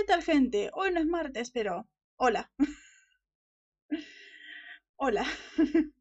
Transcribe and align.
¿Qué 0.00 0.06
tal 0.06 0.22
gente? 0.22 0.70
Hoy 0.72 0.92
no 0.92 1.00
es 1.00 1.04
martes, 1.04 1.50
pero... 1.50 1.86
Hola. 2.16 2.50
Hola. 4.96 5.26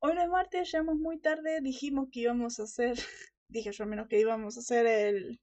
Hoy 0.00 0.14
no 0.16 0.22
es 0.22 0.28
martes, 0.28 0.72
llegamos 0.72 0.96
muy 0.96 1.20
tarde, 1.20 1.60
dijimos 1.60 2.08
que 2.10 2.18
íbamos 2.22 2.58
a 2.58 2.64
hacer... 2.64 2.98
Dije 3.48 3.70
yo 3.70 3.84
al 3.84 3.90
menos 3.90 4.08
que 4.08 4.18
íbamos 4.18 4.56
a 4.56 4.60
hacer 4.60 4.86
el... 4.86 5.40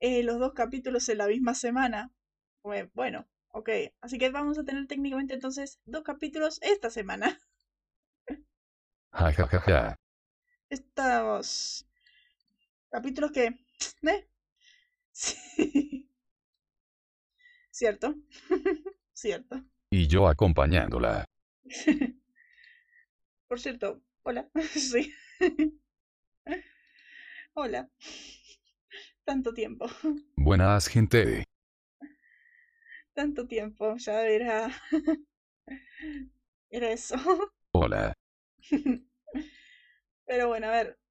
eh, 0.00 0.22
los 0.24 0.38
dos 0.38 0.52
capítulos 0.52 1.08
en 1.08 1.16
la 1.18 1.26
misma 1.26 1.54
semana. 1.54 2.12
Bue- 2.62 2.90
Bueno, 2.92 3.26
ok. 3.48 3.70
Así 4.02 4.18
que 4.18 4.28
vamos 4.28 4.58
a 4.58 4.64
tener 4.64 4.86
técnicamente 4.86 5.32
entonces 5.32 5.80
dos 5.86 6.02
capítulos 6.02 6.58
esta 6.60 6.90
semana. 6.90 7.40
Estos 10.70 11.86
capítulos 12.90 13.30
que... 13.32 13.46
¿Eh? 14.02 14.28
Sí. 15.12 16.08
Cierto. 17.82 18.14
Cierto. 19.12 19.60
Y 19.90 20.06
yo 20.06 20.28
acompañándola. 20.28 21.24
Por 23.48 23.58
cierto, 23.58 24.04
hola. 24.22 24.48
Sí. 24.70 25.12
Hola. 27.54 27.90
Tanto 29.24 29.52
tiempo. 29.52 29.86
Buenas 30.36 30.86
gente. 30.86 31.42
Tanto 33.14 33.48
tiempo. 33.48 33.96
Ya 33.96 34.28
era. 34.28 34.70
Era 36.70 36.92
eso. 36.92 37.16
Hola. 37.72 38.14
Pero 40.24 40.46
bueno, 40.46 40.68
a 40.68 40.70
ver. 40.70 41.01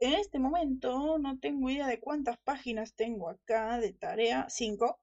En 0.00 0.14
este 0.14 0.38
momento 0.38 1.18
no 1.18 1.38
tengo 1.38 1.68
idea 1.68 1.86
de 1.86 2.00
cuántas 2.00 2.38
páginas 2.38 2.94
tengo 2.94 3.28
acá 3.28 3.78
de 3.78 3.92
tarea. 3.92 4.46
Cinco. 4.48 4.98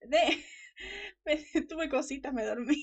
De... 0.00 0.44
me- 1.24 1.44
tuve 1.68 1.88
cositas, 1.88 2.32
me 2.32 2.44
dormí. 2.44 2.76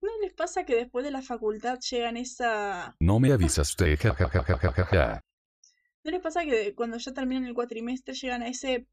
¿No 0.00 0.10
les 0.20 0.34
pasa 0.34 0.64
que 0.64 0.74
después 0.74 1.04
de 1.04 1.12
la 1.12 1.22
facultad 1.22 1.78
llegan 1.78 2.16
esa... 2.16 2.96
No 2.98 3.20
me 3.20 3.32
avisaste. 3.32 3.96
Ja 3.96 4.14
ja 4.14 4.28
ja 4.28 4.42
ja 4.42 4.58
ja 4.58 4.72
ja 4.72 4.84
ja. 4.84 5.24
¿No 6.04 6.10
les 6.10 6.20
pasa 6.20 6.44
que 6.44 6.74
cuando 6.74 6.98
ya 6.98 7.12
terminan 7.12 7.46
el 7.46 7.54
cuatrimestre 7.54 8.14
llegan 8.14 8.42
a 8.42 8.48
ese... 8.48 8.88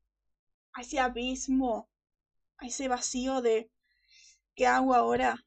a 0.74 0.82
ese 0.82 1.00
abismo, 1.00 1.90
a 2.58 2.68
ese 2.68 2.88
vacío 2.88 3.42
de... 3.42 3.72
¿Qué 4.56 4.68
hago 4.68 4.94
ahora? 4.94 5.44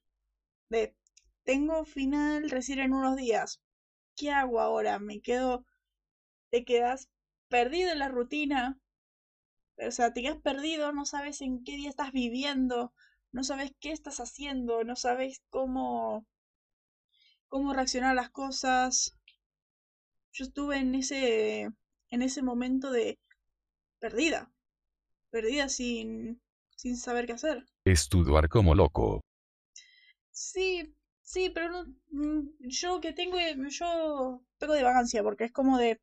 De... 0.68 0.96
Tengo 1.44 1.84
final 1.84 2.50
recién 2.50 2.80
en 2.80 2.92
unos 2.92 3.16
días. 3.16 3.60
¿Qué 4.22 4.30
hago 4.30 4.60
ahora? 4.60 5.00
Me 5.00 5.20
quedo... 5.20 5.66
Te 6.52 6.64
quedas 6.64 7.10
perdido 7.48 7.90
en 7.90 7.98
la 7.98 8.06
rutina. 8.06 8.78
O 9.84 9.90
sea, 9.90 10.12
te 10.12 10.22
quedas 10.22 10.40
perdido, 10.40 10.92
no 10.92 11.06
sabes 11.06 11.40
en 11.40 11.64
qué 11.64 11.72
día 11.72 11.90
estás 11.90 12.12
viviendo, 12.12 12.94
no 13.32 13.42
sabes 13.42 13.72
qué 13.80 13.90
estás 13.90 14.20
haciendo, 14.20 14.84
no 14.84 14.94
sabes 14.94 15.42
cómo... 15.50 16.24
cómo 17.48 17.72
reaccionar 17.74 18.12
a 18.12 18.14
las 18.14 18.30
cosas. 18.30 19.18
Yo 20.32 20.44
estuve 20.44 20.76
en 20.76 20.94
ese... 20.94 21.62
en 22.10 22.22
ese 22.22 22.42
momento 22.42 22.92
de... 22.92 23.18
perdida. 23.98 24.52
Perdida 25.30 25.68
sin... 25.68 26.40
sin 26.76 26.96
saber 26.96 27.26
qué 27.26 27.32
hacer. 27.32 27.66
Estudiar 27.84 28.48
como 28.48 28.76
loco. 28.76 29.20
Sí, 30.30 30.94
sí, 31.33 31.50
pero 31.55 31.69
no, 31.70 31.80
mm, 32.11 32.41
yo 32.61 33.00
que 33.00 33.12
tengo, 33.12 33.38
eh, 33.38 33.56
yo 33.70 34.42
peco 34.58 34.72
de 34.75 34.83
vagancia, 34.83 35.22
porque 35.22 35.44
es 35.44 35.52
como 35.52 35.78
de, 35.78 36.00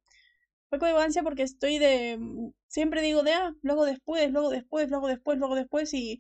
peco 0.69 0.85
de 0.87 0.93
vagancia 0.93 1.23
porque 1.23 1.43
estoy 1.43 1.79
de, 1.79 2.17
mm, 2.19 2.51
siempre 2.67 3.01
digo 3.03 3.23
de, 3.23 3.33
ah, 3.33 3.53
luego 3.63 3.85
después, 3.85 4.31
luego 4.31 4.49
después, 4.51 4.89
luego 4.91 5.07
después, 5.09 5.37
luego 5.39 5.55
después, 5.55 5.93
y 5.95 6.19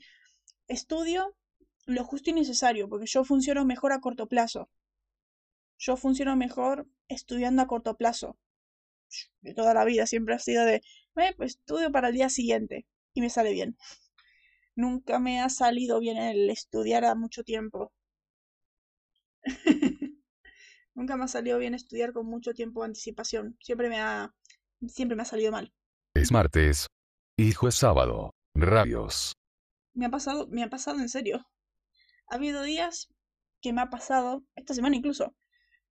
estudio 0.69 1.35
lo 1.87 2.03
justo 2.05 2.29
y 2.31 2.33
necesario, 2.33 2.89
porque 2.89 3.07
yo 3.07 3.23
funciono 3.25 3.65
mejor 3.65 3.93
a 3.93 4.01
corto 4.01 4.27
plazo. 4.27 4.69
Yo 5.79 5.97
funciono 5.97 6.35
mejor 6.35 6.85
estudiando 7.07 7.63
a 7.63 7.67
corto 7.67 7.97
plazo. 7.97 8.37
De 9.41 9.53
toda 9.53 9.73
la 9.73 9.83
vida 9.83 10.05
siempre 10.07 10.33
ha 10.35 10.39
sido 10.39 10.63
de, 10.63 10.75
"Eh, 11.17 11.33
pues 11.35 11.55
estudio 11.57 11.91
para 11.91 12.07
el 12.07 12.13
día 12.13 12.29
siguiente, 12.29 12.85
y 13.13 13.19
me 13.21 13.29
sale 13.29 13.51
bien. 13.51 13.75
Nunca 14.75 15.19
me 15.19 15.41
ha 15.41 15.49
salido 15.49 15.99
bien 15.99 16.17
el 16.17 16.49
estudiar 16.49 17.05
a 17.05 17.13
mucho 17.13 17.43
tiempo. 17.43 17.91
Nunca 20.95 21.15
me 21.15 21.23
ha 21.23 21.27
salido 21.27 21.57
bien 21.59 21.73
estudiar 21.73 22.13
con 22.13 22.25
mucho 22.25 22.53
tiempo 22.53 22.81
de 22.81 22.87
anticipación. 22.87 23.57
Siempre 23.61 23.89
me 23.89 23.99
ha, 23.99 24.33
siempre 24.87 25.15
me 25.15 25.23
ha 25.23 25.25
salido 25.25 25.51
mal. 25.51 25.73
Es 26.13 26.31
martes. 26.31 26.87
Hijo 27.37 27.67
es 27.67 27.75
sábado. 27.75 28.31
Rayos. 28.55 29.33
Me 29.93 30.05
ha 30.05 30.09
pasado, 30.09 30.47
me 30.47 30.63
ha 30.63 30.69
pasado 30.69 30.99
en 30.99 31.09
serio. 31.09 31.45
Ha 32.27 32.35
habido 32.35 32.63
días 32.63 33.09
que 33.61 33.73
me 33.73 33.81
ha 33.81 33.89
pasado, 33.89 34.43
esta 34.55 34.73
semana 34.73 34.95
incluso, 34.95 35.35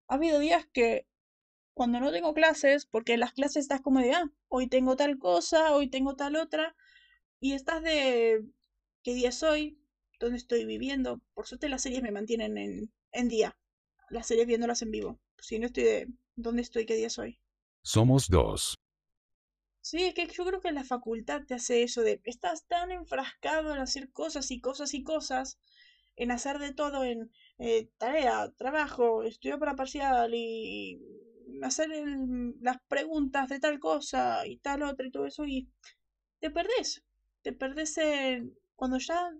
ha 0.08 0.14
habido 0.14 0.38
días 0.38 0.66
que 0.72 1.06
cuando 1.74 2.00
no 2.00 2.10
tengo 2.10 2.34
clases, 2.34 2.86
porque 2.86 3.14
en 3.14 3.20
las 3.20 3.32
clases 3.32 3.62
estás 3.62 3.80
como 3.80 4.00
de, 4.00 4.12
ah, 4.12 4.30
hoy 4.48 4.68
tengo 4.68 4.96
tal 4.96 5.18
cosa, 5.18 5.72
hoy 5.72 5.88
tengo 5.88 6.16
tal 6.16 6.36
otra, 6.36 6.74
y 7.40 7.52
estás 7.52 7.82
de, 7.82 8.44
¿qué 9.02 9.14
día 9.14 9.28
es 9.28 9.42
hoy? 9.42 9.80
¿Dónde 10.18 10.38
estoy 10.38 10.64
viviendo? 10.64 11.20
Por 11.34 11.46
suerte 11.46 11.68
las 11.68 11.82
series 11.82 12.02
me 12.02 12.10
mantienen 12.10 12.58
en, 12.58 12.92
en 13.12 13.28
día, 13.28 13.58
las 14.10 14.26
series 14.26 14.46
viéndolas 14.46 14.82
en 14.82 14.90
vivo. 14.92 15.20
Si 15.38 15.58
no 15.58 15.66
estoy 15.66 15.84
de, 15.84 16.08
¿dónde 16.36 16.62
estoy? 16.62 16.86
¿Qué 16.86 16.96
día 16.96 17.08
es 17.08 17.18
hoy? 17.18 17.40
Somos 17.82 18.28
dos. 18.28 18.76
Sí, 19.80 20.02
es 20.04 20.14
que 20.14 20.26
yo 20.26 20.44
creo 20.44 20.60
que 20.60 20.70
la 20.72 20.84
facultad 20.84 21.42
te 21.46 21.54
hace 21.54 21.82
eso 21.82 22.02
de 22.02 22.20
estás 22.24 22.66
tan 22.66 22.90
enfrascado 22.92 23.72
en 23.74 23.80
hacer 23.80 24.10
cosas 24.12 24.50
y 24.50 24.60
cosas 24.60 24.94
y 24.94 25.02
cosas, 25.02 25.58
en 26.16 26.30
hacer 26.30 26.58
de 26.58 26.72
todo, 26.74 27.04
en 27.04 27.30
eh, 27.58 27.90
tarea, 27.98 28.50
trabajo, 28.56 29.22
estudio 29.24 29.58
para 29.58 29.76
parcial 29.76 30.32
y 30.34 31.00
hacer 31.62 31.90
el- 31.92 32.54
las 32.60 32.78
preguntas 32.88 33.48
de 33.48 33.58
tal 33.60 33.78
cosa 33.80 34.46
y 34.46 34.58
tal 34.58 34.82
otra 34.82 35.06
y 35.06 35.10
todo 35.10 35.26
eso 35.26 35.44
y 35.46 35.68
te 36.40 36.50
perdés, 36.50 37.04
te 37.42 37.52
perdés 37.52 37.96
cuando 38.76 38.98
ya 38.98 39.32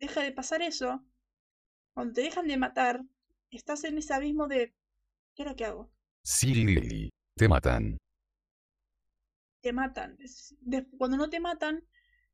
deja 0.00 0.22
de 0.22 0.32
pasar 0.32 0.62
eso, 0.62 1.04
cuando 1.96 2.14
te 2.14 2.20
dejan 2.20 2.46
de 2.46 2.58
matar, 2.58 3.02
estás 3.50 3.82
en 3.82 3.98
ese 3.98 4.14
abismo 4.14 4.46
de 4.46 4.72
¿qué 5.34 5.42
ahora 5.42 5.56
qué 5.56 5.64
hago? 5.66 5.90
Sí. 6.22 7.08
Te 7.36 7.48
matan. 7.48 7.96
te 9.60 9.72
matan. 9.72 10.16
Es- 10.20 10.54
cuando 10.98 11.16
no 11.18 11.28
te 11.30 11.40
matan, 11.40 11.84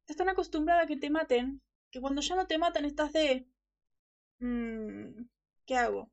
estás 0.01 0.17
tan 0.17 0.29
acostumbrada 0.29 0.83
a 0.83 0.87
que 0.87 0.97
te 0.97 1.11
maten, 1.11 1.61
que 1.91 2.01
cuando 2.01 2.21
ya 2.23 2.37
no 2.37 2.47
te 2.47 2.59
matan 2.59 2.85
estás 2.85 3.13
de... 3.13 3.47
mm, 4.41 5.25
¿qué 5.67 5.77
hago? 5.77 6.11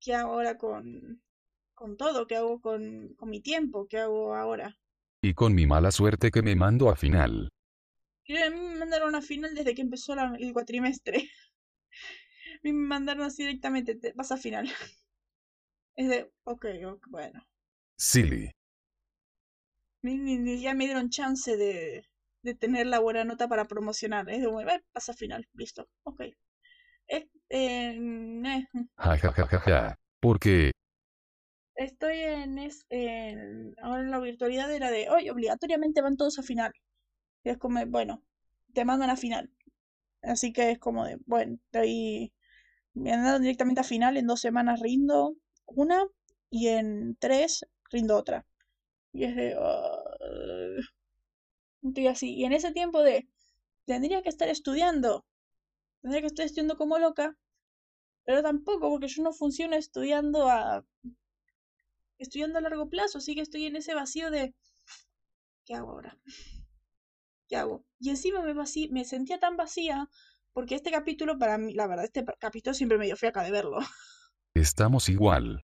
¿Qué 0.00 0.14
hago 0.14 0.32
ahora 0.34 0.58
con, 0.58 1.22
con 1.74 1.96
todo? 1.96 2.26
¿Qué 2.26 2.36
hago 2.36 2.60
con, 2.60 3.14
con 3.16 3.30
mi 3.30 3.40
tiempo? 3.40 3.86
¿Qué 3.88 3.98
hago 4.00 4.34
ahora? 4.34 4.78
Y 5.22 5.34
con 5.34 5.54
mi 5.54 5.66
mala 5.66 5.90
suerte 5.90 6.30
que 6.30 6.42
me 6.42 6.54
mando 6.54 6.88
a 6.90 6.94
final. 6.96 7.48
Y 8.24 8.36
a 8.36 8.50
mí 8.50 8.58
me 8.58 8.74
mandaron 8.80 9.14
a 9.14 9.22
final 9.22 9.54
desde 9.54 9.74
que 9.76 9.82
empezó 9.82 10.16
la- 10.16 10.34
el 10.38 10.52
cuatrimestre. 10.52 11.30
Me 12.62 12.72
mandaron 12.72 13.22
así 13.24 13.42
directamente, 13.44 13.94
te, 13.94 14.12
vas 14.14 14.32
a 14.32 14.36
final. 14.36 14.68
Es 15.96 16.06
de, 16.10 16.30
ok, 16.44 16.66
ok, 16.86 17.06
bueno. 17.08 17.42
Silly. 17.96 18.52
Ni, 20.02 20.16
ni- 20.18 20.38
ni 20.38 20.60
ya 20.60 20.74
me 20.74 20.84
dieron 20.86 21.10
chance 21.10 21.56
de, 21.56 22.04
de 22.42 22.54
tener 22.54 22.86
la 22.86 22.98
buena 23.00 23.24
nota 23.24 23.48
para 23.48 23.66
promocionar. 23.66 24.28
Es 24.30 24.40
de, 24.40 24.46
bueno, 24.48 24.70
eh, 24.72 24.84
pasa 24.92 25.12
final, 25.14 25.48
listo, 25.54 25.88
ok. 26.04 26.20
Eh, 26.20 26.34
eh, 27.08 27.28
eh, 27.50 28.66
Ja 29.06 29.16
ja 29.22 29.32
ja 29.38 29.46
ja 29.52 29.58
ja. 29.66 29.80
Porque, 30.22 30.70
estoy 31.74 32.18
en, 32.20 32.58
es, 32.58 32.86
en- 32.90 33.74
ahora 33.82 34.02
en 34.02 34.10
la 34.10 34.18
virtualidad 34.20 34.72
era 34.72 34.90
de, 34.90 35.08
hoy 35.10 35.28
obligatoriamente 35.30 36.02
van 36.02 36.16
todos 36.16 36.38
a 36.38 36.42
final. 36.42 36.72
Y 37.44 37.50
es 37.50 37.58
como, 37.58 37.84
bueno, 37.86 38.22
te 38.74 38.84
mandan 38.84 39.10
a 39.10 39.16
final. 39.16 39.50
Así 40.22 40.52
que 40.52 40.72
es 40.72 40.78
como 40.80 41.06
de, 41.06 41.18
bueno, 41.26 41.58
de 41.72 41.80
ahí 41.80 42.32
me 42.94 43.10
mandaron 43.12 43.42
directamente 43.42 43.80
a 43.80 43.84
final, 43.84 44.16
en 44.16 44.26
dos 44.26 44.40
semanas 44.40 44.80
rindo 44.80 45.36
una 45.66 46.04
y 46.50 46.68
en 46.68 47.16
tres 47.18 47.66
rindo 47.90 48.16
otra. 48.16 48.46
Y 49.12 49.24
es 49.24 49.36
de, 49.36 49.56
"Ah". 49.58 50.04
estoy 51.82 52.06
así. 52.08 52.34
Y 52.34 52.44
en 52.44 52.52
ese 52.52 52.72
tiempo 52.72 53.02
de, 53.02 53.28
tendría 53.86 54.22
que 54.22 54.28
estar 54.30 54.48
estudiando, 54.48 55.24
tendría 56.02 56.22
que 56.22 56.28
estar 56.28 56.46
estudiando 56.46 56.76
como 56.78 56.98
loca, 56.98 57.36
pero 58.24 58.42
tampoco, 58.42 58.90
porque 58.90 59.08
yo 59.08 59.22
no 59.24 59.32
funciono 59.32 59.76
estudiando 59.76 60.48
a, 60.50 60.84
estudiando 62.18 62.58
a 62.58 62.62
largo 62.62 62.88
plazo, 62.88 63.18
así 63.18 63.34
que 63.34 63.42
estoy 63.42 63.66
en 63.66 63.76
ese 63.76 63.92
vacío 63.94 64.30
de, 64.30 64.54
¿qué 65.64 65.74
hago 65.74 65.90
ahora? 65.92 66.16
¿Qué 67.48 67.54
hago? 67.56 67.84
Y 68.00 68.10
encima 68.10 68.42
me, 68.42 68.52
vací- 68.52 68.90
me 68.90 69.04
sentía 69.04 69.38
tan 69.38 69.56
vacía, 69.56 70.08
porque 70.52 70.74
este 70.74 70.90
capítulo, 70.90 71.38
para 71.38 71.58
mí, 71.58 71.72
la 71.72 71.86
verdad, 71.86 72.04
este 72.04 72.24
capítulo 72.38 72.74
siempre 72.74 72.98
me 72.98 73.06
dio 73.06 73.16
fiaca 73.16 73.42
de 73.42 73.50
verlo. 73.50 73.78
estamos 74.54 75.08
igual. 75.08 75.64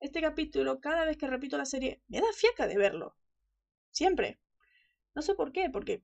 Este 0.00 0.20
capítulo, 0.20 0.80
cada 0.80 1.04
vez 1.04 1.16
que 1.16 1.26
repito 1.26 1.56
la 1.56 1.64
serie, 1.64 2.02
me 2.08 2.20
da 2.20 2.26
fiaca 2.34 2.66
de 2.66 2.76
verlo. 2.76 3.16
Siempre. 3.90 4.40
No 5.14 5.22
sé 5.22 5.34
por 5.34 5.52
qué, 5.52 5.70
porque 5.70 6.02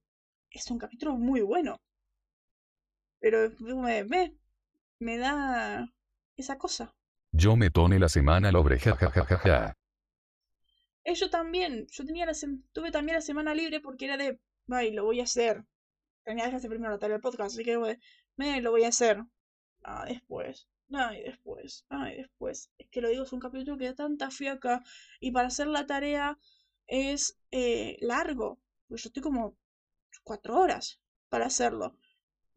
es 0.50 0.70
un 0.70 0.78
capítulo 0.78 1.16
muy 1.16 1.40
bueno. 1.40 1.80
Pero 3.20 3.50
me, 3.58 4.04
me, 4.04 4.36
me 5.00 5.18
da 5.18 5.92
esa 6.36 6.58
cosa. 6.58 6.94
Yo 7.32 7.56
me 7.56 7.70
tone 7.70 7.98
la 7.98 8.08
semana 8.08 8.52
lobre 8.52 8.78
jajajajaja. 8.78 9.76
Eso 11.04 11.26
eh, 11.26 11.30
también, 11.30 11.86
yo 11.90 12.04
tenía 12.04 12.26
la 12.26 12.32
tuve 12.72 12.90
también 12.90 13.16
la 13.16 13.22
semana 13.22 13.54
libre 13.54 13.80
porque 13.80 14.06
era 14.06 14.16
de, 14.16 14.38
ay, 14.68 14.92
lo 14.92 15.04
voy 15.04 15.20
a 15.20 15.24
hacer. 15.24 15.64
Tenía 16.28 16.50
que 16.50 16.56
hacer 16.56 16.68
primero 16.68 16.92
la 16.92 16.98
tarea 16.98 17.14
del 17.14 17.22
podcast, 17.22 17.54
así 17.54 17.64
que 17.64 17.78
me 18.36 18.60
lo 18.60 18.70
voy 18.70 18.84
a 18.84 18.88
hacer. 18.88 19.24
Ah, 19.82 20.04
después. 20.06 20.68
Ay, 20.92 21.22
después. 21.22 21.86
Ay, 21.88 22.18
después. 22.18 22.70
Es 22.76 22.90
que 22.90 23.00
lo 23.00 23.08
digo, 23.08 23.22
es 23.22 23.32
un 23.32 23.40
capítulo 23.40 23.78
que 23.78 23.86
da 23.86 23.94
tanta 23.94 24.30
fiaca. 24.30 24.82
Y 25.20 25.30
para 25.30 25.48
hacer 25.48 25.68
la 25.68 25.86
tarea 25.86 26.38
es 26.86 27.40
eh, 27.50 27.96
largo. 28.02 28.60
Pues 28.88 29.04
yo 29.04 29.08
estoy 29.08 29.22
como 29.22 29.56
cuatro 30.22 30.60
horas 30.60 31.00
para 31.30 31.46
hacerlo. 31.46 31.96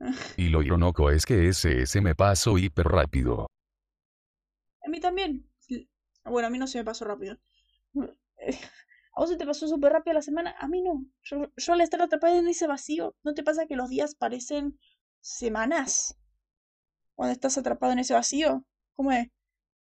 Y 0.35 0.49
lo 0.49 0.61
irónico 0.61 1.09
es 1.09 1.25
que 1.25 1.47
ese, 1.47 1.83
ese 1.83 2.01
me 2.01 2.13
paso 2.13 2.57
hiper 2.57 2.87
rápido. 2.87 3.47
A 4.85 4.89
mí 4.89 4.99
también. 4.99 5.49
Bueno, 6.25 6.49
a 6.49 6.51
mí 6.51 6.57
no 6.57 6.67
se 6.67 6.77
me 6.77 6.83
pasó 6.83 7.05
rápido. 7.05 7.37
¿A 9.13 9.21
vos 9.21 9.29
se 9.29 9.37
te 9.37 9.45
pasó 9.45 9.67
súper 9.67 9.91
rápido 9.91 10.13
la 10.13 10.21
semana? 10.21 10.55
A 10.59 10.67
mí 10.67 10.81
no. 10.81 11.05
Yo, 11.23 11.51
yo 11.55 11.73
al 11.73 11.81
estar 11.81 12.01
atrapada 12.01 12.37
en 12.37 12.47
ese 12.47 12.67
vacío, 12.67 13.15
¿no 13.23 13.33
te 13.33 13.43
pasa 13.43 13.67
que 13.67 13.75
los 13.75 13.89
días 13.89 14.15
parecen 14.15 14.79
semanas? 15.19 16.17
Cuando 17.15 17.33
estás 17.33 17.57
atrapado 17.57 17.91
en 17.93 17.99
ese 17.99 18.13
vacío. 18.13 18.65
¿Cómo 18.95 19.11
es? 19.11 19.27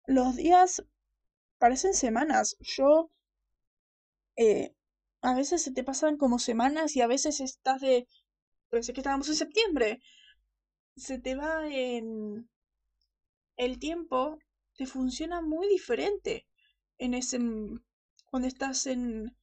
Los 0.05 0.35
días 0.35 0.83
parecen 1.57 1.93
semanas. 1.93 2.55
Yo... 2.59 3.11
Eh, 4.37 4.73
a 5.21 5.35
veces 5.35 5.61
se 5.61 5.71
te 5.73 5.83
pasan 5.83 6.17
como 6.17 6.39
semanas 6.39 6.95
y 6.95 7.01
a 7.01 7.07
veces 7.07 7.41
estás 7.41 7.81
de... 7.81 8.07
Pensé 8.69 8.93
que 8.93 9.01
estábamos 9.01 9.27
en 9.27 9.35
septiembre. 9.35 10.01
Se 10.95 11.19
te 11.19 11.35
va 11.35 11.67
en... 11.67 12.49
El 13.57 13.79
tiempo 13.79 14.39
te 14.77 14.85
funciona 14.85 15.41
muy 15.41 15.67
diferente 15.67 16.47
en 16.97 17.13
ese 17.13 17.39
cuando 18.29 18.47
estás 18.47 18.85
en, 18.87 19.35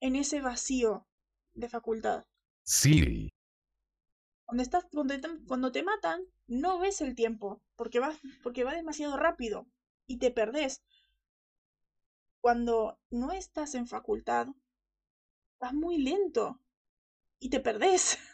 en 0.00 0.16
ese 0.16 0.40
vacío 0.40 1.06
de 1.54 1.68
facultad. 1.68 2.24
Sí. 2.62 3.30
Cuando, 4.44 4.62
estás, 4.62 4.86
cuando, 4.92 5.18
te, 5.18 5.28
cuando 5.46 5.72
te 5.72 5.82
matan, 5.82 6.22
no 6.46 6.78
ves 6.78 7.00
el 7.00 7.14
tiempo, 7.14 7.62
porque 7.76 8.00
va, 8.00 8.14
porque 8.42 8.64
va 8.64 8.74
demasiado 8.74 9.16
rápido 9.16 9.66
y 10.06 10.18
te 10.18 10.30
perdés. 10.30 10.82
Cuando 12.40 12.98
no 13.10 13.32
estás 13.32 13.74
en 13.74 13.86
facultad, 13.86 14.48
vas 15.58 15.74
muy 15.74 15.98
lento 15.98 16.60
y 17.38 17.50
te 17.50 17.60
perdés. 17.60 18.18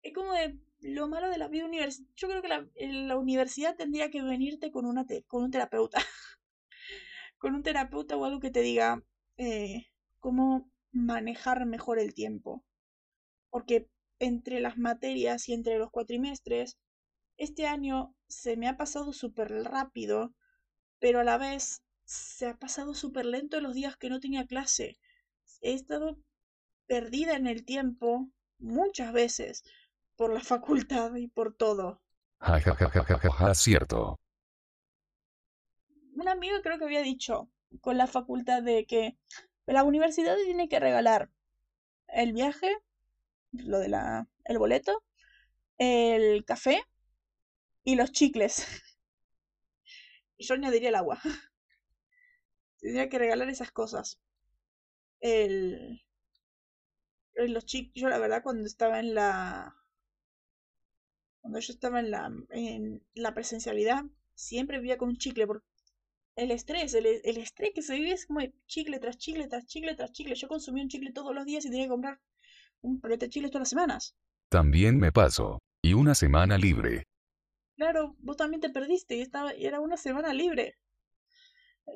Es 0.00 0.14
como 0.14 0.32
de 0.32 0.56
lo 0.80 1.08
malo 1.08 1.28
de 1.28 1.38
la 1.38 1.48
vida 1.48 1.64
universitaria. 1.64 2.14
Yo 2.16 2.28
creo 2.28 2.40
que 2.40 2.48
la, 2.48 2.66
la 2.76 3.16
universidad 3.16 3.76
tendría 3.76 4.10
que 4.10 4.22
venirte 4.22 4.70
con, 4.70 4.86
una 4.86 5.04
con 5.26 5.42
un 5.42 5.50
terapeuta. 5.50 5.98
con 7.38 7.54
un 7.54 7.62
terapeuta 7.62 8.16
o 8.16 8.24
algo 8.24 8.40
que 8.40 8.50
te 8.50 8.60
diga 8.60 9.02
eh, 9.36 9.86
cómo 10.20 10.70
manejar 10.92 11.64
mejor 11.66 11.98
el 11.98 12.14
tiempo. 12.14 12.64
Porque 13.50 13.88
entre 14.18 14.60
las 14.60 14.76
materias 14.76 15.48
y 15.48 15.54
entre 15.54 15.78
los 15.78 15.90
cuatrimestres, 15.90 16.76
este 17.36 17.66
año 17.66 18.14
se 18.28 18.56
me 18.56 18.68
ha 18.68 18.76
pasado 18.76 19.12
súper 19.12 19.50
rápido, 19.64 20.34
pero 20.98 21.20
a 21.20 21.24
la 21.24 21.38
vez 21.38 21.82
se 22.04 22.46
ha 22.46 22.56
pasado 22.56 22.94
súper 22.94 23.26
lento 23.26 23.60
los 23.60 23.74
días 23.74 23.96
que 23.96 24.10
no 24.10 24.18
tenía 24.18 24.46
clase. 24.46 24.98
He 25.60 25.72
estado 25.72 26.18
perdida 26.86 27.36
en 27.36 27.46
el 27.46 27.64
tiempo 27.64 28.28
muchas 28.58 29.12
veces 29.12 29.62
por 30.16 30.32
la 30.32 30.40
facultad 30.44 31.14
y 31.14 31.28
por 31.28 31.54
todo. 31.54 32.02
Ja, 32.40 32.60
ja, 32.60 32.74
ja, 32.74 32.88
ja, 32.88 33.04
ja, 33.04 33.30
ja, 33.30 33.54
cierto 33.54 34.18
un 36.18 36.28
amigo 36.28 36.56
creo 36.62 36.78
que 36.78 36.84
había 36.84 37.02
dicho 37.02 37.48
con 37.80 37.96
la 37.96 38.06
facultad 38.06 38.62
de 38.62 38.86
que 38.86 39.16
la 39.66 39.84
universidad 39.84 40.36
tiene 40.44 40.68
que 40.68 40.80
regalar 40.80 41.30
el 42.08 42.32
viaje, 42.32 42.76
lo 43.52 43.78
de 43.78 43.88
la 43.88 44.28
el 44.44 44.58
boleto, 44.58 45.04
el 45.78 46.44
café 46.44 46.82
y 47.84 47.94
los 47.96 48.12
chicles. 48.12 48.66
Yo 50.38 50.54
añadiría 50.54 50.88
el 50.90 50.94
agua. 50.94 51.20
Tendría 52.80 53.08
que 53.08 53.18
regalar 53.18 53.48
esas 53.48 53.72
cosas. 53.72 54.20
El, 55.20 56.00
los 57.34 57.66
chicles, 57.66 57.94
yo 57.94 58.08
la 58.08 58.18
verdad 58.18 58.42
cuando 58.42 58.66
estaba 58.66 59.00
en 59.00 59.14
la 59.14 59.76
cuando 61.40 61.58
yo 61.58 61.72
estaba 61.72 62.00
en 62.00 62.10
la 62.10 62.32
en 62.50 63.04
la 63.14 63.34
presencialidad 63.34 64.04
siempre 64.34 64.78
vivía 64.78 64.98
con 64.98 65.08
un 65.08 65.16
chicle 65.16 65.46
porque 65.46 65.67
el 66.38 66.52
estrés, 66.52 66.94
el, 66.94 67.06
estrés 67.06 67.72
que 67.74 67.82
se 67.82 67.94
vive 67.94 68.12
es 68.12 68.26
como 68.26 68.40
chicle 68.66 69.00
tras 69.00 69.18
chicle, 69.18 69.48
tras 69.48 69.66
chicle, 69.66 69.96
tras 69.96 70.12
chicle. 70.12 70.36
Yo 70.36 70.46
consumí 70.46 70.80
un 70.80 70.88
chicle 70.88 71.12
todos 71.12 71.34
los 71.34 71.44
días 71.44 71.64
y 71.64 71.70
tenía 71.70 71.86
que 71.86 71.90
comprar 71.90 72.20
un 72.80 73.00
palete 73.00 73.26
de 73.26 73.30
chicles 73.30 73.50
todas 73.50 73.62
las 73.62 73.70
semanas. 73.70 74.16
También 74.48 74.98
me 74.98 75.10
paso. 75.10 75.58
Y 75.82 75.94
una 75.94 76.14
semana 76.14 76.56
libre. 76.56 77.02
Claro, 77.76 78.14
vos 78.20 78.36
también 78.36 78.60
te 78.60 78.70
perdiste 78.70 79.16
y, 79.16 79.20
estaba, 79.20 79.54
y 79.54 79.66
era 79.66 79.80
una 79.80 79.96
semana 79.96 80.32
libre. 80.32 80.78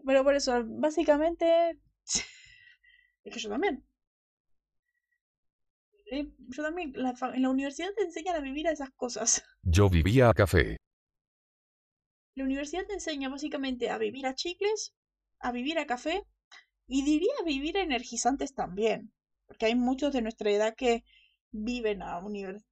Pero 0.04 0.24
por 0.24 0.34
eso, 0.34 0.64
básicamente... 0.66 1.78
es 3.24 3.32
que 3.32 3.38
yo 3.38 3.48
también. 3.48 3.84
Eh, 6.10 6.28
yo 6.48 6.62
también, 6.64 6.92
en 6.96 7.42
la 7.42 7.48
universidad 7.48 7.94
te 7.96 8.02
enseñan 8.02 8.36
a 8.36 8.40
vivir 8.40 8.66
a 8.66 8.72
esas 8.72 8.90
cosas. 8.90 9.44
Yo 9.62 9.88
vivía 9.88 10.28
a 10.28 10.34
café. 10.34 10.76
La 12.34 12.44
universidad 12.44 12.86
te 12.86 12.94
enseña 12.94 13.28
básicamente 13.28 13.90
a 13.90 13.98
vivir 13.98 14.26
a 14.26 14.34
chicles, 14.34 14.94
a 15.40 15.52
vivir 15.52 15.78
a 15.78 15.86
café 15.86 16.24
y 16.86 17.04
diría 17.04 17.34
vivir 17.44 17.76
a 17.76 17.82
energizantes 17.82 18.54
también, 18.54 19.12
porque 19.46 19.66
hay 19.66 19.74
muchos 19.74 20.12
de 20.12 20.22
nuestra 20.22 20.50
edad 20.50 20.74
que 20.74 21.04
viven 21.50 22.02
a, 22.02 22.22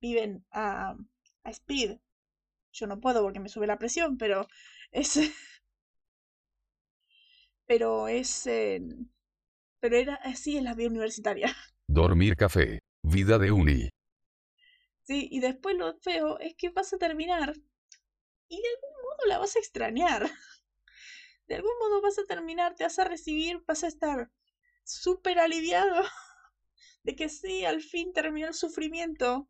viven 0.01 0.47
a, 0.51 0.97
a 1.45 1.51
speed. 1.51 1.99
Yo 2.73 2.87
no 2.87 3.01
puedo 3.01 3.23
porque 3.23 3.41
me 3.41 3.49
sube 3.49 3.67
la 3.67 3.79
presión, 3.79 4.17
pero 4.17 4.47
es... 4.93 5.19
pero 7.67 8.09
es... 8.09 8.45
pero 9.79 9.97
era 9.97 10.15
así 10.15 10.57
en 10.57 10.65
la 10.65 10.75
vida 10.75 10.89
universitaria. 10.89 11.55
Dormir 11.87 12.37
café, 12.37 12.81
vida 13.03 13.39
de 13.39 13.53
uni. 13.53 13.91
Sí, 15.03 15.29
y 15.31 15.41
después 15.41 15.77
lo 15.77 15.99
feo 15.99 16.39
es 16.39 16.55
que 16.55 16.71
vas 16.71 16.93
a 16.93 16.99
terminar 16.99 17.55
y 18.49 18.57
de 18.61 18.69
algún 18.69 19.00
la 19.29 19.39
vas 19.39 19.57
a 19.57 19.59
extrañar. 19.59 20.31
De 21.47 21.57
algún 21.57 21.73
modo 21.81 22.01
vas 22.01 22.19
a 22.19 22.27
terminar, 22.27 22.75
te 22.75 22.85
vas 22.85 22.99
a 22.99 23.05
recibir, 23.05 23.63
vas 23.67 23.83
a 23.83 23.89
estar 23.89 24.31
súper 24.85 25.39
aliviado 25.39 26.03
de 27.03 27.17
que 27.17 27.29
sí, 27.29 27.65
al 27.65 27.81
fin 27.81 28.13
terminó 28.13 28.49
el 28.49 28.55
sufrimiento. 28.55 29.49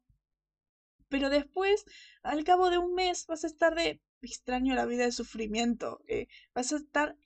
Pero 1.09 1.29
después, 1.29 1.85
al 2.23 2.45
cabo 2.45 2.71
de 2.71 2.79
un 2.79 2.95
mes, 2.95 3.27
vas 3.27 3.45
a 3.45 3.49
estar 3.49 3.75
de 3.75 4.00
extraño 4.23 4.75
la 4.75 4.87
vida 4.87 5.05
de 5.05 5.12
sufrimiento. 5.12 6.00
Eh, 6.07 6.29
vas 6.55 6.73
a 6.73 6.77
estar 6.77 7.17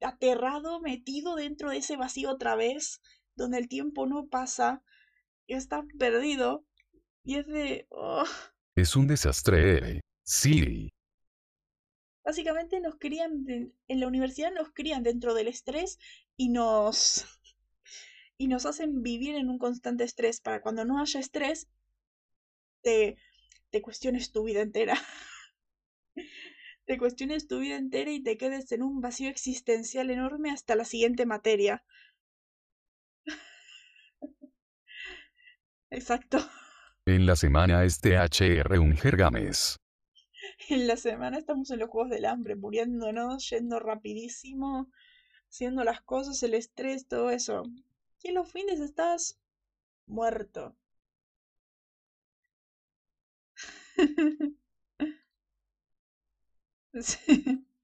aterrado, 0.00 0.80
metido 0.80 1.36
dentro 1.36 1.70
de 1.70 1.78
ese 1.78 1.96
vacío 1.96 2.30
otra 2.30 2.56
vez, 2.56 3.00
donde 3.36 3.58
el 3.58 3.68
tiempo 3.68 4.06
no 4.06 4.26
pasa, 4.26 4.82
y 5.46 5.54
estás 5.54 5.84
perdido. 5.98 6.64
Y 7.22 7.36
es 7.36 7.46
de... 7.46 7.86
Oh. 7.90 8.24
Es 8.74 8.96
un 8.96 9.06
desastre. 9.06 10.00
Sí. 10.24 10.93
Básicamente 12.24 12.80
nos 12.80 12.96
crían, 12.96 13.44
en 13.46 14.00
la 14.00 14.06
universidad 14.06 14.50
nos 14.52 14.72
crían 14.72 15.02
dentro 15.02 15.34
del 15.34 15.48
estrés 15.48 15.98
y 16.36 16.48
nos, 16.48 17.26
y 18.38 18.48
nos 18.48 18.64
hacen 18.64 19.02
vivir 19.02 19.34
en 19.34 19.50
un 19.50 19.58
constante 19.58 20.04
estrés 20.04 20.40
para 20.40 20.62
cuando 20.62 20.84
no 20.84 21.00
haya 21.00 21.20
estrés, 21.20 21.68
te, 22.82 23.16
te 23.70 23.82
cuestiones 23.82 24.32
tu 24.32 24.44
vida 24.44 24.62
entera. 24.62 24.96
te 26.86 26.98
cuestiones 26.98 27.46
tu 27.46 27.60
vida 27.60 27.76
entera 27.76 28.10
y 28.10 28.22
te 28.22 28.38
quedes 28.38 28.72
en 28.72 28.82
un 28.82 29.00
vacío 29.00 29.28
existencial 29.28 30.10
enorme 30.10 30.50
hasta 30.50 30.76
la 30.76 30.84
siguiente 30.84 31.26
materia. 31.26 31.84
Exacto. 35.90 36.38
En 37.06 37.26
la 37.26 37.36
semana 37.36 37.84
este 37.84 38.16
HR 38.16 38.78
un 38.78 38.96
jergames. 38.96 39.76
en 40.68 40.86
la 40.86 40.96
semana 40.96 41.38
estamos 41.38 41.70
en 41.70 41.78
los 41.80 41.90
Juegos 41.90 42.10
del 42.10 42.24
Hambre, 42.26 42.56
muriéndonos, 42.56 43.48
yendo 43.50 43.80
rapidísimo, 43.80 44.90
haciendo 45.48 45.84
las 45.84 46.00
cosas, 46.02 46.42
el 46.42 46.54
estrés, 46.54 47.06
todo 47.06 47.30
eso. 47.30 47.64
Y 48.22 48.28
en 48.28 48.34
los 48.34 48.50
fines 48.50 48.80
estás 48.80 49.38
muerto. 50.06 50.76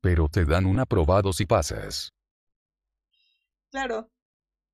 Pero 0.00 0.28
te 0.28 0.44
dan 0.44 0.66
un 0.66 0.78
aprobado 0.78 1.32
si 1.32 1.46
pasas. 1.46 2.14
Claro, 3.70 4.10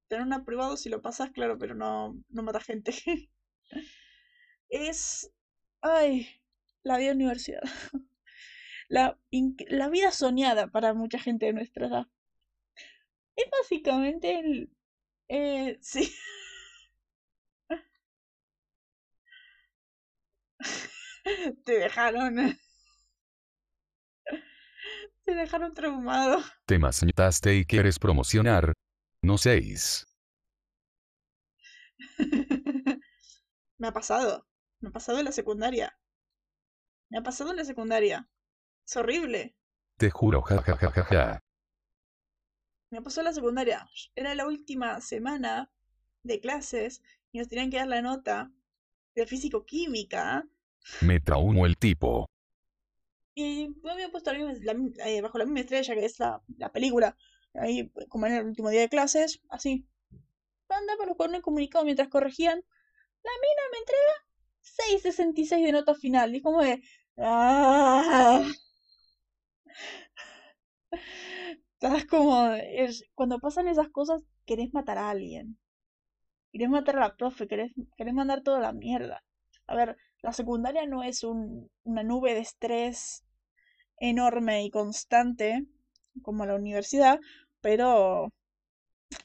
tener 0.09 0.25
un 0.25 0.33
aprobado 0.33 0.77
si 0.77 0.89
lo 0.89 1.03
pasas, 1.03 1.31
claro, 1.31 1.59
pero 1.59 1.75
no, 1.75 2.15
no 2.29 2.43
mata 2.43 2.61
gente. 2.61 2.95
es. 4.69 5.31
Ay, 5.81 6.29
la 6.87 6.99
vida 6.99 7.13
universidad. 7.13 7.63
La, 8.89 9.19
la 9.69 9.89
vida 9.89 10.13
soñada 10.13 10.69
para 10.69 10.95
mucha 10.95 11.19
gente 11.19 11.47
de 11.47 11.53
nuestra 11.53 11.89
edad. 11.89 12.07
Es 13.35 13.47
básicamente 13.51 14.39
el. 14.39 14.71
Eh, 15.27 15.77
sí. 15.83 16.15
Te 21.65 21.73
dejaron. 21.81 22.57
Te 25.25 25.35
dejaron 25.35 25.75
traumado. 25.75 26.41
Te 26.65 26.79
masnitaste 26.79 27.57
y 27.57 27.65
quieres 27.65 27.99
promocionar. 27.99 28.73
No 29.21 29.37
seis. 29.37 30.07
Me 33.79 33.89
ha 33.89 33.93
pasado. 33.93 34.47
Me 34.79 34.91
ha 34.91 34.93
pasado 34.93 35.19
en 35.19 35.25
la 35.25 35.33
secundaria. 35.33 35.93
Me 37.09 37.19
ha 37.19 37.23
pasado 37.23 37.51
en 37.51 37.57
la 37.57 37.65
secundaria. 37.65 38.29
Es 38.85 38.97
horrible. 38.97 39.57
Te 39.97 40.11
juro, 40.11 40.43
jajajaja. 40.43 41.43
Me 42.91 43.03
pasó 43.03 43.21
en 43.21 43.25
la 43.27 43.33
secundaria. 43.33 43.89
Era 44.15 44.35
la 44.35 44.47
última 44.47 45.01
semana 45.01 45.71
de 46.23 46.41
clases 46.41 47.03
y 47.33 47.39
nos 47.39 47.49
tenían 47.49 47.71
que 47.71 47.79
dar 47.79 47.89
la 47.89 48.03
nota 48.03 48.53
de 49.15 49.27
físico-química. 49.27 50.45
Me 51.01 51.21
traumó 51.21 51.67
el 51.67 51.77
tipo. 51.77 52.27
Y 53.35 53.69
me 53.83 53.93
había 53.93 54.11
puesto 54.11 54.31
eh, 54.33 55.21
bajo 55.21 55.39
la 55.39 55.45
misma 55.45 55.61
estrella 55.61 55.95
que 55.95 56.05
es 56.05 56.19
la, 56.19 56.43
la 56.57 56.73
película. 56.73 57.17
Ahí, 57.55 57.91
como 58.09 58.27
en 58.27 58.35
el 58.35 58.47
último 58.47 58.71
día 58.71 58.83
de 58.83 58.89
clases, 58.89 59.41
así. 59.49 59.87
Andaba 60.69 61.15
con 61.17 61.35
un 61.35 61.41
comunicado 61.41 61.85
mientras 61.85 62.09
corregían. 62.09 62.59
La 63.23 63.31
mina 63.41 63.63
me 63.73 63.79
entrega 63.79 64.26
6.66 64.67 65.65
de 65.65 65.73
nota 65.73 65.95
final. 65.95 66.35
Y 66.35 66.43
como 66.43 66.63
de. 66.63 66.83
¡Ah! 67.19 68.47
Estás 71.75 72.05
como. 72.07 72.49
Es, 72.53 73.05
cuando 73.15 73.39
pasan 73.39 73.69
esas 73.69 73.89
cosas, 73.91 74.23
querés 74.45 74.73
matar 74.75 74.99
a 74.99 75.11
alguien. 75.11 75.59
Querés 76.53 76.71
matar 76.71 76.97
a 76.97 77.01
la 77.01 77.17
profe, 77.17 77.47
querés, 77.49 77.73
querés 77.97 78.15
mandar 78.15 78.43
toda 78.43 78.61
la 78.61 78.73
mierda. 78.73 79.23
A 79.67 79.75
ver, 79.77 79.97
la 80.23 80.33
secundaria 80.33 80.87
no 80.87 81.03
es 81.03 81.23
un, 81.25 81.71
una 81.85 82.03
nube 82.03 82.35
de 82.35 82.41
estrés 82.41 83.25
enorme 83.99 84.65
y 84.65 84.71
constante 84.71 85.67
como 86.23 86.47
la 86.47 86.55
universidad, 86.55 87.21
pero 87.61 88.33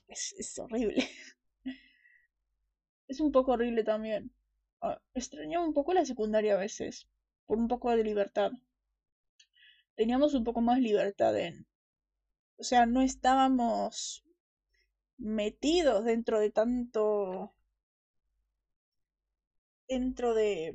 es, 0.07 0.33
es 0.37 0.59
horrible. 0.59 1.07
es 3.07 3.19
un 3.19 3.31
poco 3.31 3.53
horrible 3.53 3.83
también. 3.83 4.31
Ah, 4.81 4.99
extrañaba 5.13 5.65
un 5.65 5.73
poco 5.73 5.93
la 5.93 6.05
secundaria 6.05 6.55
a 6.55 6.57
veces, 6.57 7.07
por 7.45 7.57
un 7.57 7.67
poco 7.67 7.91
de 7.91 8.03
libertad. 8.03 8.51
Teníamos 9.95 10.33
un 10.33 10.43
poco 10.43 10.61
más 10.61 10.79
libertad 10.79 11.37
en... 11.37 11.67
O 12.57 12.63
sea, 12.63 12.85
no 12.85 13.01
estábamos 13.01 14.23
metidos 15.17 16.05
dentro 16.05 16.39
de 16.39 16.51
tanto... 16.51 17.53
dentro 19.87 20.33
de... 20.33 20.73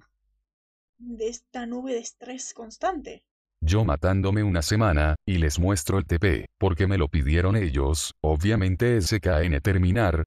de 0.99 1.29
esta 1.29 1.67
nube 1.67 1.93
de 1.93 1.99
estrés 1.99 2.55
constante. 2.55 3.25
Yo 3.61 3.85
matándome 3.85 4.45
una 4.45 4.63
semana, 4.63 5.17
y 5.27 5.39
les 5.39 5.59
muestro 5.59 5.99
el 5.99 6.07
TP, 6.07 6.47
porque 6.59 6.87
me 6.87 6.99
lo 6.99 7.09
pidieron 7.09 7.57
ellos, 7.57 8.15
obviamente 8.21 9.01
SKN 9.01 9.61
terminar. 9.61 10.23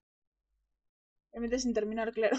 Obviamente 1.30 1.58
sin 1.60 1.72
terminar, 1.72 2.12
claro. 2.12 2.36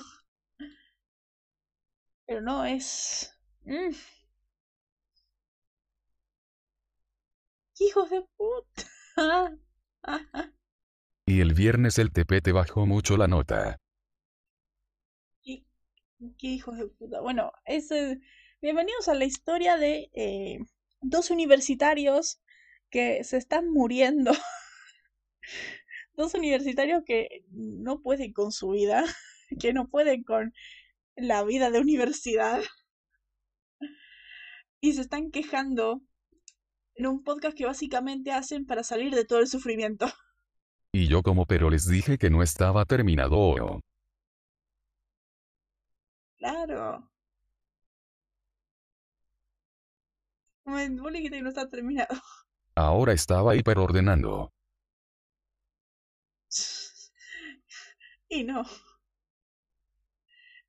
Pero 2.31 2.39
no, 2.39 2.63
es... 2.63 3.37
Mm. 3.65 3.91
Hijos 7.77 8.09
de 8.09 8.23
puta. 8.37 9.57
y 11.25 11.41
el 11.41 11.53
viernes 11.53 11.99
el 11.99 12.13
TP 12.13 12.39
te 12.41 12.53
bajó 12.53 12.85
mucho 12.85 13.17
la 13.17 13.27
nota. 13.27 13.81
¿Qué, 15.43 15.65
qué 16.37 16.47
hijos 16.47 16.77
de 16.77 16.87
puta? 16.87 17.19
Bueno, 17.19 17.51
es... 17.65 17.89
Bienvenidos 18.61 19.09
a 19.09 19.13
la 19.13 19.25
historia 19.25 19.75
de... 19.75 20.09
Eh, 20.13 20.59
dos 21.01 21.31
universitarios 21.31 22.39
que 22.89 23.25
se 23.25 23.35
están 23.35 23.69
muriendo. 23.69 24.31
dos 26.13 26.33
universitarios 26.33 27.03
que 27.05 27.43
no 27.51 28.01
pueden 28.01 28.31
con 28.31 28.53
su 28.53 28.69
vida, 28.69 29.03
que 29.59 29.73
no 29.73 29.89
pueden 29.89 30.23
con 30.23 30.53
la 31.15 31.43
vida 31.43 31.71
de 31.71 31.79
universidad. 31.79 32.61
Y 34.79 34.93
se 34.93 35.01
están 35.01 35.31
quejando 35.31 36.01
en 36.95 37.07
un 37.07 37.23
podcast 37.23 37.55
que 37.55 37.65
básicamente 37.65 38.31
hacen 38.31 38.65
para 38.65 38.83
salir 38.83 39.13
de 39.13 39.25
todo 39.25 39.39
el 39.39 39.47
sufrimiento. 39.47 40.05
Y 40.93 41.07
yo 41.07 41.23
como 41.23 41.45
pero 41.45 41.69
les 41.69 41.87
dije 41.87 42.17
que 42.17 42.29
no 42.29 42.43
estaba 42.43 42.83
terminado. 42.83 43.79
Claro. 46.37 47.09
Dijiste 51.21 51.37
que 51.37 51.43
no 51.43 51.49
está 51.49 51.67
terminado. 51.69 52.15
Ahora 52.75 53.13
estaba 53.13 53.55
hiperordenando. 53.55 54.51
Y 58.29 58.43
no. 58.43 58.63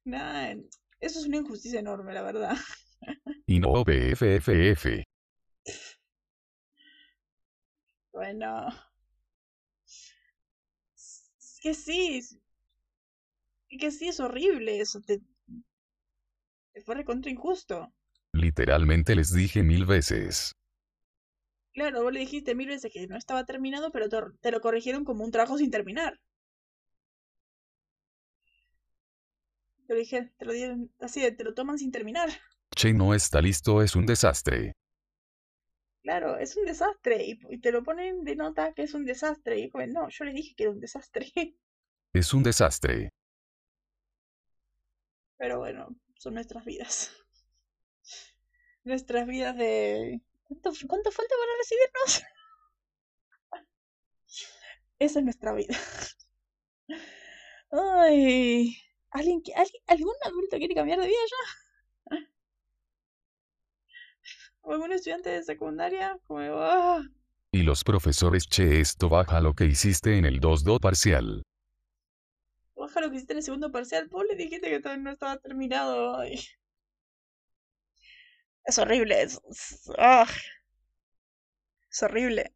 Nah, 0.05 0.55
eso 1.01 1.21
es 1.21 1.27
una 1.27 1.39
injusticia 1.39 1.81
enorme, 1.81 2.13
la 2.13 2.23
verdad. 2.23 2.57
Y 3.47 3.59
no 3.59 3.85
BFFF. 3.85 5.05
Bueno. 8.13 8.69
Es 10.95 11.59
que 11.61 11.75
sí. 11.75 12.19
Es 13.69 13.81
que 13.81 13.91
sí, 13.91 14.09
es 14.09 14.21
horrible 14.21 14.81
eso. 14.81 15.01
Te, 15.01 15.21
te 16.73 16.81
fue 16.83 16.95
recontra 16.95 17.31
injusto. 17.31 17.93
Literalmente 18.33 19.15
les 19.15 19.33
dije 19.33 19.63
mil 19.63 19.85
veces. 19.85 20.53
Claro, 21.75 22.03
vos 22.03 22.13
le 22.13 22.21
dijiste 22.21 22.55
mil 22.55 22.69
veces 22.69 22.93
que 22.93 23.07
no 23.07 23.17
estaba 23.17 23.45
terminado, 23.45 23.91
pero 23.91 24.09
te 24.41 24.51
lo 24.51 24.61
corrigieron 24.61 25.05
como 25.05 25.25
un 25.25 25.31
trabajo 25.31 25.59
sin 25.59 25.71
terminar. 25.71 26.21
Te 29.93 29.97
lo 29.97 30.01
dije, 30.01 30.33
te 30.39 30.45
lo 30.47 30.53
dieron 30.55 30.91
así, 31.01 31.21
te 31.33 31.45
lo 31.45 31.53
toman 31.53 31.77
sin 31.77 31.93
terminar. 31.93 32.31
Che, 32.75 32.95
no 32.95 33.13
está 33.13 33.43
listo, 33.43 33.83
es 33.83 33.95
un 33.95 34.07
desastre. 34.07 34.73
Claro, 36.03 36.39
es 36.39 36.57
un 36.57 36.65
desastre. 36.65 37.23
Y, 37.23 37.59
te 37.59 37.71
lo 37.73 37.83
ponen 37.83 38.25
de 38.25 38.35
nota 38.35 38.73
que 38.73 38.85
es 38.85 38.95
un 38.95 39.05
desastre. 39.05 39.59
Y 39.59 39.69
como, 39.69 39.87
no, 39.89 40.09
yo 40.09 40.25
les 40.25 40.35
dije 40.35 40.55
que 40.57 40.63
era 40.63 40.73
un 40.73 40.81
desastre. 40.81 41.31
Es 42.15 42.33
un 42.33 42.43
desastre. 42.43 43.11
Pero 45.37 45.59
bueno, 45.59 45.95
son 46.17 46.33
nuestras 46.33 46.65
vidas 46.65 47.13
nuestras 48.85 49.27
vidas 49.27 49.55
de... 49.59 50.23
¿Cuánto, 50.45 50.73
cuánto 50.89 51.11
falta 51.11 51.35
para 51.39 51.53
recibirnos? 51.59 52.23
Esa 54.99 55.19
es 55.19 55.25
nuestra 55.27 55.53
vida. 55.53 55.77
Ay, 57.71 58.75
¿alguien, 59.13 59.43
alguien, 59.57 59.83
¿algún 59.87 60.15
adulto 60.25 60.57
quiere 60.57 60.75
cambiar 60.75 61.01
de 61.01 61.07
vida 61.07 61.19
ya? 61.31 62.17
¿O 64.63 64.73
algún 64.73 64.93
estudiante 64.93 65.31
de 65.31 65.43
secundaria? 65.43 66.19
Como, 66.27 66.41
ah. 66.41 67.03
Y 67.53 67.63
los 67.63 67.85
profesores, 67.85 68.47
che, 68.49 68.81
esto 68.81 69.09
baja 69.09 69.41
lo 69.41 69.55
que 69.55 69.67
hiciste 69.67 70.17
en 70.17 70.25
el 70.25 70.41
2-2 70.41 70.81
parcial. 70.81 71.43
Baja 72.75 73.01
lo 73.01 73.11
que 73.11 73.17
hiciste 73.17 73.35
en 73.35 73.39
el 73.39 73.45
segundo 73.45 73.71
parcial. 73.71 74.09
Vos 74.09 74.25
le 74.29 74.37
dijiste 74.37 74.71
que 74.71 74.81
todavía 74.81 75.05
no 75.05 75.11
estaba 75.11 75.37
terminado. 75.37 76.17
Ay. 76.17 76.41
Es 78.65 78.79
horrible. 78.79 79.23
Es, 79.23 79.41
ah. 79.99 80.27
es, 81.91 82.03
horrible. 82.03 82.55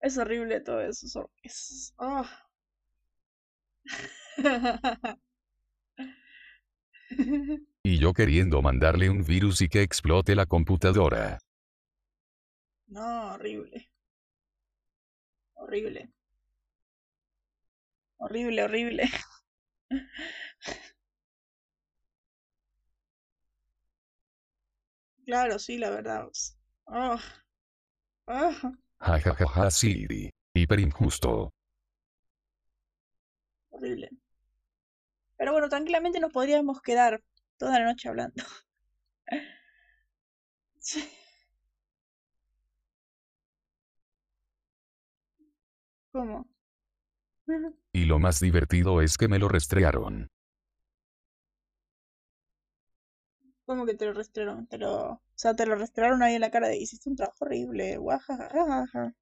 Es 0.00 0.18
horrible 0.18 0.60
todo 0.60 0.80
eso. 0.80 1.30
Es, 1.42 1.94
ah. 1.98 2.48
y 7.82 7.98
yo 7.98 8.12
queriendo 8.12 8.60
mandarle 8.60 9.08
un 9.08 9.24
virus 9.24 9.62
y 9.62 9.68
que 9.68 9.80
explote 9.82 10.34
la 10.34 10.44
computadora. 10.46 11.38
No, 12.88 13.34
horrible. 13.34 13.86
Horrible. 15.56 16.08
Horrible, 18.18 18.62
horrible. 18.64 19.08
Claro, 25.26 25.58
sí, 25.58 25.76
la 25.78 25.90
verdad. 25.90 26.28
Oh. 26.86 27.18
Ah, 28.28 28.52
Ja 29.06 29.14
ja 29.26 29.32
ja 29.38 29.46
ja 29.54 29.70
sí. 29.70 29.94
Hiper 30.54 30.80
injusto. 30.80 31.34
horrible. 33.70 34.08
Pero 35.38 35.52
bueno, 35.52 35.68
tranquilamente 35.70 36.20
nos 36.20 36.32
podríamos 36.32 36.80
quedar 36.82 37.22
toda 37.58 37.78
la 37.78 37.86
noche 37.86 38.08
hablando. 38.08 38.44
Sí. 40.80 41.02
¿Cómo? 46.12 46.46
Y 47.92 48.04
lo 48.04 48.20
más 48.20 48.38
divertido 48.38 49.02
es 49.02 49.18
que 49.18 49.26
me 49.26 49.40
lo 49.40 49.48
restregaron. 49.48 50.28
¿Cómo 53.66 53.84
que 53.86 53.94
te 53.94 54.06
lo 54.06 54.12
restregaron? 54.14 54.66
Te 54.66 54.78
lo... 54.78 54.92
O 55.12 55.20
sea, 55.34 55.54
te 55.54 55.66
lo 55.66 55.74
restregaron 55.76 56.22
ahí 56.22 56.34
en 56.36 56.40
la 56.40 56.50
cara 56.50 56.68
de 56.68 56.78
hiciste 56.78 57.10
un 57.10 57.16
trabajo 57.16 57.44
horrible. 57.44 57.96
Guajajajaja. 57.98 59.14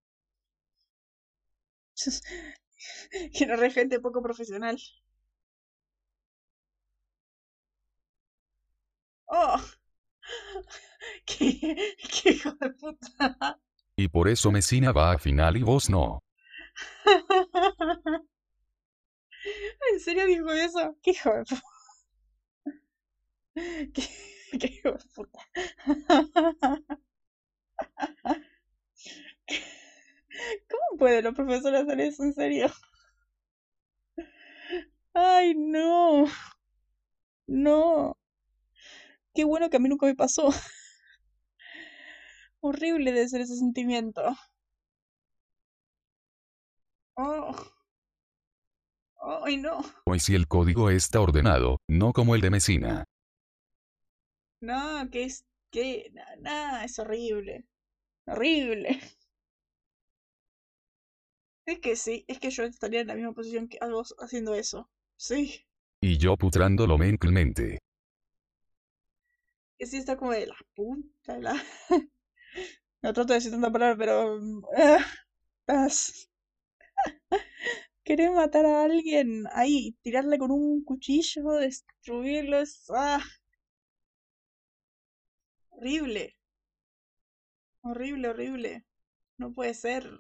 Que 3.35 3.47
no 3.47 3.57
re 3.57 3.71
gente 3.71 4.01
poco 4.01 4.23
profesional. 4.23 4.77
Oh, 9.37 9.61
qué, 11.27 11.97
qué 11.99 12.31
hijo 12.31 12.53
de 12.53 12.71
puta. 12.71 13.59
Y 13.97 14.07
por 14.07 14.29
eso 14.29 14.53
Mesina 14.53 14.93
va 14.93 15.11
a 15.11 15.19
final 15.19 15.57
y 15.57 15.63
vos 15.65 15.91
no. 15.91 16.21
¿En 19.93 20.01
serio 20.01 20.27
dijo 20.27 20.53
eso? 20.53 20.97
¿Qué 21.03 21.11
hijo 21.11 21.31
de 21.35 21.45
puta? 21.45 21.63
¿Qué, 23.93 24.09
qué 24.59 24.67
hijo 24.69 24.93
de 24.93 25.05
puta? 25.15 25.41
¿Cómo 30.71 30.99
pueden 30.99 31.25
los 31.25 31.35
profesores 31.35 31.83
hacer 31.83 32.01
eso 32.01 32.23
en 32.23 32.35
serio? 32.35 32.71
Ay, 35.15 35.55
no. 35.55 36.27
No. 37.47 38.17
Qué 39.35 39.45
bueno 39.45 39.69
que 39.69 39.77
a 39.77 39.81
mí 39.81 39.89
nunca 39.89 40.07
me 40.07 40.15
pasó. 40.15 40.49
Horrible 42.61 43.13
de 43.13 43.29
ser 43.29 43.41
ese 43.41 43.57
sentimiento. 43.57 44.23
Oh. 47.17 47.55
Ay, 49.45 49.57
no. 49.57 49.81
Y 50.15 50.19
si 50.21 50.35
el 50.35 50.47
código 50.47 50.91
está 50.91 51.21
ordenado, 51.21 51.79
no 51.89 52.13
como 52.13 52.35
el 52.35 52.41
de 52.41 52.51
Mesina. 52.51 53.05
No, 54.61 55.11
que 55.11 55.25
es 55.25 55.45
que 55.71 56.13
nada, 56.41 56.85
es 56.85 56.99
horrible. 56.99 57.67
Horrible. 58.27 59.01
Es 61.67 61.81
que 61.81 61.97
sí, 61.97 62.25
es 62.29 62.39
que 62.39 62.51
yo 62.51 62.65
estaría 62.65 63.01
en 63.01 63.09
la 63.09 63.15
misma 63.15 63.33
posición 63.33 63.69
que 63.69 63.79
algo 63.81 64.03
haciendo 64.19 64.55
eso. 64.55 64.91
Sí. 65.17 65.65
Y 66.03 66.19
yo 66.19 66.37
putrándolo 66.37 66.99
mentalmente. 66.99 67.79
Que 69.79 69.87
sí 69.87 69.99
está 69.99 70.17
como 70.17 70.33
de 70.33 70.47
la 70.47 70.57
punta 70.75 71.35
de 71.35 71.43
la. 71.43 71.55
No 73.03 73.13
trato 73.13 73.29
de 73.33 73.35
decir 73.37 73.53
tanta 73.53 73.71
palabra, 73.73 73.97
pero. 73.97 74.41
ah, 74.77 75.05
estás. 75.61 76.31
Querer 78.05 78.31
matar 78.33 78.67
a 78.67 78.85
alguien 78.85 79.45
ahí, 79.53 79.97
tirarle 80.03 80.39
con 80.39 80.51
un 80.51 80.85
cuchillo, 80.85 81.53
destruirlo, 81.53 82.59
es. 82.61 82.85
¡Ah! 82.95 83.23
Horrible. 85.73 86.25
Horrible, 87.85 88.27
horrible. 88.31 88.85
No 89.39 89.53
puede 89.53 89.75
ser. 89.75 90.11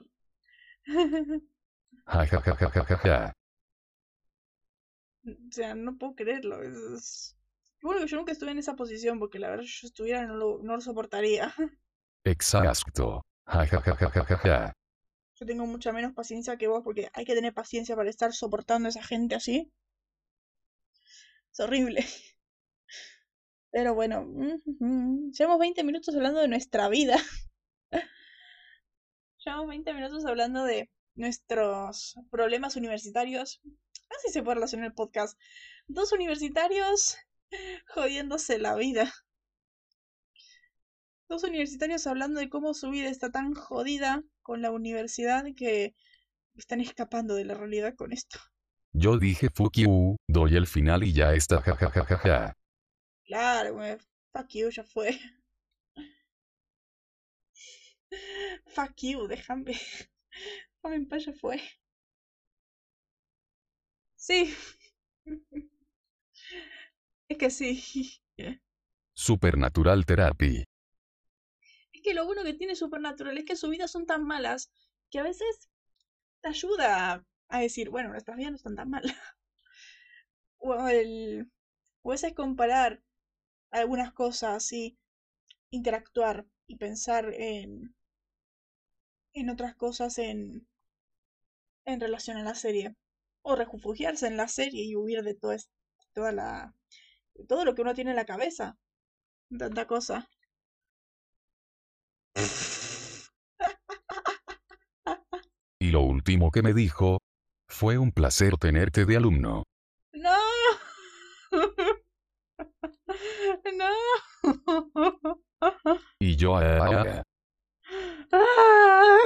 O 5.26 5.52
sea, 5.52 5.74
no 5.74 5.98
puedo 5.98 6.14
creerlo. 6.14 6.62
Es- 6.62 7.36
Bueno, 7.84 8.06
yo 8.06 8.16
nunca 8.16 8.32
estuve 8.32 8.50
en 8.50 8.58
esa 8.58 8.76
posición, 8.76 9.18
porque 9.18 9.38
la 9.38 9.50
verdad, 9.50 9.64
si 9.64 9.82
yo 9.82 9.88
estuviera 9.88 10.24
no 10.24 10.36
lo, 10.36 10.58
no 10.62 10.74
lo 10.74 10.80
soportaría. 10.80 11.54
Exacto. 12.24 13.26
Ja. 13.44 14.72
Yo 15.34 15.44
tengo 15.44 15.66
mucha 15.66 15.92
menos 15.92 16.14
paciencia 16.14 16.56
que 16.56 16.66
vos, 16.66 16.82
porque 16.82 17.10
hay 17.12 17.26
que 17.26 17.34
tener 17.34 17.52
paciencia 17.52 17.94
para 17.94 18.08
estar 18.08 18.32
soportando 18.32 18.86
a 18.86 18.88
esa 18.88 19.02
gente 19.02 19.34
así. 19.34 19.70
Es 21.52 21.60
horrible. 21.60 22.06
Pero 23.70 23.94
bueno, 23.94 24.26
llevamos 25.32 25.58
20 25.58 25.84
minutos 25.84 26.14
hablando 26.14 26.40
de 26.40 26.48
nuestra 26.48 26.88
vida. 26.88 27.18
Llevamos 29.44 29.68
20 29.68 29.92
minutos 29.92 30.24
hablando 30.24 30.64
de 30.64 30.90
nuestros 31.16 32.14
problemas 32.30 32.76
universitarios. 32.76 33.60
Así 34.08 34.32
se 34.32 34.42
puede 34.42 34.54
relacionar 34.54 34.86
el 34.86 34.94
podcast. 34.94 35.38
Dos 35.86 36.12
universitarios 36.12 37.18
jodiéndose 37.94 38.58
la 38.58 38.74
vida. 38.76 39.12
Dos 41.28 41.44
universitarios 41.44 42.06
hablando 42.06 42.40
de 42.40 42.48
cómo 42.48 42.74
su 42.74 42.90
vida 42.90 43.08
está 43.08 43.30
tan 43.30 43.54
jodida 43.54 44.22
con 44.42 44.62
la 44.62 44.70
universidad 44.70 45.44
que 45.56 45.94
están 46.56 46.80
escapando 46.80 47.34
de 47.34 47.44
la 47.44 47.54
realidad 47.54 47.94
con 47.96 48.12
esto. 48.12 48.38
Yo 48.92 49.18
dije 49.18 49.48
fuck 49.50 49.76
you, 49.76 50.16
doy 50.28 50.54
el 50.56 50.66
final 50.66 51.02
y 51.02 51.12
ya 51.12 51.34
está 51.34 51.60
ja 51.60 51.74
ja 51.76 51.90
ja 51.90 52.18
ja. 52.18 52.56
Claro. 53.24 53.98
Fuck 54.32 54.48
you, 54.54 54.70
ya 54.70 54.84
fue. 54.84 55.18
Fuck 58.66 59.02
you, 59.02 59.26
déjame. 59.28 59.74
Déjame 60.82 60.96
en 60.96 61.08
paz, 61.08 61.24
ya 61.26 61.32
fue. 61.32 61.60
Sí. 64.16 64.54
Es 67.34 67.38
que 67.38 67.50
sí. 67.50 68.22
Supernatural 69.12 70.06
Therapy. 70.06 70.64
Es 71.92 72.02
que 72.02 72.14
lo 72.14 72.26
bueno 72.26 72.44
que 72.44 72.54
tiene 72.54 72.76
Supernatural 72.76 73.36
es 73.36 73.44
que 73.44 73.56
sus 73.56 73.70
vidas 73.70 73.90
son 73.90 74.06
tan 74.06 74.24
malas 74.24 74.70
que 75.10 75.18
a 75.18 75.24
veces 75.24 75.68
te 76.42 76.48
ayuda 76.50 77.26
a 77.48 77.58
decir, 77.58 77.90
bueno, 77.90 78.10
nuestras 78.10 78.36
vidas 78.36 78.52
no 78.52 78.56
están 78.56 78.76
tan 78.76 78.90
mal. 78.90 79.02
O 80.58 80.88
el. 80.88 81.50
O 82.02 82.14
ese 82.14 82.28
es 82.28 82.34
comparar 82.34 83.02
algunas 83.70 84.12
cosas 84.12 84.72
y 84.72 84.96
interactuar 85.70 86.46
y 86.68 86.76
pensar 86.76 87.34
en. 87.34 87.96
en 89.32 89.50
otras 89.50 89.74
cosas 89.74 90.18
en. 90.18 90.68
en 91.84 92.00
relación 92.00 92.36
a 92.36 92.44
la 92.44 92.54
serie. 92.54 92.94
O 93.42 93.56
refugiarse 93.56 94.28
en 94.28 94.36
la 94.36 94.46
serie 94.46 94.84
y 94.84 94.94
huir 94.94 95.24
de 95.24 95.34
todo 95.34 95.56
toda 96.14 96.30
la. 96.30 96.74
Todo 97.48 97.64
lo 97.64 97.74
que 97.74 97.82
uno 97.82 97.94
tiene 97.94 98.10
en 98.10 98.16
la 98.16 98.24
cabeza. 98.24 98.76
Tanta 99.58 99.86
cosa. 99.86 100.28
Y 105.78 105.90
lo 105.90 106.00
último 106.00 106.50
que 106.50 106.62
me 106.62 106.72
dijo, 106.72 107.18
fue 107.68 107.98
un 107.98 108.12
placer 108.12 108.56
tenerte 108.56 109.04
de 109.04 109.16
alumno. 109.16 109.64
¡No! 110.12 110.38
¡No! 113.76 113.90
Y 116.18 116.36
yo 116.36 116.56
ah, 116.56 116.78
ah, 116.80 117.04
ah. 117.06 117.22
¡Ah! 118.32 119.18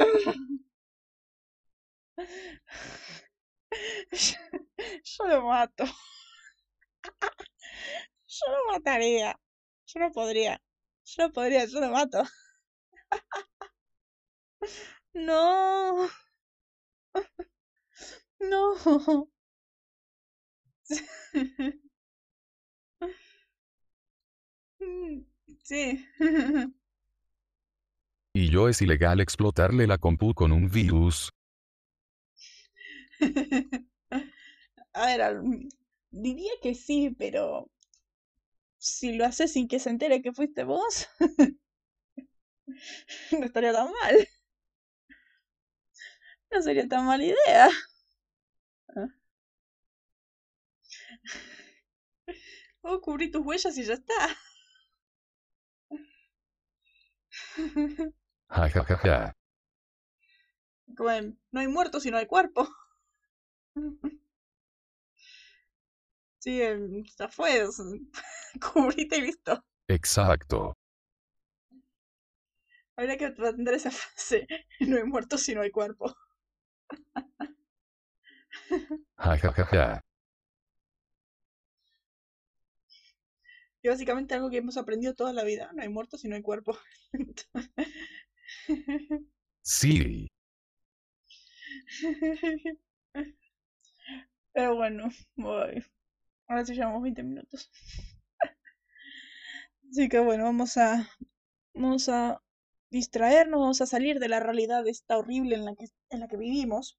Yo 5.03 5.27
lo 5.27 5.47
mato. 5.47 5.85
Yo 8.27 8.51
lo 8.51 8.73
mataría. 8.73 9.39
Yo 9.87 9.99
no 9.99 10.11
podría. 10.11 10.61
Yo 11.05 11.27
no 11.27 11.33
podría, 11.33 11.65
yo 11.65 11.79
lo 11.81 11.89
mato. 11.89 12.23
No. 15.13 16.09
No. 18.39 19.29
Sí. 25.63 26.05
Y 28.33 28.49
yo 28.49 28.69
es 28.69 28.81
ilegal 28.81 29.19
explotarle 29.19 29.85
la 29.87 29.97
compu 29.97 30.33
con 30.33 30.51
un 30.51 30.69
virus. 30.69 31.29
A 34.93 35.05
ver, 35.05 35.41
diría 36.11 36.51
que 36.61 36.75
sí, 36.75 37.15
pero 37.17 37.69
si 38.77 39.13
lo 39.13 39.25
haces 39.25 39.53
sin 39.53 39.67
que 39.67 39.79
se 39.79 39.89
entere 39.91 40.21
que 40.23 40.33
fuiste 40.33 40.63
vos, 40.63 41.07
no 43.31 43.45
estaría 43.45 43.73
tan 43.73 43.89
mal. 43.91 44.27
No 46.51 46.61
sería 46.61 46.87
tan 46.87 47.05
mala 47.05 47.23
idea. 47.23 47.69
O 52.83 52.99
cubrí 52.99 53.31
tus 53.31 53.45
huellas 53.45 53.77
y 53.77 53.83
ya 53.85 53.93
está. 53.93 54.13
Ja 58.57 58.67
ja 58.75 58.83
ja 58.89 58.97
ja. 59.03 59.17
Como 60.95 61.09
en, 61.09 61.39
no 61.51 61.61
hay 61.61 61.67
muertos 61.67 62.05
y 62.05 62.11
no 62.11 62.17
hay 62.17 62.27
cuerpo. 62.27 62.69
Sí, 66.49 66.59
ya 67.19 67.27
fue. 67.29 67.63
Cubrite 68.73 69.17
y 69.17 69.21
listo. 69.21 69.63
Exacto. 69.87 70.73
Habría 72.95 73.17
que 73.17 73.25
atender 73.25 73.75
esa 73.75 73.91
frase. 73.91 74.47
No 74.79 74.97
hay 74.97 75.03
muertos 75.03 75.47
y 75.49 75.53
no 75.53 75.61
hay 75.61 75.69
cuerpo. 75.69 76.15
Ja 79.17 79.37
ja 79.37 79.51
ja 79.51 79.65
ja. 79.71 80.01
Y 83.83 83.89
básicamente 83.89 84.33
algo 84.33 84.49
que 84.49 84.57
hemos 84.57 84.77
aprendido 84.77 85.13
toda 85.13 85.33
la 85.33 85.43
vida. 85.43 85.69
No 85.73 85.83
hay 85.83 85.89
muertos 85.89 86.25
y 86.25 86.29
no 86.29 86.35
hay 86.35 86.41
cuerpo. 86.41 86.75
Sí. 89.61 90.27
Pero 94.53 94.75
bueno, 94.75 95.09
voy. 95.35 95.83
Ahora 96.49 96.65
sí 96.65 96.73
llevamos 96.73 97.01
20 97.03 97.23
minutos. 97.23 97.69
Así 99.91 100.09
que 100.09 100.19
bueno, 100.19 100.45
vamos 100.45 100.77
a. 100.77 101.07
Vamos 101.75 102.09
a 102.09 102.41
distraernos, 102.89 103.59
vamos 103.59 103.81
a 103.81 103.85
salir 103.85 104.19
de 104.19 104.29
la 104.29 104.39
realidad 104.39 104.87
esta 104.87 105.17
horrible 105.17 105.55
en 105.55 105.65
la 105.65 105.75
que, 105.75 105.85
en 106.09 106.19
la 106.21 106.27
que 106.27 106.37
vivimos. 106.37 106.97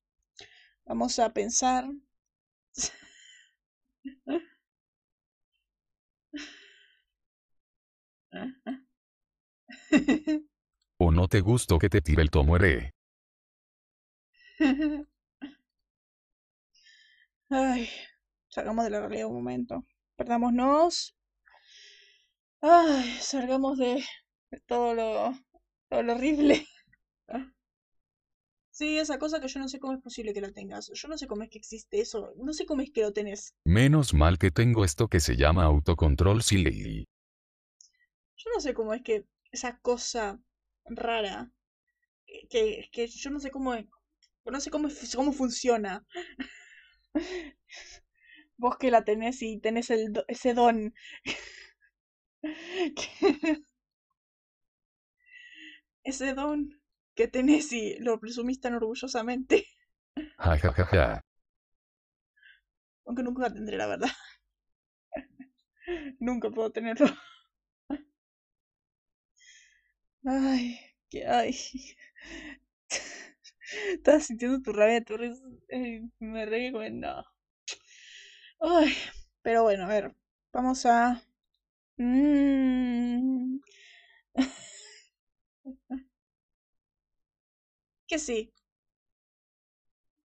Vamos 0.85 1.19
a 1.19 1.33
pensar. 1.33 1.87
¿O 10.99 11.11
no 11.11 11.27
te 11.27 11.41
gustó 11.41 11.79
que 11.79 11.89
te 11.89 12.01
tire 12.01 12.23
el 12.23 12.31
tomuere? 12.31 12.93
Ay, 17.51 17.89
salgamos 18.51 18.85
de 18.85 18.91
la 18.91 19.01
realidad 19.01 19.29
un 19.29 19.35
momento. 19.35 19.85
Perdámonos. 20.17 21.17
Ay, 22.61 23.19
salgamos 23.21 23.79
de, 23.79 24.05
de 24.51 24.61
todo 24.67 24.95
lo, 24.95 25.33
todo 25.89 26.03
lo 26.03 26.15
horrible. 26.15 26.67
Sí, 28.73 28.97
esa 28.97 29.19
cosa 29.19 29.43
que 29.43 29.49
yo 29.49 29.61
no 29.61 29.69
sé 29.69 29.79
cómo 29.79 29.93
es 29.93 30.01
posible 30.01 30.33
que 30.33 30.41
la 30.41 30.53
tengas. 30.53 30.91
Yo 30.95 31.07
no 31.09 31.19
sé 31.19 31.27
cómo 31.27 31.43
es 31.43 31.51
que 31.51 31.59
existe 31.59 32.01
eso. 32.01 32.33
No 32.39 32.55
sé 32.55 32.65
cómo 32.65 32.81
es 32.81 32.91
que 32.91 33.03
lo 33.03 33.13
tenés. 33.13 33.55
Menos 33.67 34.15
mal 34.15 34.39
que 34.39 34.51
tengo 34.51 34.87
esto 34.87 35.09
que 35.09 35.21
se 35.21 35.37
llama 35.37 35.65
autocontrol 35.65 36.43
Silly. 36.43 37.05
Yo 38.37 38.51
no 38.55 38.61
sé 38.61 38.73
cómo 38.73 38.95
es 38.95 39.03
que 39.03 39.27
esa 39.53 39.79
cosa 39.81 40.41
rara, 40.87 41.53
que, 42.49 42.89
que, 42.91 43.07
yo 43.07 43.31
no 43.31 43.39
sé 43.39 43.51
cómo 43.51 43.75
es, 43.75 43.85
no 44.47 44.61
sé 44.61 44.71
cómo, 44.71 44.89
cómo 45.15 45.33
funciona. 45.33 46.07
Vos 48.62 48.77
que 48.79 48.90
la 48.92 49.05
tenés 49.05 49.42
y 49.42 49.59
tenés 49.59 49.90
el, 49.90 50.12
do- 50.12 50.25
ese 50.29 50.55
don. 50.55 50.94
Que- 52.96 53.62
ese 56.11 56.35
don 56.35 56.59
que 57.16 57.27
tenés 57.29 57.73
y 57.73 57.96
lo 58.01 58.20
presumís 58.20 58.61
tan 58.61 58.75
orgullosamente. 58.75 59.66
Ja 60.46 60.57
ja 60.64 60.73
ja 60.79 60.87
ja. 60.92 61.07
Aunque 63.05 63.23
nunca 63.23 63.42
la 63.42 63.53
tendré, 63.53 63.77
la 63.77 63.87
verdad. 63.87 64.09
Nunca 66.20 66.51
puedo 66.51 66.70
tenerlo. 66.70 67.07
Ay, 70.25 70.79
que 71.11 71.27
ay. 71.27 71.53
Estaba 73.94 74.20
sintiendo 74.20 74.61
tu 74.62 74.73
rabia, 74.73 75.05
tu 75.05 75.16
risa. 75.16 75.42
Ay, 75.70 76.11
me 76.18 76.46
reí 76.46 76.70
no. 76.90 77.25
Ay, 78.61 78.94
pero 79.42 79.62
bueno, 79.64 79.85
a 79.85 79.88
ver. 79.88 80.14
Vamos 80.53 80.85
a. 80.87 81.23
Mm, 81.99 83.61
que 88.07 88.18
sí. 88.18 88.53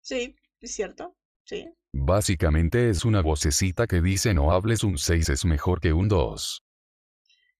Sí, 0.02 0.36
es 0.62 0.72
cierto. 0.76 1.16
Sí. 1.46 1.68
Básicamente 1.96 2.90
es 2.90 3.04
una 3.04 3.22
vocecita 3.22 3.88
que 3.88 4.02
dice 4.02 4.34
no 4.36 4.52
hables 4.52 4.84
un 4.84 5.00
6 5.00 5.30
es 5.30 5.44
mejor 5.46 5.80
que 5.82 5.94
un 5.94 6.08
2. 6.08 6.64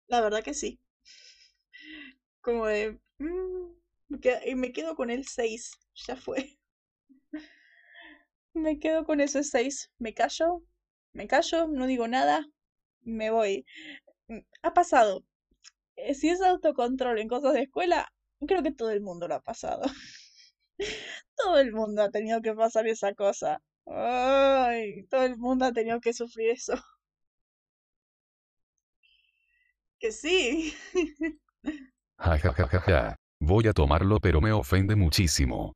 La 0.08 0.22
verdad 0.22 0.42
que 0.44 0.54
sí. 0.54 0.80
Como 2.42 2.68
de. 2.68 3.00
mm, 3.18 3.74
me 4.10 4.20
y 4.46 4.56
me 4.56 4.72
quedo 4.72 4.96
con 4.96 5.10
el 5.10 5.26
6. 5.28 5.72
Ya 6.08 6.16
fue. 6.16 6.60
Me 8.56 8.80
quedo 8.80 9.06
con 9.06 9.22
ese 9.22 9.44
6. 9.44 9.92
Me 10.00 10.14
callo. 10.16 10.64
Me 11.14 11.28
callo, 11.28 11.68
no 11.68 11.86
digo 11.86 12.08
nada. 12.08 12.46
Me 13.02 13.32
voy. 13.32 13.66
Mm, 14.30 14.40
Ha 14.64 14.74
pasado. 14.74 15.24
Eh, 15.98 16.16
Si 16.16 16.30
es 16.30 16.42
autocontrol 16.42 17.20
en 17.20 17.30
cosas 17.30 17.54
de 17.54 17.64
escuela, 17.64 18.10
creo 18.48 18.64
que 18.64 18.72
todo 18.74 18.92
el 18.92 19.02
mundo 19.02 19.28
lo 19.30 19.36
ha 19.36 19.42
pasado. 19.42 19.84
Todo 21.38 21.58
el 21.60 21.72
mundo 21.74 22.02
ha 22.04 22.10
tenido 22.12 22.42
que 22.42 22.54
pasar 22.54 22.88
esa 22.88 23.14
cosa. 23.14 23.62
Ay, 23.86 25.06
todo 25.10 25.24
el 25.26 25.38
mundo 25.38 25.66
ha 25.66 25.74
tenido 25.74 26.00
que 26.02 26.14
sufrir 26.14 26.52
eso. 26.52 26.74
Que 30.00 30.12
sí. 30.12 30.74
Ja 32.28 32.38
ja 32.44 32.52
ja 32.60 32.66
ja 32.72 32.80
ja. 32.88 33.02
Voy 33.52 33.68
a 33.68 33.74
tomarlo 33.74 34.20
pero 34.20 34.42
me 34.42 34.52
ofende 34.52 34.96
muchísimo. 34.96 35.74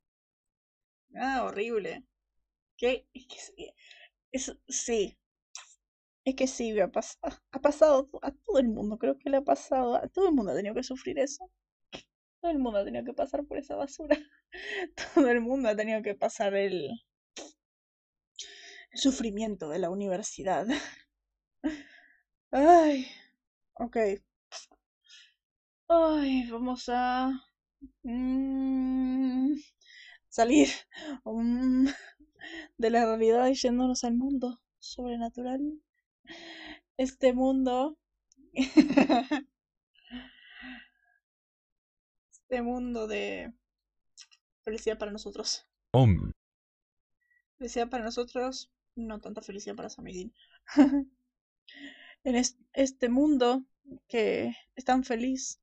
Ah, 1.18 1.44
horrible. 1.44 2.04
¿Qué? 2.78 3.08
Es 3.14 3.28
que 3.28 3.38
sí. 3.40 3.74
Es, 4.32 4.58
sí. 4.70 5.18
Es 6.26 6.36
que 6.36 6.46
sí, 6.48 6.74
me 6.74 6.82
ha 6.84 6.92
pasado. 6.92 7.36
Ha 7.52 7.60
pasado 7.60 8.08
a 8.22 8.32
todo 8.32 8.60
el 8.60 8.68
mundo. 8.70 8.98
Creo 9.00 9.18
que 9.18 9.30
le 9.32 9.38
ha 9.38 9.42
pasado. 9.42 9.96
A 9.96 10.08
todo 10.08 10.28
el 10.30 10.36
mundo 10.36 10.52
ha 10.52 10.56
tenido 10.56 10.76
que 10.76 10.84
sufrir 10.84 11.18
eso. 11.20 11.50
Todo 12.42 12.52
el 12.52 12.60
mundo 12.60 12.80
ha 12.80 12.86
tenido 12.86 13.06
que 13.06 13.14
pasar 13.14 13.46
por 13.46 13.58
esa 13.60 13.76
basura. 13.76 14.18
Todo 15.16 15.30
el 15.30 15.42
mundo 15.42 15.70
ha 15.70 15.76
tenido 15.78 16.02
que 16.04 16.16
pasar 16.16 16.56
el, 16.56 16.92
el 18.92 19.00
sufrimiento 19.00 19.70
de 19.70 19.80
la 19.80 19.90
universidad. 19.90 20.68
Ay, 22.52 23.08
ok. 23.76 23.98
Ay, 25.90 26.50
vamos 26.52 26.88
a 26.90 27.30
mm, 28.04 29.56
salir 30.30 30.70
mm, 31.26 31.88
de 32.78 32.90
la 32.90 33.06
realidad 33.06 33.48
y 33.48 33.56
yéndonos 33.56 34.04
al 34.04 34.14
mundo 34.16 34.60
sobrenatural. 34.80 35.82
Este 36.98 37.34
mundo. 37.34 37.98
Este 42.32 42.62
mundo 42.62 43.08
de 43.08 43.52
felicidad 44.64 44.98
para 44.98 45.12
nosotros. 45.12 45.66
Om. 45.92 46.32
Felicidad 47.58 47.90
para 47.90 48.06
nosotros, 48.06 48.72
no 48.96 49.20
tanta 49.20 49.42
felicidad 49.42 49.76
para 49.76 49.90
Samidin. 49.90 50.34
en 52.24 52.36
es- 52.36 52.58
este 52.74 53.10
mundo 53.10 53.66
que 54.08 54.56
es 54.76 54.86
tan 54.86 55.04
feliz, 55.04 55.60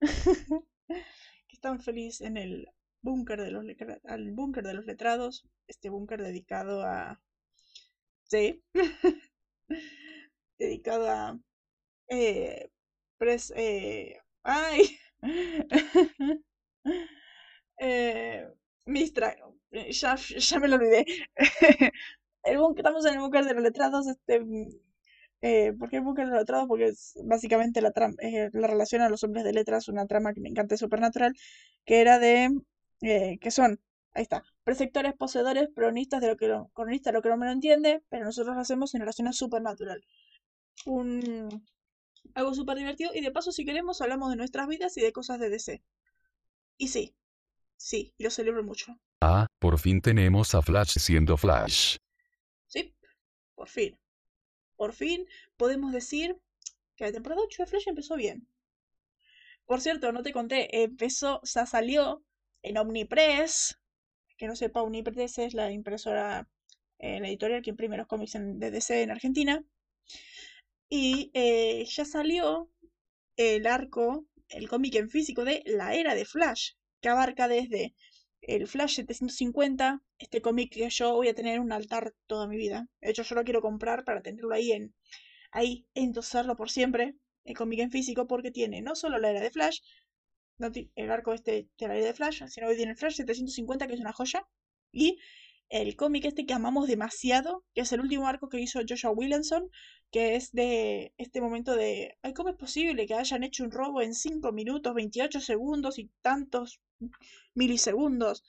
que 0.00 1.54
es 1.54 1.60
tan 1.60 1.80
feliz 1.80 2.20
en 2.20 2.36
el 2.36 2.68
búnker 3.06 3.40
de 3.42 3.50
los 3.52 3.64
al 4.04 4.32
búnker 4.32 4.64
de 4.64 4.74
los 4.74 4.86
letrados, 4.86 5.46
este 5.68 5.88
búnker 5.90 6.20
dedicado 6.22 6.82
a 6.84 7.20
sí, 8.24 8.62
dedicado 10.58 11.08
a 11.10 11.38
eh, 12.08 12.70
pres- 13.18 13.52
eh, 13.56 14.18
ay 14.44 14.98
eh. 17.80 18.48
Eh, 19.72 19.90
Ya, 19.92 20.16
ya 20.16 20.58
me 20.60 20.68
lo 20.68 20.76
olvidé. 20.76 21.04
El 22.44 22.58
búnker, 22.58 22.80
estamos 22.80 23.04
en 23.06 23.14
el 23.14 23.20
búnker 23.20 23.44
de 23.44 23.54
los 23.54 23.62
letrados, 23.64 24.06
este, 24.06 24.40
eh, 25.42 25.72
¿por 25.78 25.90
qué 25.90 25.96
el 25.98 26.02
búnker 26.04 26.26
de 26.26 26.30
los 26.32 26.40
letrados? 26.40 26.68
Porque 26.68 26.86
es 26.86 27.14
básicamente 27.24 27.80
la, 27.82 27.92
eh, 28.20 28.50
la 28.52 28.66
relación 28.68 29.02
a 29.02 29.08
los 29.08 29.24
hombres 29.24 29.44
de 29.44 29.52
letras, 29.52 29.88
una 29.88 30.06
trama 30.06 30.32
que 30.34 30.40
me 30.40 30.48
encanta 30.48 30.74
de 30.74 30.78
Supernatural, 30.78 31.34
que 31.84 32.00
era 32.00 32.18
de, 32.18 32.50
eh, 33.02 33.38
que 33.40 33.50
son, 33.50 33.80
ahí 34.12 34.22
está, 34.22 34.44
preceptores, 34.64 35.14
poseedores, 35.14 35.68
cronistas 35.74 36.20
de 36.20 36.28
lo 36.28 36.36
que 36.36 36.48
lo, 36.48 36.68
cronistas 36.68 37.12
de 37.12 37.18
lo 37.18 37.22
que 37.22 37.28
no 37.28 37.36
me 37.36 37.46
lo 37.46 37.52
entiende, 37.52 38.02
pero 38.08 38.24
nosotros 38.24 38.54
lo 38.54 38.62
hacemos 38.62 38.94
en 38.94 39.00
relación 39.00 39.28
a 39.28 39.32
Supernatural. 39.32 40.04
Un, 40.84 41.64
algo 42.34 42.54
súper 42.54 42.78
divertido, 42.78 43.12
y 43.14 43.20
de 43.20 43.30
paso, 43.30 43.52
si 43.52 43.64
queremos, 43.64 44.00
hablamos 44.00 44.30
de 44.30 44.36
nuestras 44.36 44.68
vidas 44.68 44.96
y 44.96 45.00
de 45.00 45.12
cosas 45.12 45.38
de 45.38 45.50
DC. 45.50 45.82
Y 46.78 46.88
sí, 46.88 47.14
sí, 47.76 48.14
y 48.18 48.24
lo 48.24 48.30
celebro 48.30 48.62
mucho. 48.62 48.98
Ah, 49.20 49.46
por 49.58 49.78
fin 49.78 50.00
tenemos 50.00 50.54
a 50.54 50.62
Flash 50.62 50.98
siendo 50.98 51.36
Flash. 51.36 51.96
Sí, 52.66 52.94
por 53.54 53.68
fin. 53.68 53.98
Por 54.76 54.92
fin 54.92 55.26
podemos 55.56 55.92
decir 55.92 56.38
que 56.96 57.04
la 57.04 57.12
temporada 57.12 57.42
8 57.42 57.62
de 57.62 57.66
Flash 57.66 57.88
empezó 57.88 58.16
bien. 58.16 58.46
Por 59.64 59.80
cierto, 59.80 60.12
no 60.12 60.22
te 60.22 60.32
conté, 60.32 60.82
empezó, 60.82 61.40
o 61.42 61.46
sea, 61.46 61.66
salió 61.66 62.22
en 62.62 62.78
Omnipress 62.78 63.78
que 64.36 64.46
no 64.46 64.56
sepa, 64.56 64.82
Unipress 64.82 65.38
es 65.38 65.54
la 65.54 65.70
impresora, 65.72 66.48
eh, 66.98 67.20
la 67.20 67.28
editorial 67.28 67.62
que 67.62 67.70
imprime 67.70 67.96
los 67.96 68.06
cómics 68.06 68.34
en, 68.34 68.58
de 68.58 68.70
DC 68.70 69.02
en 69.02 69.10
Argentina. 69.10 69.64
Y 70.88 71.30
eh, 71.34 71.84
ya 71.86 72.04
salió 72.04 72.70
el 73.36 73.66
arco, 73.66 74.26
el 74.48 74.68
cómic 74.68 74.94
en 74.96 75.10
físico 75.10 75.44
de 75.44 75.62
La 75.66 75.94
Era 75.94 76.14
de 76.14 76.24
Flash, 76.24 76.72
que 77.00 77.08
abarca 77.08 77.48
desde 77.48 77.94
el 78.40 78.68
Flash 78.68 78.96
750, 78.96 80.02
este 80.18 80.40
cómic 80.40 80.72
que 80.72 80.88
yo 80.88 81.14
voy 81.14 81.28
a 81.28 81.34
tener 81.34 81.56
en 81.56 81.62
un 81.62 81.72
altar 81.72 82.14
toda 82.26 82.46
mi 82.46 82.56
vida. 82.56 82.86
De 83.00 83.10
hecho, 83.10 83.22
yo 83.22 83.34
lo 83.34 83.44
quiero 83.44 83.60
comprar 83.60 84.04
para 84.04 84.22
tenerlo 84.22 84.54
ahí 84.54 84.72
en 84.72 84.94
ahí 85.52 85.86
endosarlo 85.94 86.54
por 86.56 86.70
siempre, 86.70 87.14
el 87.44 87.56
cómic 87.56 87.80
en 87.80 87.90
físico, 87.90 88.26
porque 88.26 88.50
tiene 88.50 88.82
no 88.82 88.94
solo 88.94 89.18
la 89.18 89.30
era 89.30 89.40
de 89.40 89.50
Flash, 89.50 89.80
no 90.58 90.70
el 90.94 91.10
arco 91.10 91.32
este 91.32 91.68
de 91.78 91.88
la 91.88 91.96
era 91.96 92.06
de 92.06 92.14
Flash, 92.14 92.44
sino 92.48 92.68
que 92.68 92.76
tiene 92.76 92.92
el 92.92 92.98
Flash 92.98 93.16
750, 93.16 93.86
que 93.86 93.94
es 93.94 94.00
una 94.00 94.12
joya, 94.12 94.46
y 94.92 95.18
el 95.68 95.96
cómic 95.96 96.24
este 96.24 96.46
que 96.46 96.54
amamos 96.54 96.86
demasiado, 96.88 97.64
que 97.74 97.82
es 97.82 97.92
el 97.92 98.00
último 98.00 98.28
arco 98.28 98.48
que 98.48 98.60
hizo 98.60 98.80
Joshua 98.88 99.10
Williamson, 99.10 99.70
que 100.10 100.36
es 100.36 100.52
de 100.52 101.12
este 101.18 101.40
momento 101.40 101.74
de, 101.74 102.16
ay, 102.22 102.32
¿cómo 102.34 102.50
es 102.50 102.56
posible 102.56 103.06
que 103.06 103.14
hayan 103.14 103.42
hecho 103.42 103.64
un 103.64 103.72
robo 103.72 104.00
en 104.00 104.14
5 104.14 104.52
minutos, 104.52 104.94
28 104.94 105.40
segundos 105.40 105.98
y 105.98 106.10
tantos 106.22 106.80
milisegundos? 107.54 108.44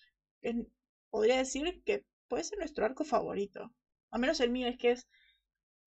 podría 1.10 1.38
decir 1.38 1.82
que 1.84 2.06
puede 2.28 2.44
ser 2.44 2.60
nuestro 2.60 2.86
arco 2.86 3.04
favorito. 3.04 3.74
Al 4.12 4.22
menos 4.22 4.40
el 4.40 4.52
mío 4.52 4.68
es 4.68 4.78
que 4.78 4.92
es, 4.92 5.08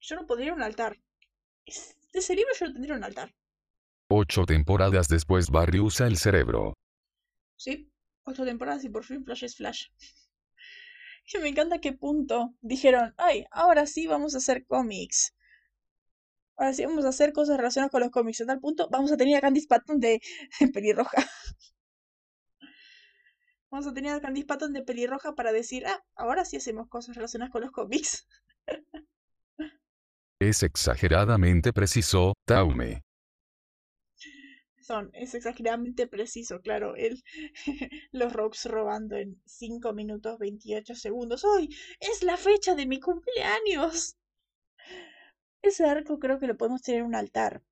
yo 0.00 0.16
no 0.16 0.26
podría 0.26 0.52
un 0.52 0.62
altar. 0.62 0.98
Ese 1.64 2.34
libro 2.34 2.52
yo 2.58 2.66
no 2.66 2.72
tendría 2.72 2.96
un 2.96 3.04
altar. 3.04 3.34
Ocho 4.12 4.44
temporadas 4.44 5.06
después 5.06 5.50
Barry 5.50 5.78
usa 5.78 6.08
el 6.08 6.16
cerebro. 6.16 6.74
Sí, 7.56 7.92
ocho 8.24 8.44
temporadas 8.44 8.82
y 8.82 8.88
por 8.88 9.04
fin 9.04 9.24
Flash 9.24 9.44
es 9.44 9.56
Flash. 9.56 9.86
Y 11.32 11.38
me 11.38 11.48
encanta 11.48 11.78
qué 11.78 11.92
punto 11.92 12.56
dijeron, 12.60 13.14
ay, 13.16 13.44
ahora 13.52 13.86
sí 13.86 14.08
vamos 14.08 14.34
a 14.34 14.38
hacer 14.38 14.66
cómics. 14.66 15.32
Ahora 16.56 16.72
sí 16.72 16.84
vamos 16.84 17.04
a 17.04 17.10
hacer 17.10 17.32
cosas 17.32 17.56
relacionadas 17.56 17.92
con 17.92 18.00
los 18.00 18.10
cómics. 18.10 18.40
A 18.40 18.46
tal 18.46 18.58
punto 18.58 18.88
vamos 18.90 19.12
a 19.12 19.16
tener 19.16 19.36
a 19.36 19.40
Candice 19.40 19.68
Patton 19.68 20.00
de, 20.00 20.20
pelirroja. 20.74 21.16
vamos 23.70 23.86
a 23.86 23.94
tener 23.94 24.12
a 24.12 24.20
Candice 24.20 24.46
Patton 24.48 24.72
de 24.72 24.82
pelirroja 24.82 25.36
para 25.36 25.52
decir, 25.52 25.86
ah, 25.86 26.02
ahora 26.16 26.44
sí 26.44 26.56
hacemos 26.56 26.88
cosas 26.88 27.14
relacionadas 27.14 27.52
con 27.52 27.62
los 27.62 27.70
cómics. 27.70 28.26
es 30.40 30.64
exageradamente 30.64 31.72
preciso, 31.72 32.32
Taume 32.44 33.04
es 35.12 35.34
exageradamente 35.34 36.06
preciso, 36.06 36.60
claro, 36.60 36.96
él, 36.96 37.22
los 38.12 38.32
Rogues 38.32 38.64
robando 38.64 39.16
en 39.16 39.40
5 39.46 39.92
minutos 39.92 40.38
28 40.38 40.94
segundos. 40.94 41.44
¡Hoy 41.44 41.74
es 42.00 42.22
la 42.22 42.36
fecha 42.36 42.74
de 42.74 42.86
mi 42.86 43.00
cumpleaños! 43.00 44.16
Ese 45.62 45.84
arco 45.84 46.18
creo 46.18 46.38
que 46.40 46.46
lo 46.46 46.56
podemos 46.56 46.82
tener 46.82 47.00
en 47.00 47.06
un 47.06 47.14
altar. 47.14 47.62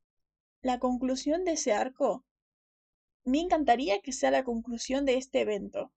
La 0.63 0.79
conclusión 0.79 1.45
de 1.45 1.53
ese 1.53 1.73
arco, 1.73 2.25
me 3.25 3.41
encantaría 3.41 4.01
que 4.01 4.13
sea 4.13 4.31
la 4.31 4.45
conclusión 4.45 5.05
de 5.05 5.17
este 5.17 5.41
evento. 5.41 5.93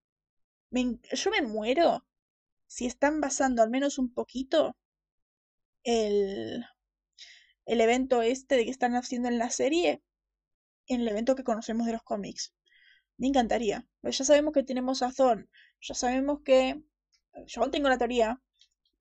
yo 0.71 1.31
me 1.31 1.41
muero 1.41 2.05
si 2.67 2.85
están 2.85 3.21
basando 3.21 3.61
al 3.61 3.69
menos 3.69 3.97
un 3.97 4.13
poquito 4.13 4.75
el, 5.83 6.65
el 7.65 7.81
evento 7.81 8.21
este 8.21 8.55
de 8.55 8.65
que 8.65 8.71
están 8.71 8.95
haciendo 8.95 9.27
en 9.27 9.37
la 9.37 9.49
serie 9.49 10.01
en 10.93 11.01
el 11.01 11.07
evento 11.09 11.35
que 11.35 11.43
conocemos 11.43 11.85
de 11.87 11.93
los 11.93 12.03
cómics. 12.03 12.53
Me 13.17 13.27
encantaría. 13.27 13.85
Pues 14.01 14.17
ya 14.17 14.25
sabemos 14.25 14.53
que 14.53 14.63
tenemos 14.63 15.01
a 15.01 15.11
Thorn. 15.11 15.49
Ya 15.81 15.95
sabemos 15.95 16.41
que. 16.43 16.81
Yo 17.47 17.69
tengo 17.71 17.87
la 17.87 17.97
teoría 17.97 18.41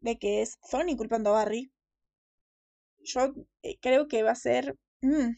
de 0.00 0.18
que 0.18 0.42
es 0.42 0.58
Thorn 0.70 0.88
inculpando 0.88 1.30
a 1.30 1.44
Barry. 1.44 1.72
Yo 3.02 3.34
eh, 3.62 3.78
creo 3.80 4.08
que 4.08 4.22
va 4.22 4.32
a 4.32 4.34
ser. 4.34 4.76
Mm, 5.00 5.36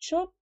yo 0.00 0.34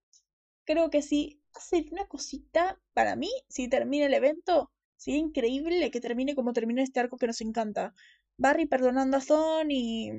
creo 0.64 0.90
que 0.90 1.02
si 1.02 1.40
hace 1.54 1.86
una 1.90 2.06
cosita 2.06 2.80
para 2.94 3.16
mí, 3.16 3.30
si 3.48 3.68
termina 3.68 4.06
el 4.06 4.14
evento, 4.14 4.70
sería 4.96 5.20
increíble 5.20 5.90
que 5.90 6.00
termine 6.00 6.34
como 6.34 6.52
termina 6.52 6.82
este 6.82 7.00
arco 7.00 7.16
que 7.18 7.26
nos 7.26 7.40
encanta. 7.40 7.94
Barry 8.36 8.66
perdonando 8.66 9.16
a 9.16 9.20
Thorn 9.20 9.70
y 9.70 10.10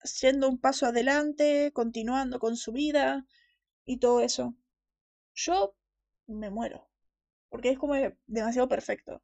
haciendo 0.00 0.48
un 0.48 0.58
paso 0.58 0.86
adelante, 0.86 1.70
continuando 1.72 2.38
con 2.38 2.56
su 2.56 2.72
vida, 2.72 3.26
y 3.84 3.98
todo 3.98 4.20
eso. 4.20 4.54
Yo 5.34 5.74
me 6.28 6.50
muero, 6.50 6.88
porque 7.50 7.70
es 7.70 7.78
como 7.78 7.94
demasiado 8.26 8.68
perfecto. 8.68 9.22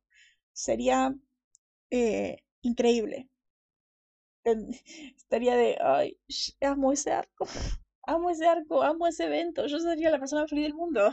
Sería 0.52 1.14
eh, 1.90 2.38
increíble. 2.62 3.28
Estaría 5.16 5.56
de, 5.56 5.76
ay, 5.80 6.18
amo 6.60 6.92
ese 6.92 7.12
arco, 7.12 7.46
amo 8.06 8.30
ese 8.30 8.46
arco, 8.46 8.82
amo 8.82 9.06
ese 9.06 9.24
evento, 9.26 9.66
yo 9.66 9.78
sería 9.78 10.10
la 10.10 10.18
persona 10.18 10.42
más 10.42 10.50
feliz 10.50 10.64
del 10.64 10.74
mundo. 10.74 11.12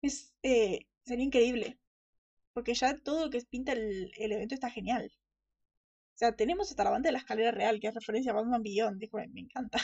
Es, 0.00 0.32
eh, 0.42 0.86
sería 1.04 1.24
increíble, 1.26 1.78
porque 2.54 2.74
ya 2.74 2.96
todo 2.98 3.26
lo 3.26 3.30
que 3.30 3.42
pinta 3.42 3.72
el, 3.72 4.12
el 4.16 4.32
evento 4.32 4.54
está 4.54 4.70
genial. 4.70 5.12
O 6.14 6.18
sea, 6.18 6.34
tenemos 6.34 6.68
hasta 6.70 6.82
la 6.82 6.90
banda 6.90 7.08
de 7.08 7.12
la 7.12 7.18
escalera 7.18 7.52
real, 7.52 7.78
que 7.78 7.86
es 7.88 7.94
referencia 7.94 8.32
a 8.32 8.34
Batman 8.34 8.62
Beyond, 8.62 8.98
dijo, 8.98 9.18
me 9.32 9.40
encanta. 9.42 9.78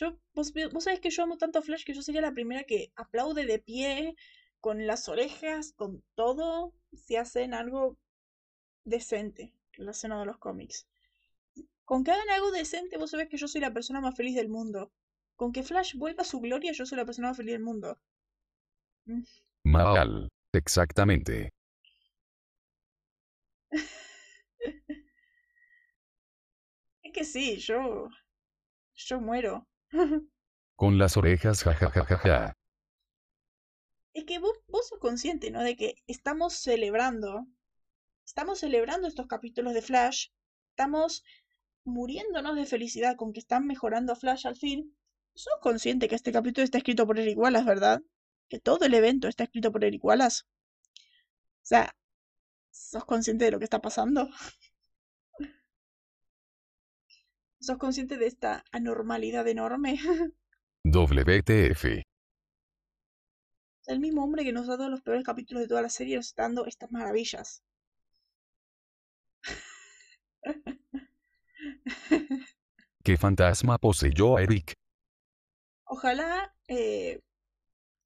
Yo, 0.00 0.18
vos, 0.32 0.52
vos 0.72 0.84
sabés 0.84 1.00
que 1.00 1.10
yo 1.10 1.24
amo 1.24 1.36
tanto 1.36 1.58
a 1.58 1.62
Flash 1.62 1.84
que 1.84 1.92
yo 1.92 2.00
sería 2.00 2.22
la 2.22 2.32
primera 2.32 2.64
que 2.64 2.90
aplaude 2.96 3.44
de 3.44 3.58
pie, 3.58 4.16
con 4.58 4.86
las 4.86 5.10
orejas, 5.10 5.74
con 5.74 6.02
todo, 6.14 6.72
si 6.94 7.16
hacen 7.16 7.52
algo 7.52 7.98
decente 8.84 9.52
relacionado 9.72 10.22
a 10.22 10.24
los 10.24 10.38
cómics. 10.38 10.88
Con 11.84 12.02
que 12.02 12.12
hagan 12.12 12.30
algo 12.30 12.50
decente, 12.50 12.96
vos 12.96 13.10
sabés 13.10 13.28
que 13.28 13.36
yo 13.36 13.46
soy 13.46 13.60
la 13.60 13.74
persona 13.74 14.00
más 14.00 14.16
feliz 14.16 14.36
del 14.36 14.48
mundo. 14.48 14.90
Con 15.36 15.52
que 15.52 15.62
Flash 15.62 15.96
vuelva 15.96 16.22
a 16.22 16.26
su 16.26 16.40
gloria, 16.40 16.72
yo 16.72 16.86
soy 16.86 16.96
la 16.96 17.04
persona 17.04 17.28
más 17.28 17.36
feliz 17.36 17.52
del 17.52 17.62
mundo. 17.62 18.00
Mm. 19.04 19.22
Mal. 19.64 20.30
Exactamente. 20.52 21.52
es 27.02 27.12
que 27.12 27.24
sí, 27.24 27.58
yo. 27.58 28.08
Yo 28.94 29.20
muero. 29.20 29.69
Con 30.76 30.98
las 30.98 31.16
orejas, 31.16 31.62
jajajaja. 31.62 32.56
Es 34.12 34.24
que 34.24 34.38
vos, 34.38 34.56
vos 34.68 34.88
sos 34.88 34.98
consciente, 34.98 35.50
¿no? 35.50 35.62
De 35.62 35.76
que 35.76 35.96
estamos 36.06 36.54
celebrando. 36.54 37.46
Estamos 38.24 38.60
celebrando 38.60 39.08
estos 39.08 39.26
capítulos 39.26 39.74
de 39.74 39.82
Flash. 39.82 40.28
Estamos 40.70 41.24
muriéndonos 41.84 42.56
de 42.56 42.66
felicidad 42.66 43.16
con 43.16 43.32
que 43.32 43.40
están 43.40 43.66
mejorando 43.66 44.12
a 44.12 44.16
Flash 44.16 44.46
al 44.46 44.56
fin. 44.56 44.96
¿Sos 45.34 45.54
consciente 45.60 46.08
que 46.08 46.14
este 46.14 46.32
capítulo 46.32 46.64
está 46.64 46.78
escrito 46.78 47.06
por 47.06 47.18
Eric 47.18 47.38
Wallace, 47.38 47.64
verdad? 47.64 48.00
Que 48.48 48.58
todo 48.58 48.84
el 48.84 48.94
evento 48.94 49.28
está 49.28 49.44
escrito 49.44 49.72
por 49.72 49.84
Eric 49.84 50.04
Wallace. 50.04 50.42
O 50.44 51.66
sea, 51.70 51.94
¿sos 52.70 53.04
consciente 53.04 53.44
de 53.44 53.50
lo 53.52 53.58
que 53.58 53.64
está 53.64 53.80
pasando? 53.80 54.28
¿Sos 57.60 57.76
consciente 57.76 58.16
de 58.16 58.26
esta 58.26 58.64
anormalidad 58.72 59.46
enorme? 59.46 59.98
WTF. 60.84 61.84
El 63.86 64.00
mismo 64.00 64.24
hombre 64.24 64.44
que 64.44 64.52
nos 64.52 64.66
ha 64.70 64.78
dado 64.78 64.88
los 64.88 65.02
peores 65.02 65.24
capítulos 65.24 65.62
de 65.62 65.68
toda 65.68 65.82
la 65.82 65.90
serie 65.90 66.16
nos 66.16 66.28
está 66.28 66.44
dando 66.44 66.64
estas 66.64 66.90
maravillas. 66.90 67.62
¿Qué 73.04 73.16
fantasma 73.18 73.76
poseyó 73.76 74.38
a 74.38 74.42
Eric? 74.42 74.72
Ojalá 75.84 76.54
eh, 76.66 77.20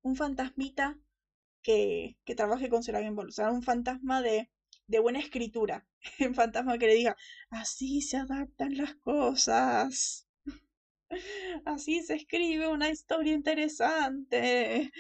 un 0.03 0.17
fantasmita 0.17 0.99
que, 1.63 2.17
que 2.25 2.35
trabaje 2.35 2.69
con 2.69 2.83
Seragen 2.83 3.15
Ball. 3.15 3.29
O 3.29 3.33
sea, 3.33 3.53
un 3.53 3.63
fantasma 3.63 4.21
de 4.21 4.51
de 4.87 4.99
buena 4.99 5.21
escritura. 5.21 5.87
Un 6.21 6.35
fantasma 6.35 6.79
que 6.79 6.87
le 6.87 6.95
diga, 6.95 7.17
así 7.51 8.01
se 8.01 8.19
adaptan 8.19 8.77
las 8.77 8.95
cosas. 8.97 10.27
Así 11.65 12.03
se 12.03 12.15
escribe 12.15 12.67
una 12.67 12.91
historia 12.91 13.35
interesante. 13.35 14.91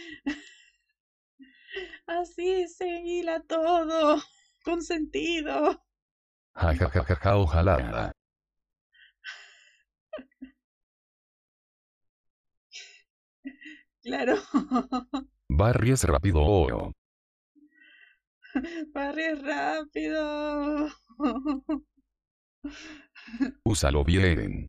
Así 2.07 2.68
se 2.68 3.03
hila 3.03 3.42
todo 3.42 4.23
con 4.64 4.83
sentido. 4.83 5.83
Ja, 6.55 6.75
ja, 6.75 6.88
ja, 6.88 7.16
ja, 7.16 7.37
ojalá. 7.37 8.12
Claro. 14.03 14.37
Barry 15.49 15.92
es 15.92 16.05
rápido. 16.05 16.92
Barry 18.95 19.35
rápido. 19.35 20.88
Úsalo 23.64 24.05
bien. 24.05 24.69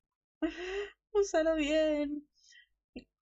Úsalo 1.12 1.56
bien. 1.56 2.28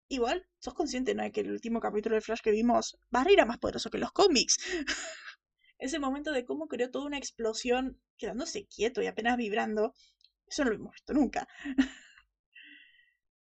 igual, 0.09 0.47
sos 0.59 0.75
consciente, 0.75 1.15
¿no? 1.15 1.23
De 1.23 1.33
que 1.33 1.41
el 1.41 1.51
último 1.51 1.81
capítulo 1.81 2.15
de 2.15 2.21
Flash 2.21 2.41
que 2.43 2.51
vimos, 2.51 2.97
Barry 3.11 3.35
era 3.35 3.47
más 3.47 3.59
poderoso 3.59 3.91
que 3.91 3.99
los 3.99 4.13
cómics. 4.13 4.59
Ese 5.79 5.99
momento 5.99 6.33
de 6.33 6.45
cómo 6.45 6.69
creó 6.69 6.91
toda 6.91 7.07
una 7.07 7.19
explosión 7.19 8.01
quedándose 8.17 8.67
quieto 8.67 9.03
y 9.03 9.09
apenas 9.09 9.37
vibrando, 9.37 9.95
eso 10.47 10.65
no 10.65 10.71
lo 10.71 10.77
hemos 10.77 10.93
visto 10.93 11.13
nunca. 11.13 11.49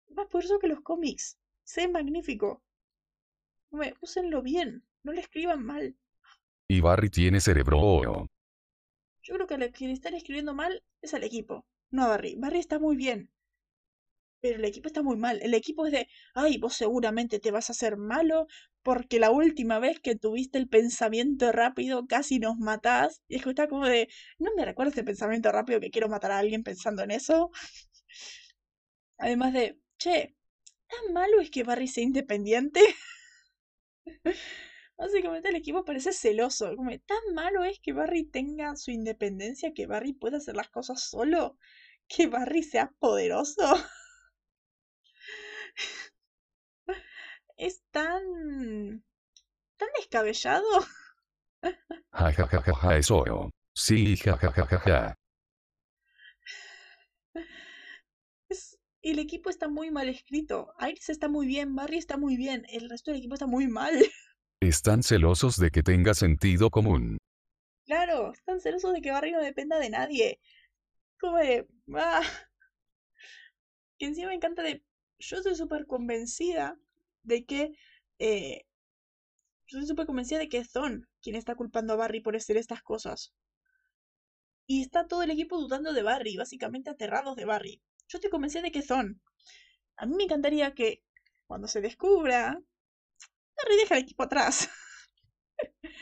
más 0.10 0.28
poderoso 0.28 0.60
que 0.60 0.68
los 0.68 0.82
cómics. 0.82 1.38
Sé 1.64 1.88
magnífico. 1.88 2.64
Hombre, 3.72 3.96
úsenlo 4.02 4.42
bien, 4.42 4.84
no 5.04 5.14
le 5.14 5.22
escriban 5.22 5.64
mal. 5.64 5.96
Y 6.74 6.82
Barry 6.82 7.12
tiene 7.12 7.40
cerebro. 7.40 8.28
Yo 9.22 9.36
creo 9.36 9.46
que 9.46 9.54
a 9.54 9.72
quien 9.72 9.92
están 9.92 10.16
escribiendo 10.16 10.56
mal 10.56 10.84
es 11.04 11.14
al 11.14 11.24
equipo, 11.24 11.68
no 11.92 12.06
a 12.06 12.08
Barry. 12.08 12.34
Barry 12.36 12.58
está 12.58 12.80
muy 12.80 12.96
bien. 12.96 13.30
Pero 14.42 14.58
el 14.58 14.66
equipo 14.66 14.88
está 14.88 15.04
muy 15.04 15.16
mal. 15.16 15.40
El 15.44 15.54
equipo 15.54 15.86
es 15.86 15.92
de, 15.92 16.08
ay, 16.34 16.58
vos 16.58 16.74
seguramente 16.74 17.38
te 17.38 17.52
vas 17.52 17.70
a 17.70 17.74
hacer 17.74 17.96
malo 17.96 18.48
porque 18.82 19.20
la 19.20 19.30
última 19.30 19.78
vez 19.78 20.00
que 20.00 20.16
tuviste 20.16 20.58
el 20.58 20.68
pensamiento 20.68 21.52
rápido 21.52 22.08
casi 22.08 22.40
nos 22.40 22.58
matás. 22.58 23.22
Y 23.28 23.36
es 23.36 23.44
que 23.44 23.50
está 23.50 23.68
como 23.68 23.86
de, 23.86 24.10
no 24.40 24.50
me 24.58 24.66
recuerdo 24.66 24.92
ese 24.94 25.04
pensamiento 25.04 25.52
rápido 25.52 25.80
que 25.80 25.92
quiero 25.92 26.10
matar 26.10 26.32
a 26.32 26.40
alguien 26.40 26.64
pensando 26.64 27.04
en 27.04 27.12
eso. 27.12 27.52
Además 29.18 29.54
de, 29.54 29.78
che, 30.00 30.36
¿tan 30.88 31.14
malo 31.14 31.40
es 31.40 31.52
que 31.52 31.64
Barry 31.64 31.88
sea 31.88 32.04
independiente? 32.04 32.82
Básicamente 34.98 35.50
el 35.50 35.56
equipo 35.56 35.86
parece 35.86 36.14
celoso. 36.14 36.76
Como, 36.76 36.92
tan 37.00 37.34
malo 37.34 37.64
es 37.64 37.80
que 37.80 37.94
Barry 37.94 38.26
tenga 38.26 38.76
su 38.76 38.92
independencia, 38.92 39.74
que 39.74 39.88
Barry 39.88 40.14
pueda 40.14 40.38
hacer 40.38 40.56
las 40.56 40.70
cosas 40.70 41.04
solo, 41.04 41.58
que 42.08 42.28
Barry 42.28 42.64
sea 42.64 42.92
poderoso. 43.00 43.74
es 47.58 47.84
tan... 47.92 49.04
tan 49.78 49.90
descabellado. 49.98 50.68
Ja, 52.12 52.32
ja, 52.32 52.48
ja, 52.48 52.62
ja, 52.62 52.74
ja, 52.76 52.98
eso. 52.98 53.50
Sí, 53.76 54.16
ja, 54.18 54.38
ja, 54.38 54.52
ja, 54.52 54.66
ja, 54.66 54.80
ja. 54.80 55.16
Es, 58.50 58.78
el 59.02 59.20
equipo 59.20 59.50
está 59.50 59.68
muy 59.68 59.92
mal 59.92 60.10
escrito. 60.10 60.74
Iris 60.80 61.10
está 61.10 61.28
muy 61.28 61.48
bien, 61.48 61.76
Barry 61.76 61.98
está 61.98 62.18
muy 62.18 62.38
bien, 62.38 62.66
el 62.70 62.90
resto 62.90 63.12
del 63.12 63.20
equipo 63.20 63.36
está 63.36 63.48
muy 63.48 63.68
mal. 63.68 63.94
Están 64.68 65.04
celosos 65.04 65.58
de 65.58 65.72
que 65.72 65.84
tenga 65.84 66.14
sentido 66.14 66.70
común. 66.70 67.18
Claro, 67.86 68.32
están 68.32 68.62
celosos 68.62 68.94
de 68.94 69.02
que 69.02 69.12
Barry 69.12 69.34
no 69.34 69.42
dependa 69.42 69.78
de 69.78 69.90
nadie. 69.90 70.40
Como 71.20 71.38
de... 71.38 71.68
Ah. 71.94 72.22
Que 74.00 74.06
encima 74.06 74.30
me 74.30 74.36
encanta 74.36 74.64
de... 74.64 74.82
Yo 75.20 75.38
estoy 75.38 75.56
súper 75.56 75.86
convencida 75.86 76.78
de 77.24 77.44
que... 77.44 77.74
Eh, 78.20 78.64
yo 79.68 79.80
estoy 79.80 79.88
súper 79.88 80.06
convencida 80.06 80.40
de 80.40 80.48
que 80.48 80.60
es 80.60 80.72
Thon 80.72 81.10
quien 81.22 81.36
está 81.36 81.56
culpando 81.56 81.94
a 81.94 81.98
Barry 81.98 82.22
por 82.22 82.36
hacer 82.36 82.56
estas 82.56 82.82
cosas. 82.82 83.34
Y 84.66 84.82
está 84.82 85.08
todo 85.08 85.24
el 85.24 85.32
equipo 85.32 85.60
dudando 85.60 85.92
de 85.92 86.04
Barry, 86.04 86.38
básicamente 86.38 86.90
aterrados 86.90 87.36
de 87.36 87.44
Barry. 87.44 87.82
Yo 88.08 88.18
estoy 88.18 88.30
convencida 88.30 88.62
de 88.62 88.72
que 88.72 88.82
son. 88.82 89.22
A 89.98 90.06
mí 90.06 90.16
me 90.16 90.24
encantaría 90.24 90.74
que 90.74 91.04
cuando 91.48 91.68
se 91.68 91.82
descubra, 91.82 92.62
Barry 93.58 93.78
deja 93.78 93.96
el 93.96 94.04
equipo 94.04 94.24
atrás. 94.24 94.70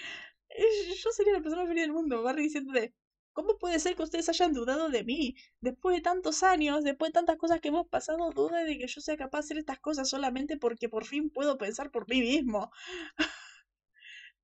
Yo 1.04 1.12
sería 1.12 1.34
la 1.34 1.42
persona 1.42 1.64
más 1.64 1.70
feliz 1.70 1.84
del 1.84 1.94
mundo, 1.94 2.24
Barry 2.24 2.44
diciéndole, 2.44 2.94
¿cómo 3.34 3.58
puede 3.58 3.80
ser 3.80 3.96
que 3.96 4.04
ustedes 4.04 4.30
hayan 4.30 4.54
dudado 4.54 4.90
de 4.90 5.04
mí? 5.04 5.36
Después 5.62 5.96
de 5.96 6.02
tantos 6.02 6.44
años, 6.44 6.84
después 6.84 7.10
de 7.10 7.14
tantas 7.14 7.38
cosas 7.38 7.62
que 7.62 7.70
hemos 7.70 7.88
pasado, 7.88 8.32
duda 8.32 8.64
de 8.64 8.78
que 8.78 8.88
yo 8.88 9.02
sea 9.02 9.18
capaz 9.18 9.40
de 9.40 9.46
hacer 9.46 9.58
estas 9.60 9.80
cosas 9.80 10.10
solamente 10.10 10.58
porque 10.58 10.90
por 10.90 11.06
fin 11.06 11.30
puedo 11.30 11.58
pensar 11.58 11.92
por 11.92 12.08
mí 12.10 12.22
mismo. 12.22 12.72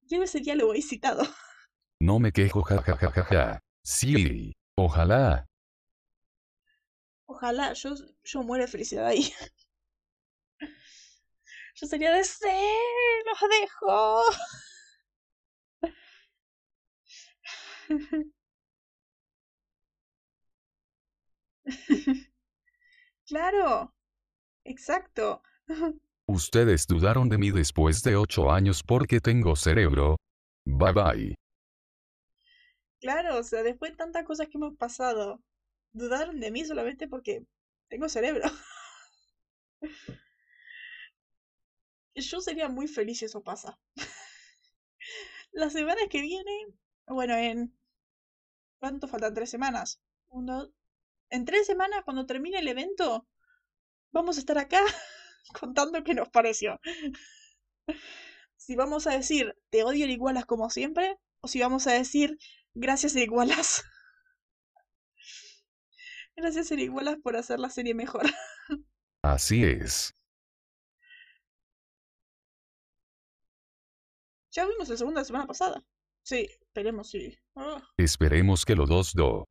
Quiero 0.08 0.24
ese 0.24 0.40
diálogo 0.40 0.74
he 0.74 0.82
citado. 0.82 1.24
No 2.00 2.20
me 2.20 2.32
quejo, 2.32 2.62
jajajaja. 2.62 3.60
Sí, 3.84 4.54
ojalá. 4.76 5.48
Ojalá 7.26 7.74
yo, 7.74 7.96
yo 8.24 8.44
muera 8.44 8.66
de 8.66 8.72
felicidad 8.72 9.08
ahí. 9.08 9.34
Yo 11.80 11.86
sería 11.88 12.12
de 12.12 12.24
sí, 12.24 12.48
los 13.26 13.50
dejo. 13.50 14.22
Claro, 23.28 23.94
exacto. 24.64 25.44
Ustedes 26.28 26.88
dudaron 26.88 27.30
de 27.30 27.38
mí 27.38 27.52
después 27.52 28.02
de 28.04 28.16
ocho 28.16 28.52
años 28.52 28.84
porque 28.84 29.20
tengo 29.20 29.56
cerebro. 29.56 30.18
Bye 30.66 30.94
bye. 30.94 31.36
Claro, 33.00 33.38
o 33.38 33.44
sea, 33.44 33.64
después 33.64 33.92
de 33.92 33.98
tantas 33.98 34.26
cosas 34.26 34.48
que 34.48 34.58
hemos 34.58 34.76
pasado, 34.76 35.42
dudaron 35.94 36.40
de 36.40 36.52
mí 36.52 36.66
solamente 36.66 37.08
porque 37.08 37.46
tengo 37.90 38.10
cerebro. 38.10 38.50
Yo 42.18 42.42
sería 42.42 42.68
muy 42.68 42.88
feliz 42.88 43.20
si 43.20 43.26
eso 43.26 43.44
pasa. 43.44 43.80
Las 45.52 45.74
semanas 45.74 46.06
que 46.10 46.22
vienen, 46.22 46.80
bueno, 47.06 47.36
en... 47.36 47.78
¿Cuánto 48.80 49.08
faltan? 49.08 49.34
¿Tres 49.34 49.50
semanas? 49.50 50.02
Uno... 50.30 50.72
En 51.30 51.46
tres 51.46 51.68
semanas, 51.68 52.04
cuando 52.06 52.26
termine 52.26 52.60
el 52.60 52.68
evento, 52.68 53.28
vamos 54.12 54.38
a 54.38 54.40
estar 54.40 54.58
acá 54.58 54.82
contando 55.60 56.04
qué 56.04 56.14
nos 56.14 56.30
pareció. 56.30 56.80
Si 58.60 58.76
vamos 58.76 59.08
a 59.08 59.12
decir, 59.12 59.56
te 59.70 59.84
odio 59.84 60.04
el 60.04 60.12
igualas 60.12 60.46
como 60.46 60.70
siempre, 60.70 61.18
o 61.40 61.48
si 61.48 61.62
vamos 61.62 61.88
a 61.88 61.94
decir, 61.94 62.38
gracias 62.74 63.16
el 63.16 63.24
igualas. 63.24 63.86
Gracias 66.36 66.70
el 66.72 66.82
igualas 66.82 67.16
por 67.24 67.38
hacer 67.38 67.60
la 67.60 67.70
serie 67.70 67.94
mejor. 67.94 68.26
Así 69.22 69.64
es. 69.64 70.17
Ya 74.58 74.66
vimos 74.66 74.90
el 74.90 74.98
segundo 74.98 75.20
la 75.20 75.24
semana 75.26 75.46
pasada. 75.46 75.86
Sí, 76.24 76.50
esperemos, 76.62 77.12
sí. 77.12 77.38
Ah, 77.56 77.80
Esperemos 77.96 78.66
que 78.66 78.74
los 78.74 78.90
dos 78.90 79.14
do. 79.14 79.48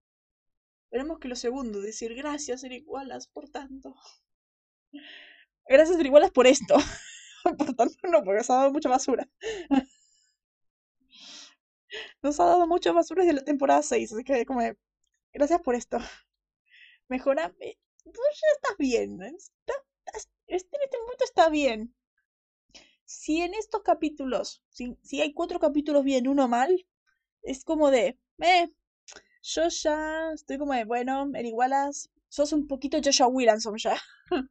esperemos 0.86 1.20
que 1.20 1.28
lo 1.28 1.36
segundo, 1.36 1.80
decir 1.80 2.12
gracias, 2.16 2.64
Igualas, 2.64 3.28
por 3.28 3.48
tanto. 3.48 3.94
Gracias, 5.68 6.04
Igualas, 6.04 6.32
por 6.32 6.48
esto. 6.48 6.74
por 7.44 7.72
tanto, 7.76 7.94
no, 8.08 8.24
porque 8.24 8.38
nos 8.38 8.50
ha 8.50 8.56
dado 8.56 8.72
mucha 8.72 8.88
basura. 8.88 9.28
Nos 12.20 12.40
ha 12.40 12.44
dado 12.46 12.66
mucha 12.66 12.90
basura 12.92 13.22
desde 13.22 13.38
la 13.38 13.44
temporada 13.44 13.80
6, 13.82 14.12
así 14.12 14.24
que 14.24 14.44
como 14.44 14.60
de, 14.60 14.76
gracias 15.32 15.60
por 15.62 15.76
esto. 15.76 15.98
Mejorame. 17.08 17.78
Tú 18.04 18.10
ya 18.12 18.48
estás 18.56 18.76
bien. 18.76 19.22
Está, 19.22 19.72
estás- 20.04 20.28
este, 20.48 20.76
en 20.76 20.82
este 20.82 20.98
momento 20.98 21.24
está 21.24 21.48
bien. 21.48 21.95
Si 23.20 23.40
en 23.40 23.52
estos 23.55 23.83
capítulos, 23.83 24.62
si, 24.68 24.96
si 25.02 25.20
hay 25.20 25.33
cuatro 25.33 25.59
capítulos 25.59 26.05
bien, 26.05 26.29
uno 26.29 26.48
mal, 26.48 26.87
es 27.42 27.64
como 27.64 27.90
de, 27.90 28.18
eh, 28.40 28.68
yo 29.42 29.68
ya 29.68 30.33
estoy 30.35 30.59
como 30.59 30.74
de, 30.74 30.85
bueno, 30.85 31.31
el 31.35 31.46
igualas, 31.46 32.11
sos 32.29 32.52
un 32.52 32.66
poquito 32.68 32.98
Joshua 33.05 33.29
Williamson 33.29 33.76
ya. 33.79 33.96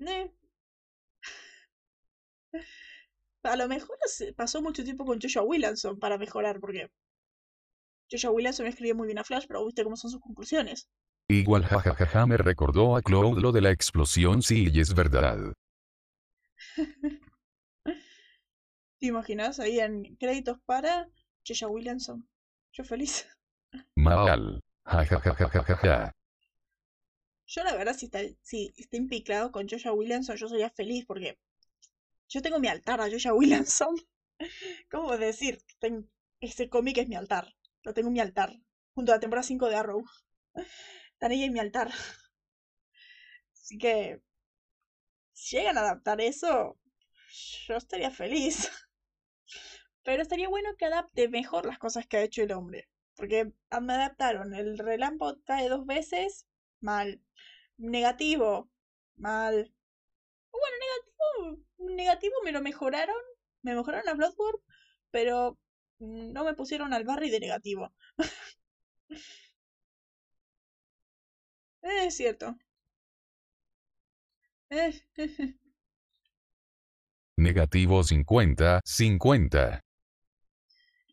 Eh. 0.00 0.30
A 3.44 3.56
lo 3.56 3.66
mejor 3.66 3.96
pasó 4.36 4.60
mucho 4.60 4.84
tiempo 4.84 5.06
con 5.06 5.18
Joshua 5.18 5.42
Williamson 5.42 5.98
para 5.98 6.18
mejorar, 6.18 6.60
porque 6.60 6.90
Joshua 8.10 8.32
Williamson 8.32 8.66
escribía 8.66 8.94
muy 8.96 9.06
bien 9.06 9.18
a 9.18 9.22
Flash, 9.24 9.44
pero 9.46 9.64
viste 9.64 9.84
cómo 9.84 9.96
son 9.96 10.10
sus 10.10 10.20
conclusiones. 10.20 10.88
Igual 11.28 11.64
jajajaja 11.64 12.26
me 12.26 12.36
recordó 12.36 12.96
a 12.96 13.02
Claude 13.02 13.40
lo 13.40 13.50
de 13.52 13.60
la 13.60 13.70
explosión 13.70 14.42
sí 14.42 14.68
y 14.72 14.80
es 14.80 14.94
verdad. 14.94 15.54
¿Te 18.98 19.06
imaginas 19.06 19.58
ahí 19.58 19.80
en 19.80 20.16
créditos 20.16 20.58
para 20.66 21.08
Joshua 21.46 21.68
Williamson? 21.68 22.28
Yo 22.72 22.84
feliz. 22.84 23.26
Mal. 23.96 24.60
Jajajajajaja. 24.84 26.12
Yo 27.46 27.64
la 27.64 27.74
verdad, 27.74 27.96
si 27.96 28.06
está, 28.06 28.20
si 28.42 28.72
está 28.76 28.96
implicado 28.96 29.50
con 29.50 29.68
Joshua 29.68 29.92
Williamson, 29.92 30.36
yo 30.36 30.48
sería 30.48 30.70
feliz 30.70 31.04
porque 31.06 31.38
yo 32.28 32.42
tengo 32.42 32.58
mi 32.60 32.68
altar 32.68 33.00
a 33.00 33.10
Joshua 33.10 33.34
Williamson. 33.34 33.96
¿Cómo 34.90 35.16
decir? 35.16 35.58
Ten- 35.78 36.10
ese 36.40 36.68
cómic 36.68 36.98
es 36.98 37.08
mi 37.08 37.16
altar. 37.16 37.54
Lo 37.82 37.94
tengo 37.94 38.08
en 38.08 38.14
mi 38.14 38.20
altar. 38.20 38.52
Junto 38.94 39.12
a 39.12 39.16
la 39.16 39.20
temporada 39.20 39.46
5 39.46 39.68
de 39.68 39.76
Arrow. 39.76 40.04
Están 41.16 41.32
ella 41.32 41.46
en 41.46 41.52
mi 41.54 41.60
altar. 41.60 41.90
Así 43.54 43.78
que... 43.78 44.20
Si 45.32 45.56
llegan 45.56 45.78
a 45.78 45.80
adaptar 45.80 46.20
eso, 46.20 46.78
yo 47.66 47.76
estaría 47.76 48.10
feliz. 48.10 48.70
Pero 50.04 50.20
estaría 50.20 50.48
bueno 50.48 50.76
que 50.76 50.84
adapte 50.84 51.28
mejor 51.28 51.64
las 51.64 51.78
cosas 51.78 52.06
que 52.06 52.18
ha 52.18 52.22
hecho 52.22 52.42
el 52.42 52.52
hombre. 52.52 52.88
Porque 53.14 53.52
me 53.80 53.92
adaptaron. 53.94 54.54
El 54.54 54.78
relámpago 54.78 55.40
cae 55.44 55.70
dos 55.70 55.86
veces. 55.86 56.46
Mal. 56.80 57.22
Negativo. 57.78 58.70
Mal. 59.16 59.72
Bueno, 60.52 60.76
negativo, 60.80 61.96
negativo 61.96 62.34
me 62.44 62.52
lo 62.52 62.60
mejoraron. 62.60 63.16
Me 63.62 63.74
mejoraron 63.74 64.08
a 64.08 64.14
Bloodborne, 64.14 64.62
pero 65.10 65.58
no 65.98 66.44
me 66.44 66.54
pusieron 66.54 66.92
al 66.92 67.04
Barry 67.04 67.30
de 67.30 67.40
negativo. 67.40 67.94
es 71.88 72.16
cierto. 72.16 72.56
Negativo 77.36 78.02
50, 78.02 78.80
50. 78.84 79.80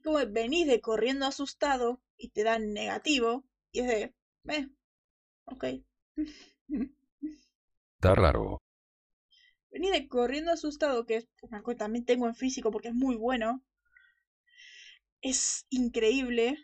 Como 0.04 0.20
venís 0.28 0.68
de 0.68 0.82
corriendo 0.82 1.26
asustado 1.26 2.02
y 2.18 2.30
te 2.30 2.44
dan 2.44 2.74
negativo 2.74 3.44
y 3.72 3.82
es 3.82 3.88
de, 3.88 4.14
eh, 4.50 4.70
ok. 5.46 5.66
Está 7.96 8.16
raro. 8.16 8.62
Venís 9.70 9.92
de 9.92 10.08
corriendo 10.08 10.52
asustado, 10.52 11.06
que 11.06 11.18
es 11.18 11.28
una 11.42 11.62
cosa 11.62 11.76
que 11.76 11.80
también 11.80 12.06
tengo 12.06 12.28
en 12.28 12.36
físico 12.36 12.72
porque 12.72 12.90
es 12.90 12.94
muy 12.94 13.16
bueno. 13.16 13.64
Es 15.22 15.66
increíble. 15.70 16.58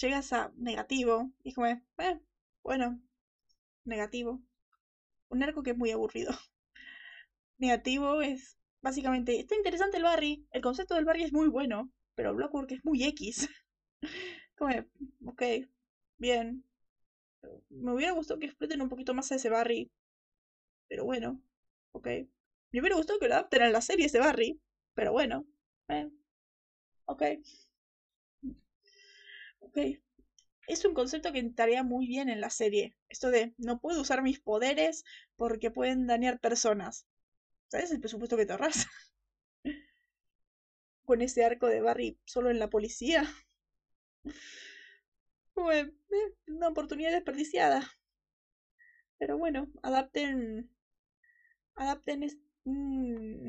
Llegas 0.00 0.32
a 0.32 0.52
negativo 0.56 1.32
y 1.42 1.50
es 1.50 1.54
como, 1.54 1.66
eh, 1.66 1.82
bueno, 2.62 3.00
negativo. 3.86 4.42
Un 5.30 5.42
arco 5.42 5.62
que 5.62 5.70
es 5.70 5.76
muy 5.76 5.90
aburrido. 5.90 6.32
Negativo 7.58 8.22
es 8.22 8.56
básicamente, 8.82 9.38
está 9.40 9.56
interesante 9.56 9.96
el 9.96 10.04
Barry, 10.04 10.46
el 10.52 10.62
concepto 10.62 10.94
del 10.94 11.04
Barry 11.04 11.24
es 11.24 11.32
muy 11.32 11.48
bueno, 11.48 11.90
pero 12.14 12.34
Blockwork 12.34 12.70
es 12.72 12.84
muy 12.84 13.02
X. 13.04 13.48
Como, 14.56 14.74
ok, 15.26 15.42
bien. 16.18 16.64
Me 17.70 17.92
hubiera 17.92 18.12
gustado 18.12 18.38
que 18.38 18.46
exploten 18.46 18.82
un 18.82 18.88
poquito 18.88 19.14
más 19.14 19.30
a 19.32 19.36
ese 19.36 19.50
Barry, 19.50 19.90
pero 20.88 21.04
bueno, 21.04 21.42
ok. 21.92 22.06
Me 22.72 22.80
hubiera 22.80 22.96
gustado 22.96 23.18
que 23.18 23.28
lo 23.28 23.34
adapten 23.34 23.62
a 23.62 23.70
la 23.70 23.80
serie 23.80 24.06
ese 24.06 24.18
Barry, 24.20 24.60
pero 24.94 25.12
bueno, 25.12 25.46
eh, 25.88 26.10
ok. 27.06 27.22
Ok, 29.60 29.76
es 30.66 30.84
un 30.84 30.94
concepto 30.94 31.32
que 31.32 31.38
entraría 31.38 31.82
muy 31.82 32.06
bien 32.06 32.28
en 32.28 32.40
la 32.40 32.50
serie. 32.50 32.96
Esto 33.08 33.30
de 33.30 33.54
no 33.58 33.80
puedo 33.80 34.00
usar 34.00 34.22
mis 34.22 34.40
poderes 34.40 35.04
porque 35.36 35.70
pueden 35.70 36.06
dañar 36.06 36.40
personas. 36.40 37.06
¿Sabes 37.68 37.90
el 37.90 38.00
presupuesto 38.00 38.36
que 38.36 38.46
te 38.46 38.52
ahorras? 38.52 38.86
Con 41.04 41.22
ese 41.22 41.44
arco 41.44 41.66
de 41.66 41.80
Barry 41.80 42.18
solo 42.24 42.50
en 42.50 42.58
la 42.58 42.70
policía. 42.70 43.24
Eh, 45.72 45.92
una 46.48 46.68
oportunidad 46.68 47.12
desperdiciada. 47.12 47.82
Pero 49.18 49.36
bueno, 49.38 49.68
adapten. 49.82 50.70
Adapten 51.76 52.26
mm, 52.64 53.48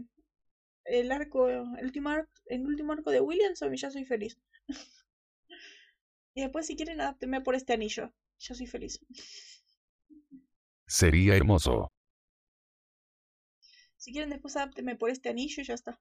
el 0.86 1.12
arco, 1.12 1.50
el 1.50 1.86
último 1.86 2.10
arco, 2.10 2.32
el 2.46 2.66
último 2.66 2.94
arco 2.94 3.12
de 3.12 3.22
Williamson 3.22 3.74
y 3.74 3.78
ya 3.78 3.92
soy 3.92 4.06
feliz. 4.06 4.38
Y 6.38 6.42
después, 6.42 6.68
si 6.68 6.76
quieren, 6.76 7.02
adáptenme 7.02 7.42
por 7.42 7.56
este 7.56 7.74
anillo. 7.74 8.14
Yo 8.38 8.54
soy 8.54 8.68
feliz. 8.68 9.00
Sería 10.86 11.36
hermoso. 11.36 11.92
Si 13.96 14.12
quieren, 14.12 14.30
después 14.30 14.56
adáptenme 14.56 14.96
por 14.96 15.10
este 15.10 15.30
anillo 15.30 15.64
y 15.64 15.66
ya 15.66 15.74
está. 15.74 16.00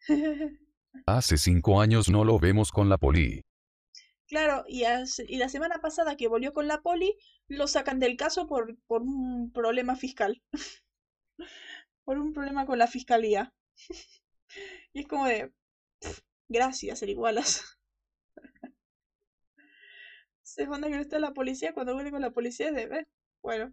Hace 1.06 1.38
cinco 1.38 1.80
años 1.80 2.08
no 2.08 2.24
lo 2.24 2.40
vemos 2.40 2.72
con 2.72 2.88
la 2.88 2.98
poli. 2.98 3.44
Claro, 4.26 4.64
y, 4.66 4.82
y 5.28 5.36
la 5.36 5.48
semana 5.48 5.80
pasada 5.80 6.16
que 6.16 6.26
volvió 6.26 6.52
con 6.52 6.66
la 6.66 6.82
poli, 6.82 7.16
lo 7.46 7.68
sacan 7.68 8.00
del 8.00 8.16
caso 8.16 8.48
por, 8.48 8.76
por 8.88 9.02
un 9.02 9.52
problema 9.52 9.94
fiscal. 9.94 10.42
por 12.04 12.18
un 12.18 12.32
problema 12.32 12.66
con 12.66 12.80
la 12.80 12.88
fiscalía. 12.88 13.54
y 14.92 15.02
es 15.02 15.06
como 15.06 15.26
de... 15.26 15.52
Gracias, 16.50 17.00
el 17.02 17.10
igualas. 17.10 17.78
Se 20.42 20.66
manda 20.66 20.88
que 20.88 20.96
no 20.96 21.00
está 21.00 21.20
la 21.20 21.32
policía, 21.32 21.72
cuando 21.72 21.94
vuelve 21.94 22.10
con 22.10 22.22
la 22.22 22.32
policía 22.32 22.70
es 22.70 22.74
de, 22.74 22.82
eh, 22.82 23.06
bueno. 23.40 23.72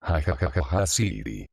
Ja, 0.00 0.20
ja, 0.20 0.34
ja, 0.36 0.50
ja, 0.50 0.86
sí. 0.88 1.46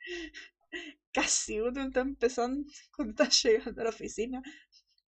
Casi, 1.14 1.60
uno 1.60 1.82
está 1.82 2.00
empezando 2.00 2.70
cuando 2.94 3.12
estás 3.12 3.42
llegando 3.42 3.80
a 3.80 3.84
la 3.84 3.90
oficina. 3.90 4.42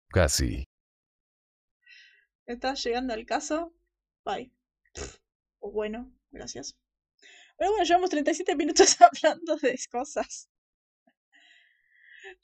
Casi. 0.09 0.67
Estás 2.47 2.83
llegando 2.83 3.13
al 3.13 3.27
caso, 3.27 3.75
bye. 4.25 4.51
O 5.59 5.71
bueno, 5.71 6.11
gracias. 6.31 6.79
Pero 7.59 7.73
bueno, 7.73 7.85
llevamos 7.85 8.09
37 8.09 8.57
minutos 8.57 8.97
hablando 9.03 9.57
de 9.57 9.79
cosas. 9.93 10.50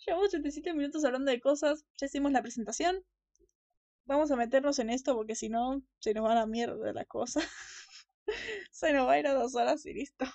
Llevamos 0.04 0.28
87 0.28 0.74
minutos 0.74 1.04
hablando 1.04 1.30
de 1.30 1.40
cosas. 1.40 1.84
Ya 1.96 2.06
hicimos 2.06 2.32
la 2.32 2.42
presentación. 2.42 3.04
Vamos 4.04 4.30
a 4.30 4.36
meternos 4.36 4.78
en 4.78 4.90
esto 4.90 5.14
porque 5.14 5.34
si 5.34 5.48
no, 5.48 5.82
se 5.98 6.14
nos 6.14 6.24
va 6.24 6.32
a 6.32 6.34
la 6.36 6.46
mierda 6.46 6.92
la 6.92 7.04
cosa. 7.04 7.40
se 8.70 8.92
nos 8.92 9.06
va 9.06 9.12
a 9.12 9.18
ir 9.18 9.26
a 9.26 9.34
dos 9.34 9.54
horas 9.54 9.84
y 9.86 9.94
listo. 9.94 10.26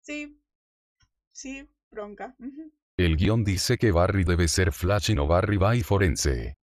Sí. 0.00 0.38
Sí, 1.32 1.66
bronca. 1.90 2.36
El 2.96 3.16
guion 3.16 3.44
dice 3.44 3.78
que 3.78 3.90
Barry 3.90 4.24
debe 4.24 4.48
ser 4.48 4.72
Flash 4.72 5.10
y 5.10 5.14
no 5.14 5.26
Barry 5.26 5.56
by 5.56 5.82
Forense. 5.82 6.58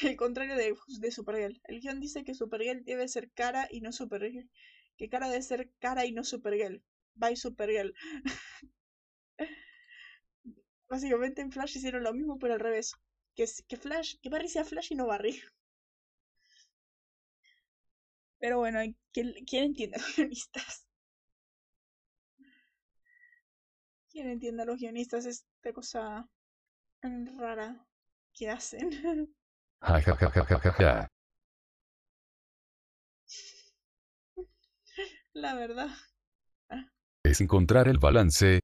El 0.00 0.16
contrario 0.16 0.56
de, 0.56 0.74
de 1.00 1.10
Supergirl. 1.12 1.60
El 1.64 1.80
guion 1.80 2.00
dice 2.00 2.24
que 2.24 2.34
Supergirl 2.34 2.84
debe 2.84 3.06
ser 3.08 3.30
cara 3.32 3.68
y 3.70 3.80
no 3.80 3.92
Supergirl 3.92 4.50
que 4.98 5.08
cara 5.08 5.30
de 5.30 5.40
ser 5.40 5.70
cara 5.78 6.04
y 6.04 6.12
no 6.12 6.24
Supergirl. 6.24 6.82
Bye 7.14 7.36
Supergirl. 7.36 7.94
Básicamente 10.88 11.40
en 11.40 11.52
Flash 11.52 11.76
hicieron 11.76 12.02
lo 12.02 12.12
mismo, 12.12 12.38
pero 12.38 12.54
al 12.54 12.60
revés. 12.60 12.94
Que, 13.34 13.46
Flash, 13.76 14.16
que 14.20 14.28
Barry 14.28 14.48
sea 14.48 14.64
Flash 14.64 14.88
y 14.90 14.96
no 14.96 15.06
Barry. 15.06 15.40
Pero 18.40 18.58
bueno, 18.58 18.80
¿quién, 19.12 19.34
quién 19.46 19.64
entiende 19.64 19.96
a 19.96 20.00
los 20.00 20.16
guionistas? 20.16 20.86
¿Quién 24.10 24.28
entiende 24.28 24.62
a 24.62 24.66
los 24.66 24.78
guionistas 24.78 25.26
esta 25.26 25.72
cosa 25.72 26.28
rara 27.02 27.86
que 28.32 28.48
hacen? 28.48 29.34
La 35.32 35.54
verdad. 35.54 35.88
Es 37.24 37.40
encontrar 37.40 37.88
el 37.88 37.98
balance. 37.98 38.60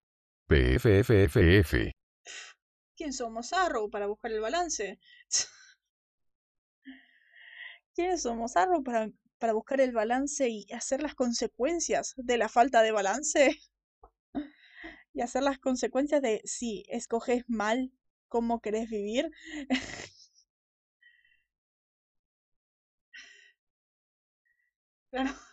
PFFFF. 0.49 1.93
¿Quién 2.97 3.13
somos 3.13 3.53
Arrow 3.53 3.91
para 3.91 4.07
buscar 4.07 4.31
el 4.33 4.41
balance? 4.41 4.99
¿Quiénes 7.95 8.23
somos 8.23 8.57
Arrow 8.57 8.83
para, 8.83 9.11
para 9.39 9.53
buscar 9.53 9.81
el 9.81 9.93
balance 9.93 10.49
y 10.49 10.67
hacer 10.73 11.03
las 11.03 11.15
consecuencias 11.15 12.15
de 12.17 12.39
la 12.39 12.49
falta 12.49 12.83
de 12.83 12.93
balance? 12.93 13.59
Y 15.17 15.21
hacer 15.21 15.45
las 15.45 15.61
consecuencias 15.61 16.21
de 16.23 16.43
si 16.45 16.85
escoges 16.89 17.45
mal 17.47 17.93
cómo 18.29 18.61
querés 18.61 18.91
vivir. 18.91 19.31
claro. 25.11 25.44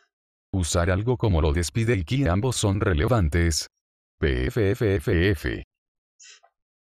Usar 0.62 0.92
algo 0.92 1.18
como 1.18 1.42
lo 1.42 1.54
despide 1.54 1.96
y 1.96 2.04
que 2.04 2.30
ambos 2.30 2.56
son 2.56 2.82
relevantes. 2.82 3.68
PFFFF. 4.20 5.64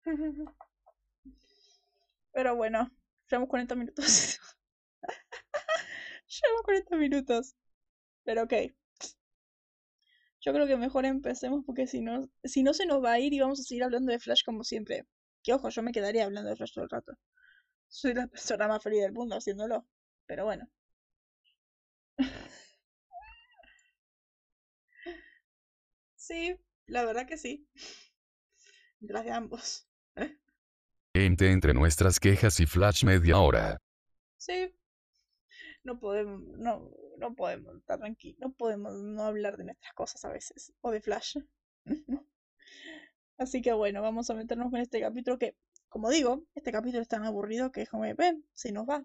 Pero 2.33 2.55
bueno, 2.55 2.89
llevamos 3.29 3.47
40 3.47 3.75
minutos. 3.75 4.39
llevamos 6.27 6.63
40 6.63 6.95
minutos. 6.97 7.53
Pero 8.23 8.45
ok. 8.45 8.53
Yo 10.41 10.51
creo 10.51 10.65
que 10.65 10.75
mejor 10.75 11.05
empecemos 11.05 11.63
porque 11.63 11.85
si 11.85 12.01
no, 12.01 12.27
si 12.43 12.63
no 12.63 12.73
se 12.73 12.87
nos 12.87 13.03
va 13.03 13.11
a 13.11 13.19
ir 13.19 13.33
y 13.33 13.39
vamos 13.39 13.59
a 13.59 13.63
seguir 13.63 13.83
hablando 13.83 14.11
de 14.11 14.17
Flash 14.17 14.41
como 14.43 14.63
siempre. 14.63 15.05
Que 15.43 15.53
ojo, 15.53 15.69
yo 15.69 15.83
me 15.83 15.91
quedaría 15.91 16.25
hablando 16.25 16.49
de 16.49 16.55
Flash 16.55 16.73
todo 16.73 16.85
el 16.85 16.89
rato. 16.89 17.13
Soy 17.87 18.15
la 18.15 18.25
persona 18.25 18.67
más 18.67 18.81
feliz 18.81 19.01
del 19.01 19.11
mundo 19.13 19.35
haciéndolo. 19.35 19.85
Pero 20.25 20.45
bueno. 20.45 20.67
Sí, 26.29 26.55
la 26.85 27.03
verdad 27.05 27.25
que 27.25 27.39
sí. 27.39 27.67
Gracias 28.99 29.33
a 29.33 29.37
ambos. 29.37 29.89
Ente 31.15 31.51
entre 31.51 31.73
nuestras 31.73 32.19
quejas 32.19 32.59
y 32.59 32.67
Flash 32.67 33.03
media 33.03 33.39
hora. 33.39 33.81
Sí. 34.37 34.71
No 35.83 35.99
podemos, 35.99 36.39
no, 36.59 36.91
no 37.17 37.33
podemos 37.33 37.75
estar 37.77 37.97
tranquilos, 37.97 38.39
no 38.41 38.53
podemos 38.53 38.93
no 38.93 39.23
hablar 39.23 39.57
de 39.57 39.63
nuestras 39.63 39.91
cosas 39.95 40.23
a 40.23 40.29
veces, 40.29 40.71
o 40.81 40.91
de 40.91 41.01
Flash. 41.01 41.37
Así 43.39 43.63
que 43.63 43.73
bueno, 43.73 44.03
vamos 44.03 44.29
a 44.29 44.35
meternos 44.35 44.71
en 44.71 44.81
este 44.81 45.01
capítulo 45.01 45.39
que 45.39 45.57
como 45.87 46.11
digo, 46.11 46.45
este 46.53 46.71
capítulo 46.71 47.01
es 47.01 47.07
tan 47.07 47.23
aburrido 47.23 47.71
que 47.71 47.87
como, 47.87 48.03
ven, 48.15 48.45
si 48.53 48.71
nos 48.71 48.87
va. 48.87 49.03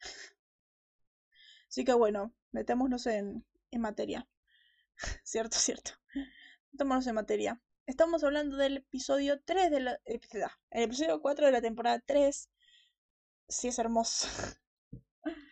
Así 1.68 1.84
que 1.84 1.92
bueno, 1.92 2.34
metémonos 2.50 3.06
en, 3.06 3.46
en 3.70 3.80
materia. 3.80 4.26
cierto, 5.22 5.58
cierto. 5.58 5.92
Metémonos 6.78 7.08
en 7.08 7.16
materia. 7.16 7.60
Estamos 7.86 8.22
hablando 8.22 8.56
del 8.56 8.76
episodio 8.76 9.42
3 9.42 9.68
de 9.72 9.80
la... 9.80 10.00
El 10.04 10.82
episodio 10.84 11.20
4 11.20 11.46
de 11.46 11.50
la 11.50 11.60
temporada 11.60 11.98
3. 11.98 12.48
Sí, 13.48 13.66
es 13.66 13.80
hermoso. 13.80 14.28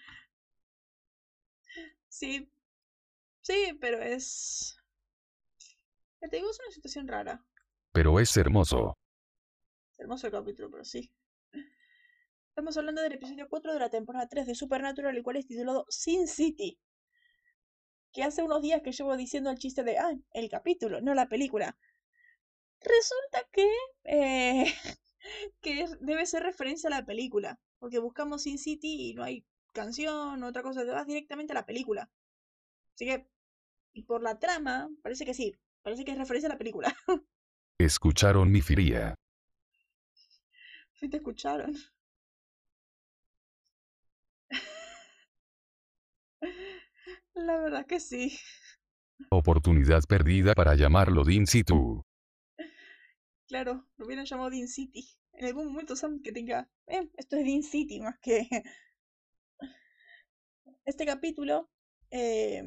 sí. 2.09 2.49
Sí, 3.41 3.77
pero 3.81 4.01
es... 4.01 4.79
Te 6.21 6.29
digo, 6.29 6.49
es 6.49 6.61
una 6.61 6.71
situación 6.71 7.09
rara. 7.09 7.45
Pero 7.91 8.21
es 8.21 8.37
hermoso. 8.37 8.97
Es 9.91 9.99
hermoso 9.99 10.29
el 10.29 10.33
capítulo, 10.33 10.71
pero 10.71 10.85
sí. 10.85 11.11
Estamos 12.51 12.77
hablando 12.77 13.03
del 13.03 13.15
episodio 13.15 13.49
4 13.49 13.73
de 13.73 13.81
la 13.81 13.91
temporada 13.91 14.29
3 14.29 14.47
de 14.47 14.55
Supernatural, 14.55 15.17
el 15.17 15.25
cual 15.25 15.39
es 15.39 15.49
titulado 15.49 15.87
Sin 15.89 16.29
City. 16.29 16.79
Que 18.17 18.23
hace 18.23 18.43
unos 18.43 18.63
días 18.63 18.81
que 18.81 18.93
llevo 18.93 19.15
diciendo 19.15 19.51
el 19.51 19.59
chiste 19.59 19.85
de, 19.85 19.99
ah, 19.99 20.17
el 20.33 20.49
capítulo, 20.49 21.03
no 21.03 21.13
la 21.13 21.29
película. 21.29 21.77
Resulta 22.81 23.47
que, 23.53 23.71
eh, 24.05 24.65
que 25.61 25.85
debe 26.01 26.25
ser 26.25 26.43
referencia 26.43 26.89
a 26.89 26.99
la 26.99 27.05
película. 27.05 27.61
Porque 27.79 27.99
buscamos 27.99 28.45
Sin 28.45 28.57
City 28.57 29.11
y 29.11 29.13
no 29.13 29.23
hay 29.23 29.45
canción 29.75 30.43
o 30.43 30.47
otra 30.47 30.63
cosa, 30.63 30.83
te 30.83 30.93
vas 30.93 31.07
directamente 31.07 31.53
a 31.53 31.57
la 31.57 31.67
película. 31.67 32.11
Así 32.95 33.05
que, 33.05 33.29
y 33.93 34.05
por 34.05 34.23
la 34.23 34.39
trama, 34.39 34.89
parece 35.03 35.27
que 35.27 35.35
sí, 35.35 35.55
parece 35.83 36.07
que 36.07 36.13
es 36.13 36.19
referencia 36.19 36.49
a 36.49 36.53
la 36.53 36.59
película. 36.59 36.97
Escucharon 37.79 38.51
mi 38.51 38.63
firía. 38.63 39.15
Sí 40.95 41.11
te 41.11 41.19
escucharon. 41.19 41.75
La 47.37 47.59
verdad 47.59 47.87
que 47.87 48.01
sí. 48.01 48.39
Oportunidad 49.31 50.03
perdida 50.09 50.55
para 50.55 50.75
llamarlo 50.75 51.23
Din 51.23 51.47
Situ. 51.47 52.03
Claro, 53.47 53.87
lo 53.99 54.07
hubieran 54.07 54.25
llamado 54.25 54.49
Din 54.51 54.69
City. 54.69 55.07
En 55.35 55.45
algún 55.45 55.69
momento 55.69 55.97
Sam 55.97 56.23
que 56.23 56.33
tenga, 56.33 56.69
eh, 56.87 57.11
esto 57.17 57.37
es 57.37 57.45
Din 57.45 57.63
City 57.63 58.01
más 58.01 58.19
que... 58.21 58.49
Este 60.87 61.05
capítulo, 61.05 61.69
eh, 62.11 62.63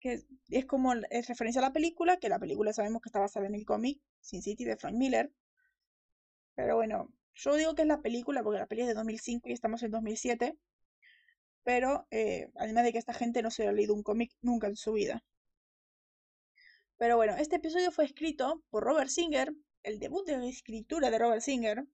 que 0.00 0.24
es 0.50 0.66
como 0.66 0.92
es 1.10 1.28
referencia 1.28 1.60
a 1.60 1.64
la 1.64 1.72
película, 1.72 2.16
que 2.18 2.28
la 2.28 2.40
película 2.40 2.72
sabemos 2.72 3.00
que 3.00 3.08
está 3.08 3.20
basada 3.20 3.46
en 3.46 3.54
el 3.54 3.64
cómic 3.64 4.02
Sin 4.20 4.42
City 4.42 4.64
de 4.64 4.76
Frank 4.76 4.96
Miller. 4.96 5.32
Pero 6.56 6.74
bueno, 6.74 7.08
yo 7.34 7.54
digo 7.54 7.74
que 7.74 7.82
es 7.82 7.88
la 7.88 8.02
película 8.02 8.42
porque 8.42 8.58
la 8.58 8.66
peli 8.66 8.82
es 8.82 8.88
de 8.88 8.94
2005 8.94 9.48
y 9.48 9.52
estamos 9.52 9.82
en 9.84 9.92
2007. 9.92 10.58
Pero 11.64 12.06
eh, 12.10 12.50
además 12.56 12.84
de 12.84 12.92
que 12.92 12.98
esta 12.98 13.14
gente 13.14 13.42
no 13.42 13.50
se 13.50 13.66
ha 13.68 13.72
leído 13.72 13.94
un 13.94 14.02
cómic 14.02 14.32
nunca 14.40 14.66
en 14.66 14.76
su 14.76 14.92
vida. 14.92 15.22
Pero 16.96 17.16
bueno, 17.16 17.34
este 17.36 17.56
episodio 17.56 17.90
fue 17.90 18.04
escrito 18.04 18.62
por 18.70 18.84
Robert 18.84 19.10
Singer, 19.10 19.52
el 19.82 19.98
debut 19.98 20.26
de 20.26 20.48
escritura 20.48 21.10
de 21.10 21.18
Robert 21.18 21.42
Singer. 21.42 21.84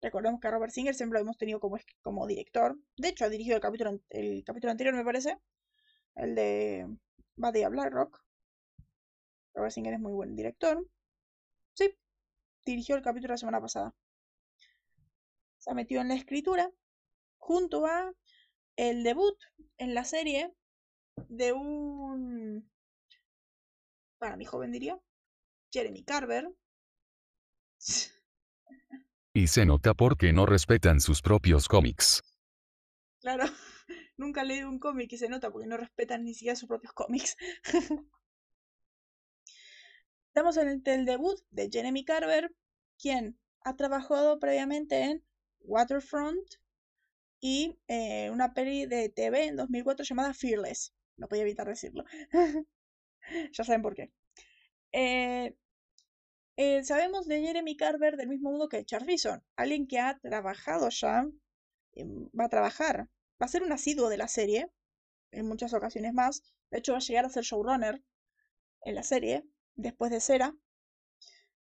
Recordemos 0.00 0.40
que 0.40 0.48
a 0.48 0.50
Robert 0.50 0.72
Singer 0.72 0.94
siempre 0.94 1.18
lo 1.18 1.22
hemos 1.22 1.38
tenido 1.38 1.60
como, 1.60 2.26
director. 2.26 2.76
De 2.96 3.08
hecho, 3.08 3.24
ha 3.24 3.28
dirigido 3.28 3.56
el 3.56 3.62
capítulo, 3.62 4.00
el 4.10 4.44
capítulo 4.44 4.70
anterior, 4.70 4.94
me 4.94 5.04
parece. 5.04 5.38
El 6.14 6.34
de 6.34 6.86
Buddy 7.36 7.64
Blackrock. 7.66 8.22
Robert 9.54 9.72
Singer 9.72 9.94
es 9.94 10.00
muy 10.00 10.12
buen 10.12 10.34
director. 10.36 10.86
Sí, 11.74 11.94
dirigió 12.64 12.96
el 12.96 13.02
capítulo 13.02 13.34
la 13.34 13.38
semana 13.38 13.60
pasada 13.60 13.94
se 15.62 15.70
ha 15.70 15.74
metido 15.74 16.00
en 16.00 16.08
la 16.08 16.14
escritura 16.14 16.72
junto 17.38 17.86
a 17.86 18.12
el 18.76 19.02
debut 19.02 19.36
en 19.78 19.94
la 19.94 20.04
serie 20.04 20.54
de 21.28 21.52
un, 21.52 22.70
para 24.18 24.36
mi 24.36 24.44
joven 24.44 24.72
diría, 24.72 24.98
Jeremy 25.72 26.04
Carver. 26.04 26.48
Y 29.34 29.46
se 29.48 29.64
nota 29.66 29.94
porque 29.94 30.32
no 30.32 30.46
respetan 30.46 31.00
sus 31.00 31.22
propios 31.22 31.68
cómics. 31.68 32.22
Claro, 33.20 33.44
nunca 34.16 34.42
he 34.42 34.44
leído 34.44 34.68
un 34.68 34.78
cómic 34.78 35.12
y 35.12 35.18
se 35.18 35.28
nota 35.28 35.50
porque 35.50 35.66
no 35.66 35.76
respetan 35.76 36.24
ni 36.24 36.34
siquiera 36.34 36.56
sus 36.56 36.68
propios 36.68 36.92
cómics. 36.92 37.36
Estamos 40.28 40.56
en 40.56 40.82
el 40.84 41.04
debut 41.04 41.38
de 41.50 41.68
Jeremy 41.70 42.04
Carver, 42.04 42.54
quien 42.98 43.38
ha 43.60 43.76
trabajado 43.76 44.38
previamente 44.38 45.02
en 45.02 45.24
Waterfront 45.60 46.61
y 47.42 47.76
eh, 47.88 48.30
una 48.30 48.54
peli 48.54 48.86
de 48.86 49.08
TV 49.08 49.46
en 49.46 49.56
2004 49.56 50.04
llamada 50.04 50.32
Fearless. 50.32 50.94
No 51.16 51.28
podía 51.28 51.42
evitar 51.42 51.66
decirlo. 51.66 52.04
ya 53.52 53.64
saben 53.64 53.82
por 53.82 53.94
qué. 53.96 54.12
Eh, 54.92 55.56
eh, 56.56 56.84
sabemos 56.84 57.26
de 57.26 57.42
Jeremy 57.42 57.76
Carver 57.76 58.16
del 58.16 58.28
mismo 58.28 58.52
modo 58.52 58.68
que 58.68 58.84
Charles 58.84 59.08
Bison, 59.08 59.42
alguien 59.56 59.88
que 59.88 59.98
ha 59.98 60.20
trabajado 60.20 60.88
ya, 60.88 61.26
va 62.38 62.44
a 62.44 62.48
trabajar, 62.48 63.08
va 63.42 63.46
a 63.46 63.48
ser 63.48 63.64
un 63.64 63.72
asiduo 63.72 64.08
de 64.08 64.18
la 64.18 64.28
serie, 64.28 64.70
en 65.32 65.48
muchas 65.48 65.74
ocasiones 65.74 66.14
más. 66.14 66.44
De 66.70 66.78
hecho, 66.78 66.92
va 66.92 66.98
a 66.98 67.00
llegar 67.00 67.24
a 67.24 67.30
ser 67.30 67.42
showrunner 67.42 68.04
en 68.82 68.94
la 68.94 69.02
serie, 69.02 69.44
después 69.74 70.12
de 70.12 70.20
Cera. 70.20 70.54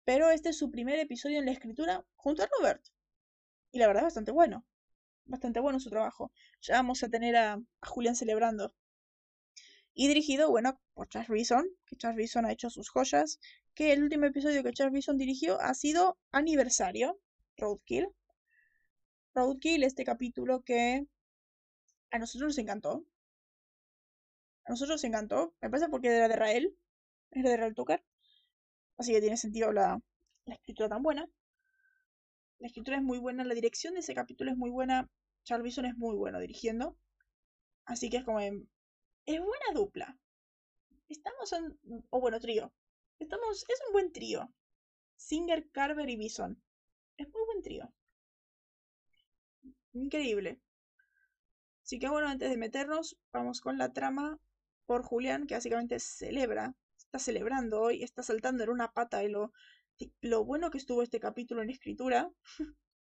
Pero 0.06 0.32
este 0.32 0.50
es 0.50 0.58
su 0.58 0.72
primer 0.72 0.98
episodio 0.98 1.38
en 1.38 1.46
la 1.46 1.52
escritura 1.52 2.04
junto 2.16 2.42
a 2.42 2.50
Robert. 2.58 2.84
Y 3.72 3.78
la 3.78 3.88
verdad 3.88 4.02
es 4.04 4.08
bastante 4.08 4.32
bueno. 4.32 4.66
Bastante 5.28 5.60
bueno 5.60 5.80
su 5.80 5.90
trabajo. 5.90 6.32
Ya 6.62 6.76
vamos 6.76 7.04
a 7.04 7.10
tener 7.10 7.36
a, 7.36 7.62
Julián 7.82 8.16
celebrando. 8.16 8.74
Y 9.94 10.08
dirigido, 10.08 10.50
bueno, 10.50 10.80
por 10.94 11.10
Charles 11.10 11.30
Reason, 11.30 11.66
que 11.86 11.98
Charles 11.98 12.18
Reason 12.18 12.46
ha 12.46 12.52
hecho 12.52 12.70
sus 12.70 12.90
joyas. 12.90 13.40
Que 13.74 13.92
el 13.94 14.04
último 14.04 14.26
episodio 14.26 14.64
que 14.64 14.72
Charles 14.72 14.94
Reason 14.94 15.18
dirigió 15.18 15.60
ha 15.62 15.74
sido 15.74 16.18
Aniversario, 16.32 17.20
Roadkill. 17.58 18.08
Roadkill, 19.34 19.84
este 19.84 20.06
capítulo 20.06 20.64
que 20.64 21.06
a 22.12 22.20
nosotros 22.20 22.50
nos 22.50 22.58
encantó. 22.58 23.06
A 24.66 24.72
nosotros 24.72 24.96
nos 24.96 25.04
encantó. 25.04 25.56
Me 25.62 25.70
parece 25.70 25.90
porque 25.90 26.08
era 26.08 26.30
de 26.30 26.36
Rael. 26.38 26.78
Era 27.32 27.50
de 27.50 27.58
Rael 27.58 27.76
Tucker. 27.76 28.04
Así 28.98 29.12
que 29.12 29.20
tiene 29.20 29.38
sentido 29.38 29.74
la, 29.74 30.00
la 30.46 30.54
escritura 30.56 30.88
tan 30.90 31.04
buena. 31.04 31.28
La 32.60 32.68
escritura 32.68 32.98
es 32.98 33.04
muy 33.04 33.20
buena, 33.20 33.44
la 33.44 33.54
dirección 33.54 33.94
de 33.94 34.00
ese 34.00 34.16
capítulo 34.16 34.52
es 34.52 34.58
muy 34.58 34.70
buena. 34.70 35.10
Charles 35.44 35.64
Bison 35.64 35.86
es 35.86 35.96
muy 35.96 36.16
bueno 36.16 36.40
dirigiendo. 36.40 36.98
Así 37.86 38.10
que 38.10 38.18
es 38.18 38.24
como. 38.24 38.40
es 38.40 38.60
buena 39.26 39.66
dupla. 39.74 40.18
Estamos 41.08 41.54
en. 41.54 41.80
O 42.10 42.20
bueno, 42.20 42.40
trío. 42.40 42.74
Estamos. 43.20 43.66
Es 43.68 43.80
un 43.88 43.94
buen 43.94 44.12
trío. 44.12 44.52
Singer, 45.16 45.70
Carver 45.72 46.10
y 46.10 46.18
Bison. 46.18 46.62
Es 47.18 47.28
muy 47.30 47.46
buen 47.46 47.62
trío. 47.62 47.94
Increíble. 49.94 50.60
Así 51.84 52.00
que 52.00 52.10
bueno, 52.10 52.28
antes 52.28 52.50
de 52.50 52.58
meternos, 52.58 53.18
vamos 53.32 53.62
con 53.62 53.78
la 53.78 53.94
trama 53.94 54.40
por 54.86 55.04
Julián, 55.04 55.48
que 55.48 55.56
básicamente 55.56 56.00
celebra, 56.00 56.76
está 56.98 57.20
celebrando 57.20 57.82
hoy, 57.82 58.04
está 58.04 58.24
saltando 58.24 58.64
en 58.64 58.70
una 58.70 58.92
pata 58.92 59.20
de 59.20 59.30
lo 59.30 59.54
lo 60.22 60.44
bueno 60.46 60.70
que 60.70 60.78
estuvo 60.78 61.04
este 61.04 61.20
capítulo 61.20 61.62
en 61.62 61.70
escritura. 61.70 62.30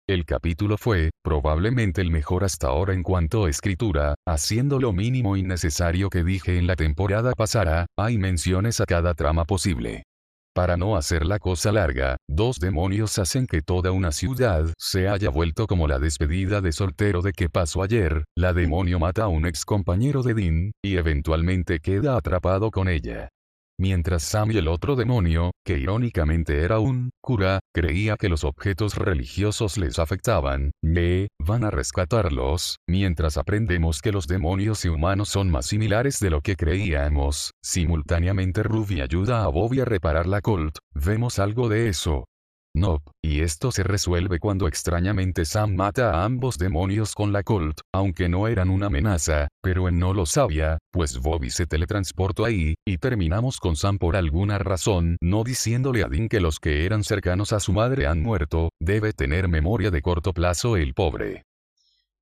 El 0.08 0.24
capítulo 0.24 0.78
fue, 0.78 1.10
probablemente 1.24 2.00
el 2.00 2.12
mejor 2.12 2.44
hasta 2.44 2.68
ahora 2.68 2.94
en 2.94 3.02
cuanto 3.02 3.44
a 3.44 3.50
escritura, 3.50 4.14
haciendo 4.24 4.78
lo 4.78 4.92
mínimo 4.92 5.36
innecesario 5.36 6.10
que 6.10 6.22
dije 6.22 6.58
en 6.58 6.68
la 6.68 6.76
temporada 6.76 7.32
pasada, 7.32 7.86
hay 7.98 8.16
menciones 8.16 8.80
a 8.80 8.86
cada 8.86 9.14
trama 9.14 9.44
posible. 9.44 10.04
Para 10.54 10.76
no 10.76 10.96
hacer 10.96 11.26
la 11.26 11.38
cosa 11.38 11.72
larga, 11.72 12.16
dos 12.28 12.60
demonios 12.60 13.18
hacen 13.18 13.46
que 13.46 13.62
toda 13.62 13.90
una 13.90 14.12
ciudad 14.12 14.72
se 14.78 15.08
haya 15.08 15.28
vuelto 15.28 15.66
como 15.66 15.88
la 15.88 15.98
despedida 15.98 16.60
de 16.60 16.72
soltero 16.72 17.20
de 17.20 17.32
que 17.32 17.50
pasó 17.50 17.82
ayer, 17.82 18.24
la 18.36 18.52
demonio 18.52 18.98
mata 18.98 19.24
a 19.24 19.28
un 19.28 19.44
ex 19.44 19.64
compañero 19.64 20.22
de 20.22 20.34
Dean, 20.34 20.72
y 20.82 20.96
eventualmente 20.96 21.80
queda 21.80 22.16
atrapado 22.16 22.70
con 22.70 22.88
ella. 22.88 23.28
Mientras 23.78 24.22
Sam 24.22 24.52
y 24.52 24.56
el 24.56 24.68
otro 24.68 24.96
demonio, 24.96 25.50
que 25.62 25.78
irónicamente 25.78 26.62
era 26.62 26.78
un 26.78 27.10
cura, 27.20 27.60
creía 27.74 28.16
que 28.16 28.30
los 28.30 28.42
objetos 28.42 28.96
religiosos 28.96 29.76
les 29.76 29.98
afectaban, 29.98 30.70
me 30.82 31.28
van 31.38 31.62
a 31.62 31.70
rescatarlos, 31.70 32.78
mientras 32.88 33.36
aprendemos 33.36 34.00
que 34.00 34.12
los 34.12 34.26
demonios 34.26 34.86
y 34.86 34.88
humanos 34.88 35.28
son 35.28 35.50
más 35.50 35.66
similares 35.66 36.20
de 36.20 36.30
lo 36.30 36.40
que 36.40 36.56
creíamos. 36.56 37.52
Simultáneamente 37.62 38.62
Ruby 38.62 39.02
ayuda 39.02 39.44
a 39.44 39.48
Bobby 39.48 39.80
a 39.80 39.84
reparar 39.84 40.26
la 40.26 40.40
Colt, 40.40 40.78
vemos 40.94 41.38
algo 41.38 41.68
de 41.68 41.88
eso. 41.88 42.24
No, 42.76 43.02
y 43.22 43.40
esto 43.40 43.72
se 43.72 43.84
resuelve 43.84 44.38
cuando 44.38 44.68
extrañamente 44.68 45.46
Sam 45.46 45.76
mata 45.76 46.10
a 46.10 46.26
ambos 46.26 46.58
demonios 46.58 47.14
con 47.14 47.32
la 47.32 47.42
Colt, 47.42 47.80
aunque 47.90 48.28
no 48.28 48.48
eran 48.48 48.68
una 48.68 48.88
amenaza, 48.88 49.48
pero 49.62 49.88
él 49.88 49.98
no 49.98 50.12
lo 50.12 50.26
sabía, 50.26 50.76
pues 50.92 51.18
Bobby 51.18 51.48
se 51.48 51.64
teletransportó 51.64 52.44
ahí, 52.44 52.74
y 52.86 52.98
terminamos 52.98 53.60
con 53.60 53.76
Sam 53.76 53.96
por 53.96 54.14
alguna 54.14 54.58
razón, 54.58 55.16
no 55.22 55.42
diciéndole 55.42 56.02
a 56.02 56.08
Dean 56.08 56.28
que 56.28 56.38
los 56.38 56.60
que 56.60 56.84
eran 56.84 57.02
cercanos 57.02 57.54
a 57.54 57.60
su 57.60 57.72
madre 57.72 58.06
han 58.06 58.20
muerto, 58.20 58.68
debe 58.78 59.14
tener 59.14 59.48
memoria 59.48 59.90
de 59.90 60.02
corto 60.02 60.34
plazo 60.34 60.76
el 60.76 60.92
pobre. 60.92 61.44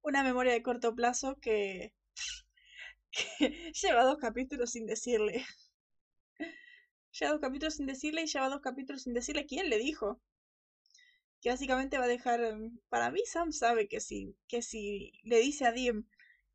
Una 0.03 0.23
memoria 0.23 0.53
de 0.53 0.63
corto 0.63 0.95
plazo 0.95 1.37
que, 1.43 1.95
que 3.11 3.73
lleva 3.73 4.05
dos 4.05 4.19
capítulos 4.19 4.71
sin 4.71 4.87
decirle. 4.87 5.45
Lleva 7.19 7.33
dos 7.33 7.41
capítulos 7.41 7.75
sin 7.75 7.87
decirle 7.87 8.23
y 8.23 8.27
lleva 8.27 8.49
dos 8.49 8.61
capítulos 8.61 9.03
sin 9.03 9.15
decirle 9.15 9.47
quién 9.47 9.69
le 9.69 9.79
dijo 9.79 10.21
que 11.45 11.51
básicamente 11.51 11.99
va 11.99 12.05
a 12.05 12.09
dejar, 12.09 12.43
em, 12.43 12.79
para 12.89 13.11
mí 13.11 13.21
Sam 13.27 13.53
sabe 13.53 13.87
que 13.87 14.01
si, 14.01 14.35
que 14.49 14.63
si 14.63 15.13
le 15.25 15.41
dice 15.41 15.67
a 15.67 15.73
Dim 15.73 16.07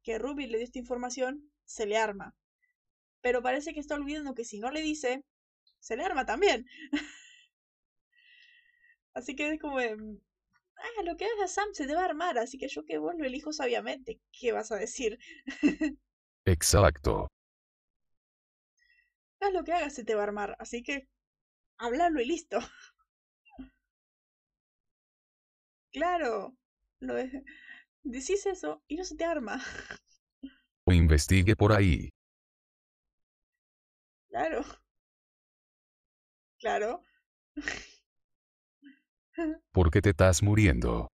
que 0.01 0.17
Ruby 0.17 0.47
le 0.47 0.57
dio 0.57 0.65
esta 0.65 0.79
información, 0.79 1.51
se 1.63 1.85
le 1.85 1.95
arma. 1.95 2.35
Pero 3.21 3.43
parece 3.43 3.75
que 3.75 3.81
está 3.81 3.93
olvidando 3.93 4.33
que 4.33 4.45
si 4.45 4.57
no 4.57 4.71
le 4.71 4.81
dice, 4.81 5.23
se 5.79 5.95
le 5.95 6.03
arma 6.03 6.25
también. 6.25 6.65
así 9.13 9.35
que 9.35 9.53
es 9.53 9.61
como, 9.61 9.77
ah, 9.77 11.03
lo 11.05 11.17
que 11.17 11.25
haga 11.25 11.47
Sam 11.47 11.69
se 11.73 11.85
te 11.85 11.93
va 11.93 12.01
a 12.01 12.05
armar, 12.05 12.39
así 12.39 12.57
que 12.57 12.67
yo 12.67 12.83
que 12.83 12.97
vos 12.97 13.13
lo 13.15 13.25
elijo 13.25 13.53
sabiamente, 13.53 14.19
¿qué 14.31 14.53
vas 14.53 14.71
a 14.71 14.77
decir? 14.77 15.19
Exacto. 16.45 17.27
Haz 19.39 19.53
lo 19.53 19.63
que 19.63 19.73
hagas 19.73 19.93
se 19.93 20.03
te 20.03 20.15
va 20.15 20.21
a 20.21 20.23
armar, 20.23 20.55
así 20.57 20.81
que 20.81 21.07
hablarlo 21.77 22.21
y 22.21 22.25
listo. 22.25 22.57
Claro, 25.91 26.55
lo 26.99 27.15
decís 28.03 28.45
eso 28.45 28.81
y 28.87 28.95
no 28.95 29.03
se 29.03 29.15
te 29.15 29.25
arma. 29.25 29.63
O 30.85 30.91
investigue 30.91 31.55
por 31.55 31.71
ahí. 31.71 32.09
Claro. 34.29 34.63
Claro. 36.59 37.03
¿Por 39.71 39.91
qué 39.91 40.01
te 40.01 40.09
estás 40.09 40.43
muriendo? 40.43 41.07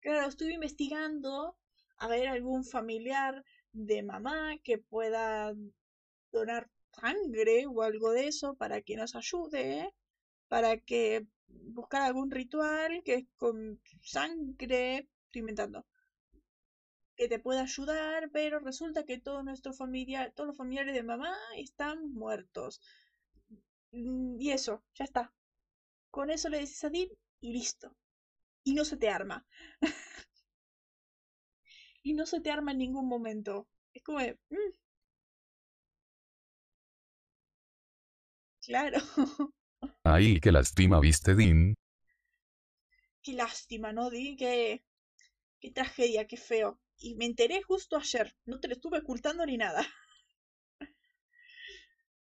Claro, 0.00 0.28
estuve 0.28 0.54
investigando 0.54 1.56
a 1.98 2.08
ver 2.08 2.28
algún 2.28 2.64
familiar 2.64 3.44
de 3.72 4.02
mamá 4.02 4.56
que 4.64 4.78
pueda 4.78 5.54
donar 6.32 6.68
sangre 6.92 7.66
o 7.66 7.82
algo 7.82 8.12
de 8.12 8.28
eso 8.28 8.54
para 8.54 8.80
que 8.82 8.96
nos 8.96 9.14
ayude, 9.14 9.92
para 10.48 10.78
que 10.78 11.26
buscar 11.74 12.02
algún 12.02 12.30
ritual 12.30 13.02
que 13.04 13.14
es 13.14 13.26
con 13.36 13.80
sangre, 14.02 15.08
estoy 15.26 15.40
inventando, 15.40 15.86
que 17.16 17.26
te 17.26 17.38
pueda 17.38 17.62
ayudar, 17.62 18.28
pero 18.32 18.58
resulta 18.58 19.04
que 19.06 19.18
todo 19.18 19.42
nuestro 19.42 19.72
familia, 19.72 20.30
todos 20.34 20.48
los 20.48 20.56
familiares 20.58 20.94
de 20.94 21.02
mamá 21.02 21.34
están 21.56 22.12
muertos. 22.12 22.82
Mm, 23.92 24.40
y 24.40 24.50
eso, 24.50 24.82
ya 24.94 25.04
está. 25.04 25.32
Con 26.10 26.30
eso 26.30 26.48
le 26.50 26.58
decís 26.60 26.84
a 26.84 26.90
Dean 26.90 27.08
y 27.40 27.52
listo. 27.52 27.96
Y 28.64 28.74
no 28.74 28.84
se 28.84 28.98
te 28.98 29.10
arma. 29.10 29.46
y 32.04 32.14
no 32.14 32.26
se 32.26 32.40
te 32.40 32.50
arma 32.50 32.72
en 32.72 32.78
ningún 32.78 33.08
momento. 33.08 33.68
Es 33.92 34.02
como 34.02 34.18
mm". 34.20 34.34
Claro. 38.60 38.98
Ay, 40.04 40.40
qué 40.40 40.52
lástima, 40.52 41.00
¿viste, 41.00 41.34
Dean? 41.34 41.74
Qué 43.22 43.32
lástima, 43.34 43.92
¿no, 43.92 44.10
Dean? 44.10 44.36
Qué, 44.36 44.82
qué 45.60 45.70
tragedia, 45.70 46.26
qué 46.26 46.36
feo. 46.36 46.80
Y 46.98 47.14
me 47.14 47.26
enteré 47.26 47.62
justo 47.62 47.96
ayer. 47.96 48.34
No 48.46 48.60
te 48.60 48.68
lo 48.68 48.74
estuve 48.74 48.98
ocultando 48.98 49.46
ni 49.46 49.56
nada. 49.56 49.86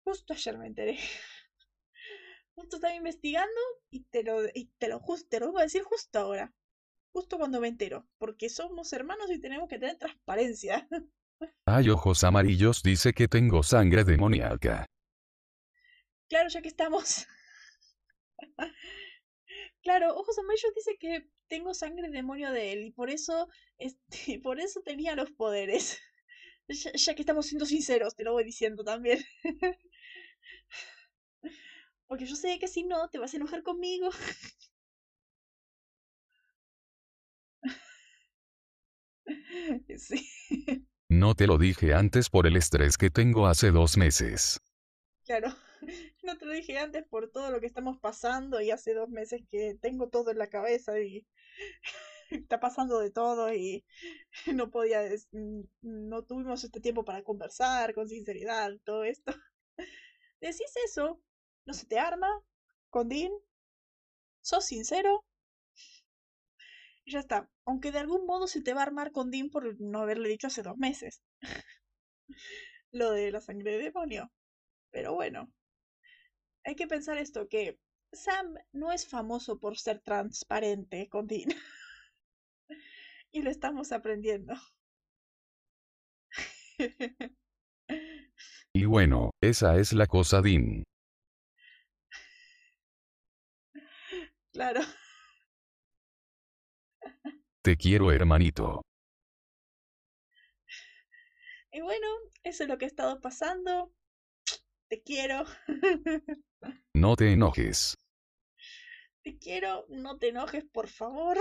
Justo 0.05 0.33
ayer 0.33 0.59
me 0.59 0.67
enteré. 0.67 0.99
Justo 2.55 2.77
estaba 2.77 2.95
investigando 2.95 3.61
y 3.91 4.05
te 4.05 4.23
lo, 4.23 4.43
y 4.55 4.67
te 4.79 4.89
lo, 4.89 5.03
te 5.29 5.41
lo 5.41 5.53
voy 5.53 5.61
a 5.61 5.65
decir 5.65 5.83
justo 5.83 6.19
ahora. 6.19 6.53
Justo 7.13 7.39
cuando 7.39 7.61
me 7.61 7.69
entero. 7.69 8.07
Porque 8.19 8.49
somos 8.49 8.93
hermanos 8.93 9.31
y 9.31 9.41
tenemos 9.41 9.69
que 9.69 9.79
tener 9.79 9.97
transparencia. 9.99 10.89
Ay, 11.67 11.89
ojos 11.89 12.25
amarillos 12.25 12.83
dice 12.83 13.13
que 13.13 13.29
tengo 13.29 13.63
sangre 13.63 14.05
demoníaca. 14.05 14.87
Claro, 16.29 16.49
ya 16.49 16.61
que 16.63 16.69
estamos. 16.69 17.27
Claro, 19.83 20.15
Ojos 20.17 20.39
Amarillos 20.39 20.75
dice 20.75 20.97
que 20.99 21.27
tengo 21.49 21.75
sangre 21.75 22.11
demonio 22.11 22.53
de 22.53 22.73
él 22.73 22.83
y 22.85 22.91
por 22.93 23.11
eso, 23.11 23.49
este, 23.79 24.39
por 24.41 24.61
eso 24.61 24.81
tenía 24.83 25.15
los 25.17 25.31
poderes. 25.33 25.99
Ya, 26.69 27.15
que 27.17 27.23
estamos 27.23 27.47
siendo 27.47 27.67
sinceros, 27.67 28.15
te 28.15 28.23
lo 28.23 28.33
voy 28.33 28.45
diciendo 28.45 28.85
también. 28.85 29.19
Porque 32.07 32.27
yo 32.27 32.37
sé 32.37 32.59
que 32.59 32.69
si 32.69 32.83
no, 32.85 33.09
te 33.09 33.19
vas 33.19 33.33
a 33.33 33.37
enojar 33.39 33.63
conmigo. 33.63 34.11
Sí. 39.99 40.31
No 41.11 41.35
te 41.35 41.47
lo 41.47 41.59
dije 41.59 41.93
antes 41.95 42.31
por 42.31 42.47
el 42.47 42.57
estrés 42.57 42.97
que 42.97 43.11
tengo 43.11 43.47
hace 43.47 43.71
dos 43.71 43.97
meses. 43.97 44.61
Claro. 45.25 45.55
No 46.23 46.37
te 46.37 46.45
lo 46.45 46.53
dije 46.53 46.79
antes 46.79 47.05
por 47.09 47.31
todo 47.31 47.51
lo 47.51 47.61
que 47.61 47.67
estamos 47.67 47.99
pasando 47.99 48.61
y 48.61 48.71
hace 48.71 48.95
dos 48.95 49.09
meses 49.09 49.43
que 49.51 49.77
tengo 49.81 50.09
todo 50.09 50.31
en 50.31 50.39
la 50.39 50.49
cabeza 50.49 51.01
y 51.01 51.27
está 52.31 52.61
pasando 52.61 52.99
de 53.01 53.11
todo 53.11 53.53
y 53.53 53.85
no 54.55 54.71
podía, 54.71 55.03
no 55.83 56.25
tuvimos 56.25 56.65
este 56.65 56.81
tiempo 56.81 57.05
para 57.05 57.23
conversar 57.23 57.95
con 57.95 58.09
sinceridad, 58.09 58.73
todo 58.85 59.05
esto. 59.05 59.33
Decís 60.41 60.73
eso, 60.85 61.21
no 61.67 61.75
se 61.75 61.87
te 61.87 61.99
arma, 61.99 62.29
con 62.91 63.09
Dean, 63.09 63.33
sos 64.43 64.65
sincero 64.67 65.25
y 67.05 67.13
ya 67.13 67.21
está. 67.21 67.49
Aunque 67.65 67.93
de 67.93 67.99
algún 67.99 68.27
modo 68.27 68.47
se 68.47 68.63
te 68.63 68.75
va 68.75 68.81
a 68.81 68.85
armar 68.85 69.13
con 69.13 69.31
Dean 69.31 69.51
por 69.51 69.81
no 69.81 70.01
haberle 70.01 70.29
dicho 70.29 70.47
hace 70.49 70.63
dos 70.63 70.77
meses. 70.77 71.23
Lo 72.93 73.11
de 73.11 73.33
la 73.33 73.41
sangre 73.41 73.73
de 73.73 73.85
demonio. 73.85 74.31
Pero 74.91 75.15
bueno, 75.15 75.51
hay 76.65 76.75
que 76.75 76.87
pensar 76.87 77.19
esto, 77.19 77.49
que 77.49 77.79
Sam 78.13 78.55
no 78.73 78.93
es 78.93 79.07
famoso 79.07 79.59
por 79.59 79.79
ser 79.79 80.01
transparente 80.01 81.09
con 81.09 81.27
Dean. 81.27 81.51
y 83.33 83.43
lo 83.43 83.51
estamos 83.51 83.93
aprendiendo. 83.93 84.55
y 88.75 88.85
bueno, 88.85 89.31
esa 89.43 89.79
es 89.79 89.93
la 89.93 90.07
cosa, 90.07 90.41
Dean. 90.43 90.85
Claro. 94.53 94.81
Te 97.63 97.77
quiero, 97.77 98.11
hermanito. 98.11 98.83
Y 101.73 101.81
bueno, 101.83 102.07
eso 102.43 102.65
es 102.65 102.69
lo 102.69 102.79
que 102.79 102.87
ha 102.87 102.89
estado 102.89 103.21
pasando. 103.21 103.93
Te 104.91 105.03
quiero. 105.05 105.45
No 106.95 107.15
te 107.15 107.33
enojes. 107.33 107.97
Te 109.23 109.39
quiero, 109.39 109.87
no 109.89 110.19
te 110.19 110.31
enojes, 110.31 110.65
por 110.65 110.89
favor. 110.89 111.39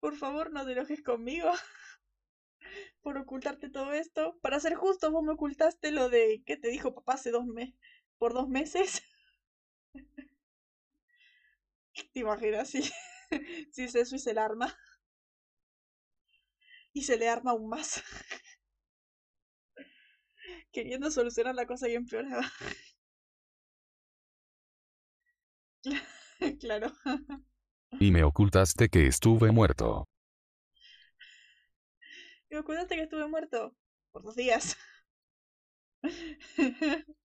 Por 0.00 0.16
favor, 0.16 0.50
no 0.52 0.66
te 0.66 0.72
enojes 0.72 1.00
conmigo. 1.04 1.48
Por 3.02 3.18
ocultarte 3.18 3.70
todo 3.70 3.92
esto. 3.92 4.36
Para 4.40 4.58
ser 4.58 4.74
justo, 4.74 5.12
vos 5.12 5.22
me 5.22 5.34
ocultaste 5.34 5.92
lo 5.92 6.08
de 6.08 6.42
que 6.44 6.56
te 6.56 6.70
dijo 6.70 6.92
papá 6.92 7.12
hace 7.14 7.30
dos 7.30 7.46
meses. 7.46 7.78
Por 8.18 8.34
dos 8.34 8.48
meses. 8.48 9.04
¿Te 12.12 12.18
imaginas 12.18 12.68
si, 12.68 12.82
si 13.70 13.84
es 13.84 13.94
eso 13.94 14.16
y 14.16 14.18
se 14.18 14.34
le 14.34 14.40
arma? 14.40 14.76
Y 16.92 17.04
se 17.04 17.16
le 17.16 17.28
arma 17.28 17.52
aún 17.52 17.68
más 17.68 18.02
queriendo 20.72 21.10
solucionar 21.10 21.54
la 21.54 21.66
cosa 21.66 21.88
y 21.88 21.94
empeoraba. 21.94 22.50
claro. 26.60 26.92
Y 27.98 28.10
me 28.10 28.24
ocultaste 28.24 28.88
que 28.88 29.06
estuve 29.06 29.50
muerto. 29.50 30.06
Me 32.50 32.58
ocultaste 32.58 32.96
que 32.96 33.02
estuve 33.02 33.26
muerto 33.28 33.74
por 34.10 34.22
dos 34.22 34.36
días. 34.36 34.76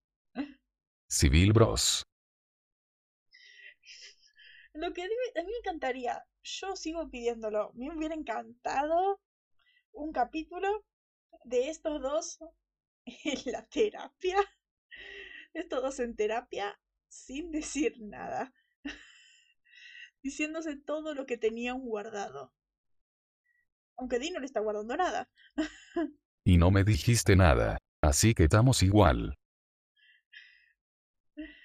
Civil 1.07 1.53
Bros. 1.53 2.03
Lo 4.73 4.91
que 4.91 5.03
a 5.03 5.05
mí 5.05 5.13
me 5.35 5.57
encantaría, 5.59 6.25
yo 6.41 6.75
sigo 6.75 7.09
pidiéndolo, 7.09 7.71
me 7.75 7.95
hubiera 7.95 8.15
encantado 8.15 9.21
un 9.91 10.11
capítulo 10.11 10.83
de 11.43 11.69
estos 11.69 12.01
dos 12.01 12.39
en 13.25 13.51
la 13.51 13.65
terapia, 13.65 14.37
estos 15.53 15.99
en 15.99 16.15
terapia, 16.15 16.79
sin 17.07 17.51
decir 17.51 17.95
nada, 17.99 18.53
diciéndose 20.23 20.75
todo 20.75 21.13
lo 21.13 21.25
que 21.25 21.37
tenían 21.37 21.79
guardado. 21.79 22.53
Aunque 23.97 24.19
Dean 24.19 24.33
no 24.33 24.39
le 24.39 24.45
está 24.45 24.59
guardando 24.59 24.97
nada. 24.97 25.29
Y 26.43 26.57
no 26.57 26.71
me 26.71 26.83
dijiste 26.83 27.35
nada, 27.35 27.77
así 28.01 28.33
que 28.33 28.43
estamos 28.43 28.81
igual. 28.83 29.37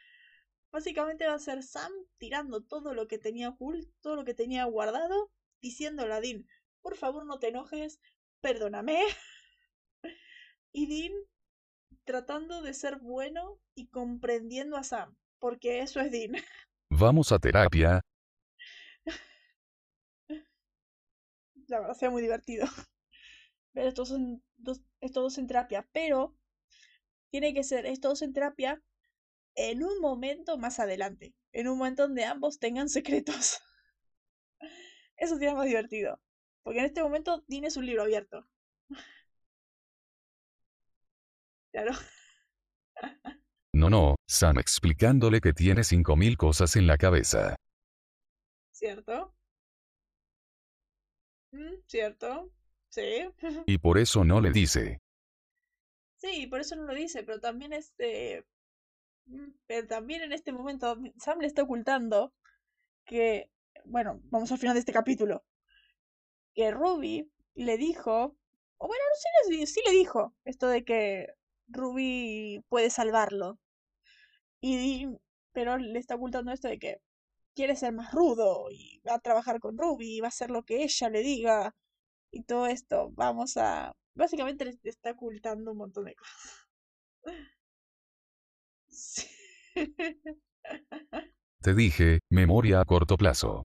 Básicamente 0.72 1.26
va 1.26 1.34
a 1.34 1.38
ser 1.38 1.62
Sam 1.62 1.92
tirando 2.18 2.62
todo 2.62 2.94
lo 2.94 3.08
que 3.08 3.18
tenía 3.18 3.48
oculto, 3.48 3.90
todo 4.00 4.16
lo 4.16 4.24
que 4.24 4.34
tenía 4.34 4.64
guardado, 4.64 5.30
diciéndole 5.62 6.14
a 6.14 6.20
Dean, 6.20 6.46
por 6.82 6.96
favor 6.96 7.24
no 7.24 7.38
te 7.38 7.48
enojes, 7.48 8.00
perdóname. 8.40 9.02
Y 10.78 10.86
Dean 10.86 11.12
tratando 12.04 12.62
de 12.62 12.72
ser 12.72 13.00
bueno 13.00 13.58
y 13.74 13.88
comprendiendo 13.88 14.76
a 14.76 14.84
Sam, 14.84 15.16
porque 15.40 15.80
eso 15.80 15.98
es 15.98 16.12
Dean. 16.12 16.34
Vamos 16.88 17.32
a 17.32 17.40
terapia. 17.40 18.00
La 21.66 21.80
verdad 21.80 21.94
sea 21.94 22.10
muy 22.10 22.22
divertido. 22.22 22.64
Ver 23.74 23.88
estos 23.88 24.10
son 24.10 24.40
dos, 24.56 24.80
estos 25.00 25.24
dos 25.24 25.38
en 25.38 25.48
terapia, 25.48 25.88
pero 25.90 26.36
tiene 27.32 27.52
que 27.52 27.64
ser 27.64 27.84
estos 27.84 28.12
dos 28.12 28.22
en 28.22 28.32
terapia 28.32 28.80
en 29.56 29.82
un 29.82 30.00
momento 30.00 30.58
más 30.58 30.78
adelante, 30.78 31.34
en 31.52 31.66
un 31.66 31.78
momento 31.78 32.02
donde 32.02 32.24
ambos 32.24 32.60
tengan 32.60 32.88
secretos. 32.88 33.58
Eso 35.16 35.34
sería 35.34 35.56
más 35.56 35.66
divertido, 35.66 36.20
porque 36.62 36.78
en 36.78 36.84
este 36.84 37.02
momento 37.02 37.42
tienes 37.48 37.76
un 37.76 37.84
libro 37.84 38.02
abierto. 38.02 38.48
Claro. 41.78 41.92
No, 43.72 43.88
no, 43.90 44.16
Sam 44.26 44.58
explicándole 44.58 45.40
que 45.40 45.52
tiene 45.52 45.84
5000 45.84 46.36
cosas 46.36 46.74
en 46.74 46.86
la 46.88 46.96
cabeza. 46.96 47.54
¿Cierto? 48.72 49.34
Mm, 51.52 51.74
¿Cierto? 51.86 52.50
Sí. 52.88 53.28
Y 53.66 53.78
por 53.78 53.98
eso 53.98 54.24
no 54.24 54.40
le 54.40 54.50
dice. 54.50 54.98
Sí, 56.16 56.48
por 56.48 56.60
eso 56.60 56.74
no 56.74 56.82
lo 56.84 56.94
dice, 56.94 57.22
pero 57.22 57.38
también 57.38 57.72
este. 57.72 58.44
mm, 59.26 59.50
Pero 59.66 59.86
también 59.86 60.22
en 60.22 60.32
este 60.32 60.50
momento 60.52 60.96
Sam 61.18 61.38
le 61.40 61.46
está 61.46 61.62
ocultando 61.62 62.34
que. 63.04 63.50
Bueno, 63.84 64.20
vamos 64.24 64.50
al 64.50 64.58
final 64.58 64.74
de 64.74 64.80
este 64.80 64.92
capítulo. 64.92 65.44
Que 66.54 66.72
Ruby 66.72 67.30
le 67.54 67.76
dijo. 67.76 68.36
O 68.80 68.86
bueno, 68.88 69.02
no 69.04 69.16
sí, 69.50 69.56
le- 69.60 69.66
sí 69.66 69.80
le 69.86 69.92
dijo 69.92 70.34
esto 70.44 70.66
de 70.68 70.84
que 70.84 71.34
Ruby 71.68 72.64
puede 72.68 72.90
salvarlo. 72.90 73.58
Y 74.60 75.06
pero 75.52 75.76
le 75.78 75.98
está 75.98 76.14
ocultando 76.16 76.52
esto 76.52 76.68
de 76.68 76.78
que 76.78 77.00
quiere 77.54 77.76
ser 77.76 77.92
más 77.92 78.12
rudo 78.12 78.70
y 78.70 79.00
va 79.08 79.14
a 79.14 79.20
trabajar 79.20 79.60
con 79.60 79.76
Ruby 79.78 80.16
y 80.16 80.20
va 80.20 80.28
a 80.28 80.28
hacer 80.28 80.50
lo 80.50 80.62
que 80.64 80.82
ella 80.84 81.10
le 81.10 81.22
diga 81.22 81.74
y 82.30 82.44
todo 82.44 82.66
esto. 82.66 83.10
Vamos 83.12 83.56
a... 83.56 83.94
Básicamente 84.14 84.64
le 84.64 84.78
está 84.84 85.12
ocultando 85.12 85.72
un 85.72 85.78
montón 85.78 86.04
de 86.06 86.14
cosas. 86.14 86.68
Sí. 88.90 89.28
Te 91.60 91.74
dije, 91.74 92.20
memoria 92.30 92.80
a 92.80 92.84
corto 92.84 93.16
plazo. 93.16 93.64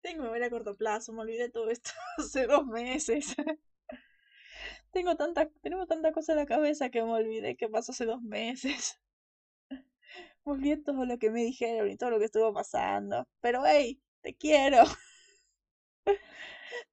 Tengo 0.00 0.24
memoria 0.24 0.46
a 0.46 0.50
corto 0.50 0.74
plazo, 0.74 1.12
me 1.12 1.22
olvidé 1.22 1.50
todo 1.50 1.70
esto 1.70 1.90
hace 2.18 2.46
dos 2.46 2.66
meses. 2.66 3.34
Tengo 4.92 5.16
tanta, 5.16 5.48
tenemos 5.62 5.88
tanta 5.88 6.12
cosa 6.12 6.32
en 6.32 6.38
la 6.38 6.46
cabeza 6.46 6.90
que 6.90 7.02
me 7.02 7.12
olvidé 7.12 7.56
que 7.56 7.68
pasó 7.68 7.92
hace 7.92 8.06
dos 8.06 8.22
meses. 8.22 9.00
Me 10.44 10.52
olvidé 10.52 10.76
todo 10.78 11.06
lo 11.06 11.18
que 11.18 11.30
me 11.30 11.42
dijeron 11.42 11.90
y 11.90 11.96
todo 11.96 12.10
lo 12.10 12.18
que 12.18 12.26
estuvo 12.26 12.52
pasando. 12.52 13.26
Pero 13.40 13.62
hey, 13.64 14.00
te 14.20 14.34
quiero. 14.34 14.82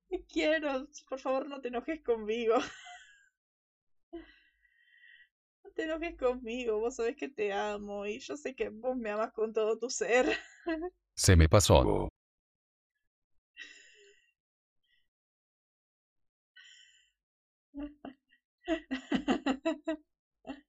Te 0.10 0.26
quiero. 0.26 0.88
Por 1.08 1.20
favor, 1.20 1.48
no 1.48 1.62
te 1.62 1.70
enojes 1.70 2.02
conmigo. 2.04 2.56
No 5.64 5.72
te 5.72 5.84
enojes 5.84 6.18
conmigo. 6.18 6.80
Vos 6.80 6.96
sabés 6.96 7.16
que 7.16 7.30
te 7.30 7.54
amo 7.54 8.06
y 8.06 8.20
yo 8.20 8.36
sé 8.36 8.56
que 8.56 8.68
vos 8.70 8.98
me 8.98 9.10
amas 9.12 9.32
con 9.32 9.54
todo 9.54 9.78
tu 9.78 9.90
ser. 9.90 10.38
Se 11.16 11.38
me 11.38 11.48
pasó. 11.48 12.10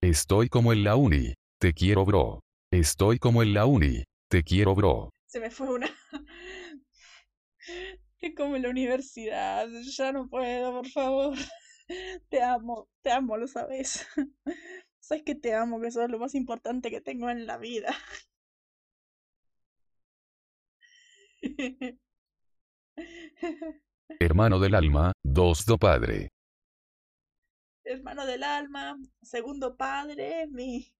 Estoy 0.00 0.48
como 0.48 0.72
en 0.72 0.84
la 0.84 0.96
uni. 0.96 1.34
Te 1.60 1.72
quiero, 1.72 2.04
bro. 2.04 2.40
Estoy 2.72 3.18
como 3.18 3.42
en 3.42 3.54
la 3.54 3.66
uni. 3.66 4.04
Te 4.28 4.42
quiero, 4.42 4.74
bro. 4.74 5.10
Se 5.26 5.40
me 5.40 5.50
fue 5.50 5.72
una. 5.72 5.88
Es 8.20 8.34
como 8.36 8.56
en 8.56 8.62
la 8.62 8.70
universidad. 8.70 9.68
Ya 9.96 10.12
no 10.12 10.28
puedo, 10.28 10.72
por 10.72 10.88
favor. 10.88 11.36
Te 12.28 12.42
amo, 12.42 12.88
te 13.02 13.10
amo, 13.10 13.36
lo 13.36 13.46
sabes. 13.46 14.06
Sabes 15.00 15.24
que 15.24 15.34
te 15.34 15.52
amo, 15.54 15.80
que 15.80 15.90
sos 15.90 16.08
lo 16.08 16.18
más 16.18 16.34
importante 16.34 16.90
que 16.90 17.00
tengo 17.00 17.28
en 17.28 17.46
la 17.46 17.58
vida. 17.58 17.94
Hermano 24.20 24.60
del 24.60 24.74
alma, 24.74 25.12
dos 25.24 25.64
do 25.66 25.76
padre. 25.76 26.28
Hermano 27.84 28.26
del 28.26 28.42
alma, 28.42 28.98
segundo 29.22 29.76
padre, 29.76 30.48
mi, 30.48 30.92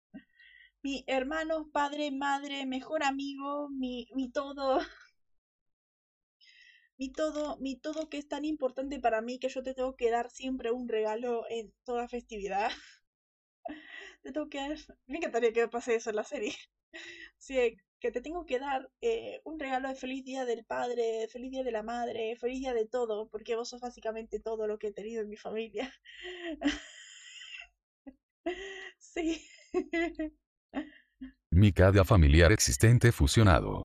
mi 0.83 1.05
hermano, 1.09 1.68
padre, 1.72 2.11
madre, 2.12 2.66
mejor 2.66 3.05
amigo, 3.05 3.68
mi, 3.70 4.09
mi 4.14 4.30
todo. 4.33 4.80
Mi 6.97 7.11
todo, 7.12 7.59
mi 7.59 7.76
todo 7.76 8.09
que 8.09 8.16
es 8.16 8.28
tan 8.28 8.47
importante 8.47 8.99
para 8.99 9.20
mí 9.20 9.39
que 9.39 9.51
yo 9.51 9.62
te 9.62 9.74
tengo 9.74 9.95
que 9.95 10.09
dar 10.11 10.30
siempre 10.30 10.70
un 10.70 10.89
regalo 10.89 11.45
en 11.51 11.70
toda 11.85 12.09
festividad. 12.09 12.70
Te 14.22 14.33
tengo 14.33 14.49
que 14.49 14.59
dar. 14.59 14.78
Me 15.07 15.18
encantaría 15.18 15.53
que 15.53 15.68
pase 15.68 15.95
eso 15.95 16.11
en 16.11 16.16
la 16.16 16.24
serie. 16.24 16.55
Sí, 17.39 17.76
que 18.03 18.11
te 18.11 18.20
tengo 18.20 18.44
que 18.44 18.59
dar 18.59 18.90
eh, 19.00 19.40
un 19.44 19.61
regalo 19.61 19.88
de 19.88 19.94
feliz 19.94 20.24
día 20.24 20.44
del 20.44 20.64
padre, 20.64 21.28
feliz 21.28 21.53
día 21.53 21.62
de 21.62 21.70
la 21.70 21.84
madre, 21.84 22.34
feliz 22.34 22.59
día 22.59 22.74
de 22.74 22.84
todo, 22.84 23.28
porque 23.28 23.55
vos 23.55 23.68
sos 23.68 23.80
básicamente 23.80 24.40
todo 24.40 24.66
lo 24.66 24.76
que 24.76 24.88
he 24.88 24.92
tenido 24.92 25.22
en 25.22 25.28
mi 25.28 25.36
familia. 25.36 25.90
Sí. 28.98 29.40
Mi 31.50 31.72
cada 31.72 32.05
familiar 32.05 32.50
existente 32.50 33.12
fusionado. 33.12 33.84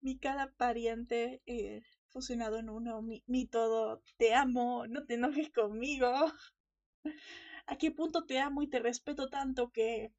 Mi 0.00 0.18
cada 0.18 0.50
pariente 0.50 1.42
eh, 1.46 1.82
fusionado 2.08 2.58
en 2.58 2.68
uno, 2.68 3.02
mi, 3.02 3.22
mi 3.26 3.46
todo, 3.46 4.02
te 4.16 4.34
amo, 4.34 4.88
no 4.88 5.06
te 5.06 5.14
enojes 5.14 5.50
conmigo. 5.50 6.10
¿A 7.66 7.78
qué 7.78 7.92
punto 7.92 8.26
te 8.26 8.40
amo 8.40 8.62
y 8.62 8.68
te 8.68 8.80
respeto 8.80 9.28
tanto 9.28 9.70
que 9.70 10.12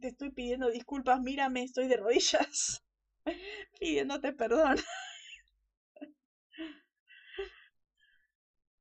te 0.00 0.08
estoy 0.08 0.30
pidiendo 0.30 0.70
disculpas? 0.70 1.20
Mírame, 1.20 1.62
estoy 1.62 1.88
de 1.88 1.96
rodillas 1.98 2.82
pidiéndote 3.80 4.32
perdón. 4.32 4.78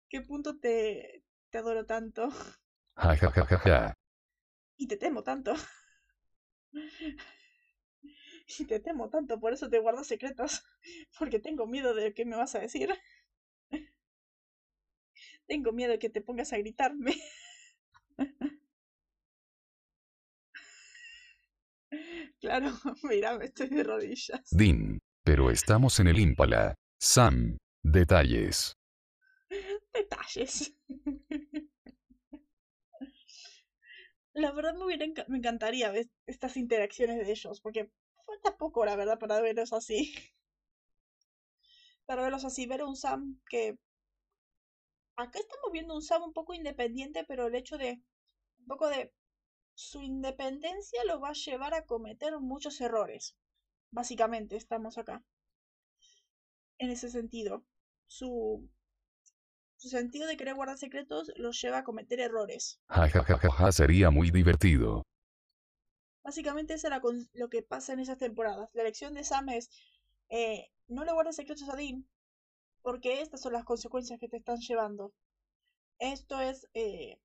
¿Qué 0.10 0.20
punto 0.22 0.58
te, 0.60 1.24
te 1.50 1.58
adoro 1.60 1.86
tanto 1.86 2.30
y 4.78 4.88
te 4.88 4.98
temo 4.98 5.24
tanto? 5.24 5.54
Y 8.60 8.66
te 8.66 8.80
temo 8.80 9.10
tanto, 9.10 9.40
por 9.40 9.54
eso 9.54 9.70
te 9.70 9.78
guardo 9.80 10.04
secretos, 10.04 10.64
porque 11.20 11.40
tengo 11.40 11.68
miedo 11.68 11.94
de 11.94 12.14
qué 12.14 12.26
me 12.26 12.36
vas 12.36 12.56
a 12.56 12.60
decir. 12.60 12.90
Tengo 15.48 15.72
miedo 15.72 15.92
de 15.94 16.00
que 16.00 16.10
te 16.10 16.22
pongas 16.22 16.54
a 16.54 16.58
gritarme. 16.60 17.16
Claro, 22.42 22.70
mira, 23.04 23.38
me 23.38 23.46
estoy 23.46 23.68
de 23.70 23.84
rodillas. 23.84 24.50
Din. 24.52 25.00
Pero 25.24 25.50
estamos 25.50 26.00
en 26.00 26.08
el 26.08 26.20
Impala. 26.20 26.76
Sam. 27.00 27.58
Detalles. 27.84 28.74
Detalles. 29.94 30.74
La 34.34 34.52
verdad 34.52 34.76
me, 34.76 34.86
hubiera 34.86 35.06
me 35.28 35.38
encantaría 35.40 35.90
ver 35.92 36.08
estas 36.28 36.58
interacciones 36.58 37.26
de 37.26 37.32
ellos, 37.32 37.60
porque 37.60 37.90
falta 38.26 38.56
poco, 38.56 38.86
la 38.86 38.96
verdad, 38.96 39.18
para 39.18 39.42
verlos 39.42 39.74
así. 39.74 40.14
Para 42.06 42.22
verlos 42.22 42.46
así, 42.46 42.68
ver 42.68 42.84
un 42.84 42.96
Sam 42.96 43.42
que... 43.50 43.78
Acá 45.16 45.40
estamos 45.40 45.72
viendo 45.74 45.96
un 45.96 46.04
Sam 46.04 46.22
un 46.22 46.34
poco 46.34 46.54
independiente, 46.54 47.26
pero 47.28 47.48
el 47.48 47.56
hecho 47.56 47.78
de... 47.78 48.00
Un 48.60 48.68
poco 48.68 48.88
de... 48.90 49.12
Su 49.78 50.02
independencia 50.02 51.06
lo 51.06 51.20
va 51.20 51.30
a 51.30 51.34
llevar 51.34 51.76
a 51.76 51.86
cometer 51.86 52.40
muchos 52.40 52.82
errores. 52.82 53.36
Básicamente, 53.92 54.56
estamos 54.56 54.98
acá. 54.98 55.24
En 56.80 56.90
ese 56.90 57.12
sentido. 57.12 57.64
Su... 58.08 58.68
Su 59.76 59.90
sentido 59.90 60.26
de 60.26 60.36
querer 60.36 60.56
guardar 60.56 60.80
secretos 60.80 61.32
los 61.36 61.62
lleva 61.62 61.78
a 61.78 61.84
cometer 61.84 62.20
errores. 62.20 62.82
Ja 62.88 63.08
ja 63.08 63.24
ja 63.24 63.38
ja 63.38 63.52
ja. 63.52 63.72
Sería 63.72 64.10
muy 64.10 64.32
divertido. 64.32 65.04
Básicamente 66.24 66.74
eso 66.74 66.88
era 66.88 67.00
lo 67.34 67.50
que 67.50 67.62
pasa 67.62 67.94
en 67.94 68.00
esas 68.00 68.18
temporadas. 68.18 68.72
La 68.74 68.82
elección 68.82 69.14
de 69.14 69.24
Sam 69.24 69.50
es, 69.50 69.70
eh, 70.30 70.72
no 70.88 71.06
le 71.06 71.14
guardes 71.14 71.36
secretos 71.36 71.70
a 71.70 71.76
Dean, 71.76 72.10
porque 72.82 73.22
estas 73.22 73.42
son 73.42 73.54
las 73.54 73.64
consecuencias 73.64 74.20
que 74.20 74.28
te 74.28 74.38
están 74.38 74.58
llevando. 74.58 75.14
Esto 76.00 76.42
es 76.42 76.68
eh, 76.74 77.20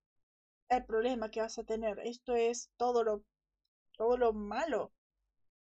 el 0.77 0.85
problema 0.87 1.31
que 1.31 1.41
vas 1.41 1.59
a 1.59 1.65
tener. 1.65 1.99
Esto 2.01 2.35
es 2.35 2.71
todo 2.77 3.05
lo, 3.05 3.25
todo 3.97 4.17
lo 4.17 4.33
malo 4.33 4.93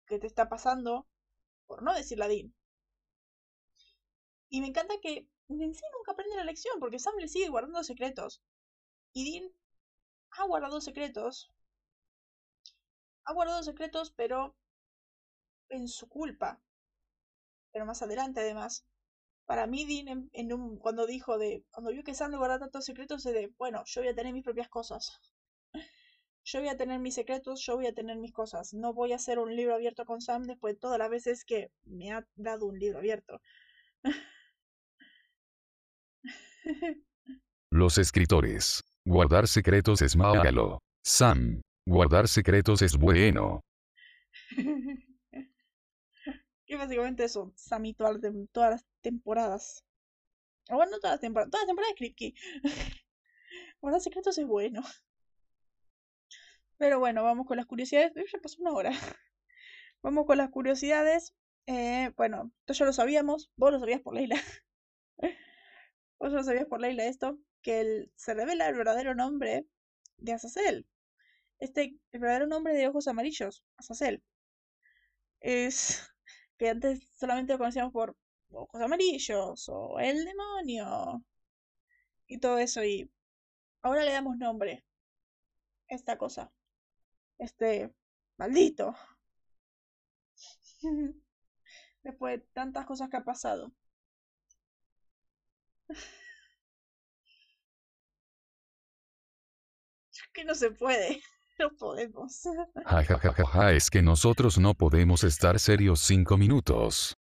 que 0.08 0.20
te 0.20 0.28
está 0.28 0.50
pasando, 0.50 1.08
por 1.68 1.84
no 1.84 1.94
decir 1.94 2.20
Dean. 2.20 2.54
Y 4.50 4.60
me 4.60 4.68
encanta 4.68 4.96
que 5.04 5.28
en 5.50 5.58
nunca 5.60 6.12
aprende 6.14 6.36
la 6.36 6.44
lección, 6.44 6.80
porque 6.80 6.98
Sam 6.98 7.14
le 7.20 7.28
sigue 7.28 7.50
guardando 7.50 7.84
secretos. 7.84 8.42
Y 9.14 9.32
Dean 9.32 9.52
ha 10.32 10.46
guardado 10.46 10.82
secretos. 10.82 11.52
Ha 13.26 13.34
guardado 13.34 13.62
secretos, 13.62 14.10
pero 14.10 14.56
en 15.70 15.88
su 15.88 16.10
culpa. 16.10 16.60
Pero 17.72 17.86
más 17.86 18.02
adelante, 18.02 18.40
además. 18.40 18.84
Para 19.46 19.68
mí, 19.68 19.86
Dean, 19.86 20.30
en, 20.34 20.54
un, 20.54 20.78
cuando 20.78 21.06
dijo 21.06 21.38
de. 21.38 21.64
Cuando 21.72 21.92
vio 21.92 22.04
que 22.04 22.16
Sam 22.16 22.32
le 22.32 22.38
guardaba 22.38 22.60
tantos 22.60 22.86
secretos, 22.86 23.24
de. 23.24 23.52
Bueno, 23.58 23.84
yo 23.86 24.02
voy 24.02 24.10
a 24.10 24.16
tener 24.16 24.34
mis 24.34 24.44
propias 24.44 24.70
cosas. 24.70 25.20
Yo 26.48 26.60
voy 26.60 26.70
a 26.70 26.78
tener 26.78 27.00
mis 27.00 27.16
secretos, 27.16 27.66
yo 27.66 27.76
voy 27.76 27.88
a 27.88 27.94
tener 27.96 28.20
mis 28.20 28.32
cosas. 28.32 28.72
No 28.72 28.94
voy 28.94 29.14
a 29.14 29.16
hacer 29.16 29.40
un 29.40 29.56
libro 29.56 29.74
abierto 29.74 30.06
con 30.06 30.22
Sam 30.22 30.44
después 30.44 30.76
de 30.76 30.80
todas 30.80 31.00
las 31.00 31.10
veces 31.10 31.44
que 31.44 31.72
me 31.86 32.12
ha 32.12 32.24
dado 32.36 32.68
un 32.68 32.78
libro 32.78 33.00
abierto. 33.00 33.42
Los 37.72 37.98
escritores. 37.98 38.84
Guardar 39.06 39.48
secretos 39.48 40.04
es 40.04 40.16
malo. 40.16 40.78
Sam. 41.04 41.64
Guardar 41.88 42.28
secretos 42.28 42.84
es 42.84 42.96
bueno. 42.96 43.62
básicamente 46.78 47.24
eso, 47.24 47.52
Sam 47.56 47.86
y 47.86 47.94
todas, 47.94 48.20
todas 48.52 48.72
las 48.72 48.86
temporadas. 49.02 49.84
Bueno, 50.70 50.92
no 50.92 51.00
todas 51.00 51.16
las 51.16 51.22
temporadas, 51.22 51.52
todas 51.52 51.64
las 51.64 51.68
temporadas 51.68 51.94
de 51.94 51.98
Kripke. 51.98 52.34
Guardar 53.82 54.02
secretos 54.02 54.38
es 54.38 54.48
bueno. 54.48 54.84
Pero 56.78 57.00
bueno, 57.00 57.24
vamos 57.24 57.46
con 57.46 57.58
las 57.58 57.66
curiosidades. 57.66 58.14
Ya 58.16 58.40
pasó 58.40 58.62
una 58.62 58.72
hora. 58.72 58.92
Vamos 60.02 60.26
con 60.26 60.38
las 60.38 60.50
curiosidades. 60.50 61.34
Eh, 61.68 62.12
bueno, 62.18 62.52
esto 62.60 62.74
ya 62.74 62.86
lo 62.86 62.94
sabíamos. 62.94 63.52
Vos 63.56 63.72
lo 63.72 63.80
sabías 63.80 64.02
por 64.02 64.14
Leila. 64.14 64.36
Vos 66.20 66.32
lo 66.32 66.44
sabías 66.44 66.66
por 66.68 66.82
Leila 66.82 67.06
esto. 67.06 67.40
Que 67.62 68.10
se 68.16 68.34
revela 68.34 68.68
el 68.68 68.76
verdadero 68.76 69.16
nombre 69.16 69.66
de 70.18 70.34
Azazel. 70.34 70.86
Este, 71.60 71.98
el 72.12 72.20
verdadero 72.20 72.48
nombre 72.48 72.74
de 72.74 72.88
ojos 72.88 73.08
amarillos, 73.08 73.64
Azazel. 73.78 74.22
Es 75.40 76.15
que 76.58 76.70
antes 76.70 77.02
solamente 77.18 77.54
lo 77.54 77.60
conocíamos 77.60 77.94
por 77.94 78.16
ojos 78.52 78.82
amarillos 78.82 79.70
o 79.70 80.00
el 80.00 80.26
demonio 80.26 81.24
y 82.28 82.40
todo 82.40 82.58
eso. 82.60 82.84
Y 82.84 83.10
ahora 83.82 84.04
le 84.06 84.14
damos 84.14 84.38
nombre 84.38 84.84
a 85.90 85.96
esta 85.96 86.18
cosa. 86.18 86.52
Este 87.40 87.92
maldito. 88.38 88.96
Después 92.04 92.40
de 92.40 92.48
tantas 92.54 92.86
cosas 92.86 93.10
que 93.10 93.18
ha 93.18 93.24
pasado. 93.26 93.74
que 100.34 100.44
no 100.46 100.54
se 100.56 100.72
puede. 100.72 101.22
No 101.60 101.70
podemos. 101.78 102.44
Ja, 102.86 103.72
es 103.72 103.90
que 103.90 104.02
nosotros 104.02 104.58
no 104.58 104.74
podemos 104.74 105.24
estar 105.24 105.60
serios 105.60 106.02
cinco 106.02 106.38
minutos. 106.38 107.18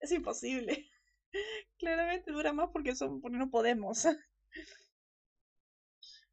Es 0.00 0.10
imposible. 0.12 0.90
Claramente 1.78 2.32
dura 2.32 2.52
más 2.52 2.70
porque, 2.72 2.96
son, 2.96 3.20
porque 3.20 3.38
no 3.38 3.48
podemos. 3.50 4.06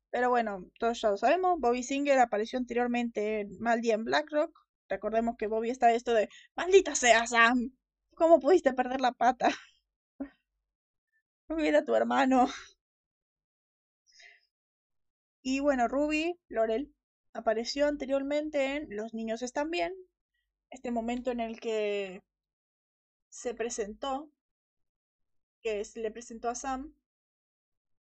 Pero 0.09 0.29
bueno, 0.29 0.69
todos 0.79 1.01
ya 1.01 1.09
lo 1.09 1.17
sabemos. 1.17 1.59
Bobby 1.59 1.83
Singer 1.83 2.19
apareció 2.19 2.59
anteriormente 2.59 3.41
en 3.41 3.59
Mal 3.59 3.81
Día 3.81 3.95
en 3.95 4.05
Blackrock. 4.05 4.51
Recordemos 4.87 5.35
que 5.37 5.47
Bobby 5.47 5.69
está 5.71 5.91
esto 5.93 6.13
de 6.13 6.29
¡Maldita 6.55 6.93
sea 6.93 7.25
Sam! 7.25 7.71
¿Cómo 8.15 8.39
pudiste 8.39 8.73
perder 8.73 9.01
la 9.01 9.11
pata? 9.11 9.49
Mira 11.47 11.83
tu 11.83 11.95
hermano. 11.95 12.47
Y 15.41 15.59
bueno, 15.59 15.87
Ruby, 15.87 16.39
Laurel, 16.47 16.93
apareció 17.33 17.87
anteriormente 17.87 18.75
en 18.75 18.95
Los 18.95 19.13
niños 19.13 19.41
están 19.41 19.69
bien. 19.69 19.93
Este 20.69 20.91
momento 20.91 21.31
en 21.31 21.39
el 21.39 21.59
que 21.59 22.21
se 23.29 23.53
presentó, 23.53 24.29
que 25.61 25.83
le 25.95 26.11
presentó 26.11 26.49
a 26.49 26.55
Sam, 26.55 26.93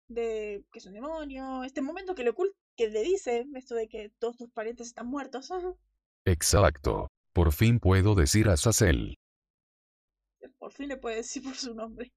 de 0.08 0.64
que 0.72 0.78
es 0.78 0.86
un 0.86 0.94
demonio. 0.94 1.64
Este 1.64 1.80
momento 1.80 2.14
que 2.14 2.24
le, 2.24 2.34
que 2.76 2.88
le 2.88 3.02
dice 3.02 3.46
esto 3.54 3.74
de 3.74 3.88
que 3.88 4.10
todos 4.18 4.36
tus 4.36 4.50
parientes 4.50 4.88
están 4.88 5.06
muertos. 5.06 5.50
Exacto. 6.24 7.08
Por 7.32 7.52
fin 7.52 7.80
puedo 7.80 8.14
decir 8.14 8.48
a 8.48 8.56
Sacel. 8.56 9.18
Por 10.58 10.72
fin 10.72 10.88
le 10.88 10.96
puede 10.96 11.16
decir 11.16 11.42
por 11.42 11.56
su 11.56 11.74
nombre. 11.74 12.12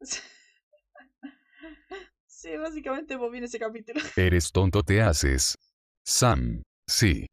Sí, 2.40 2.56
básicamente 2.56 3.16
vos 3.16 3.30
ese 3.34 3.58
capítulo. 3.58 4.00
Eres 4.16 4.50
tonto 4.50 4.82
te 4.82 5.02
haces. 5.02 5.58
Sam, 6.02 6.62
sí. 6.86 7.26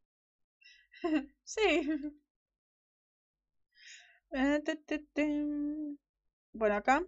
sí. 1.44 1.88
Eh, 4.30 4.62
bueno, 6.52 6.74
acá, 6.74 7.06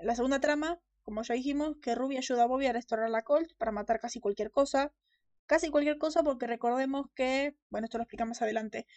la 0.00 0.16
segunda 0.16 0.40
trama, 0.40 0.80
como 1.02 1.22
ya 1.22 1.36
dijimos, 1.36 1.76
que 1.80 1.94
Ruby 1.94 2.16
ayuda 2.16 2.42
a 2.42 2.46
Bobby 2.46 2.66
a 2.66 2.72
restaurar 2.72 3.08
la 3.10 3.22
Colt 3.22 3.52
para 3.58 3.70
matar 3.70 4.00
casi 4.00 4.18
cualquier 4.18 4.50
cosa. 4.50 4.92
Casi 5.46 5.70
cualquier 5.70 5.98
cosa 5.98 6.24
porque 6.24 6.48
recordemos 6.48 7.06
que, 7.14 7.54
bueno, 7.68 7.84
esto 7.84 7.98
lo 7.98 8.02
explicamos 8.02 8.30
más 8.30 8.42
adelante, 8.42 8.88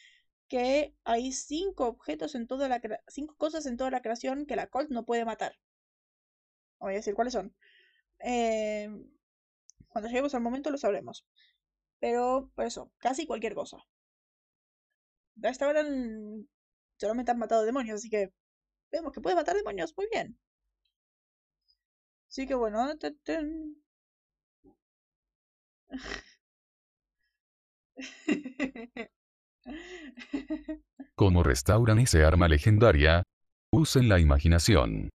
que 0.48 0.96
hay 1.04 1.32
cinco 1.34 1.86
objetos 1.86 2.34
en 2.34 2.48
toda 2.48 2.68
la 2.68 2.82
cinco 3.10 3.36
cosas 3.38 3.68
en 3.68 3.78
toda 3.78 3.92
la 3.92 4.02
creación 4.02 4.48
que 4.48 4.56
la 4.56 4.66
Colt 4.66 4.90
no 4.90 5.06
puede 5.06 5.24
matar. 5.24 5.54
Voy 6.80 6.94
a 6.94 6.98
decir 6.98 7.14
cuáles 7.14 7.34
son. 7.34 7.56
Eh, 8.24 8.90
cuando 9.90 10.10
lleguemos 10.10 10.34
al 10.34 10.42
momento 10.42 10.72
lo 10.72 10.78
sabremos. 10.78 11.26
Pero, 12.00 12.50
por 12.56 12.66
eso, 12.66 12.92
casi 12.98 13.28
cualquier 13.28 13.54
cosa. 13.54 13.78
A 15.44 15.50
esta 15.50 15.68
hora 15.68 15.84
solamente 16.98 17.32
han 17.32 17.40
matado 17.40 17.64
demonios, 17.64 18.00
así 18.00 18.10
que 18.10 18.32
vemos 18.92 19.14
que 19.14 19.22
puede 19.22 19.36
matar 19.36 19.56
demonios 19.56 19.94
muy 19.98 20.08
bien. 20.12 20.38
Así 22.30 22.48
que 22.48 22.56
bueno. 22.56 22.94
Como 31.16 31.44
restauran 31.44 32.00
ese 32.00 32.24
arma 32.24 32.48
legendaria, 32.48 33.24
usen 33.72 34.10
la 34.10 34.20
imaginación. 34.20 35.10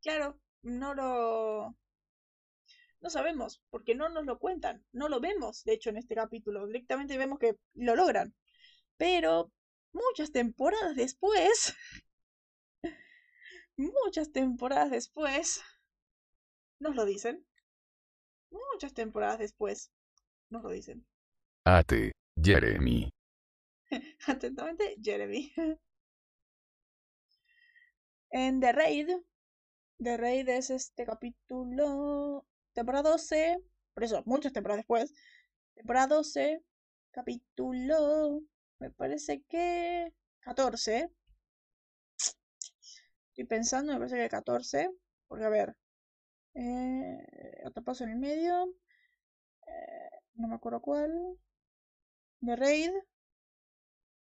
Claro, 0.00 0.38
no 0.62 0.94
lo 0.94 1.74
no 3.06 3.10
sabemos, 3.10 3.62
porque 3.70 3.94
no 3.94 4.08
nos 4.08 4.26
lo 4.26 4.40
cuentan, 4.40 4.84
no 4.90 5.08
lo 5.08 5.20
vemos, 5.20 5.62
de 5.62 5.74
hecho, 5.74 5.90
en 5.90 5.96
este 5.96 6.16
capítulo. 6.16 6.66
Directamente 6.66 7.16
vemos 7.16 7.38
que 7.38 7.54
lo 7.74 7.94
logran. 7.94 8.34
Pero 8.96 9.52
muchas 9.92 10.32
temporadas 10.32 10.96
después, 10.96 11.76
muchas 13.76 14.32
temporadas 14.32 14.90
después, 14.90 15.62
nos 16.80 16.96
lo 16.96 17.04
dicen. 17.04 17.46
Muchas 18.50 18.92
temporadas 18.92 19.38
después, 19.38 19.92
nos 20.50 20.64
lo 20.64 20.70
dicen. 20.70 21.06
Ate, 21.64 22.10
Jeremy. 22.42 23.08
Atentamente, 24.26 24.96
Jeremy. 25.00 25.52
En 28.30 28.58
The 28.58 28.72
Raid, 28.72 29.08
The 29.98 30.16
Raid 30.16 30.48
es 30.48 30.70
este 30.70 31.06
capítulo 31.06 32.44
temporada 32.76 33.10
12, 33.10 33.58
por 33.94 34.04
eso, 34.04 34.22
muchas 34.26 34.52
temporadas 34.52 34.80
después, 34.80 35.14
temporada 35.74 36.08
12, 36.08 36.62
capítulo, 37.10 38.42
me 38.78 38.90
parece 38.90 39.42
que 39.48 40.12
14. 40.40 41.10
Estoy 43.30 43.44
pensando, 43.46 43.92
me 43.94 43.98
parece 43.98 44.18
que 44.18 44.28
14, 44.28 44.90
porque 45.26 45.44
a 45.44 45.48
ver, 45.48 45.74
eh, 46.54 47.62
otro 47.64 47.82
paso 47.82 48.04
en 48.04 48.10
el 48.10 48.18
medio, 48.18 48.74
eh, 49.66 50.10
no 50.34 50.48
me 50.48 50.56
acuerdo 50.56 50.82
cuál, 50.82 51.10
de 52.40 52.56
Raid, 52.56 52.90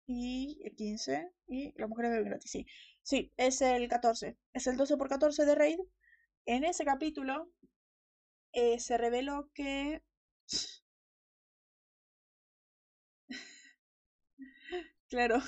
y 0.07 0.61
el 0.65 0.75
15, 0.75 1.31
y 1.47 1.79
las 1.79 1.87
mujeres 1.87 2.11
beben 2.11 2.25
gratis, 2.25 2.49
sí. 2.49 2.65
Sí, 3.03 3.31
es 3.37 3.61
el 3.61 3.87
14, 3.87 4.35
es 4.53 4.65
el 4.65 4.77
12 4.77 4.97
por 4.97 5.09
14 5.09 5.45
de 5.45 5.53
Raid. 5.55 5.79
En 6.45 6.63
ese 6.63 6.83
capítulo 6.85 7.51
eh, 8.53 8.79
se 8.79 8.97
reveló 8.97 9.49
que 9.53 10.01
Claro. 15.09 15.39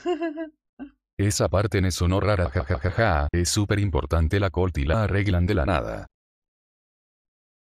Esa 1.18 1.48
parte 1.48 1.82
me 1.82 1.92
sonó 1.92 2.20
rara 2.20 2.50
jajajaja, 2.50 3.28
es 3.32 3.50
súper 3.50 3.80
importante 3.80 4.40
la 4.40 4.50
Colt 4.50 4.78
y 4.80 4.86
la 4.86 5.04
arreglan 5.04 5.46
de 5.46 5.54
la 5.54 5.66
nada. 5.66 6.08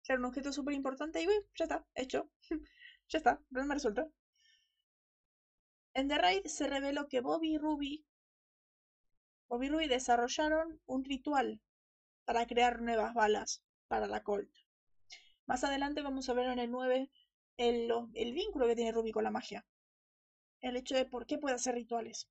Claro, 0.04 0.20
un 0.20 0.26
objeto 0.26 0.52
súper 0.52 0.74
importante 0.74 1.20
y 1.20 1.26
bueno, 1.26 1.42
ya 1.54 1.64
está, 1.64 1.84
hecho. 1.94 2.30
ya 3.08 3.18
está, 3.18 3.40
problema 3.50 3.74
resuelto. 3.74 4.10
En 5.94 6.08
The 6.08 6.18
Raid 6.18 6.46
se 6.46 6.66
reveló 6.66 7.08
que 7.08 7.20
Bobby 7.20 7.54
y 7.54 7.58
Ruby, 7.58 8.06
Bobby 9.48 9.66
y 9.66 9.70
Ruby 9.70 9.88
desarrollaron 9.88 10.80
un 10.86 11.04
ritual 11.04 11.60
para 12.24 12.46
crear 12.46 12.80
nuevas 12.80 13.12
balas 13.12 13.62
para 13.88 14.06
la 14.06 14.22
Colt. 14.22 14.61
Más 15.46 15.62
adelante 15.64 16.02
vamos 16.02 16.28
a 16.28 16.34
ver 16.34 16.46
en 16.48 16.58
el 16.58 16.70
9 16.72 17.10
el, 17.56 17.86
lo- 17.88 18.10
el 18.14 18.32
vínculo 18.32 18.66
que 18.66 18.74
tiene 18.76 18.92
Ruby 18.92 19.12
con 19.12 19.24
la 19.24 19.30
magia. 19.30 19.64
El 20.62 20.76
hecho 20.76 20.94
de 20.96 21.04
por 21.06 21.26
qué 21.26 21.38
puede 21.38 21.56
hacer 21.56 21.74
rituales. 21.74 22.28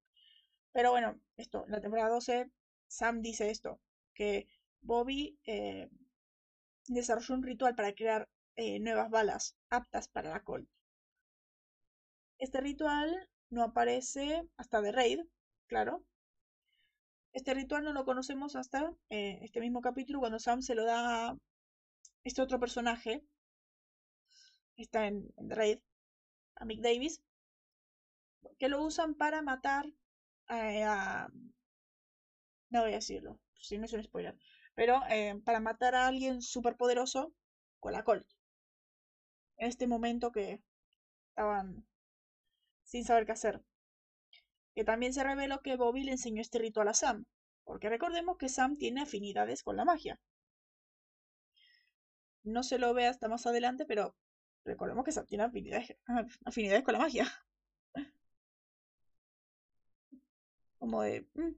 Pero 0.73 0.91
bueno, 0.91 1.19
esto, 1.37 1.65
en 1.65 1.71
la 1.73 1.81
temporada 1.81 2.09
12, 2.09 2.51
Sam 2.87 3.21
dice 3.21 3.51
esto, 3.51 3.81
que 4.15 4.47
Bobby 4.81 5.39
eh, 5.45 5.89
desarrolló 6.87 7.33
un 7.33 7.41
ritual 7.43 7.73
para 7.75 7.93
crear 7.95 8.29
eh, 8.55 8.79
nuevas 8.79 9.09
balas 9.09 9.55
aptas 9.71 10.07
para 10.07 10.29
la 10.29 10.43
Colt. 10.43 10.69
Este 12.39 12.59
ritual 12.59 13.29
no 13.51 13.63
aparece 13.63 14.45
hasta 14.57 14.81
The 14.81 14.91
Raid, 14.91 15.21
claro. 15.67 16.03
Este 17.33 17.53
ritual 17.53 17.83
no 17.83 17.91
lo 17.91 18.05
conocemos 18.05 18.55
hasta 18.55 18.93
eh, 19.09 19.39
este 19.41 19.59
mismo 19.59 19.81
capítulo 19.81 20.19
cuando 20.19 20.39
Sam 20.39 20.61
se 20.61 20.75
lo 20.75 20.85
da 20.85 21.35
este 22.23 22.41
otro 22.41 22.59
personaje. 22.59 23.23
Está 24.77 25.07
en, 25.07 25.31
en 25.37 25.49
Raid, 25.49 25.79
a 26.55 26.65
Mick 26.65 26.81
Davis, 26.81 27.21
que 28.57 28.69
lo 28.69 28.83
usan 28.83 29.15
para 29.15 29.41
matar 29.41 29.85
a... 30.47 31.29
No 32.69 32.81
voy 32.81 32.91
a 32.91 32.95
decirlo, 32.95 33.39
si 33.55 33.77
no 33.77 33.85
es 33.85 33.93
un 33.93 34.03
spoiler. 34.03 34.37
Pero 34.75 35.01
eh, 35.09 35.39
para 35.43 35.59
matar 35.59 35.95
a 35.95 36.07
alguien 36.07 36.41
súper 36.41 36.77
poderoso 36.77 37.33
con 37.79 37.93
la 37.93 38.03
Colt. 38.03 38.27
En 39.57 39.67
este 39.67 39.87
momento 39.87 40.31
que 40.31 40.61
estaban 41.29 41.85
sin 42.83 43.05
saber 43.05 43.25
qué 43.25 43.33
hacer. 43.33 43.61
Que 44.73 44.83
también 44.83 45.13
se 45.13 45.23
reveló 45.23 45.61
que 45.61 45.75
Bobby 45.75 46.03
le 46.03 46.11
enseñó 46.11 46.41
este 46.41 46.59
ritual 46.59 46.87
a 46.87 46.93
Sam. 46.93 47.25
Porque 47.63 47.89
recordemos 47.89 48.37
que 48.37 48.49
Sam 48.49 48.77
tiene 48.77 49.01
afinidades 49.01 49.63
con 49.63 49.77
la 49.77 49.85
magia. 49.85 50.19
No 52.43 52.63
se 52.63 52.79
lo 52.79 52.93
ve 52.93 53.07
hasta 53.07 53.27
más 53.27 53.45
adelante, 53.45 53.85
pero 53.85 54.15
recordemos 54.65 55.05
que 55.05 55.11
Sam 55.11 55.25
tiene 55.25 55.43
afinidades, 55.43 55.95
afinidades 56.45 56.83
con 56.83 56.93
la 56.93 56.99
magia. 56.99 57.31
Como 60.79 61.01
de... 61.03 61.27
mm. 61.35 61.51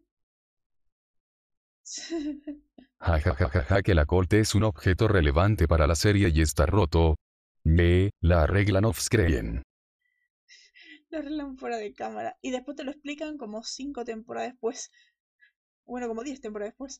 Jajajaja 3.00 3.82
que 3.82 3.94
la 3.94 4.06
Colt 4.06 4.34
es 4.34 4.56
un 4.56 4.64
objeto 4.64 5.08
relevante 5.08 5.68
para 5.68 5.88
la 5.88 5.96
serie 5.96 6.30
y 6.34 6.42
está 6.42 6.66
roto. 6.66 7.16
Me, 7.64 8.10
la 8.22 8.44
arreglan 8.44 8.86
off-screen. 8.86 9.62
lo 11.10 11.18
arreglan 11.18 11.58
fuera 11.58 11.78
de 11.78 11.94
cámara. 11.94 12.38
Y 12.42 12.52
después 12.52 12.78
te 12.78 12.84
lo 12.84 12.92
explican 12.92 13.38
como 13.38 13.64
cinco 13.64 14.04
temporadas 14.06 14.52
después. 14.52 14.92
Bueno, 15.86 16.08
como 16.08 16.24
10 16.24 16.42
temporadas 16.42 16.72
después. 16.72 17.00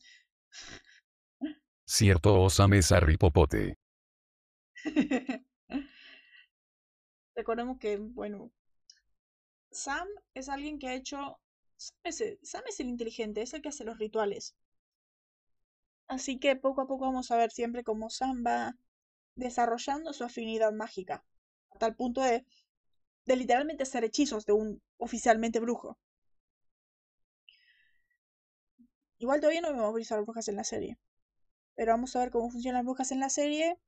Cierto 1.86 2.40
Osam 2.42 2.72
es 2.74 2.92
Harry 2.92 3.16
Popote. 3.16 3.78
Recordemos 7.34 7.78
que, 7.78 7.98
bueno, 7.98 8.50
Sam 9.70 10.08
es 10.34 10.48
alguien 10.48 10.78
que 10.78 10.88
ha 10.88 10.94
hecho... 10.94 11.38
Sam 11.76 12.62
es, 12.66 12.80
el, 12.80 12.88
inteligente, 12.88 13.42
es 13.42 13.52
el 13.52 13.60
que 13.60 13.68
hace 13.68 13.84
los 13.84 13.98
rituales. 13.98 14.54
Así 16.08 16.38
que 16.38 16.56
poco 16.56 16.80
a 16.80 16.86
poco 16.86 17.04
vamos 17.04 17.30
a 17.30 17.36
ver 17.36 17.50
siempre 17.50 17.84
cómo 17.84 18.08
Sam 18.08 18.42
va 18.46 18.74
desarrollando 19.36 20.12
su 20.14 20.24
afinidad 20.24 20.72
mágica. 20.72 21.24
A 21.72 21.78
tal 21.78 21.94
punto 21.96 22.22
de, 22.22 22.46
de 23.26 23.36
literalmente 23.36 23.82
hacer 23.82 24.04
hechizos 24.04 24.46
de 24.46 24.52
un 24.54 24.82
oficialmente 24.96 25.60
brujo. 25.60 25.98
Igual 29.18 29.40
todavía 29.40 29.60
no 29.60 29.72
vemos 29.72 29.92
brujas 29.92 30.48
en 30.48 30.56
la 30.56 30.64
serie. 30.64 30.98
Pero 31.76 31.92
vamos 31.92 32.14
a 32.16 32.20
ver 32.20 32.30
cómo 32.30 32.50
funcionan 32.50 32.78
las 32.80 32.84
brujas 32.84 33.12
en 33.12 33.20
la 33.20 33.28
serie. 33.28 33.78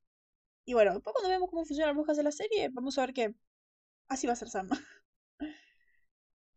Y 0.65 0.73
bueno, 0.73 0.93
después 0.93 1.13
cuando 1.13 1.29
vemos 1.29 1.49
cómo 1.49 1.65
funcionan 1.65 1.89
las 1.89 1.97
brujas 1.97 2.17
en 2.17 2.25
la 2.25 2.31
serie, 2.31 2.69
vamos 2.69 2.97
a 2.97 3.01
ver 3.01 3.13
que 3.13 3.35
así 4.09 4.27
va 4.27 4.33
a 4.33 4.35
ser 4.35 4.49
Sam. 4.49 4.69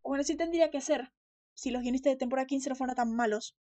bueno, 0.02 0.24
sí 0.24 0.36
tendría 0.36 0.70
que 0.70 0.80
ser. 0.80 1.12
Si 1.54 1.70
los 1.70 1.82
guionistas 1.82 2.12
de 2.12 2.16
temporada 2.16 2.46
15 2.46 2.70
no 2.70 2.76
fueran 2.76 2.96
tan 2.96 3.14
malos. 3.14 3.56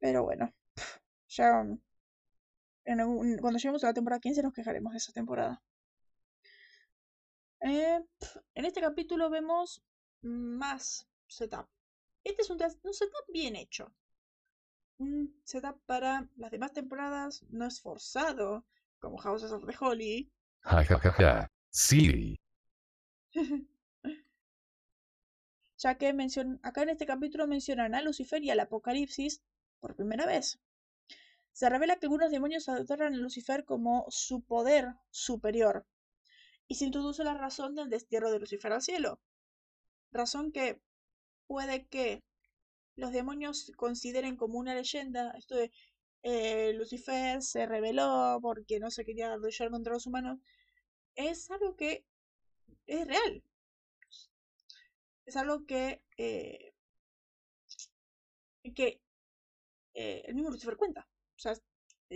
Pero 0.00 0.22
bueno, 0.24 0.52
ya 1.28 1.64
cuando 3.40 3.58
lleguemos 3.58 3.82
a 3.84 3.88
la 3.88 3.94
temporada 3.94 4.20
15 4.20 4.42
nos 4.42 4.52
quejaremos 4.52 4.92
de 4.92 4.98
esa 4.98 5.12
temporada. 5.12 5.62
Eh, 7.60 8.00
en 8.54 8.64
este 8.64 8.80
capítulo 8.80 9.28
vemos 9.28 9.82
más 10.22 11.08
setup. 11.26 11.66
Este 12.24 12.42
es 12.42 12.50
un, 12.50 12.58
un 12.82 12.94
setup 12.94 13.32
bien 13.32 13.56
hecho. 13.56 13.92
Un 14.98 15.38
setup 15.44 15.78
para 15.86 16.28
las 16.36 16.50
demás 16.50 16.72
temporadas 16.72 17.44
no 17.50 17.66
es 17.66 17.80
forzado, 17.80 18.64
como 18.98 19.18
Houses 19.18 19.52
of 19.52 19.66
the 19.66 19.74
Holy. 19.78 20.30
Jajajaja. 20.60 21.50
Sí. 21.70 22.38
ya 25.78 25.98
que 25.98 26.12
mencion- 26.14 26.58
acá 26.62 26.82
en 26.82 26.88
este 26.90 27.06
capítulo 27.06 27.46
mencionan 27.46 27.94
a 27.94 28.02
Lucifer 28.02 28.42
y 28.42 28.50
al 28.50 28.60
Apocalipsis 28.60 29.42
por 29.80 29.94
primera 29.94 30.24
vez. 30.26 30.58
Se 31.52 31.68
revela 31.68 31.96
que 31.96 32.06
algunos 32.06 32.30
demonios 32.30 32.68
adoran 32.68 33.14
a 33.14 33.16
Lucifer 33.18 33.64
como 33.64 34.06
su 34.08 34.42
poder 34.42 34.94
superior 35.10 35.86
y 36.68 36.74
se 36.76 36.86
introduce 36.86 37.24
la 37.24 37.34
razón 37.34 37.74
del 37.74 37.90
destierro 37.90 38.30
de 38.30 38.40
Lucifer 38.40 38.72
al 38.72 38.82
cielo. 38.82 39.20
Razón 40.10 40.52
que 40.52 40.80
puede 41.46 41.86
que 41.86 42.24
los 42.96 43.12
demonios 43.12 43.72
consideren 43.76 44.36
como 44.36 44.58
una 44.58 44.74
leyenda 44.74 45.32
esto 45.36 45.54
de 45.54 45.70
eh, 46.22 46.72
Lucifer 46.74 47.42
se 47.42 47.66
rebeló 47.66 48.38
porque 48.42 48.80
no 48.80 48.90
se 48.90 49.04
quería 49.04 49.36
luchar 49.36 49.70
contra 49.70 49.92
los 49.92 50.06
humanos. 50.06 50.38
Es 51.14 51.50
algo 51.50 51.76
que 51.76 52.04
es 52.86 53.06
real. 53.06 53.42
Es 55.24 55.36
algo 55.36 55.66
que, 55.66 56.02
eh, 56.16 56.72
que 58.74 59.00
eh, 59.94 60.22
el 60.26 60.34
mismo 60.34 60.50
Lucifer 60.50 60.76
cuenta. 60.76 61.06
O 61.36 61.38
sea, 61.38 61.54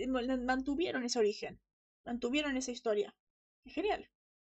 man- 0.07 0.45
mantuvieron 0.45 1.03
ese 1.03 1.19
origen, 1.19 1.59
mantuvieron 2.05 2.57
esa 2.57 2.71
historia. 2.71 3.15
Es 3.65 3.73
genial. 3.73 4.09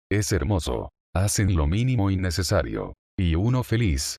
Es 0.09 0.31
hermoso. 0.31 0.89
Hacen 1.13 1.55
lo 1.55 1.67
mínimo 1.67 2.09
innecesario. 2.09 2.93
Y 3.17 3.35
uno 3.35 3.63
feliz. 3.63 4.17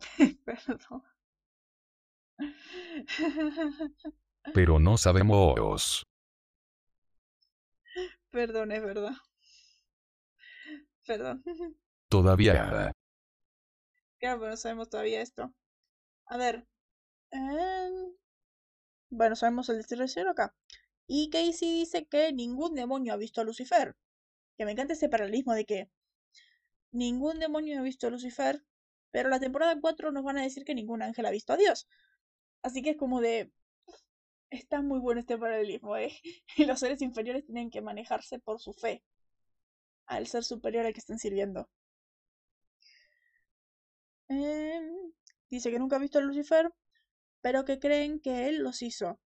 Perdón. 0.44 1.02
Pero 4.54 4.78
no 4.78 4.96
sabemos. 4.96 6.04
Perdón, 8.30 8.72
es 8.72 8.82
verdad. 8.82 9.12
Perdón. 11.06 11.42
Todavía. 12.08 12.92
Claro, 14.18 14.38
pero 14.38 14.50
no 14.50 14.56
sabemos 14.56 14.88
todavía 14.88 15.20
esto. 15.20 15.52
A 16.26 16.36
ver. 16.36 16.66
em, 17.30 18.12
Bueno, 19.10 19.36
sabemos 19.36 19.68
el 19.68 19.78
destino 19.78 20.30
acá. 20.30 20.54
Y 21.06 21.30
Casey 21.30 21.70
dice 21.72 22.06
que 22.06 22.32
ningún 22.32 22.74
demonio 22.74 23.12
ha 23.12 23.16
visto 23.16 23.40
a 23.40 23.44
Lucifer. 23.44 23.96
Que 24.56 24.64
me 24.64 24.72
encanta 24.72 24.94
ese 24.94 25.08
paralelismo 25.08 25.54
de 25.54 25.64
que 25.66 25.90
ningún 26.92 27.38
demonio 27.38 27.78
ha 27.78 27.82
visto 27.82 28.06
a 28.06 28.10
Lucifer, 28.10 28.64
pero 29.12 29.28
la 29.28 29.38
temporada 29.38 29.78
4 29.80 30.10
nos 30.10 30.24
van 30.24 30.38
a 30.38 30.42
decir 30.42 30.64
que 30.64 30.74
ningún 30.74 31.02
ángel 31.02 31.26
ha 31.26 31.30
visto 31.30 31.52
a 31.52 31.56
Dios. 31.56 31.86
Así 32.62 32.82
que 32.82 32.90
es 32.90 32.96
como 32.96 33.20
de... 33.20 33.52
Está 34.50 34.82
muy 34.82 34.98
bueno 34.98 35.20
este 35.20 35.38
paralelismo, 35.38 35.96
¿eh? 35.96 36.12
Y 36.56 36.64
los 36.66 36.80
seres 36.80 37.00
inferiores 37.02 37.46
tienen 37.46 37.70
que 37.70 37.80
manejarse 37.82 38.38
por 38.38 38.60
su 38.60 38.72
fe 38.72 39.02
al 40.06 40.26
ser 40.26 40.44
superior 40.44 40.86
al 40.86 40.92
que 40.92 41.00
están 41.00 41.18
sirviendo. 41.18 41.68
Em, 44.28 45.12
dice 45.50 45.70
que 45.70 45.78
nunca 45.78 45.96
ha 45.96 45.98
visto 45.98 46.18
a 46.18 46.22
Lucifer, 46.22 46.70
pero 47.40 47.64
que 47.64 47.78
creen 47.78 48.20
que 48.20 48.48
él 48.48 48.58
los 48.62 48.82
hizo 48.82 49.20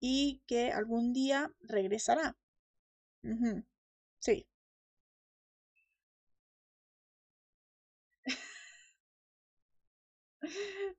y 0.00 0.42
que 0.46 0.72
algún 0.72 1.12
día 1.12 1.52
regresará. 1.60 2.36
Sí. 4.18 4.46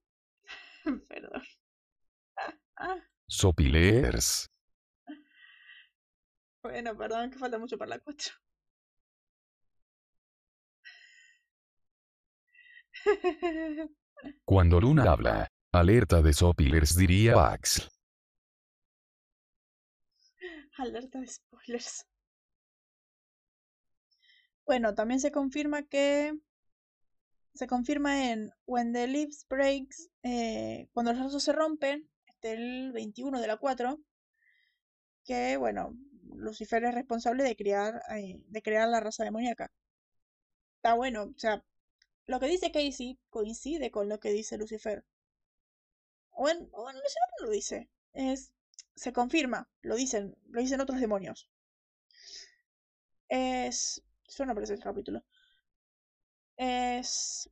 Perdón. 1.08 1.44
Sopilers. 3.28 4.48
Bueno, 6.64 6.96
perdón, 6.96 7.32
que 7.32 7.40
falta 7.40 7.58
mucho 7.58 7.78
para 7.78 7.90
la 7.90 8.00
4. 8.00 8.34
Cuando 14.46 14.80
Luna 14.80 15.12
habla, 15.12 15.48
alerta 15.72 16.22
de 16.22 16.34
Sopilers 16.34 16.96
diría 16.96 17.52
Axel. 17.52 17.86
Alerta 20.78 21.20
de 21.20 21.28
spoilers. 21.28 22.06
Bueno, 24.66 24.94
también 24.94 25.20
se 25.20 25.32
confirma 25.32 25.84
que 25.84 26.34
se 27.54 27.68
confirma 27.68 28.32
en 28.32 28.52
When 28.66 28.94
the 28.94 29.08
Leaves 29.08 29.46
Breaks, 29.50 30.10
eh, 30.24 30.88
cuando 30.94 31.12
los 31.14 31.22
lazos 31.22 31.44
se 31.44 31.52
rompen, 31.52 32.10
este 32.28 32.54
el 32.54 32.92
21 32.94 33.40
de 33.42 33.48
la 33.48 33.58
4, 33.58 34.00
que, 35.26 35.58
bueno, 35.58 35.98
Lucifer 36.36 36.84
es 36.84 36.94
responsable 36.94 37.44
de 37.44 37.56
crear, 37.56 38.02
eh, 38.16 38.42
de 38.48 38.62
crear 38.62 38.88
la 38.88 39.00
raza 39.00 39.24
demoníaca. 39.24 39.72
Está 40.78 40.94
bueno, 40.96 41.24
o 41.24 41.38
sea, 41.38 41.64
lo 42.26 42.40
que 42.40 42.48
dice 42.48 42.72
Casey 42.72 43.20
coincide 43.30 43.92
con 43.92 44.10
lo 44.10 44.20
que 44.20 44.32
dice 44.32 44.58
Lucifer. 44.58 45.04
O 46.32 46.50
en, 46.50 46.60
Lucifer 46.60 47.30
no 47.40 47.46
lo 47.46 47.52
dice. 47.52 47.90
Es, 48.14 48.54
se 48.96 49.14
confirma, 49.14 49.70
lo 49.82 49.96
dicen, 49.96 50.36
lo 50.50 50.62
dicen 50.62 50.82
otros 50.82 51.00
demonios. 51.00 51.50
Es. 53.30 54.02
Eso 54.28 54.46
no 54.46 54.54
aparece 54.54 54.76
este 54.76 54.86
capítulo. 54.86 55.24
Es. 56.62 57.50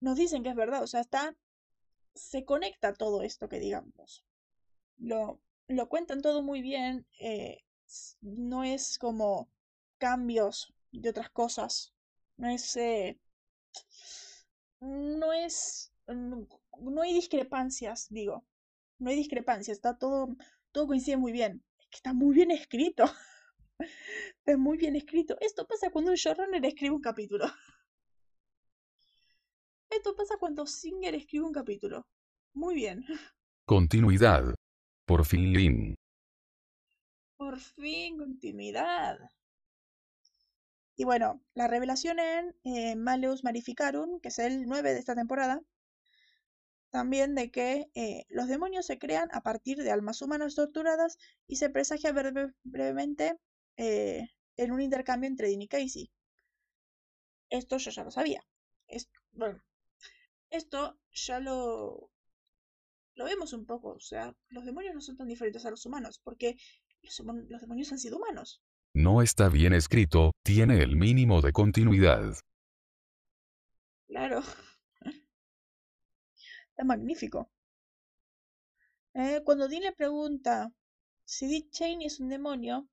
Nos 0.00 0.16
dicen 0.16 0.42
que 0.42 0.48
es 0.48 0.56
verdad, 0.56 0.82
o 0.82 0.86
sea, 0.86 1.00
está. 1.02 1.36
Se 2.14 2.46
conecta 2.46 2.94
todo 2.94 3.20
esto 3.20 3.46
que 3.46 3.60
digamos. 3.60 4.24
Lo, 4.96 5.42
lo 5.68 5.88
cuentan 5.90 6.22
todo 6.22 6.42
muy 6.42 6.62
bien. 6.62 7.06
Eh, 7.20 7.62
no 8.22 8.64
es 8.64 8.98
como 8.98 9.50
cambios 9.98 10.72
de 10.92 11.10
otras 11.10 11.28
cosas. 11.28 11.92
No 12.38 12.48
es. 12.48 12.74
Eh, 12.78 13.18
no 14.80 15.34
es. 15.34 15.92
No 16.06 17.02
hay 17.02 17.12
discrepancias, 17.12 18.06
digo. 18.08 18.46
No 18.98 19.10
hay 19.10 19.16
discrepancias. 19.16 19.76
Está 19.76 19.98
todo. 19.98 20.34
Todo 20.72 20.86
coincide 20.86 21.18
muy 21.18 21.32
bien. 21.32 21.62
Es 21.78 21.86
que 21.88 21.96
está 21.96 22.14
muy 22.14 22.34
bien 22.34 22.50
escrito. 22.50 23.04
Es 24.46 24.56
muy 24.56 24.78
bien 24.78 24.96
escrito. 24.96 25.36
Esto 25.40 25.66
pasa 25.66 25.90
cuando 25.90 26.12
un 26.12 26.16
showrunner 26.16 26.64
escribe 26.64 26.94
un 26.94 27.02
capítulo. 27.02 27.44
Esto 29.96 30.14
pasa 30.14 30.36
cuando 30.36 30.66
Singer 30.66 31.14
escribe 31.14 31.46
un 31.46 31.54
capítulo. 31.54 32.06
Muy 32.52 32.74
bien. 32.74 33.02
Continuidad. 33.64 34.54
Por 35.06 35.24
fin, 35.24 35.54
Lin. 35.54 35.94
Por 37.38 37.58
fin, 37.58 38.18
continuidad. 38.18 39.18
Y 40.96 41.04
bueno, 41.04 41.42
la 41.54 41.66
revelación 41.66 42.18
en 42.18 42.54
eh, 42.64 42.94
Maleus 42.94 43.42
Marificarum, 43.42 44.20
que 44.20 44.28
es 44.28 44.38
el 44.38 44.66
9 44.66 44.92
de 44.92 44.98
esta 44.98 45.14
temporada, 45.14 45.62
también 46.90 47.34
de 47.34 47.50
que 47.50 47.90
eh, 47.94 48.26
los 48.28 48.48
demonios 48.48 48.84
se 48.84 48.98
crean 48.98 49.30
a 49.32 49.42
partir 49.42 49.78
de 49.78 49.92
almas 49.92 50.20
humanas 50.20 50.54
torturadas 50.54 51.16
y 51.46 51.56
se 51.56 51.70
presagia 51.70 52.12
brevemente 52.12 53.38
eh, 53.78 54.28
en 54.58 54.72
un 54.72 54.82
intercambio 54.82 55.28
entre 55.28 55.48
Dean 55.48 55.62
y 55.62 55.68
Casey. 55.68 56.10
Esto 57.48 57.78
yo 57.78 57.90
ya 57.90 58.04
lo 58.04 58.10
sabía. 58.10 58.46
bueno, 59.32 59.62
esto 60.50 60.98
ya 61.12 61.40
lo, 61.40 62.10
lo 63.14 63.24
vemos 63.24 63.52
un 63.52 63.66
poco. 63.66 63.90
O 63.90 64.00
sea, 64.00 64.34
los 64.48 64.64
demonios 64.64 64.94
no 64.94 65.00
son 65.00 65.16
tan 65.16 65.28
diferentes 65.28 65.64
a 65.66 65.70
los 65.70 65.84
humanos, 65.86 66.20
porque 66.22 66.56
los, 67.02 67.20
los 67.48 67.60
demonios 67.60 67.92
han 67.92 67.98
sido 67.98 68.18
humanos. 68.18 68.62
No 68.94 69.22
está 69.22 69.48
bien 69.48 69.74
escrito, 69.74 70.32
tiene 70.42 70.82
el 70.82 70.96
mínimo 70.96 71.42
de 71.42 71.52
continuidad. 71.52 72.34
Claro. 74.06 74.42
Está 76.70 76.84
magnífico. 76.84 77.50
Eh, 79.14 79.42
cuando 79.44 79.68
Dean 79.68 79.82
le 79.82 79.92
pregunta 79.92 80.70
si 81.24 81.46
Dick 81.46 81.70
Cheney 81.70 82.06
es 82.06 82.20
un 82.20 82.28
demonio, 82.28 82.88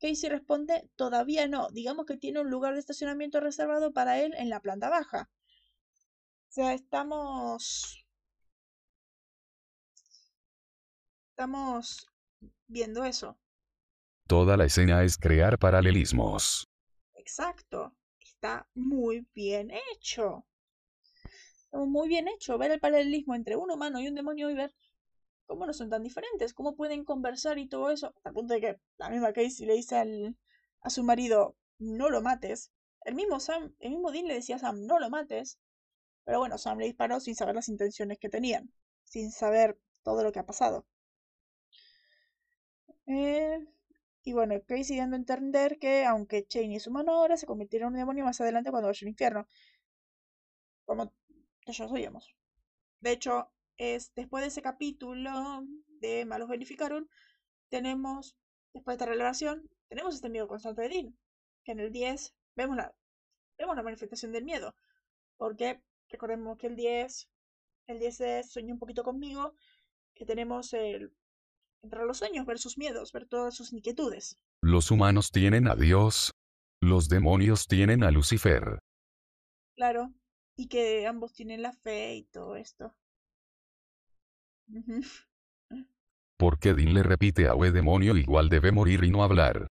Casey 0.00 0.30
responde, 0.30 0.88
todavía 0.96 1.46
no, 1.46 1.68
digamos 1.70 2.06
que 2.06 2.16
tiene 2.16 2.40
un 2.40 2.50
lugar 2.50 2.74
de 2.74 2.80
estacionamiento 2.80 3.38
reservado 3.40 3.92
para 3.92 4.20
él 4.20 4.34
en 4.36 4.48
la 4.48 4.60
planta 4.60 4.88
baja. 4.88 5.30
O 6.52 6.54
sea, 6.54 6.74
estamos... 6.74 8.04
Estamos 11.30 12.06
viendo 12.66 13.04
eso. 13.04 13.38
Toda 14.26 14.58
la 14.58 14.66
escena 14.66 15.02
es 15.02 15.16
crear 15.16 15.58
paralelismos. 15.58 16.68
Exacto. 17.14 17.96
Está 18.20 18.68
muy 18.74 19.26
bien 19.34 19.70
hecho. 19.92 20.44
Muy 21.72 22.08
bien 22.08 22.28
hecho. 22.28 22.58
Ver 22.58 22.72
el 22.72 22.80
paralelismo 22.80 23.34
entre 23.34 23.56
un 23.56 23.70
humano 23.70 23.98
y 23.98 24.08
un 24.08 24.14
demonio 24.14 24.50
y 24.50 24.54
ver 24.54 24.74
cómo 25.46 25.64
no 25.64 25.72
son 25.72 25.88
tan 25.88 26.02
diferentes, 26.02 26.52
cómo 26.52 26.76
pueden 26.76 27.06
conversar 27.06 27.56
y 27.56 27.66
todo 27.66 27.90
eso. 27.90 28.12
Hasta 28.14 28.28
el 28.28 28.34
punto 28.34 28.52
de 28.52 28.60
que 28.60 28.80
la 28.98 29.08
misma 29.08 29.32
Casey 29.32 29.64
le 29.64 29.72
dice 29.72 29.96
al, 29.96 30.36
a 30.82 30.90
su 30.90 31.02
marido, 31.02 31.56
no 31.78 32.10
lo 32.10 32.20
mates. 32.20 32.70
El 33.06 33.14
mismo 33.14 33.40
Sam, 33.40 33.74
el 33.78 33.92
mismo 33.92 34.12
Dean 34.12 34.26
le 34.26 34.34
decía 34.34 34.56
a 34.56 34.58
Sam, 34.58 34.84
no 34.84 34.98
lo 34.98 35.08
mates. 35.08 35.58
Pero 36.24 36.38
bueno, 36.38 36.58
Sam 36.58 36.78
le 36.78 36.86
disparó 36.86 37.20
sin 37.20 37.34
saber 37.34 37.54
las 37.54 37.68
intenciones 37.68 38.18
que 38.18 38.28
tenían, 38.28 38.72
sin 39.04 39.30
saber 39.32 39.78
todo 40.02 40.22
lo 40.24 40.32
que 40.32 40.38
ha 40.40 40.46
pasado. 40.46 40.86
Eh, 43.06 43.64
y 44.24 44.32
bueno, 44.32 44.54
Casey 44.66 44.96
dando 44.98 45.16
a 45.16 45.18
entender 45.18 45.78
que 45.78 46.04
aunque 46.04 46.46
Cheney 46.46 46.76
es 46.76 46.86
humano 46.86 47.12
ahora, 47.12 47.36
se 47.36 47.46
convirtiera 47.46 47.86
en 47.86 47.92
un 47.92 47.98
demonio 47.98 48.24
más 48.24 48.40
adelante 48.40 48.70
cuando 48.70 48.88
vaya 48.88 48.98
al 49.02 49.08
infierno. 49.08 49.46
Como 50.84 51.12
ya 51.66 51.72
sabíamos. 51.72 52.34
De 53.00 53.12
hecho, 53.12 53.50
es 53.76 54.14
después 54.14 54.42
de 54.42 54.48
ese 54.48 54.62
capítulo 54.62 55.64
de 56.00 56.24
Malos 56.24 56.48
Verificaron, 56.48 57.08
tenemos, 57.68 58.36
después 58.74 58.96
de 58.96 59.04
esta 59.04 59.10
revelación, 59.12 59.68
tenemos 59.88 60.14
este 60.14 60.30
miedo 60.30 60.48
constante 60.48 60.82
de 60.82 60.88
Dean. 60.88 61.18
Que 61.64 61.72
en 61.72 61.80
el 61.80 61.92
10 61.92 62.34
vemos 62.56 62.76
la, 62.76 62.94
vemos 63.58 63.76
la 63.76 63.82
manifestación 63.82 64.32
del 64.32 64.44
miedo. 64.44 64.74
Porque 65.36 65.80
recordemos 66.12 66.58
que 66.58 66.68
el 66.68 66.76
10, 66.76 67.28
el 67.88 67.98
10 67.98 68.20
es 68.20 68.52
Sueño 68.52 68.74
un 68.74 68.78
poquito 68.78 69.02
conmigo, 69.02 69.54
que 70.14 70.24
tenemos 70.24 70.72
el 70.74 71.12
entrar 71.82 72.02
a 72.02 72.06
los 72.06 72.18
sueños, 72.18 72.46
ver 72.46 72.58
sus 72.58 72.78
miedos, 72.78 73.12
ver 73.12 73.26
todas 73.26 73.54
sus 73.54 73.72
inquietudes. 73.72 74.38
Los 74.62 74.90
humanos 74.90 75.30
tienen 75.32 75.66
a 75.66 75.74
Dios. 75.74 76.32
Los 76.80 77.08
demonios 77.08 77.66
tienen 77.66 78.04
a 78.04 78.10
Lucifer. 78.10 78.78
Claro, 79.74 80.12
y 80.56 80.68
que 80.68 81.06
ambos 81.06 81.32
tienen 81.32 81.62
la 81.62 81.72
fe 81.72 82.14
y 82.16 82.24
todo 82.24 82.56
esto. 82.56 82.94
¿Por 86.36 86.58
qué 86.58 86.74
Dean 86.74 86.94
le 86.94 87.02
repite 87.02 87.48
a 87.48 87.54
We 87.54 87.70
demonio 87.70 88.16
igual 88.16 88.48
debe 88.48 88.72
morir 88.72 89.04
y 89.04 89.10
no 89.10 89.22
hablar? 89.22 89.68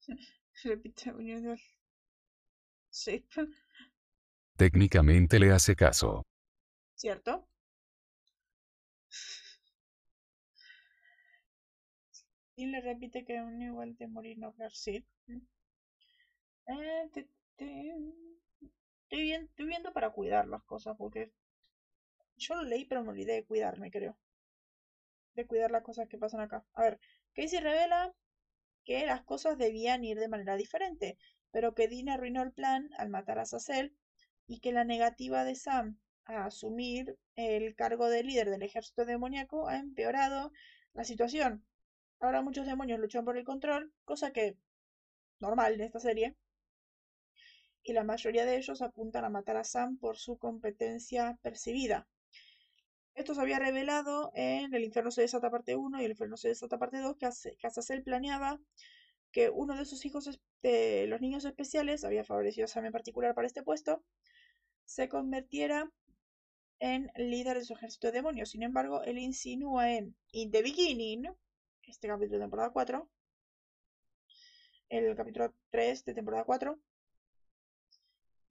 repite 0.64 1.12
Sí. 2.94 3.26
Técnicamente 4.56 5.40
le 5.40 5.50
hace 5.50 5.74
caso. 5.74 6.22
¿Cierto? 6.94 7.48
Y 12.54 12.66
le 12.66 12.80
repite 12.80 13.24
que 13.24 13.42
un 13.42 13.60
igual 13.60 13.96
de 13.96 14.06
morir 14.06 14.38
no 14.38 14.54
sí. 14.70 15.04
Eh, 16.68 17.10
estoy, 17.12 17.28
estoy 19.32 19.66
viendo 19.66 19.92
para 19.92 20.10
cuidar 20.10 20.46
las 20.46 20.62
cosas 20.62 20.96
porque 20.96 21.32
yo 22.36 22.54
lo 22.54 22.62
leí 22.62 22.84
pero 22.84 23.02
me 23.02 23.10
olvidé 23.10 23.32
de 23.32 23.44
cuidarme, 23.44 23.90
creo. 23.90 24.16
De 25.34 25.48
cuidar 25.48 25.72
las 25.72 25.82
cosas 25.82 26.08
que 26.08 26.16
pasan 26.16 26.42
acá. 26.42 26.64
A 26.74 26.82
ver, 26.82 27.00
Casey 27.34 27.58
revela 27.58 28.14
que 28.84 29.04
las 29.04 29.24
cosas 29.24 29.58
debían 29.58 30.04
ir 30.04 30.20
de 30.20 30.28
manera 30.28 30.54
diferente, 30.54 31.18
pero 31.54 31.72
que 31.72 31.86
Dean 31.86 32.08
arruinó 32.08 32.42
el 32.42 32.50
plan 32.50 32.90
al 32.98 33.10
matar 33.10 33.38
a 33.38 33.46
Sacel 33.46 33.94
y 34.48 34.58
que 34.58 34.72
la 34.72 34.82
negativa 34.82 35.44
de 35.44 35.54
Sam 35.54 36.00
a 36.24 36.46
asumir 36.46 37.16
el 37.36 37.76
cargo 37.76 38.08
de 38.08 38.24
líder 38.24 38.50
del 38.50 38.64
ejército 38.64 39.04
demoníaco 39.04 39.68
ha 39.68 39.76
empeorado 39.76 40.50
la 40.94 41.04
situación. 41.04 41.64
Ahora 42.18 42.42
muchos 42.42 42.66
demonios 42.66 42.98
luchan 42.98 43.24
por 43.24 43.38
el 43.38 43.44
control, 43.44 43.92
cosa 44.04 44.32
que 44.32 44.56
normal 45.38 45.74
en 45.74 45.82
esta 45.82 46.00
serie, 46.00 46.34
y 47.84 47.92
la 47.92 48.02
mayoría 48.02 48.46
de 48.46 48.56
ellos 48.56 48.82
apuntan 48.82 49.24
a 49.24 49.30
matar 49.30 49.56
a 49.56 49.62
Sam 49.62 49.96
por 49.98 50.16
su 50.16 50.36
competencia 50.38 51.38
percibida. 51.40 52.08
Esto 53.14 53.32
se 53.36 53.40
había 53.40 53.60
revelado 53.60 54.32
en 54.34 54.74
El 54.74 54.82
infierno 54.82 55.12
se 55.12 55.20
desata 55.20 55.52
parte 55.52 55.76
1 55.76 56.02
y 56.02 56.04
El 56.04 56.10
infierno 56.10 56.36
se 56.36 56.48
desata 56.48 56.78
parte 56.78 56.98
2, 56.98 57.16
que, 57.16 58.00
planeaba 58.02 58.58
que 59.34 59.50
uno 59.50 59.76
de 59.76 59.84
sus 59.84 60.06
hijos 60.06 60.30
los 60.62 61.20
niños 61.20 61.44
especiales, 61.44 62.04
había 62.04 62.24
favorecido 62.24 62.66
a 62.66 62.68
Sam 62.68 62.86
en 62.86 62.92
particular 62.92 63.34
para 63.34 63.48
este 63.48 63.64
puesto, 63.64 64.02
se 64.84 65.08
convirtiera 65.08 65.90
en 66.78 67.10
líder 67.16 67.58
de 67.58 67.64
su 67.64 67.74
ejército 67.74 68.06
de 68.06 68.12
demonios. 68.12 68.50
Sin 68.50 68.62
embargo, 68.62 69.02
él 69.02 69.18
insinúa 69.18 69.92
en 69.92 70.16
In 70.30 70.52
the 70.52 70.62
Beginning, 70.62 71.28
este 71.82 72.06
capítulo 72.06 72.38
de 72.38 72.44
temporada 72.44 72.70
4, 72.70 73.10
el 74.90 75.16
capítulo 75.16 75.52
3 75.70 76.04
de 76.04 76.14
temporada 76.14 76.44
4, 76.44 76.78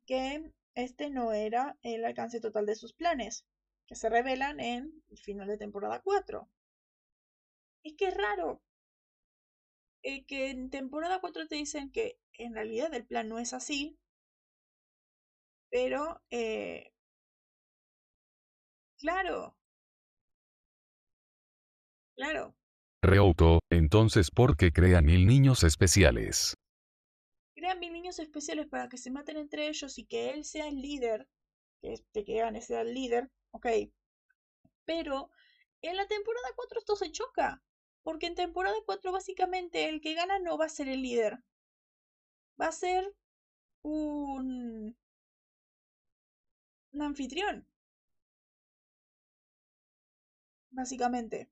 que 0.05 0.51
este 0.75 1.09
no 1.09 1.31
era 1.31 1.77
el 1.81 2.03
alcance 2.03 2.41
total 2.41 2.65
de 2.65 2.75
sus 2.75 2.93
planes, 2.93 3.45
que 3.87 3.95
se 3.95 4.09
revelan 4.09 4.59
en 4.59 5.01
el 5.09 5.17
final 5.17 5.47
de 5.47 5.57
temporada 5.57 6.01
4. 6.03 6.49
Es 7.83 7.93
que 7.93 8.07
es 8.07 8.13
raro. 8.13 8.61
Eh, 10.03 10.25
que 10.25 10.49
en 10.49 10.69
temporada 10.69 11.19
4 11.21 11.47
te 11.47 11.55
dicen 11.55 11.91
que 11.91 12.19
en 12.33 12.53
realidad 12.53 12.93
el 12.93 13.05
plan 13.05 13.27
no 13.29 13.39
es 13.39 13.53
así, 13.53 13.97
pero 15.69 16.21
eh, 16.29 16.93
claro, 18.97 19.55
claro, 22.15 22.55
Reouto, 23.03 23.59
entonces 23.69 24.31
¿por 24.31 24.55
qué 24.57 24.71
crea 24.71 25.01
mil 25.01 25.25
niños 25.27 25.63
especiales? 25.63 26.55
crean 27.55 27.79
mil 27.79 27.93
niños 27.93 28.19
especiales 28.19 28.67
para 28.67 28.89
que 28.89 28.97
se 28.97 29.09
maten 29.11 29.37
entre 29.37 29.67
ellos 29.67 29.97
y 29.97 30.05
que 30.05 30.31
él 30.31 30.43
sea 30.45 30.67
el 30.67 30.81
líder, 30.81 31.27
que 31.81 31.93
este 31.93 32.25
que 32.25 32.39
gane 32.39 32.61
sea 32.61 32.81
el 32.81 32.93
líder, 32.93 33.29
ok. 33.51 33.67
Pero 34.85 35.29
en 35.81 35.97
la 35.97 36.07
temporada 36.07 36.47
4 36.55 36.79
esto 36.79 36.95
se 36.95 37.11
choca, 37.11 37.61
porque 38.03 38.27
en 38.27 38.35
temporada 38.35 38.75
4 38.85 39.11
básicamente 39.11 39.89
el 39.89 40.01
que 40.01 40.13
gana 40.15 40.39
no 40.39 40.57
va 40.57 40.65
a 40.65 40.69
ser 40.69 40.89
el 40.89 41.01
líder, 41.01 41.39
va 42.61 42.67
a 42.69 42.71
ser 42.77 43.13
un, 43.83 44.95
un 46.93 47.01
anfitrión, 47.01 47.67
básicamente. 50.71 51.49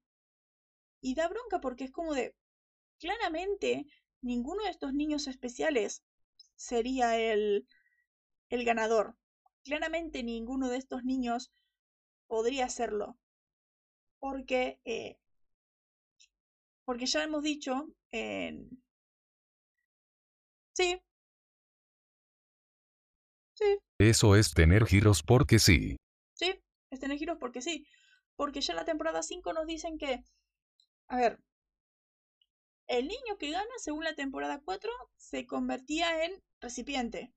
Y 0.99 1.13
da 1.13 1.27
bronca 1.27 1.61
porque 1.61 1.83
es 1.83 1.91
como 1.91 2.15
de, 2.15 2.33
claramente 2.99 3.87
ninguno 4.21 4.63
de 4.63 4.71
estos 4.71 4.93
niños 4.93 5.27
especiales 5.27 6.03
sería 6.55 7.17
el, 7.19 7.67
el 8.49 8.65
ganador. 8.65 9.17
Claramente 9.63 10.23
ninguno 10.23 10.69
de 10.69 10.77
estos 10.77 11.03
niños 11.05 11.51
podría 12.27 12.69
serlo. 12.69 13.17
Porque, 14.19 14.79
eh, 14.85 15.17
porque 16.91 17.05
ya 17.05 17.23
hemos 17.23 17.41
dicho 17.41 17.87
en... 18.11 18.69
Sí. 20.73 21.01
Sí, 23.53 23.77
Eso 23.97 24.35
es 24.35 24.51
tener 24.51 24.85
giros 24.85 25.23
porque 25.23 25.57
sí. 25.57 25.95
sí, 26.33 26.53
es 26.89 26.99
tener 26.99 27.17
giros 27.17 27.37
porque 27.39 27.61
sí. 27.61 27.85
Porque 28.35 28.59
ya 28.59 28.73
en 28.73 28.75
la 28.75 28.83
temporada 28.83 29.23
5 29.23 29.53
nos 29.53 29.67
dicen 29.67 29.97
que, 29.97 30.25
a 31.07 31.15
ver, 31.15 31.39
el 32.87 33.07
niño 33.07 33.37
que 33.39 33.51
gana, 33.51 33.71
según 33.77 34.03
la 34.03 34.15
temporada 34.15 34.59
4, 34.65 34.91
se 35.15 35.47
convertía 35.47 36.25
en 36.25 36.43
recipiente. 36.59 37.31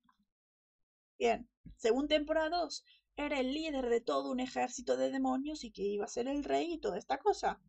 Bien, 1.17 1.47
según 1.77 2.09
temporada 2.09 2.49
2, 2.49 2.83
era 3.15 3.39
el 3.39 3.53
líder 3.53 3.87
de 3.87 4.01
todo 4.01 4.31
un 4.31 4.41
ejército 4.41 4.97
de 4.97 5.11
demonios 5.11 5.63
y 5.63 5.71
que 5.71 5.83
iba 5.83 6.03
a 6.03 6.09
ser 6.09 6.27
el 6.27 6.43
rey 6.43 6.73
y 6.73 6.77
toda 6.79 6.97
esta 6.97 7.19
cosa. 7.19 7.61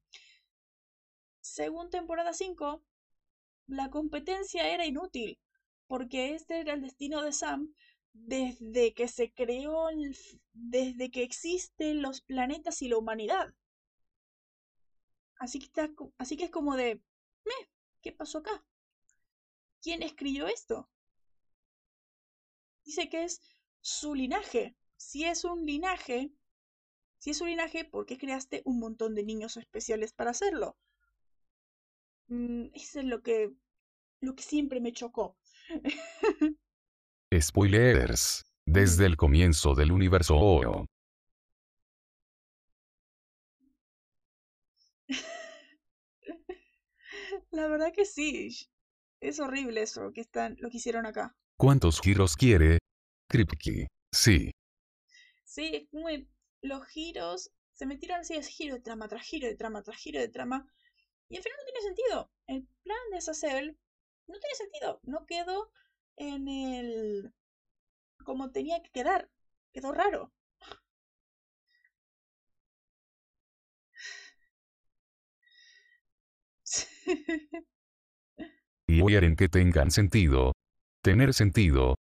Según 1.55 1.91
temporada 1.91 2.33
5, 2.33 2.83
la 3.69 3.89
competencia 3.91 4.69
era 4.69 4.85
inútil, 4.85 5.39
porque 5.87 6.35
este 6.35 6.61
era 6.61 6.75
el 6.75 6.83
destino 6.83 7.23
de 7.23 7.33
Sam 7.33 7.73
desde 8.13 8.95
que 8.95 9.07
se 9.09 9.33
creó, 9.33 9.89
desde 10.53 11.11
que 11.11 11.23
existen 11.23 12.03
los 12.03 12.21
planetas 12.21 12.83
y 12.83 12.89
la 12.89 12.99
humanidad. 12.99 13.55
Así 15.39 15.59
que, 15.59 15.67
está 15.67 15.91
así 16.19 16.37
que 16.37 16.45
es 16.45 16.51
como 16.51 16.77
de, 16.77 16.97
"Meh, 17.45 17.69
¿qué 18.03 18.13
pasó 18.13 18.39
acá? 18.39 18.65
¿Quién 19.83 20.03
escribió 20.03 20.49
esto? 20.49 20.89
Dice 22.87 23.09
que 23.11 23.25
es 23.25 23.43
su 23.83 24.15
linaje. 24.15 24.77
Si 24.97 25.25
es 25.25 25.45
un 25.45 25.67
linaje, 25.67 26.31
si 27.19 27.31
es 27.31 27.41
un 27.41 27.49
linaje, 27.49 27.85
¿por 27.85 28.07
qué 28.07 28.19
creaste 28.19 28.63
un 28.65 28.81
montón 28.81 29.15
de 29.15 29.25
niños 29.25 29.57
especiales 29.57 30.13
para 30.13 30.31
hacerlo? 30.33 30.77
Mm, 32.29 32.67
eso 32.75 33.01
es 33.01 33.05
lo 33.07 33.23
que, 33.23 33.53
lo 34.21 34.35
que 34.35 34.43
siempre 34.43 34.81
me 34.81 34.93
chocó. 34.93 35.37
Spoilers. 37.41 38.45
Desde 38.67 39.07
el 39.07 39.17
comienzo 39.17 39.75
del 39.75 39.93
universo 39.93 40.37
OO. 40.37 40.87
La 47.51 47.69
verdad 47.69 47.93
que 47.95 48.05
sí. 48.05 48.51
Es 49.21 49.39
horrible 49.41 49.83
eso 49.83 50.13
que 50.13 50.21
están, 50.21 50.57
lo 50.59 50.69
que 50.69 50.79
hicieron 50.79 51.07
acá. 51.07 51.35
¿Cuántos 51.57 52.01
giros 52.01 52.37
quiere? 52.37 52.79
Kripke. 53.29 53.87
Sí. 54.13 54.51
Sí, 55.45 55.71
es 55.75 55.93
muy. 55.93 56.29
Los 56.61 56.87
giros 56.89 57.51
se 57.73 57.87
metieron 57.87 58.21
así, 58.21 58.35
es 58.35 58.49
giro 58.49 58.75
de 58.75 58.81
trama 58.81 59.09
tras 59.09 59.23
giro 59.23 59.47
de 59.47 59.55
trama 59.55 59.83
tras 59.83 59.97
giro 59.97 60.21
de 60.21 60.29
trama. 60.29 60.67
Y 61.29 61.37
al 61.37 61.43
final 61.43 61.59
no 61.59 61.65
tiene 61.65 61.81
sentido. 61.83 62.31
El 62.47 62.67
plan 62.83 63.11
de 63.13 63.21
Sacel 63.21 63.79
no 64.27 64.39
tiene 64.39 64.55
sentido. 64.57 65.01
No 65.03 65.27
quedó 65.27 65.71
en 66.17 66.49
el. 66.49 67.33
como 68.25 68.51
tenía 68.53 68.83
que 68.83 68.91
quedar. 68.91 69.31
Quedó 69.73 69.93
raro. 69.93 70.33
Y 78.89 79.03
quieren 79.05 79.35
que 79.35 79.49
tengan 79.49 79.91
sentido. 79.91 80.53
Tener 81.03 81.35
sentido. 81.35 81.97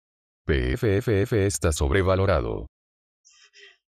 PFFF 0.46 1.34
está 1.34 1.72
sobrevalorado. 1.72 2.68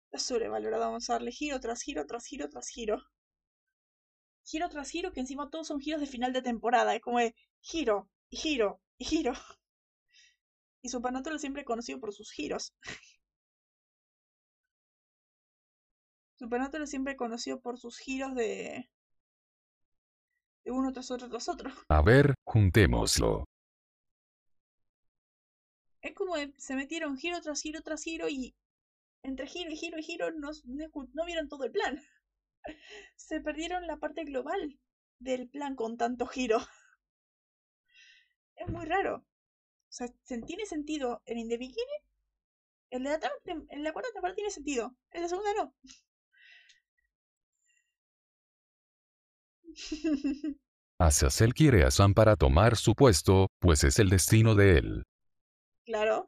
Está 0.07 0.19
sobrevalorado. 0.19 0.85
Vamos 0.85 1.11
a 1.11 1.15
darle 1.15 1.31
giro 1.31 1.61
tras 1.61 1.83
giro 1.83 2.07
tras 2.07 2.25
giro 2.25 2.49
tras 2.49 2.69
giro. 2.69 3.03
Giro 4.47 4.69
tras 4.69 4.89
giro, 4.91 5.13
que 5.13 5.19
encima 5.21 5.51
todos 5.51 5.67
son 5.67 5.81
giros 5.81 6.01
de 6.01 6.07
final 6.07 6.33
de 6.33 6.41
temporada. 6.41 6.95
Es 6.95 7.01
como 7.01 7.19
de 7.19 7.35
giro, 7.61 8.09
giro, 8.31 8.81
y 8.97 9.05
giro. 9.05 9.33
Y 10.83 10.89
Supernatural 10.89 11.41
siempre 11.41 11.65
conocido 11.65 11.99
por 11.99 12.13
sus 12.13 12.31
giros. 12.31 12.73
Supernatural 16.39 16.87
siempre 16.87 17.17
conocido 17.17 17.61
por 17.61 17.77
sus 17.77 17.99
giros 17.99 18.37
de. 18.37 18.89
de 20.65 20.71
uno 20.71 20.93
tras 20.93 21.11
otro 21.11 21.29
tras 21.29 21.49
otro. 21.49 21.71
A 21.89 22.03
ver, 22.03 22.35
juntémoslo. 22.45 23.47
Es 26.03 26.15
como 26.15 26.37
de, 26.37 26.55
se 26.57 26.77
metieron 26.77 27.19
giro 27.19 27.41
tras 27.41 27.61
giro 27.61 27.81
tras 27.83 28.05
giro 28.05 28.29
y 28.29 28.55
entre 29.25 29.49
giro 29.49 29.73
y 29.73 29.77
giro 29.77 29.99
y 29.99 30.05
giro 30.05 30.31
no, 30.31 30.51
no, 30.67 30.87
no 31.15 31.25
vieron 31.25 31.49
todo 31.49 31.65
el 31.65 31.73
plan. 31.73 32.01
Se 33.17 33.41
perdieron 33.41 33.87
la 33.87 33.97
parte 33.99 34.25
global 34.25 34.79
del 35.19 35.49
plan 35.49 35.75
con 35.77 35.97
tanto 35.97 36.27
giro. 36.27 36.59
Es 38.57 38.69
muy 38.69 38.85
raro. 38.85 39.17
O 39.17 39.25
sea, 39.91 40.09
se- 40.25 40.43
tiene 40.43 40.67
sentido 40.67 41.23
en 41.27 41.39
In 41.39 41.49
the 41.49 41.59
Beginning. 41.59 42.03
En 42.91 43.05
la, 43.05 43.21
en 43.71 43.85
la 43.85 43.93
cuarta 43.93 44.11
temporada 44.13 44.35
tiene 44.35 44.51
sentido. 44.51 44.97
En 45.13 45.23
la 45.23 45.29
segunda 45.29 45.55
no. 45.55 45.75
Azazel 51.01 51.55
quiere 51.55 51.85
a 51.85 51.91
Sam 51.91 52.13
para 52.13 52.37
tomar 52.37 52.77
su 52.77 52.95
puesto, 52.95 53.47
pues 53.61 53.83
es 53.85 53.99
el 53.99 54.11
destino 54.11 54.55
de 54.55 54.77
él. 54.77 55.03
claro. 55.85 56.27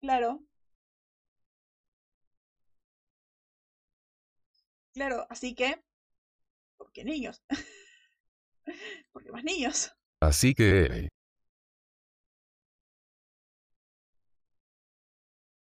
Claro. 0.00 0.42
Claro, 4.94 5.26
así 5.30 5.54
que. 5.54 5.82
¿Por 6.76 6.92
qué 6.92 7.04
niños? 7.04 7.42
Porque 9.12 9.32
más 9.32 9.44
niños. 9.44 9.92
Así 10.20 10.54
que... 10.54 11.08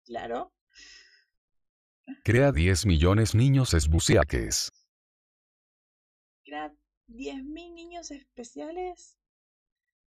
Claro. 0.06 0.52
Crea 2.23 2.52
10 2.52 2.85
millones 2.85 3.34
niños 3.34 3.73
esbuciaques. 3.73 4.72
Era 6.45 6.72
10.000 7.07 7.73
niños 7.73 8.11
especiales. 8.11 9.18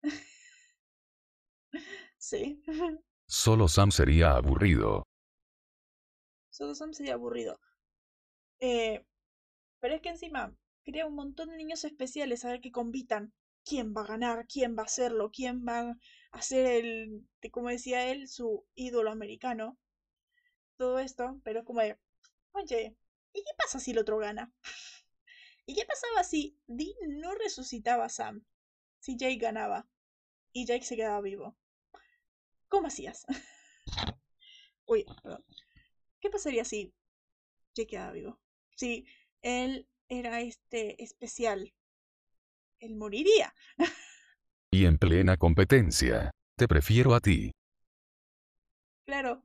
sí. 2.18 2.62
Solo 3.28 3.68
Sam 3.68 3.92
sería 3.92 4.36
aburrido. 4.36 5.04
Solo 6.50 6.76
Sam 6.76 6.94
sería 6.94 7.16
aburrido. 7.16 7.60
Eh, 8.60 9.04
pero 9.80 9.96
es 9.96 10.02
que 10.02 10.10
encima 10.10 10.56
crea 10.86 11.08
un 11.08 11.16
montón 11.16 11.50
de 11.50 11.58
niños 11.58 11.84
especiales 11.86 12.46
a 12.46 12.52
ver 12.52 12.62
que 12.62 12.72
compitan. 12.72 13.34
¿Quién 13.66 13.94
va 13.96 14.02
a 14.04 14.08
ganar? 14.08 14.48
¿Quién 14.48 14.78
va 14.78 14.84
a 14.84 14.86
hacerlo? 14.86 15.32
¿Quién 15.32 15.66
va 15.68 15.98
a 16.32 16.42
ser 16.42 16.66
el, 16.68 17.28
como 17.52 17.70
decía 17.70 18.10
él, 18.12 18.28
su 18.30 18.66
ídolo 18.76 19.12
americano? 19.12 19.78
Todo 20.78 21.00
esto, 21.00 21.40
pero 21.44 21.60
es 21.60 21.66
como 21.66 21.82
de, 21.82 21.98
oye, 22.54 22.96
¿y 23.34 23.40
qué 23.44 23.52
pasa 23.58 23.80
si 23.80 23.92
el 23.92 24.00
otro 24.00 24.18
gana? 24.18 24.54
¿Y 25.68 25.76
qué 25.76 25.86
pasaba 25.86 26.24
si 26.24 26.58
Dean 26.68 27.20
no 27.20 27.36
resucitaba 27.36 28.06
a 28.06 28.10
Sam? 28.10 28.44
Si 29.00 29.18
Jake 29.18 29.38
ganaba 29.38 29.88
y 30.54 30.66
Jake 30.66 30.86
se 30.86 30.98
quedaba 30.98 31.22
vivo. 31.22 31.58
¿Cómo 32.70 32.88
hacías? 32.88 33.26
Uy, 34.88 35.06
perdón. 35.22 35.44
¿Qué 36.22 36.30
pasaría 36.30 36.66
si 36.66 36.94
Jake 37.76 37.88
quedaba 37.90 38.14
vivo? 38.14 38.40
Si 38.78 39.08
él 39.42 39.88
era 40.08 40.40
este 40.42 41.04
especial. 41.04 41.74
Él 42.80 42.96
moriría. 42.96 43.54
Y 44.72 44.86
en 44.86 45.00
plena 45.00 45.36
competencia. 45.38 46.32
Te 46.56 46.68
prefiero 46.68 47.16
a 47.16 47.20
ti. 47.20 47.52
Claro. 49.06 49.44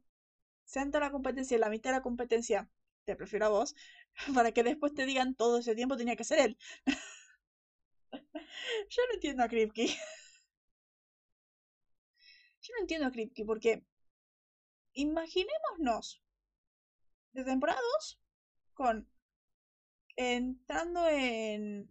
Santa 0.64 1.00
la 1.00 1.10
competencia 1.10 1.58
la 1.58 1.70
mitad 1.70 1.90
de 1.90 1.96
la 1.96 2.02
competencia. 2.02 2.68
Te 3.04 3.16
prefiero 3.16 3.46
a 3.46 3.48
vos. 3.48 3.74
Para 4.34 4.52
que 4.52 4.62
después 4.62 4.92
te 4.92 5.06
digan 5.06 5.34
todo 5.34 5.58
ese 5.60 5.74
tiempo 5.74 5.96
tenía 5.96 6.16
que 6.16 6.24
ser 6.24 6.40
él. 6.40 6.58
Yo 8.90 9.02
no 9.08 9.14
entiendo 9.14 9.42
a 9.42 9.48
Kripke. 9.48 9.86
Yo 12.60 12.74
no 12.74 12.80
entiendo 12.82 13.06
a 13.06 13.12
Kripke 13.12 13.46
porque 13.46 13.82
imaginémonos 14.92 16.22
de 17.32 17.44
temporada 17.44 17.80
2 17.98 18.20
con 18.74 19.08
entrando 20.22 21.08
en 21.08 21.88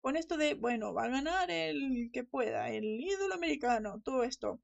con 0.00 0.16
esto 0.16 0.36
de 0.36 0.54
bueno 0.54 0.92
va 0.94 1.04
a 1.04 1.08
ganar 1.08 1.50
el 1.50 2.10
que 2.12 2.24
pueda 2.24 2.70
el 2.70 2.84
ídolo 2.84 3.34
americano 3.34 4.00
todo 4.04 4.24
esto. 4.24 4.60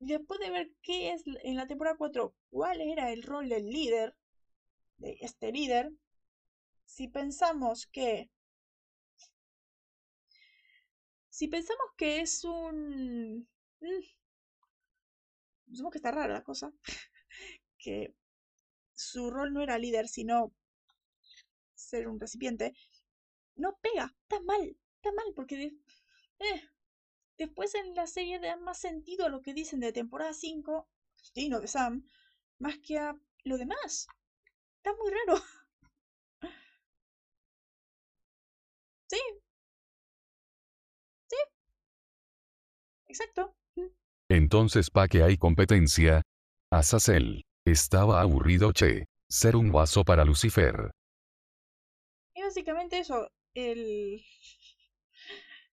Después 0.00 0.40
de 0.40 0.50
ver 0.50 0.70
qué 0.82 1.12
es 1.12 1.22
en 1.44 1.56
la 1.56 1.66
temporada 1.66 1.96
4 1.96 2.34
cuál 2.50 2.80
era 2.80 3.12
el 3.12 3.22
rol 3.22 3.48
del 3.48 3.68
líder 3.70 4.16
de 4.98 5.16
este 5.20 5.52
líder 5.52 5.92
si 6.84 7.08
pensamos 7.08 7.86
que 7.86 8.30
si 11.28 11.48
pensamos 11.48 11.88
que 11.96 12.20
es 12.20 12.44
un 12.44 13.48
mm, 13.80 14.18
Pensamos 15.66 15.92
que 15.92 15.98
está 15.98 16.10
rara 16.10 16.32
la 16.34 16.42
cosa 16.42 16.72
que 17.78 18.14
su 18.98 19.30
rol 19.30 19.52
no 19.52 19.62
era 19.62 19.78
líder 19.78 20.08
sino 20.08 20.52
ser 21.74 22.08
un 22.08 22.18
recipiente 22.20 22.74
no 23.54 23.78
pega 23.80 24.14
está 24.22 24.40
mal 24.40 24.76
está 24.96 25.12
mal 25.12 25.32
porque 25.34 25.76
eh, 26.40 26.62
después 27.38 27.74
en 27.74 27.94
la 27.94 28.06
serie 28.06 28.40
da 28.40 28.56
más 28.56 28.78
sentido 28.78 29.26
a 29.26 29.28
lo 29.28 29.40
que 29.40 29.54
dicen 29.54 29.80
de 29.80 29.92
temporada 29.92 30.32
5 30.32 30.88
Dino 31.34 31.60
de 31.60 31.68
Sam 31.68 32.04
más 32.58 32.78
que 32.78 32.98
a 32.98 33.14
lo 33.44 33.56
demás 33.58 34.08
está 34.78 34.92
muy 34.96 35.10
raro 35.10 35.40
Sí. 39.10 39.18
Sí. 41.30 41.36
Exacto. 43.08 43.54
Entonces, 44.30 44.90
¿pa' 44.90 45.08
que 45.08 45.22
hay 45.22 45.38
competencia? 45.38 46.22
Azazel. 46.70 47.47
Estaba 47.70 48.22
aburrido, 48.22 48.72
che. 48.72 49.04
Ser 49.28 49.54
un 49.54 49.70
vaso 49.70 50.02
para 50.02 50.24
Lucifer. 50.24 50.90
Y 52.34 52.42
básicamente 52.42 52.98
eso, 52.98 53.30
el. 53.52 54.24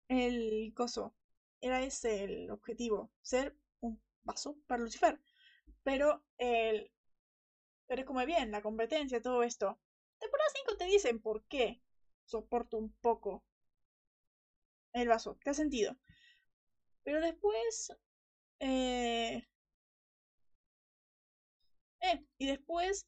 El 0.07 0.73
coso. 0.73 1.13
Era 1.59 1.81
ese 1.81 2.23
el 2.23 2.49
objetivo. 2.49 3.11
Ser 3.21 3.57
un 3.81 4.01
vaso 4.23 4.55
para 4.67 4.81
Lucifer. 4.81 5.19
Pero 5.83 6.23
el. 6.37 6.89
Pero 7.87 8.01
es 8.01 8.07
como 8.07 8.25
bien, 8.25 8.51
la 8.51 8.61
competencia, 8.61 9.21
todo 9.21 9.43
esto. 9.43 9.77
Temporada 10.17 10.49
5 10.55 10.77
te 10.77 10.85
dicen 10.85 11.19
por 11.19 11.43
qué 11.43 11.81
soporto 12.23 12.77
un 12.77 12.93
poco 13.01 13.43
el 14.93 15.09
vaso. 15.09 15.37
¿Qué 15.39 15.49
ha 15.49 15.53
sentido? 15.53 15.97
Pero 17.03 17.19
después... 17.19 17.91
Eh, 18.59 19.45
eh, 22.01 22.23
y 22.37 22.47
después 22.47 23.05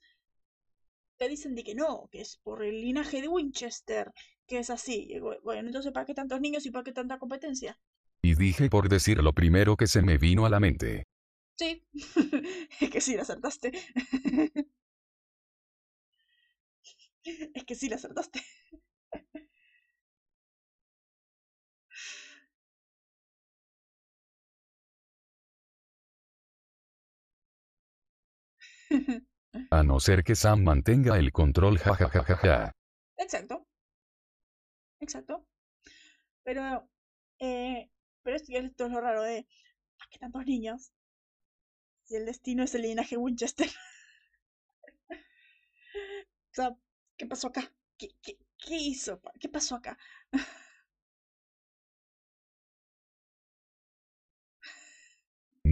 te 1.17 1.29
dicen 1.29 1.55
de 1.55 1.63
que 1.63 1.75
no, 1.75 2.07
que 2.11 2.21
es 2.21 2.37
por 2.37 2.63
el 2.63 2.81
linaje 2.81 3.21
de 3.21 3.27
Winchester, 3.27 4.11
que 4.47 4.59
es 4.59 4.69
así. 4.69 5.13
Bueno, 5.43 5.67
entonces 5.67 5.91
¿para 5.91 6.05
qué 6.05 6.13
tantos 6.13 6.41
niños 6.41 6.65
y 6.65 6.71
para 6.71 6.83
qué 6.83 6.91
tanta 6.91 7.19
competencia? 7.19 7.79
Y 8.21 8.35
dije 8.35 8.69
por 8.69 8.89
decir 8.89 9.21
lo 9.21 9.33
primero 9.33 9.75
que 9.75 9.87
se 9.87 10.01
me 10.01 10.17
vino 10.17 10.45
a 10.45 10.49
la 10.49 10.59
mente. 10.59 11.03
Sí, 11.57 11.85
es 12.79 12.89
que 12.89 13.01
sí 13.01 13.15
la 13.15 13.23
acertaste. 13.23 13.71
es 17.23 17.63
que 17.65 17.75
sí 17.75 17.89
la 17.89 17.95
acertaste. 17.97 18.41
A 29.69 29.83
no 29.83 29.99
ser 29.99 30.23
que 30.23 30.35
Sam 30.35 30.63
mantenga 30.63 31.17
el 31.17 31.31
control, 31.31 31.77
jajajaja. 31.77 32.73
Exacto. 33.17 33.67
Exacto. 34.99 35.45
Pero, 36.43 36.89
eh, 37.39 37.89
pero 38.23 38.35
esto, 38.35 38.51
esto 38.53 38.85
es 38.85 38.91
lo 38.91 39.01
raro 39.01 39.21
de, 39.21 39.47
¿para 39.97 40.09
qué 40.09 40.19
tantos 40.19 40.45
niños? 40.45 40.91
Si 42.03 42.15
el 42.15 42.25
destino 42.25 42.63
es 42.63 42.75
el 42.75 42.81
linaje 42.83 43.17
Winchester. 43.17 43.69
o 46.57 46.79
¿qué 47.17 47.25
pasó 47.25 47.47
acá? 47.47 47.71
¿Qué, 47.97 48.09
qué, 48.21 48.37
qué 48.57 48.75
hizo? 48.75 49.21
¿Qué 49.39 49.49
pasó 49.49 49.75
acá? 49.75 49.97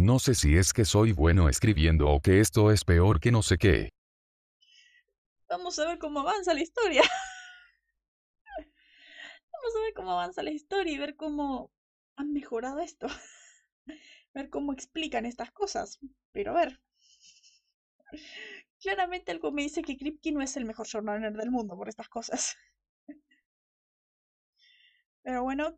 No 0.02 0.18
sé 0.18 0.34
si 0.34 0.58
es 0.58 0.74
que 0.74 0.84
soy 0.84 1.12
bueno 1.12 1.48
escribiendo 1.48 2.10
o 2.10 2.22
que 2.22 2.40
esto 2.40 2.72
es 2.72 2.84
peor 2.84 3.20
que 3.20 3.32
no 3.32 3.44
sé 3.44 3.60
qué. 3.60 3.90
Vamos 5.48 5.78
a 5.78 5.86
ver 5.86 6.00
cómo 6.00 6.22
avanza 6.22 6.56
la 6.56 6.62
historia. 6.62 7.04
Vamos 8.58 9.76
a 9.78 9.82
ver 9.82 9.94
cómo 9.94 10.12
avanza 10.14 10.42
la 10.42 10.50
historia 10.50 10.92
y 10.92 10.98
ver 10.98 11.16
cómo 11.16 11.72
han 12.16 12.34
mejorado 12.34 12.80
esto. 12.80 13.06
ver 14.34 14.50
cómo 14.50 14.74
explican 14.74 15.28
estas 15.28 15.52
cosas. 15.52 16.00
Pero 16.32 16.58
a 16.58 16.66
ver. 16.66 16.82
Claramente 18.82 19.32
algo 19.32 19.52
me 19.52 19.62
dice 19.62 19.84
que 19.84 19.98
Kripke 19.98 20.32
no 20.32 20.42
es 20.42 20.58
el 20.58 20.66
mejor 20.66 20.88
showrunner 20.88 21.34
del 21.34 21.52
mundo 21.52 21.78
por 21.78 21.90
estas 21.90 22.10
cosas. 22.10 22.58
Pero 25.24 25.44
bueno, 25.44 25.78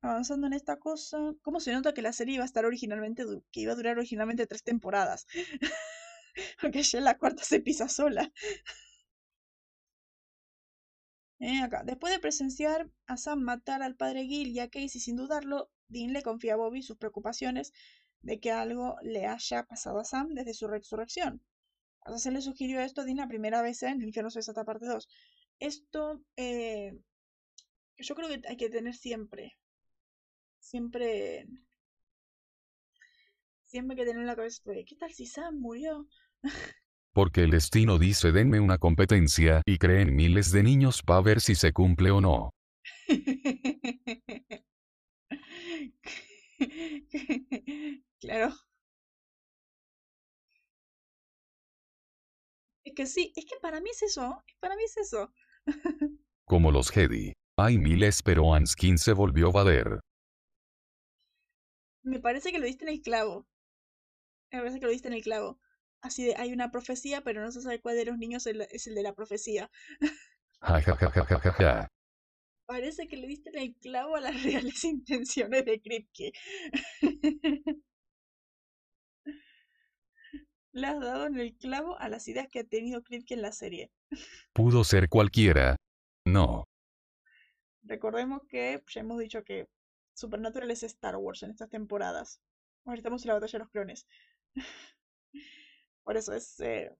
avanzando 0.00 0.46
en 0.46 0.52
esta 0.52 0.76
cosa, 0.78 1.18
¿cómo 1.42 1.60
se 1.60 1.72
nota 1.72 1.92
que 1.94 2.02
la 2.02 2.12
serie 2.12 2.36
iba 2.36 2.44
a 2.44 2.46
estar 2.46 2.64
originalmente, 2.64 3.24
que 3.50 3.60
iba 3.60 3.72
a 3.72 3.76
durar 3.76 3.98
originalmente 3.98 4.46
tres 4.46 4.62
temporadas? 4.62 5.26
Porque 6.60 6.82
ya 6.82 7.00
la 7.00 7.18
cuarta 7.18 7.44
se 7.44 7.60
pisa 7.60 7.88
sola. 7.88 8.32
Eh, 11.40 11.60
acá. 11.60 11.82
Después 11.84 12.12
de 12.12 12.20
presenciar 12.20 12.88
a 13.06 13.16
Sam 13.16 13.40
matar 13.40 13.82
al 13.82 13.96
padre 13.96 14.24
Gil 14.24 14.48
y 14.48 14.60
a 14.60 14.68
Casey 14.70 15.00
sin 15.00 15.16
dudarlo, 15.16 15.70
Dean 15.88 16.12
le 16.12 16.22
confía 16.22 16.54
a 16.54 16.56
Bobby 16.56 16.82
sus 16.82 16.96
preocupaciones 16.96 17.72
de 18.22 18.38
que 18.40 18.52
algo 18.52 18.96
le 19.02 19.26
haya 19.26 19.64
pasado 19.64 19.98
a 19.98 20.04
Sam 20.04 20.34
desde 20.34 20.54
su 20.54 20.68
resurrección. 20.68 21.42
O 22.06 22.18
se 22.18 22.30
le 22.30 22.42
sugirió 22.42 22.80
esto 22.80 23.02
a 23.02 23.04
Dean 23.04 23.18
la 23.18 23.28
primera 23.28 23.62
vez 23.62 23.82
en 23.82 24.00
El 24.00 24.06
infierno 24.06 24.30
se 24.30 24.40
parte 24.54 24.86
2. 24.86 25.08
Esto 25.58 26.22
eh, 26.36 26.98
yo 28.02 28.14
creo 28.14 28.28
que 28.28 28.40
hay 28.48 28.56
que 28.56 28.68
tener 28.68 28.94
siempre, 28.94 29.56
siempre, 30.58 31.46
siempre 33.64 33.94
hay 33.94 33.96
que 33.96 34.04
tener 34.04 34.20
en 34.20 34.26
la 34.26 34.36
cabeza 34.36 34.62
de, 34.70 34.84
¿qué 34.84 34.96
tal 34.96 35.12
si 35.12 35.26
Sam 35.26 35.58
murió? 35.58 36.06
Porque 37.12 37.42
el 37.42 37.50
destino 37.50 37.98
dice 37.98 38.32
denme 38.32 38.58
una 38.60 38.78
competencia 38.78 39.62
y 39.66 39.78
creen 39.78 40.16
miles 40.16 40.50
de 40.50 40.62
niños 40.62 41.02
para 41.02 41.20
ver 41.20 41.40
si 41.40 41.54
se 41.54 41.72
cumple 41.72 42.10
o 42.10 42.20
no. 42.20 42.50
claro. 48.20 48.54
Es 52.84 52.94
que 52.94 53.06
sí, 53.06 53.32
es 53.36 53.44
que 53.44 53.56
para 53.60 53.80
mí 53.80 53.90
es 53.90 54.02
eso, 54.02 54.42
para 54.60 54.76
mí 54.76 54.82
es 54.84 54.96
eso. 54.96 55.32
Como 56.44 56.70
los 56.70 56.90
Jedi. 56.90 57.32
Hay 57.58 57.78
miles 57.78 58.22
pero 58.22 58.54
Anskin 58.54 58.98
se 58.98 59.12
volvió 59.12 59.52
Vader. 59.52 60.00
Me 62.02 62.18
parece 62.18 62.50
que 62.50 62.58
lo 62.58 62.66
diste 62.66 62.84
en 62.84 62.90
el 62.90 63.02
clavo. 63.02 63.46
Me 64.50 64.58
parece 64.58 64.80
que 64.80 64.86
lo 64.86 64.92
diste 64.92 65.08
en 65.08 65.14
el 65.14 65.22
clavo. 65.22 65.60
Así 66.00 66.24
de, 66.24 66.34
hay 66.36 66.52
una 66.52 66.70
profecía, 66.70 67.22
pero 67.22 67.42
no 67.42 67.52
se 67.52 67.62
sabe 67.62 67.80
cuál 67.80 67.96
de 67.96 68.06
los 68.06 68.18
niños 68.18 68.46
es 68.46 68.86
el 68.86 68.94
de 68.94 69.02
la 69.02 69.14
profecía. 69.14 69.70
Parece 72.66 73.06
que 73.06 73.16
le 73.16 73.26
diste 73.28 73.50
en 73.50 73.58
el 73.58 73.74
clavo 73.76 74.16
a 74.16 74.20
las 74.20 74.42
reales 74.42 74.82
intenciones 74.84 75.64
de 75.64 75.80
Kripke. 75.80 76.32
le 80.72 80.86
has 80.86 81.00
dado 81.00 81.26
en 81.26 81.38
el 81.38 81.54
clavo 81.56 81.98
a 81.98 82.08
las 82.08 82.26
ideas 82.28 82.48
que 82.50 82.60
ha 82.60 82.64
tenido 82.64 83.02
Kripke 83.02 83.34
en 83.34 83.42
la 83.42 83.52
serie. 83.52 83.92
Pudo 84.54 84.84
ser 84.84 85.08
cualquiera. 85.08 85.76
No. 86.24 86.64
Recordemos 87.82 88.42
que 88.48 88.82
ya 88.88 89.00
hemos 89.00 89.18
dicho 89.18 89.42
que 89.44 89.68
Supernatural 90.14 90.70
es 90.70 90.82
Star 90.82 91.16
Wars 91.16 91.42
en 91.42 91.50
estas 91.50 91.70
temporadas. 91.70 92.40
Ahora 92.84 92.98
estamos 92.98 93.24
en 93.24 93.28
la 93.28 93.34
batalla 93.34 93.52
de 93.52 93.58
los 93.58 93.70
clones. 93.70 94.06
Por 96.04 96.16
eso 96.16 96.32
es. 96.32 96.60
Eh, 96.60 96.94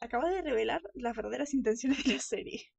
acaba 0.00 0.28
de 0.28 0.42
revelar 0.42 0.82
las 0.94 1.16
verdaderas 1.16 1.54
intenciones 1.54 2.04
de 2.04 2.14
la 2.14 2.20
serie. 2.20 2.72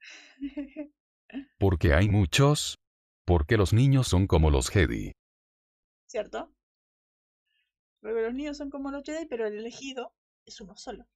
Porque 1.58 1.94
hay 1.94 2.08
muchos. 2.08 2.76
Porque 3.24 3.56
los 3.56 3.72
niños 3.72 4.06
son 4.06 4.26
como 4.26 4.50
los 4.50 4.68
Jedi. 4.70 5.12
¿Cierto? 6.06 6.54
Porque 8.00 8.22
los 8.22 8.34
niños 8.34 8.56
son 8.56 8.70
como 8.70 8.90
los 8.90 9.02
Jedi, 9.02 9.26
pero 9.26 9.46
el 9.46 9.58
elegido 9.58 10.14
es 10.44 10.60
uno 10.60 10.76
solo. 10.76 11.08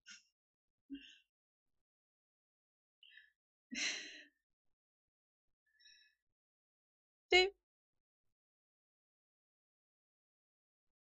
Sí. 7.30 7.50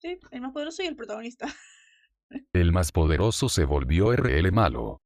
Sí, 0.02 0.20
el 0.32 0.42
más 0.42 0.54
poderoso 0.54 0.84
y 0.84 0.88
el 0.88 0.96
protagonista. 0.96 1.48
El 2.54 2.74
más 2.74 2.92
poderoso 2.92 3.48
se 3.48 3.64
volvió 3.64 4.12
RL 4.12 4.52
malo. 4.52 5.02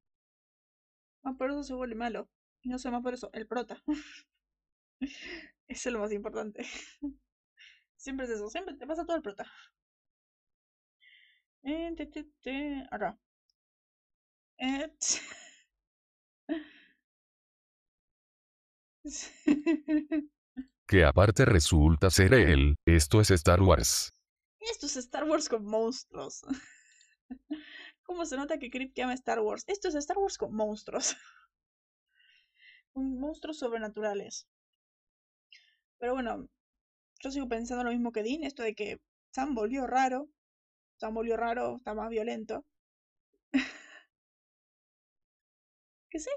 Más 1.23 1.35
poderoso 1.35 1.63
se 1.63 1.73
vuelve 1.73 1.95
malo. 1.95 2.29
Y 2.63 2.69
no 2.69 2.77
soy 2.79 2.91
más 2.91 3.01
poderoso, 3.01 3.29
el 3.33 3.47
prota. 3.47 3.81
Eso 5.67 5.89
es 5.89 5.93
lo 5.93 5.99
más 5.99 6.11
importante. 6.11 6.65
Siempre 7.97 8.25
es 8.25 8.31
eso, 8.31 8.49
siempre 8.49 8.73
te 8.73 8.87
pasa 8.87 9.05
todo 9.05 9.15
el 9.15 9.21
prota. 9.21 9.45
Eh, 11.63 11.91
te, 11.97 12.07
Que 20.87 21.05
aparte 21.05 21.45
resulta 21.45 22.09
ser 22.09 22.33
él, 22.33 22.75
esto 22.85 23.21
es 23.21 23.31
Star 23.31 23.61
Wars. 23.61 24.11
Esto 24.59 24.87
es 24.87 24.97
Star 24.97 25.23
Wars 25.23 25.47
con 25.47 25.63
monstruos. 25.63 26.41
¿Cómo 28.03 28.25
se 28.25 28.35
nota 28.35 28.59
que 28.59 28.69
Krip 28.69 28.91
ama 28.99 29.13
Star 29.13 29.39
Wars? 29.39 29.63
Esto 29.67 29.87
es 29.87 29.95
Star 29.95 30.17
Wars 30.17 30.37
con 30.37 30.53
monstruos. 30.53 31.15
Monstruos 32.93 33.57
sobrenaturales. 33.57 34.49
Pero 35.97 36.13
bueno, 36.13 36.49
yo 37.21 37.31
sigo 37.31 37.47
pensando 37.47 37.85
lo 37.85 37.91
mismo 37.91 38.11
que 38.11 38.23
Dean, 38.23 38.43
esto 38.43 38.63
de 38.63 38.75
que 38.75 38.99
Sam 39.33 39.55
volvió 39.55 39.87
raro. 39.87 40.27
Sam 40.97 41.13
volvió 41.13 41.37
raro, 41.37 41.77
está 41.77 41.93
más 41.93 42.09
violento. 42.09 42.65
que 46.09 46.19
sí. 46.19 46.29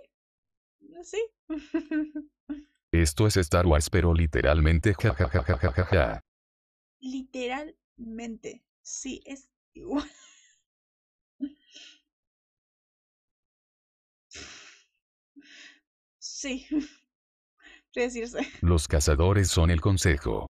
Sí. 1.03 1.19
Esto 2.93 3.27
es 3.27 3.37
Star 3.37 3.67
Wars, 3.67 3.91
pero 3.91 4.15
literalmente 4.15 4.95
ja 4.95 5.15
ja 5.15 5.29
ja 5.29 5.43
ja 5.43 5.59
ja 5.59 5.73
ja 5.73 5.89
ja. 5.91 6.21
Literalmente. 7.01 8.65
Sí, 8.83 9.23
es 9.27 9.49
igual. 9.75 10.09
Sí. 16.19 16.67
¿Qué 17.93 18.03
decirse? 18.03 18.41
Los 18.61 18.89
cazadores 18.89 19.49
son 19.49 19.71
el 19.71 19.81
consejo. 19.81 20.47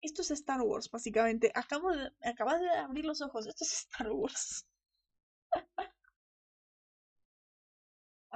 Esto 0.00 0.22
es 0.22 0.30
Star 0.30 0.60
Wars, 0.62 0.90
básicamente. 0.90 1.50
Acabo 1.54 1.90
de, 1.90 2.12
acabas 2.22 2.60
de 2.60 2.70
abrir 2.70 3.04
los 3.04 3.20
ojos. 3.20 3.46
Esto 3.46 3.64
es 3.64 3.72
Star 3.72 4.10
Wars. 4.12 4.64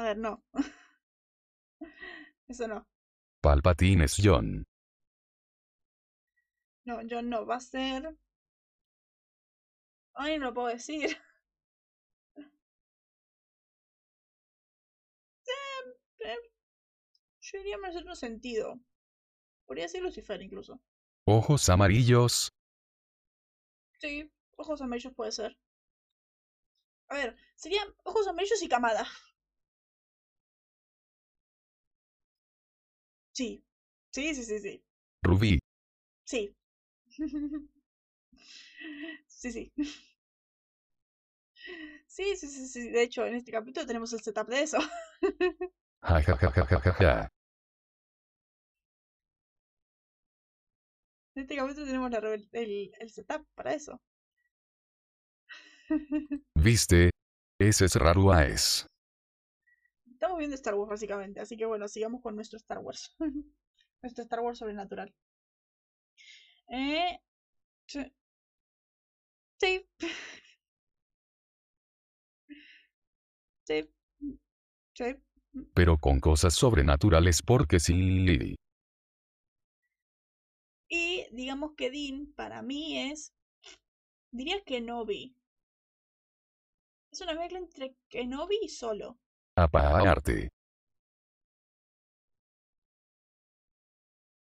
A 0.00 0.02
ver, 0.02 0.16
no. 0.16 0.42
Eso 2.48 2.66
no. 2.66 2.88
Palpatine 3.42 4.04
es 4.04 4.16
John. 4.16 4.66
No, 6.86 7.00
John 7.06 7.28
no. 7.28 7.44
Va 7.44 7.56
a 7.56 7.60
ser. 7.60 8.16
Ay, 10.14 10.38
no 10.38 10.46
lo 10.46 10.54
puedo 10.54 10.68
decir. 10.68 11.18
Yo 17.42 17.58
diría 17.58 17.76
más 17.76 17.94
otro 17.94 18.14
sentido. 18.14 18.80
Podría 19.66 19.86
ser 19.86 20.00
Lucifer 20.00 20.40
incluso. 20.40 20.80
Ojos 21.26 21.68
amarillos. 21.68 22.50
Sí, 23.98 24.32
ojos 24.56 24.80
amarillos 24.80 25.12
puede 25.14 25.32
ser. 25.32 25.58
A 27.08 27.16
ver, 27.16 27.36
serían 27.54 27.94
ojos 28.04 28.26
amarillos 28.26 28.62
y 28.62 28.68
camada. 28.68 29.06
Sí. 33.40 33.64
Sí, 34.12 34.34
sí, 34.34 34.44
sí, 34.44 34.58
sí. 34.58 34.84
Rubí. 35.22 35.58
Sí. 36.24 36.54
Sí, 39.26 39.52
sí. 39.52 39.72
Sí, 42.06 42.36
sí, 42.36 42.46
sí, 42.48 42.66
sí. 42.66 42.88
De 42.90 43.02
hecho, 43.02 43.24
en 43.26 43.34
este 43.36 43.52
capítulo 43.52 43.86
tenemos 43.86 44.12
el 44.12 44.20
setup 44.20 44.48
de 44.48 44.62
eso. 44.62 44.78
Ja 46.02 46.20
ja 46.22 46.36
ja 46.36 46.64
ja 46.84 46.92
ja. 47.00 47.28
En 51.34 51.42
este 51.42 51.56
capítulo 51.56 51.86
tenemos 51.86 52.08
la 52.12 52.18
el, 52.52 52.92
el 53.00 53.10
setup 53.10 53.44
para 53.56 53.74
eso. 53.74 54.00
¿Viste? 56.54 57.10
Ese 57.60 57.84
es 57.86 57.94
raro 57.96 58.32
es. 58.38 58.86
Estamos 60.20 60.36
viendo 60.36 60.54
Star 60.54 60.74
Wars 60.74 60.90
básicamente, 60.90 61.40
así 61.40 61.56
que 61.56 61.64
bueno, 61.64 61.88
sigamos 61.88 62.20
con 62.20 62.34
nuestro 62.34 62.58
Star 62.58 62.76
Wars. 62.80 63.16
nuestro 64.02 64.22
Star 64.22 64.40
Wars 64.40 64.58
sobrenatural. 64.58 65.14
Eh, 66.68 67.18
sí. 67.86 68.12
Sí. 69.58 69.88
Sí. 73.64 73.90
Sí. 74.92 75.04
Pero 75.72 75.96
con 75.96 76.20
cosas 76.20 76.52
sobrenaturales 76.52 77.40
porque 77.40 77.80
sí. 77.80 78.56
Y 80.90 81.26
digamos 81.32 81.72
que 81.78 81.90
Dean 81.90 82.30
para 82.36 82.60
mí 82.60 83.10
es, 83.10 83.32
diría 84.30 84.62
Kenobi. 84.66 85.34
Es 87.10 87.22
una 87.22 87.32
mezcla 87.32 87.58
entre 87.58 87.96
Kenobi 88.10 88.58
y 88.60 88.68
Solo. 88.68 89.18
Aparte. 89.60 90.50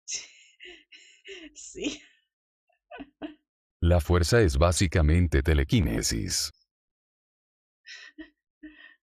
Sí. 1.54 2.00
La 3.80 4.00
fuerza 4.00 4.40
es 4.42 4.58
básicamente 4.58 5.42
telequinesis. 5.42 6.52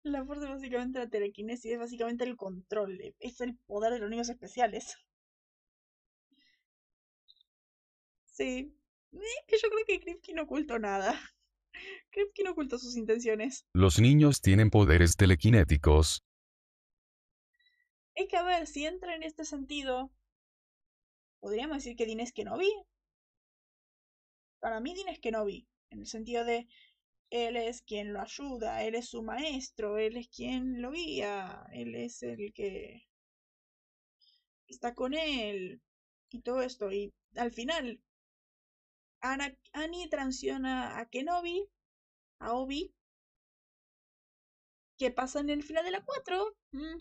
La 0.03 0.23
fuerza 0.25 0.45
es 0.45 0.51
básicamente 0.51 0.99
la 0.99 1.09
telequinesis, 1.09 1.71
es 1.71 1.80
básicamente 1.80 2.23
el 2.25 2.35
control, 2.38 2.99
eh, 3.01 3.15
es 3.19 3.41
el 3.41 3.57
poder 3.65 3.93
de 3.93 3.99
los 3.99 4.09
niños 4.09 4.30
especiales. 4.30 4.97
Sí. 8.25 8.75
Eh, 9.13 9.19
que 9.47 9.57
yo 9.57 9.69
creo 9.69 9.85
que 9.85 9.99
Kripke 10.01 10.34
no 10.34 10.43
ocultó 10.43 10.80
nada. 10.80 11.13
Kripke 12.11 12.43
no 12.43 12.51
ocultó 12.51 12.77
sus 12.77 12.95
intenciones. 12.95 13.65
Los 13.73 13.99
niños 13.99 14.41
tienen 14.41 14.69
poderes 14.69 15.15
telequinéticos. 15.15 16.23
Es 18.15 18.27
que 18.27 18.37
a 18.37 18.43
ver, 18.43 18.67
si 18.67 18.85
entra 18.85 19.15
en 19.15 19.23
este 19.23 19.43
sentido, 19.45 20.11
podríamos 21.39 21.77
decir 21.77 21.95
que 21.95 22.05
Dean 22.05 22.19
es 22.19 22.31
Kenobi. 22.31 22.71
Para 24.59 24.79
mí 24.79 24.93
Dean 24.93 25.09
es 25.09 25.19
Kenobi, 25.19 25.67
en 25.89 25.99
el 25.99 26.07
sentido 26.07 26.45
de 26.45 26.67
él 27.33 27.55
es 27.57 27.81
quien 27.81 28.13
lo 28.13 28.21
ayuda, 28.21 28.83
él 28.83 28.93
es 28.93 29.09
su 29.09 29.23
maestro, 29.23 29.97
él 29.97 30.17
es 30.17 30.29
quien 30.29 30.81
lo 30.83 30.91
guía, 30.91 31.65
él 31.73 31.95
es 31.95 32.21
el 32.21 32.53
que 32.53 33.07
está 34.67 34.93
con 34.93 35.15
él 35.15 35.81
y 36.29 36.41
todo 36.41 36.61
esto. 36.61 36.91
Y 36.91 37.11
al 37.35 37.51
final, 37.51 37.99
Ana, 39.23 39.57
Annie 39.71 40.09
transiciona 40.09 40.99
a 40.99 41.05
Kenobi, 41.05 41.65
a 42.39 42.53
Obi. 42.53 42.93
¿Qué 44.97 45.11
pasa 45.11 45.39
en 45.39 45.49
el 45.49 45.63
final 45.63 45.85
de 45.85 45.91
la 45.91 46.03
4? 46.03 46.57
Mm, 46.71 46.97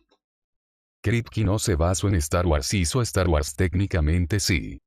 Kripke 1.02 1.44
no 1.44 1.58
se 1.58 1.74
basó 1.74 2.06
en 2.06 2.14
Star 2.14 2.46
Wars, 2.46 2.72
hizo 2.74 3.02
Star 3.02 3.28
Wars 3.28 3.56
técnicamente 3.56 4.38
sí. 4.38 4.80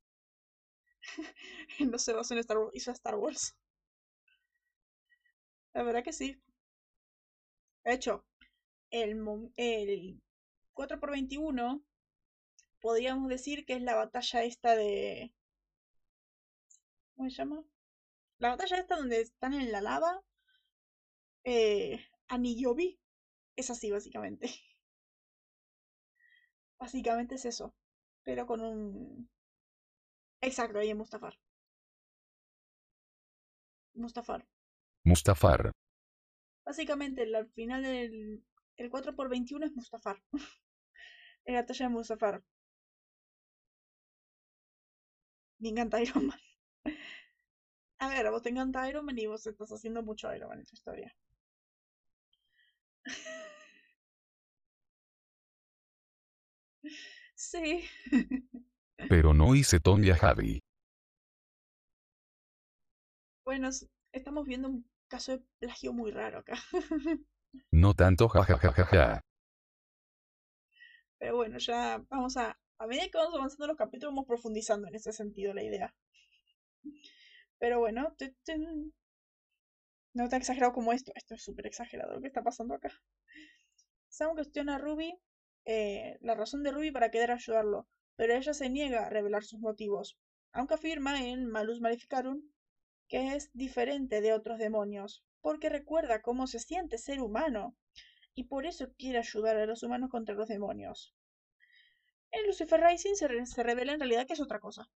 no 1.91 1.99
se 1.99 2.14
basó 2.14 2.34
en 2.34 2.40
Star 2.40 2.57
Wars, 2.57 2.72
hizo 2.74 2.91
Star 2.91 3.16
Wars. 3.16 3.53
La 5.74 5.84
verdad 5.84 6.06
que 6.06 6.14
sí. 6.14 6.41
De 7.84 7.94
hecho, 7.94 8.26
el, 8.91 9.52
el 9.57 10.22
4x21 10.74 11.84
podríamos 12.80 13.28
decir 13.28 13.66
que 13.66 13.74
es 13.74 13.82
la 13.82 13.95
batalla 13.95 14.44
esta 14.45 14.74
de... 14.78 15.34
¿Cómo 17.16 17.30
se 17.30 17.36
llama? 17.36 17.64
La 18.40 18.50
batalla 18.50 18.78
esta 18.78 18.98
donde 18.98 19.22
están 19.22 19.54
en 19.54 19.72
la 19.72 19.82
lava. 19.82 20.22
Eh, 21.44 22.06
Annie 22.28 22.54
y 22.58 22.66
Obi. 22.66 23.00
Es 23.56 23.70
así, 23.70 23.92
básicamente. 23.92 24.50
Básicamente 26.80 27.36
es 27.36 27.46
eso. 27.46 27.74
Pero 28.24 28.46
con 28.46 28.62
un. 28.62 29.30
Exacto, 30.42 30.80
ahí 30.80 30.90
en 30.90 30.98
Mustafar. 30.98 31.40
Mustafar. 33.94 34.46
Mustafar. 35.04 35.72
Básicamente, 36.66 37.24
al 37.24 37.50
final 37.52 37.84
del 37.84 38.44
el 38.78 38.92
4x21 38.92 39.66
es 39.66 39.74
Mustafar. 39.74 40.22
el 41.46 41.56
batalla 41.56 41.86
de 41.88 41.94
Mustafar. 41.94 42.44
Me 45.60 45.70
encanta 45.70 46.02
Iron 46.02 46.28
Man. 46.28 46.40
A 48.00 48.08
ver, 48.08 48.26
a 48.26 48.32
vos 48.32 48.42
te 48.42 48.48
encanta 48.50 48.88
Iron 48.90 49.04
Man 49.06 49.20
y 49.20 49.28
vos 49.28 49.46
estás 49.46 49.70
haciendo 49.70 50.02
mucho 50.02 50.34
Iron 50.34 50.48
Man 50.48 50.60
en 50.60 50.66
tu 50.66 50.76
historia. 50.76 51.14
Sí. 57.36 57.84
Pero 59.10 59.34
no 59.34 59.56
hice 59.56 59.80
Tonya 59.80 60.16
Javi. 60.16 60.62
Bueno, 63.46 63.70
estamos 64.12 64.46
viendo 64.46 64.68
un 64.68 64.86
caso 65.08 65.32
de 65.34 65.44
plagio 65.60 65.94
muy 65.94 66.12
raro 66.12 66.40
acá. 66.40 66.56
No 67.72 67.94
tanto 67.94 68.28
jajajaja. 68.28 69.22
Pero 71.20 71.36
bueno, 71.36 71.58
ya 71.58 72.02
vamos 72.10 72.38
a. 72.38 72.58
A 72.78 72.88
medida 72.88 73.08
que 73.10 73.18
vamos 73.18 73.36
avanzando 73.36 73.68
los 73.68 73.78
capítulos, 73.78 74.14
vamos 74.14 74.28
profundizando 74.28 74.88
en 74.88 74.96
ese 74.96 75.12
sentido 75.14 75.54
la 75.54 75.64
idea. 75.64 75.94
Pero 77.60 77.80
bueno, 77.80 78.15
no 80.14 80.30
tan 80.30 80.40
exagerado 80.40 80.73
como 80.73 80.94
esto. 80.94 81.11
Esto 81.15 81.36
es 81.36 81.44
súper 81.44 81.68
exagerado 81.68 82.14
lo 82.14 82.22
que 82.22 82.27
está 82.27 82.44
pasando 82.44 82.76
acá. 82.76 82.91
Sam 84.10 84.34
cuestiona 84.34 84.76
a 84.76 84.80
Ruby 84.80 85.14
eh, 85.65 86.18
la 86.22 86.36
razón 86.36 86.64
de 86.64 86.72
Ruby 86.72 86.91
para 86.91 87.10
querer 87.11 87.32
ayudarlo, 87.32 87.88
pero 88.15 88.34
ella 88.34 88.53
se 88.53 88.69
niega 88.69 89.06
a 89.06 89.10
revelar 89.10 89.44
sus 89.44 89.60
motivos, 89.60 90.18
aunque 90.53 90.76
afirma 90.76 91.26
en 91.26 91.48
Malus 91.48 91.82
Maleficarum 91.82 92.41
que 93.07 93.36
es 93.36 93.52
diferente 93.53 94.22
de 94.22 94.34
otros 94.34 94.57
demonios, 94.57 95.23
porque 95.41 95.69
recuerda 95.69 96.22
cómo 96.22 96.48
se 96.48 96.60
siente 96.60 96.98
ser 96.98 97.19
humano, 97.19 97.76
y 98.34 98.45
por 98.45 98.65
eso 98.65 98.94
quiere 98.98 99.19
ayudar 99.19 99.57
a 99.57 99.65
los 99.65 99.84
humanos 99.84 100.10
contra 100.10 100.36
los 100.36 100.48
demonios. 100.48 101.14
En 102.32 102.45
Lucifer 102.48 102.82
Rising 102.82 103.15
se, 103.15 103.45
se 103.45 103.64
revela 103.64 103.94
en 103.94 103.99
realidad 103.99 104.27
que 104.27 104.34
es 104.34 104.41
otra 104.41 104.60
cosa. 104.60 104.90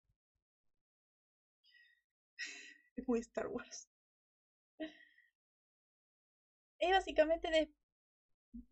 Muy 3.08 3.20
Star 3.20 3.48
Wars. 3.48 3.88
Es 6.80 6.90
básicamente 6.90 7.48
de 7.48 7.70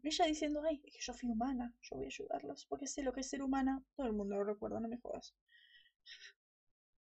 ella 0.02 0.24
diciendo, 0.26 0.60
ay, 0.64 0.80
es 0.84 0.92
que 0.92 1.00
yo 1.00 1.12
fui 1.14 1.28
humana, 1.28 1.72
yo 1.82 1.94
voy 1.96 2.06
a 2.06 2.08
ayudarlos, 2.08 2.66
porque 2.66 2.88
sé 2.88 3.02
lo 3.04 3.12
que 3.12 3.20
es 3.20 3.28
ser 3.28 3.42
humana. 3.42 3.80
Todo 3.94 4.06
el 4.08 4.12
mundo 4.12 4.34
lo 4.36 4.42
recuerda, 4.44 4.80
no 4.80 4.88
me 4.88 4.98
jodas. 4.98 5.34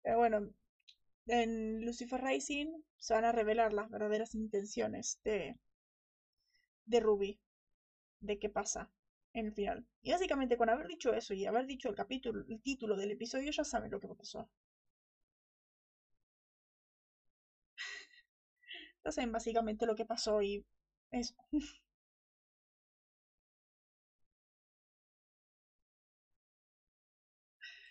Pero 0.03 0.19
bueno, 0.19 0.55
en 1.27 1.85
Lucifer 1.85 2.23
Rising 2.23 2.83
se 2.99 3.15
van 3.15 3.25
a 3.27 3.33
revelar 3.33 3.73
las 3.73 3.91
verdaderas 3.91 4.35
intenciones 4.35 5.21
de, 5.25 5.59
de 6.87 6.99
Ruby, 6.99 7.39
de 8.21 8.39
qué 8.39 8.49
pasa 8.51 8.91
en 9.35 9.47
el 9.47 9.53
final. 9.55 9.87
Y 10.03 10.13
básicamente 10.13 10.57
con 10.59 10.71
haber 10.71 10.89
dicho 10.89 11.15
eso 11.15 11.35
y 11.35 11.47
haber 11.47 11.67
dicho 11.67 11.89
el 11.91 11.97
capítulo, 11.97 12.45
el 12.49 12.63
título 12.63 12.97
del 12.97 13.13
episodio, 13.13 13.53
ya 13.53 13.65
saben 13.65 13.91
lo 13.93 14.01
que 14.01 14.09
pasó. 14.09 14.49
Saben 19.11 19.33
básicamente 19.33 19.87
lo 19.87 19.95
que 19.95 20.05
pasó 20.05 20.43
y 20.43 20.65
eso. 21.11 21.35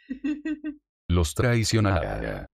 Los 1.07 1.33
traicionará. 1.33 2.47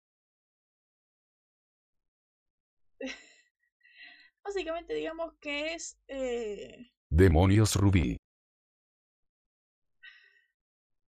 Básicamente 4.43 4.93
digamos 4.93 5.33
que 5.39 5.73
es... 5.73 5.97
Eh... 6.07 6.91
Demonios 7.09 7.75
Rubí. 7.75 8.17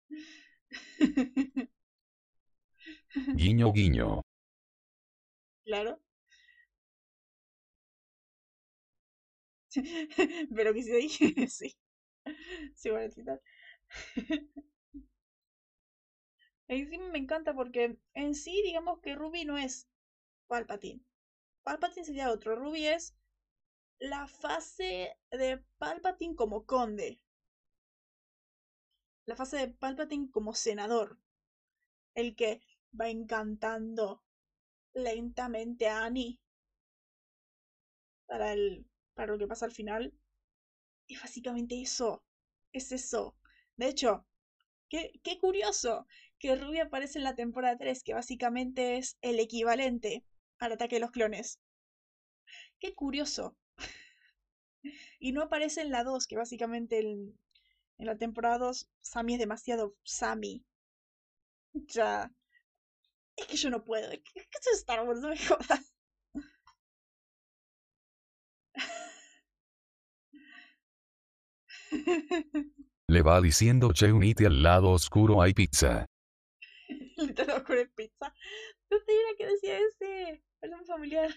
guiño, 3.35 3.71
guiño. 3.71 4.21
Claro. 5.65 5.99
Pero 10.55 10.73
que 10.73 10.83
se 10.83 10.95
dije, 10.97 11.47
sí. 11.49 11.75
Sí, 12.75 12.89
voy 12.89 13.03
a 13.03 13.09
citar. 13.11 13.41
Encima 16.69 17.09
me 17.09 17.17
encanta 17.17 17.53
porque 17.53 17.97
en 18.13 18.33
sí, 18.33 18.61
digamos 18.63 19.01
que 19.01 19.15
Ruby 19.15 19.43
no 19.43 19.57
es 19.57 19.85
Palpatine. 20.47 21.01
Palpatine 21.63 22.05
sería 22.05 22.31
otro. 22.31 22.55
Ruby 22.55 22.87
es 22.87 23.15
la 23.99 24.27
fase 24.27 25.17
de 25.31 25.63
Palpatine 25.79 26.35
como 26.35 26.65
conde. 26.65 27.21
La 29.27 29.35
fase 29.35 29.57
de 29.57 29.67
Palpatine 29.67 30.31
como 30.31 30.55
senador. 30.55 31.19
El 32.15 32.35
que 32.35 32.61
va 32.99 33.09
encantando 33.09 34.23
lentamente 34.93 35.87
a 35.89 36.05
Annie 36.05 36.39
para, 38.25 38.53
el, 38.53 38.85
para 39.17 39.33
lo 39.33 39.37
que 39.37 39.47
pasa 39.47 39.65
al 39.65 39.73
final. 39.73 40.13
Es 41.09 41.21
básicamente 41.21 41.81
eso. 41.81 42.23
Es 42.71 42.91
eso. 42.93 43.35
De 43.75 43.87
hecho, 43.89 44.25
qué, 44.89 45.11
qué 45.23 45.39
curioso 45.39 46.07
que 46.39 46.55
Ruby 46.55 46.79
aparece 46.79 47.17
en 47.17 47.23
la 47.25 47.35
temporada 47.35 47.77
3, 47.77 48.03
que 48.03 48.13
básicamente 48.13 48.97
es 48.97 49.17
el 49.21 49.39
equivalente 49.39 50.23
al 50.59 50.73
ataque 50.73 50.95
de 50.95 51.01
los 51.01 51.11
clones. 51.11 51.59
Qué 52.79 52.93
curioso. 52.93 53.57
y 55.19 55.31
no 55.31 55.41
aparece 55.41 55.81
en 55.81 55.91
la 55.91 56.03
2, 56.03 56.27
que 56.27 56.37
básicamente 56.37 56.99
en 56.99 57.35
la 57.97 58.17
temporada 58.17 58.59
2 58.59 58.89
Sammy 59.01 59.33
es 59.33 59.39
demasiado 59.39 59.95
Sammy. 60.03 60.63
Ya. 61.73 62.31
Es 63.35 63.45
que 63.47 63.57
yo 63.57 63.69
no 63.69 63.83
puedo. 63.83 64.11
Es 64.11 64.21
es 64.35 64.79
Star 64.79 65.07
Wars. 65.07 65.21
Le 73.09 73.21
va 73.21 73.39
diciendo 73.39 73.93
Che 73.93 74.09
unite 74.09 74.45
al 74.45 74.61
lado 74.61 74.89
oscuro 74.89 75.41
hay 75.41 75.53
pizza. 75.53 76.05
Literal 77.17 77.63
con 77.63 77.77
pizza. 77.95 78.33
No 78.89 78.97
te 79.03 79.13
era 79.13 79.29
que 79.37 79.47
decía 79.47 79.79
ese. 79.79 80.43
Es 80.61 80.87
familiar. 80.87 81.29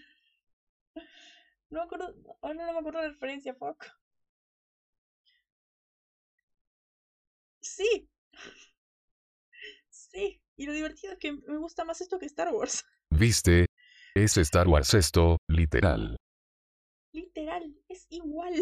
No 1.71 1.81
me 1.81 1.85
acuerdo. 1.85 2.15
Ahora 2.43 2.67
no 2.67 2.73
me 2.73 2.79
acuerdo 2.79 3.01
la 3.03 3.09
referencia, 3.09 3.55
fuck. 3.55 3.85
Sí. 7.61 8.09
Sí. 9.89 10.43
Y 10.57 10.67
lo 10.67 10.73
divertido 10.73 11.13
es 11.13 11.19
que 11.21 11.33
me 11.33 11.57
gusta 11.59 11.85
más 11.85 12.01
esto 12.01 12.19
que 12.19 12.27
Star 12.27 12.53
Wars. 12.53 12.85
¿Viste? 13.11 13.67
Es 14.17 14.37
Star 14.39 14.67
Wars 14.67 14.93
esto, 14.95 15.37
literal. 15.49 16.17
Literal, 17.13 17.73
es 17.89 18.07
igual. 18.09 18.55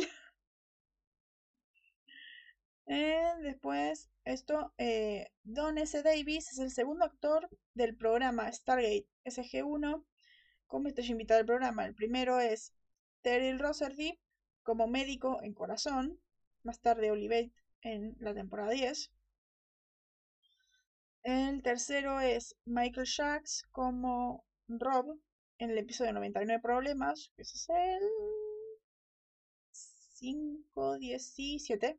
Eh, 2.89 3.35
después, 3.43 4.09
esto, 4.25 4.73
eh, 4.79 5.31
Don 5.45 5.77
S. 5.77 6.03
Davis 6.03 6.51
es 6.53 6.59
el 6.59 6.71
segundo 6.71 7.05
actor 7.05 7.49
del 7.75 7.95
programa 7.95 8.51
Stargate 8.51 9.07
SG-1 9.25 10.05
como 10.67 10.89
estoy 10.89 11.07
invitado 11.11 11.41
al 11.41 11.47
programa. 11.47 11.85
El 11.85 11.95
primero 11.95 12.41
es 12.41 12.73
Terry 13.23 13.57
Roserdeep 13.59 14.19
como 14.63 14.87
médico 14.87 15.43
en 15.43 15.53
Corazón, 15.53 16.19
más 16.63 16.81
tarde 16.81 17.11
Olivate 17.11 17.53
en 17.83 18.17
la 18.21 18.35
temporada 18.35 18.71
10. 18.71 19.11
El 21.25 21.63
tercero 21.63 22.21
es 22.21 22.57
Michael 22.65 23.07
Shax 23.07 23.65
como 23.71 24.47
Rob 24.67 25.19
en 25.59 25.71
el 25.71 25.79
episodio 25.79 26.13
99 26.15 26.63
Problemas, 26.63 27.31
que 27.37 27.43
es 27.43 27.69
el 27.69 28.01
517. 30.19 31.99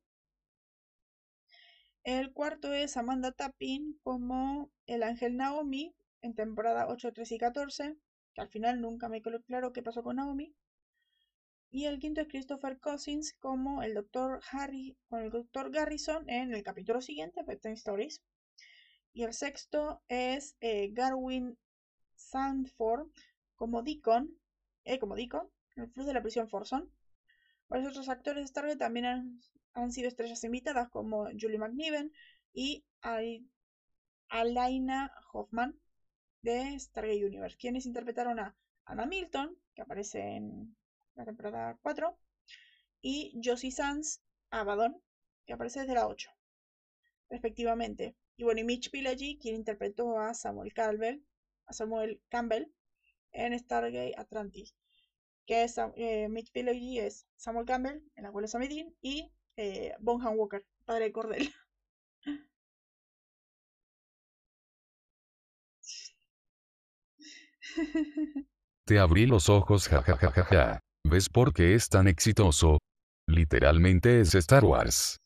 El 2.11 2.33
cuarto 2.33 2.73
es 2.73 2.97
Amanda 2.97 3.33
Tapping 3.33 3.99
como 4.01 4.71
el 4.87 5.03
ángel 5.03 5.37
Naomi 5.37 5.93
en 6.23 6.33
temporada 6.33 6.87
8, 6.87 7.13
13 7.13 7.35
y 7.35 7.37
14, 7.37 7.97
que 8.33 8.41
al 8.41 8.49
final 8.49 8.81
nunca 8.81 9.09
me 9.09 9.21
quedó 9.21 9.43
claro 9.43 9.73
qué 9.73 9.83
pasó 9.83 10.01
con 10.01 10.15
Naomi. 10.15 10.55
Y 11.69 11.85
el 11.85 11.99
quinto 11.99 12.21
es 12.21 12.27
Christopher 12.27 12.79
Cousins 12.79 13.35
como 13.37 13.83
el 13.83 13.93
doctor 13.93 14.41
Harry, 14.51 14.97
con 15.07 15.21
el 15.21 15.29
doctor 15.29 15.69
Garrison 15.69 16.27
en 16.27 16.51
el 16.51 16.63
capítulo 16.63 16.99
siguiente, 16.99 17.43
Bedtime 17.43 17.75
Stories. 17.75 18.23
Y 19.13 19.21
el 19.21 19.35
sexto 19.35 20.01
es 20.07 20.57
eh, 20.61 20.89
Garwin 20.91 21.59
Sandford 22.15 23.07
como 23.53 23.83
Deacon, 23.83 24.35
eh, 24.83 24.97
como 24.97 25.15
Deacon, 25.15 25.47
el 25.75 25.91
flujo 25.91 26.07
de 26.07 26.15
la 26.15 26.23
prisión 26.23 26.49
Forson. 26.49 26.91
Los 27.69 27.85
otros 27.85 28.09
actores 28.09 28.41
de 28.41 28.47
Stargate 28.47 28.77
también 28.79 29.05
han 29.05 29.41
han 29.73 29.91
sido 29.91 30.07
estrellas 30.07 30.43
invitadas 30.43 30.89
como 30.89 31.25
Julie 31.39 31.57
McNiven 31.57 32.11
y 32.53 32.83
Alaina 34.29 35.11
Hoffman 35.33 35.79
de 36.41 36.79
Stargate 36.79 37.25
Universe, 37.25 37.57
quienes 37.57 37.85
interpretaron 37.85 38.39
a 38.39 38.55
Anna 38.85 39.05
Milton, 39.05 39.57
que 39.73 39.81
aparece 39.81 40.19
en 40.19 40.75
la 41.15 41.25
temporada 41.25 41.77
4, 41.81 42.17
y 43.01 43.39
Josie 43.43 43.71
Sands, 43.71 44.21
Abaddon, 44.51 45.01
que 45.45 45.53
aparece 45.53 45.81
desde 45.81 45.95
la 45.95 46.07
8, 46.07 46.29
respectivamente. 47.29 48.15
Y 48.37 48.43
bueno, 48.43 48.61
y 48.61 48.63
Mitch 48.63 48.89
Pileggi, 48.89 49.37
quien 49.37 49.55
interpretó 49.55 50.19
a 50.19 50.33
Samuel 50.33 50.73
Campbell, 50.73 51.21
a 51.65 51.73
Samuel 51.73 52.21
Campbell 52.29 52.71
en 53.31 53.57
Stargate 53.57 54.15
Atlantis. 54.17 54.75
Que 55.45 55.63
es 55.63 55.75
eh, 55.95 56.27
Mitch 56.29 56.51
Pileggi 56.51 56.99
es 56.99 57.27
Samuel 57.35 57.65
Campbell 57.65 58.03
en 58.15 58.23
la 58.23 58.31
cual 58.31 58.45
es 58.45 58.55
y 59.01 59.31
eh, 59.59 59.93
Bonham 59.99 60.37
Walker, 60.37 60.65
padre 60.85 61.05
de 61.05 61.11
Cordell. 61.11 61.53
Te 68.87 68.99
abrí 68.99 69.25
los 69.25 69.49
ojos, 69.49 69.89
jajajaja. 69.89 70.79
¿Ves 71.05 71.27
por 71.27 71.53
qué 71.53 71.75
es 71.75 71.89
tan 71.89 72.07
exitoso? 72.07 72.77
Literalmente 73.27 74.21
es 74.21 74.33
Star 74.33 74.63
Wars. 74.63 75.17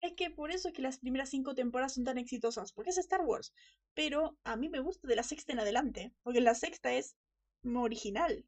Es 0.00 0.14
que 0.14 0.30
por 0.30 0.50
eso 0.50 0.68
es 0.68 0.74
que 0.74 0.80
las 0.82 0.98
primeras 0.98 1.28
cinco 1.28 1.54
temporadas 1.54 1.94
son 1.94 2.04
tan 2.04 2.16
exitosas, 2.16 2.72
porque 2.72 2.90
es 2.90 2.98
Star 2.98 3.20
Wars. 3.20 3.52
Pero 3.94 4.38
a 4.44 4.56
mí 4.56 4.70
me 4.70 4.80
gusta 4.80 5.06
de 5.06 5.16
la 5.16 5.22
sexta 5.22 5.52
en 5.52 5.60
adelante, 5.60 6.14
porque 6.22 6.40
la 6.40 6.54
sexta 6.54 6.94
es 6.94 7.14
original. 7.62 8.46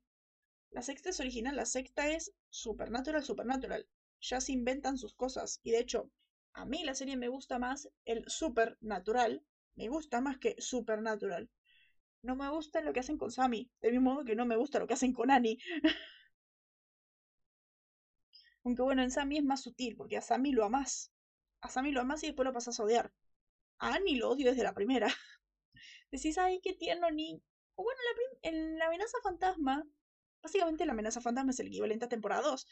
La 0.70 0.80
sexta 0.80 1.10
es 1.10 1.20
original, 1.20 1.54
la 1.54 1.66
sexta 1.66 2.08
es 2.08 2.32
supernatural, 2.48 3.22
supernatural. 3.22 3.86
Ya 4.20 4.40
se 4.40 4.52
inventan 4.52 4.98
sus 4.98 5.14
cosas. 5.14 5.60
Y 5.62 5.72
de 5.72 5.80
hecho, 5.80 6.10
a 6.52 6.64
mí 6.64 6.84
la 6.84 6.94
serie 6.94 7.16
me 7.16 7.28
gusta 7.28 7.58
más 7.58 7.88
el 8.04 8.24
supernatural. 8.26 9.44
Me 9.74 9.88
gusta 9.88 10.20
más 10.20 10.38
que 10.38 10.56
supernatural 10.58 11.50
no 12.22 12.36
me 12.36 12.48
gusta 12.50 12.80
lo 12.80 12.92
que 12.92 13.00
hacen 13.00 13.18
con 13.18 13.30
Sammy, 13.30 13.70
de 13.80 13.92
mismo 13.92 14.12
modo 14.12 14.24
que 14.24 14.34
no 14.34 14.46
me 14.46 14.56
gusta 14.56 14.78
lo 14.78 14.86
que 14.86 14.94
hacen 14.94 15.12
con 15.12 15.30
Annie. 15.30 15.58
Aunque 18.64 18.82
bueno, 18.82 19.02
en 19.02 19.10
Sammy 19.10 19.38
es 19.38 19.44
más 19.44 19.62
sutil, 19.62 19.96
porque 19.96 20.16
a 20.16 20.20
Sammy 20.20 20.52
lo 20.52 20.64
amas. 20.64 21.12
A 21.60 21.70
Sammy 21.70 21.92
lo 21.92 22.00
amas 22.00 22.22
y 22.22 22.26
después 22.26 22.44
lo 22.44 22.52
pasas 22.52 22.78
a 22.78 22.84
odiar. 22.84 23.12
A 23.78 23.94
Annie 23.94 24.16
lo 24.16 24.30
odio 24.30 24.50
desde 24.50 24.62
la 24.62 24.74
primera. 24.74 25.08
Decís, 26.10 26.38
ay, 26.38 26.60
qué 26.62 26.74
tierno 26.74 27.10
ni. 27.10 27.42
O 27.76 27.82
bueno, 27.84 28.00
en 28.42 28.78
la 28.78 28.86
amenaza 28.86 29.18
fantasma, 29.22 29.84
básicamente 30.42 30.84
la 30.84 30.92
amenaza 30.92 31.20
fantasma 31.20 31.52
es 31.52 31.60
el 31.60 31.68
equivalente 31.68 32.06
a 32.06 32.08
temporada 32.08 32.42
2, 32.42 32.66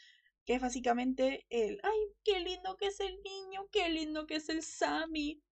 que 0.47 0.55
es 0.55 0.61
básicamente 0.61 1.45
el, 1.49 1.79
ay, 1.83 2.15
qué 2.23 2.39
lindo 2.39 2.77
que 2.77 2.87
es 2.87 3.01
el 3.01 3.21
niño, 3.21 3.67
qué 3.69 3.89
lindo 3.89 4.25
que 4.25 4.37
es 4.37 4.47
el 4.47 4.63
Sammy. 4.63 5.43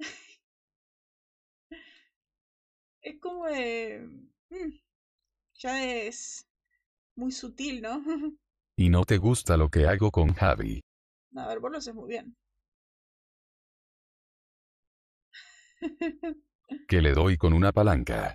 es 3.02 3.20
como 3.20 3.44
de... 3.44 4.00
Mm, 4.48 4.78
ya 5.56 5.84
es 5.84 6.48
muy 7.16 7.32
sutil, 7.32 7.82
¿no? 7.82 8.02
y 8.78 8.88
no 8.88 9.04
te 9.04 9.18
gusta 9.18 9.58
lo 9.58 9.68
que 9.68 9.86
hago 9.86 10.10
con 10.10 10.32
Javi. 10.32 10.80
A 11.36 11.46
ver, 11.46 11.60
vos 11.60 11.70
lo 11.70 11.76
haces 11.76 11.94
muy 11.94 12.08
bien. 12.08 12.34
que 16.88 17.02
le 17.02 17.12
doy 17.12 17.36
con 17.36 17.52
una 17.52 17.72
palanca. 17.72 18.32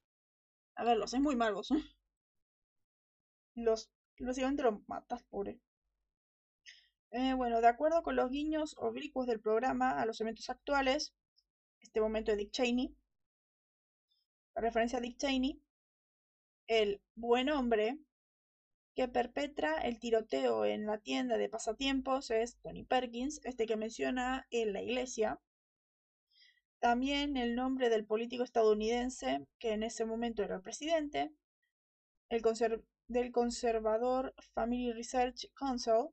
A 0.76 0.84
ver, 0.84 0.98
lo 0.98 1.06
haces 1.06 1.20
muy 1.20 1.36
mal 1.36 1.56
vos. 1.56 1.74
Los, 3.56 3.90
básicamente 4.20 4.62
lo 4.62 4.84
matas, 4.86 5.24
pobre. 5.24 5.60
Eh, 7.12 7.34
bueno, 7.34 7.60
de 7.60 7.68
acuerdo 7.68 8.04
con 8.04 8.16
los 8.16 8.30
guiños 8.30 8.76
oblicuos 8.78 9.26
del 9.26 9.40
programa 9.40 10.00
a 10.00 10.06
los 10.06 10.22
eventos 10.22 10.50
actuales, 10.50 11.14
este 11.82 12.02
momento 12.02 12.32
de 12.32 12.38
Dick 12.38 12.52
Cheney, 12.52 12.96
referencia 14.54 15.00
a 15.00 15.02
Dick 15.02 15.18
Cheney, 15.18 15.60
el 16.68 17.02
buen 17.16 17.50
hombre 17.50 17.98
que 18.94 19.08
perpetra 19.08 19.80
el 19.80 20.00
tiroteo 20.00 20.66
en 20.66 20.86
la 20.86 21.00
tienda 21.00 21.38
de 21.38 21.50
pasatiempos 21.50 22.30
es 22.30 22.58
Tony 22.58 22.84
Perkins, 22.84 23.42
este 23.44 23.66
que 23.66 23.76
menciona 23.76 24.46
en 24.52 24.74
la 24.74 24.84
iglesia. 24.84 25.40
También 26.78 27.38
el 27.38 27.56
nombre 27.56 27.90
del 27.90 28.06
político 28.06 28.44
estadounidense, 28.44 29.48
que 29.58 29.72
en 29.72 29.82
ese 29.82 30.06
momento 30.06 30.44
era 30.44 30.58
el 30.58 30.62
presidente, 30.62 31.32
el 32.30 32.44
del 33.08 33.32
conservador 33.32 34.36
Family 34.54 34.92
Research 34.92 35.50
Council, 35.56 36.10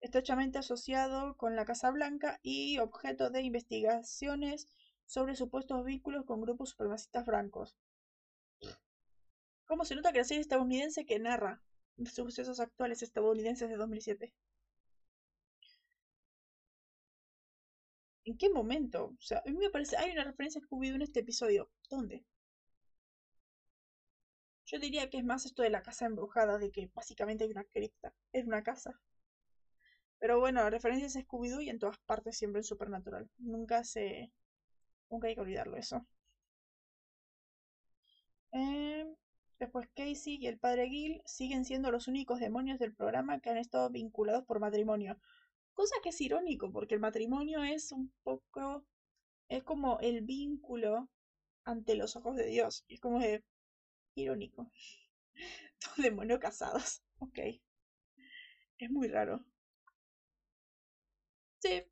estrechamente 0.00 0.58
asociado 0.58 1.36
con 1.36 1.56
la 1.56 1.64
Casa 1.64 1.90
Blanca 1.90 2.38
y 2.42 2.78
objeto 2.78 3.30
de 3.30 3.42
investigaciones 3.42 4.68
sobre 5.06 5.36
supuestos 5.36 5.84
vínculos 5.84 6.24
con 6.24 6.40
grupos 6.40 6.70
supremacistas 6.70 7.24
francos. 7.24 7.76
¿Cómo 9.66 9.84
se 9.84 9.94
nota 9.94 10.12
que 10.12 10.18
la 10.18 10.24
serie 10.24 10.40
estadounidense 10.40 11.06
que 11.06 11.18
narra 11.18 11.62
sucesos 12.04 12.60
actuales 12.60 13.02
estadounidenses 13.02 13.68
de 13.68 13.76
2007? 13.76 14.34
¿En 18.24 18.38
qué 18.38 18.48
momento? 18.48 19.06
O 19.06 19.22
sea, 19.22 19.42
a 19.44 19.50
mí 19.50 19.56
me 19.56 19.70
parece, 19.70 19.96
hay 19.96 20.12
una 20.12 20.22
referencia 20.22 20.60
a 20.60 20.64
Scooby-Doo 20.64 20.94
en 20.96 21.02
este 21.02 21.20
episodio. 21.20 21.68
¿Dónde? 21.90 22.24
Yo 24.66 24.78
diría 24.78 25.10
que 25.10 25.18
es 25.18 25.24
más 25.24 25.46
esto 25.46 25.62
de 25.62 25.70
la 25.70 25.82
casa 25.82 26.06
embrujada, 26.06 26.58
de 26.58 26.70
que 26.70 26.88
básicamente 26.94 27.42
hay 27.42 27.50
una 27.50 27.64
cripta, 27.64 28.14
es 28.32 28.46
una 28.46 28.62
casa. 28.62 29.00
Pero 30.18 30.40
bueno, 30.40 30.60
la 30.62 30.70
referencia 30.70 31.06
es 31.06 31.16
Scooby-Doo 31.16 31.62
y 31.62 31.70
en 31.70 31.78
todas 31.78 31.98
partes 32.06 32.36
siempre 32.36 32.60
es 32.60 32.66
supernatural. 32.66 33.28
Nunca 33.38 33.84
se, 33.84 34.32
Nunca 35.10 35.28
hay 35.28 35.34
que 35.34 35.40
olvidarlo 35.40 35.76
eso. 35.76 36.06
Em, 38.52 39.14
después 39.58 39.88
Casey 39.94 40.36
y 40.40 40.46
el 40.46 40.58
padre 40.58 40.88
Gil 40.88 41.22
siguen 41.24 41.64
siendo 41.64 41.90
los 41.90 42.08
únicos 42.08 42.40
demonios 42.40 42.78
del 42.78 42.94
programa 42.94 43.40
que 43.40 43.50
han 43.50 43.56
estado 43.56 43.88
vinculados 43.90 44.44
por 44.44 44.60
matrimonio. 44.60 45.18
Cosa 45.72 45.96
que 46.02 46.10
es 46.10 46.20
irónico, 46.20 46.70
porque 46.72 46.94
el 46.94 47.00
matrimonio 47.00 47.62
es 47.62 47.92
un 47.92 48.12
poco... 48.22 48.84
es 49.48 49.62
como 49.64 49.98
el 50.00 50.22
vínculo 50.22 51.08
ante 51.64 51.94
los 51.96 52.16
ojos 52.16 52.36
de 52.36 52.46
Dios. 52.46 52.84
es 52.88 53.00
como 53.00 53.20
de... 53.20 53.44
irónico. 54.14 54.70
Dos 55.80 55.96
demonios 55.98 56.38
casados. 56.40 57.02
Ok. 57.20 57.38
Es 58.78 58.90
muy 58.90 59.08
raro. 59.08 59.44
Sí, 61.60 61.84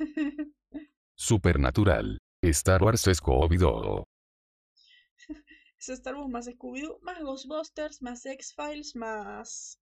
Supernatural. 1.14 2.18
Star 2.42 2.82
Wars 2.82 3.06
Scooby-Doo. 3.06 4.04
Es 5.78 5.88
Star 5.88 6.14
Wars 6.14 6.30
más 6.30 6.46
Scooby-Doo, 6.46 6.98
más 7.02 7.20
Ghostbusters, 7.20 8.02
más 8.02 8.24
X-Files, 8.24 8.96
más... 8.96 9.78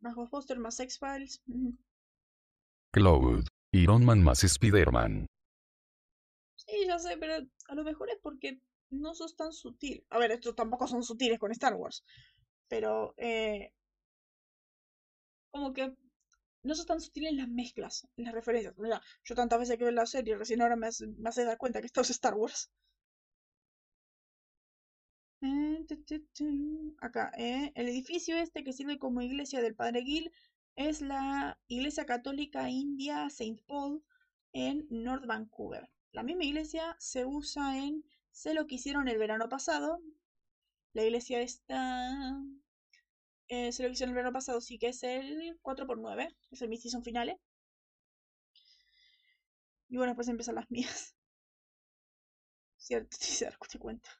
Más 0.00 0.14
Ghostbusters, 0.14 0.60
más 0.60 0.80
X-Files. 0.80 1.42
Cloud. 2.92 3.44
Iron 3.72 4.04
Man 4.04 4.22
más 4.22 4.44
Spider-Man. 4.44 5.26
Sí, 6.56 6.86
ya 6.86 6.98
sé, 6.98 7.16
pero 7.18 7.34
a 7.68 7.74
lo 7.74 7.84
mejor 7.84 8.08
es 8.10 8.18
porque 8.22 8.60
no 8.90 9.14
sos 9.14 9.36
tan 9.36 9.52
sutil. 9.52 10.06
A 10.10 10.18
ver, 10.18 10.32
estos 10.32 10.54
tampoco 10.54 10.86
son 10.86 11.02
sutiles 11.02 11.38
con 11.38 11.52
Star 11.52 11.74
Wars. 11.74 12.04
Pero, 12.68 13.14
eh, 13.16 13.72
como 15.50 15.74
que 15.74 15.84
no 16.62 16.74
son 16.74 16.86
tan 16.86 17.00
sutiles 17.00 17.34
las 17.34 17.48
mezclas, 17.48 18.06
las 18.16 18.32
referencias. 18.34 18.74
Mira, 18.78 19.02
yo 19.24 19.34
tantas 19.34 19.58
veces 19.58 19.76
que 19.76 19.84
veo 19.84 19.92
la 19.92 20.06
serie, 20.06 20.36
recién 20.36 20.62
ahora 20.62 20.76
me 20.76 20.86
hace, 20.88 21.44
dar 21.44 21.58
cuenta 21.58 21.80
que 21.80 21.86
esto 21.86 22.00
es 22.02 22.10
Star 22.10 22.34
Wars. 22.34 22.70
Acá, 27.00 27.32
eh, 27.36 27.72
el 27.74 27.88
edificio 27.88 28.36
este 28.36 28.62
que 28.64 28.72
sirve 28.72 28.98
como 28.98 29.20
iglesia 29.22 29.60
del 29.60 29.74
Padre 29.74 30.02
Gil 30.02 30.30
es 30.76 31.00
la 31.00 31.58
Iglesia 31.66 32.06
Católica 32.06 32.70
India 32.70 33.26
St. 33.26 33.62
Paul 33.66 34.04
en 34.52 34.86
North 34.90 35.26
Vancouver. 35.26 35.88
La 36.12 36.22
misma 36.22 36.44
iglesia 36.44 36.96
se 36.98 37.24
usa 37.24 37.78
en 37.78 38.04
Sé 38.30 38.54
lo 38.54 38.66
que 38.68 38.76
hicieron 38.76 39.08
el 39.08 39.18
verano 39.18 39.48
pasado. 39.48 40.00
La 40.98 41.04
iglesia 41.04 41.40
está 41.40 42.42
eh, 43.46 43.70
se 43.70 43.84
lo 43.84 43.90
hicieron 43.90 44.10
el 44.10 44.16
verano 44.16 44.32
pasado, 44.32 44.60
sí 44.60 44.80
que 44.80 44.88
es 44.88 45.04
el 45.04 45.56
4x9, 45.62 46.34
es 46.50 46.60
el 46.60 46.68
mi 46.68 46.76
season 46.76 47.04
finales. 47.04 47.36
Y 49.88 49.96
bueno, 49.96 50.16
pues 50.16 50.26
empiezan 50.26 50.56
las 50.56 50.68
mías. 50.72 51.14
Cierto, 52.76 53.16
si 53.20 53.32
se 53.32 53.48
te 53.70 53.78
cuenta. 53.78 54.10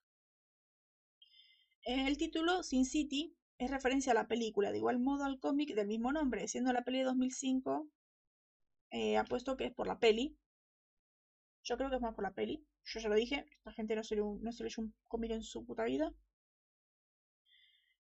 El 1.83 2.17
título, 2.17 2.63
Sin 2.63 2.85
City, 2.85 3.37
es 3.59 3.73
referencia 3.73 4.13
a 4.13 4.15
la 4.15 4.29
película, 4.29 4.71
de 4.71 4.79
igual 4.79 5.01
modo 5.01 5.25
al 5.25 5.41
cómic 5.41 5.75
del 5.75 5.89
mismo 5.89 6.13
nombre, 6.13 6.47
siendo 6.47 6.73
la 6.73 6.85
peli 6.85 6.99
de 6.99 7.05
2005, 7.07 7.89
eh, 8.93 9.17
apuesto 9.17 9.57
que 9.57 9.65
es 9.65 9.75
por 9.75 9.89
la 9.89 9.99
peli. 9.99 10.39
Yo 11.65 11.77
creo 11.77 11.91
que 11.91 11.97
es 11.97 12.03
más 12.03 12.15
por 12.15 12.23
la 12.23 12.35
peli. 12.35 12.65
Yo 12.85 13.01
ya 13.01 13.09
lo 13.09 13.17
dije, 13.17 13.47
la 13.65 13.73
gente 13.73 13.97
no 13.97 14.05
se, 14.05 14.15
no 14.15 14.53
se 14.53 14.81
un 14.81 14.95
cómic 15.09 15.33
en 15.33 15.43
su 15.43 15.67
puta 15.67 15.83
vida. 15.83 16.15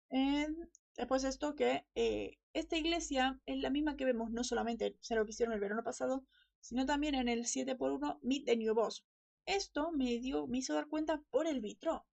Eh, 0.09 0.47
después 0.95 1.23
esto 1.23 1.55
que 1.55 1.85
eh, 1.95 2.37
esta 2.53 2.77
iglesia 2.77 3.39
es 3.45 3.57
la 3.59 3.69
misma 3.69 3.95
que 3.95 4.05
vemos 4.05 4.31
no 4.31 4.43
solamente 4.43 4.97
en 5.09 5.17
lo 5.17 5.25
que 5.25 5.31
hicieron 5.31 5.53
el 5.53 5.59
verano 5.59 5.83
pasado, 5.83 6.25
sino 6.59 6.85
también 6.85 7.15
en 7.15 7.27
el 7.27 7.45
7x1 7.45 8.19
Meet 8.21 8.45
the 8.45 8.57
New 8.57 8.73
Boss. 8.73 9.05
Esto 9.45 9.91
me, 9.91 10.19
dio, 10.19 10.47
me 10.47 10.59
hizo 10.59 10.73
dar 10.73 10.87
cuenta 10.87 11.21
por 11.29 11.47
el 11.47 11.61
vitro. 11.61 12.05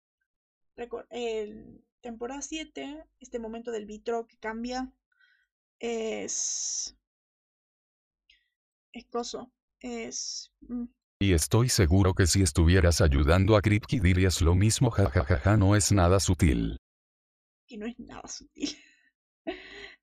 En 1.11 1.85
temporada 2.01 2.43
7, 2.43 3.07
este 3.21 3.39
momento 3.39 3.71
del 3.71 3.87
vitro 3.87 4.27
que 4.27 4.37
cambia 4.39 4.93
es... 5.79 6.97
Es 8.93 9.07
coso. 9.07 9.53
Es... 9.81 10.53
Mm, 10.61 10.85
y 11.21 11.33
estoy 11.33 11.69
seguro 11.69 12.12
que 12.15 12.27
si 12.27 12.43
estuvieras 12.43 13.01
ayudando 13.01 13.57
a 13.57 13.62
Kripke 13.62 14.01
dirías 14.01 14.43
lo 14.43 14.55
mismo 14.55 14.91
jajajaja 14.91 15.57
no 15.57 15.75
es 15.75 15.91
nada 15.91 16.21
sutil. 16.21 16.77
Y 17.66 17.77
no 17.77 17.86
es 17.86 17.99
nada 17.99 18.27
sutil. 18.28 18.74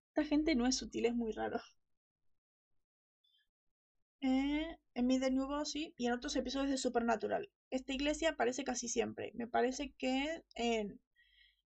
Esta 0.09 0.23
gente 0.25 0.55
no 0.55 0.67
es 0.67 0.77
sutil, 0.77 1.05
es 1.07 1.15
muy 1.15 1.31
raro. 1.31 1.59
Eh, 4.21 4.77
en 4.95 5.05
mi 5.07 5.19
de 5.19 5.29
nuevo 5.31 5.63
sí, 5.65 5.93
y 5.97 6.07
en 6.07 6.13
otros 6.13 6.35
episodios 6.35 6.69
de 6.71 6.77
Supernatural. 6.77 7.49
Esta 7.69 7.93
iglesia 7.93 8.29
aparece 8.31 8.63
casi 8.63 8.87
siempre. 8.87 9.31
Me 9.35 9.47
parece 9.47 9.93
que 9.97 10.43
en 10.55 10.99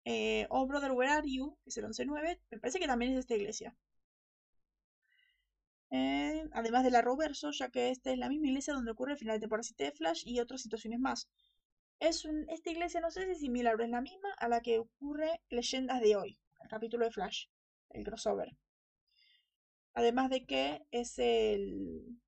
eh, 0.07 0.47
Oh 0.51 0.67
Brother 0.67 0.93
Where 0.93 1.13
Are 1.13 1.31
You, 1.31 1.57
que 1.65 1.71
es 1.71 1.77
el 1.79 1.87
11-9, 1.87 2.41
me 2.51 2.59
parece 2.59 2.81
que 2.81 2.87
también 2.87 3.13
es 3.13 3.17
de 3.17 3.21
esta 3.23 3.37
iglesia. 3.37 3.77
Eh, 5.93 6.49
además 6.53 6.83
de 6.85 6.91
la 6.91 7.01
Roverso, 7.03 7.51
ya 7.53 7.69
que 7.71 7.91
esta 7.91 8.11
es 8.11 8.19
la 8.19 8.29
misma 8.29 8.49
iglesia 8.49 8.75
donde 8.75 8.91
ocurre 8.93 9.13
el 9.13 9.19
final 9.19 9.37
de 9.37 9.41
temporada 9.41 9.63
7 9.65 9.85
de 9.85 9.93
Flash 9.93 10.23
y 10.27 10.41
otras 10.41 10.63
situaciones 10.63 10.99
más. 11.01 11.29
Es 12.01 12.25
esta 12.49 12.71
iglesia 12.71 13.01
no 13.01 13.11
sé 13.11 13.27
si 13.27 13.33
es 13.33 13.41
similar 13.41 13.79
o 13.79 13.85
es 13.85 13.91
la 13.91 14.01
misma 14.01 14.33
a 14.39 14.49
la 14.49 14.63
que 14.63 14.79
ocurre 14.79 15.43
Leyendas 15.51 16.01
de 16.01 16.17
hoy, 16.17 16.39
el 16.63 16.69
capítulo 16.69 17.05
de 17.05 17.13
Flash, 17.13 17.47
el 17.91 18.05
crossover. 18.05 18.57
Además 19.93 20.31
de 20.31 20.47
que 20.47 20.87
es 20.91 21.19
el 21.19 22.19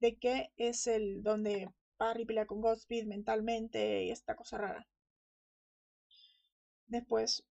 de 0.00 0.18
que 0.18 0.52
es 0.56 0.86
el 0.88 1.22
donde 1.22 1.72
Barry 1.98 2.24
pelea 2.24 2.46
con 2.46 2.60
Godspeed 2.60 3.06
mentalmente 3.06 4.04
y 4.04 4.10
esta 4.10 4.34
cosa 4.34 4.58
rara. 4.58 4.88
Después, 6.88 7.44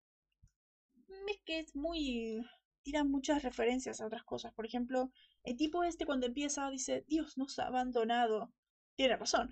es 1.28 1.42
que 1.46 1.60
es 1.60 1.76
muy 1.76 2.44
tira 2.84 3.04
muchas 3.04 3.44
referencias 3.44 4.02
a 4.02 4.08
otras 4.08 4.24
cosas. 4.24 4.54
Por 4.54 4.66
ejemplo, 4.66 5.12
el 5.44 5.56
tipo 5.56 5.84
este 5.84 6.06
cuando 6.06 6.26
empieza 6.28 6.70
dice, 6.70 7.06
Dios 7.08 7.38
nos 7.38 7.60
ha 7.60 7.68
abandonado. 7.68 8.52
Tiene 9.00 9.16
razón. 9.16 9.50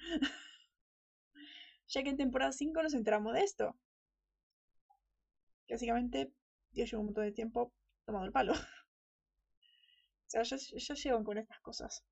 ya 1.88 2.04
que 2.04 2.10
en 2.10 2.18
temporada 2.18 2.52
5 2.52 2.84
nos 2.84 2.94
enteramos 2.94 3.34
de 3.34 3.44
esto. 3.44 3.78
Básicamente, 5.70 6.34
Dios 6.72 6.92
lleva 6.92 7.00
un 7.00 7.06
montón 7.06 7.24
de 7.24 7.32
tiempo 7.32 7.72
tomando 8.04 8.26
el 8.26 8.34
palo. 8.34 8.52
o 8.52 8.58
sea, 10.26 10.44
ya, 10.44 10.58
ya 10.58 10.96
llegan 10.96 11.24
con 11.24 11.38
estas 11.38 11.62
cosas. 11.62 12.04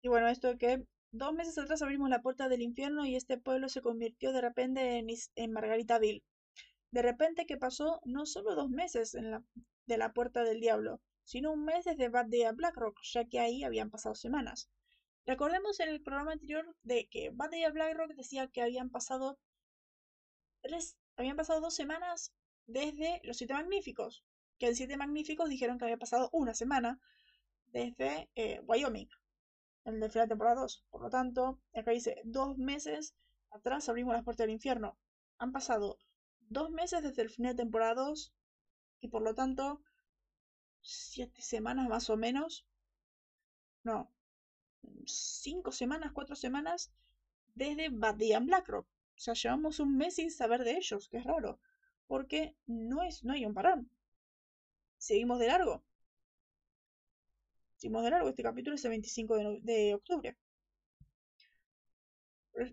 Y 0.00 0.08
bueno, 0.08 0.28
esto 0.28 0.48
de 0.48 0.56
que 0.56 0.86
dos 1.10 1.34
meses 1.34 1.58
atrás 1.58 1.82
abrimos 1.82 2.08
la 2.08 2.22
puerta 2.22 2.48
del 2.48 2.62
infierno 2.62 3.04
y 3.04 3.14
este 3.14 3.36
pueblo 3.36 3.68
se 3.68 3.82
convirtió 3.82 4.32
de 4.32 4.40
repente 4.40 4.96
en, 4.96 5.08
en 5.34 5.52
Margaritaville. 5.52 6.22
De 6.92 7.02
repente 7.02 7.44
que 7.44 7.58
pasó 7.58 8.00
no 8.06 8.24
solo 8.24 8.54
dos 8.54 8.70
meses 8.70 9.12
de 9.12 9.98
la 9.98 10.12
puerta 10.14 10.44
del 10.44 10.60
diablo, 10.60 11.02
sino 11.24 11.52
un 11.52 11.66
mes 11.66 11.84
desde 11.84 12.08
Bad 12.08 12.28
Day 12.28 12.44
a 12.44 12.52
Blackrock, 12.52 12.98
ya 13.02 13.26
que 13.26 13.40
ahí 13.40 13.64
habían 13.64 13.90
pasado 13.90 14.14
semanas. 14.14 14.70
Recordemos 15.26 15.80
en 15.80 15.88
el 15.88 16.02
programa 16.02 16.32
anterior 16.32 16.76
de 16.82 17.08
que 17.08 17.32
Day 17.32 17.64
a 17.64 17.70
Blackrock 17.70 18.12
decía 18.14 18.48
que 18.48 18.62
habían 18.62 18.90
pasado 18.90 19.38
habían 21.16 21.36
pasado 21.36 21.60
dos 21.60 21.74
semanas 21.74 22.32
desde 22.66 23.20
los 23.24 23.36
siete 23.36 23.54
magníficos, 23.54 24.24
que 24.58 24.68
en 24.68 24.76
siete 24.76 24.96
magníficos 24.96 25.48
dijeron 25.48 25.78
que 25.78 25.84
había 25.84 25.98
pasado 25.98 26.28
una 26.32 26.54
semana 26.54 27.00
desde 27.66 28.30
eh, 28.34 28.60
Wyoming, 28.66 29.08
el 29.84 30.10
final 30.10 30.28
de 30.28 30.28
temporada 30.28 30.60
2. 30.62 30.84
Por 30.90 31.02
lo 31.02 31.10
tanto, 31.10 31.60
acá 31.74 31.90
dice 31.90 32.20
dos 32.24 32.56
meses 32.56 33.14
atrás 33.50 33.88
abrimos 33.88 34.14
las 34.14 34.24
puertas 34.24 34.46
del 34.46 34.54
infierno. 34.54 34.98
Han 35.38 35.52
pasado 35.52 35.98
dos 36.40 36.70
meses 36.70 37.02
desde 37.02 37.22
el 37.22 37.30
final 37.30 37.56
de 37.56 37.62
temporada 37.62 37.94
2 37.94 38.32
y 39.00 39.08
por 39.08 39.22
lo 39.22 39.34
tanto 39.34 39.82
siete 40.80 41.42
semanas 41.42 41.88
más 41.88 42.08
o 42.10 42.16
menos. 42.16 42.66
No, 43.82 44.13
cinco 45.06 45.72
semanas, 45.72 46.12
cuatro 46.12 46.36
semanas 46.36 46.92
desde 47.54 47.88
Bad 47.88 48.16
Blackrock. 48.16 48.86
O 48.86 49.18
sea, 49.18 49.34
llevamos 49.34 49.80
un 49.80 49.96
mes 49.96 50.16
sin 50.16 50.30
saber 50.30 50.64
de 50.64 50.76
ellos, 50.76 51.08
que 51.08 51.18
es 51.18 51.24
raro, 51.24 51.60
porque 52.06 52.56
no, 52.66 53.02
es, 53.02 53.24
no 53.24 53.32
hay 53.32 53.46
un 53.46 53.54
parón. 53.54 53.90
Seguimos 54.98 55.38
de 55.38 55.46
largo. 55.48 55.82
Seguimos 57.76 58.02
de 58.02 58.10
largo, 58.10 58.28
este 58.28 58.42
capítulo 58.42 58.74
es 58.74 58.84
el 58.84 58.90
25 58.90 59.36
de, 59.36 59.60
de 59.62 59.94
octubre. 59.94 60.36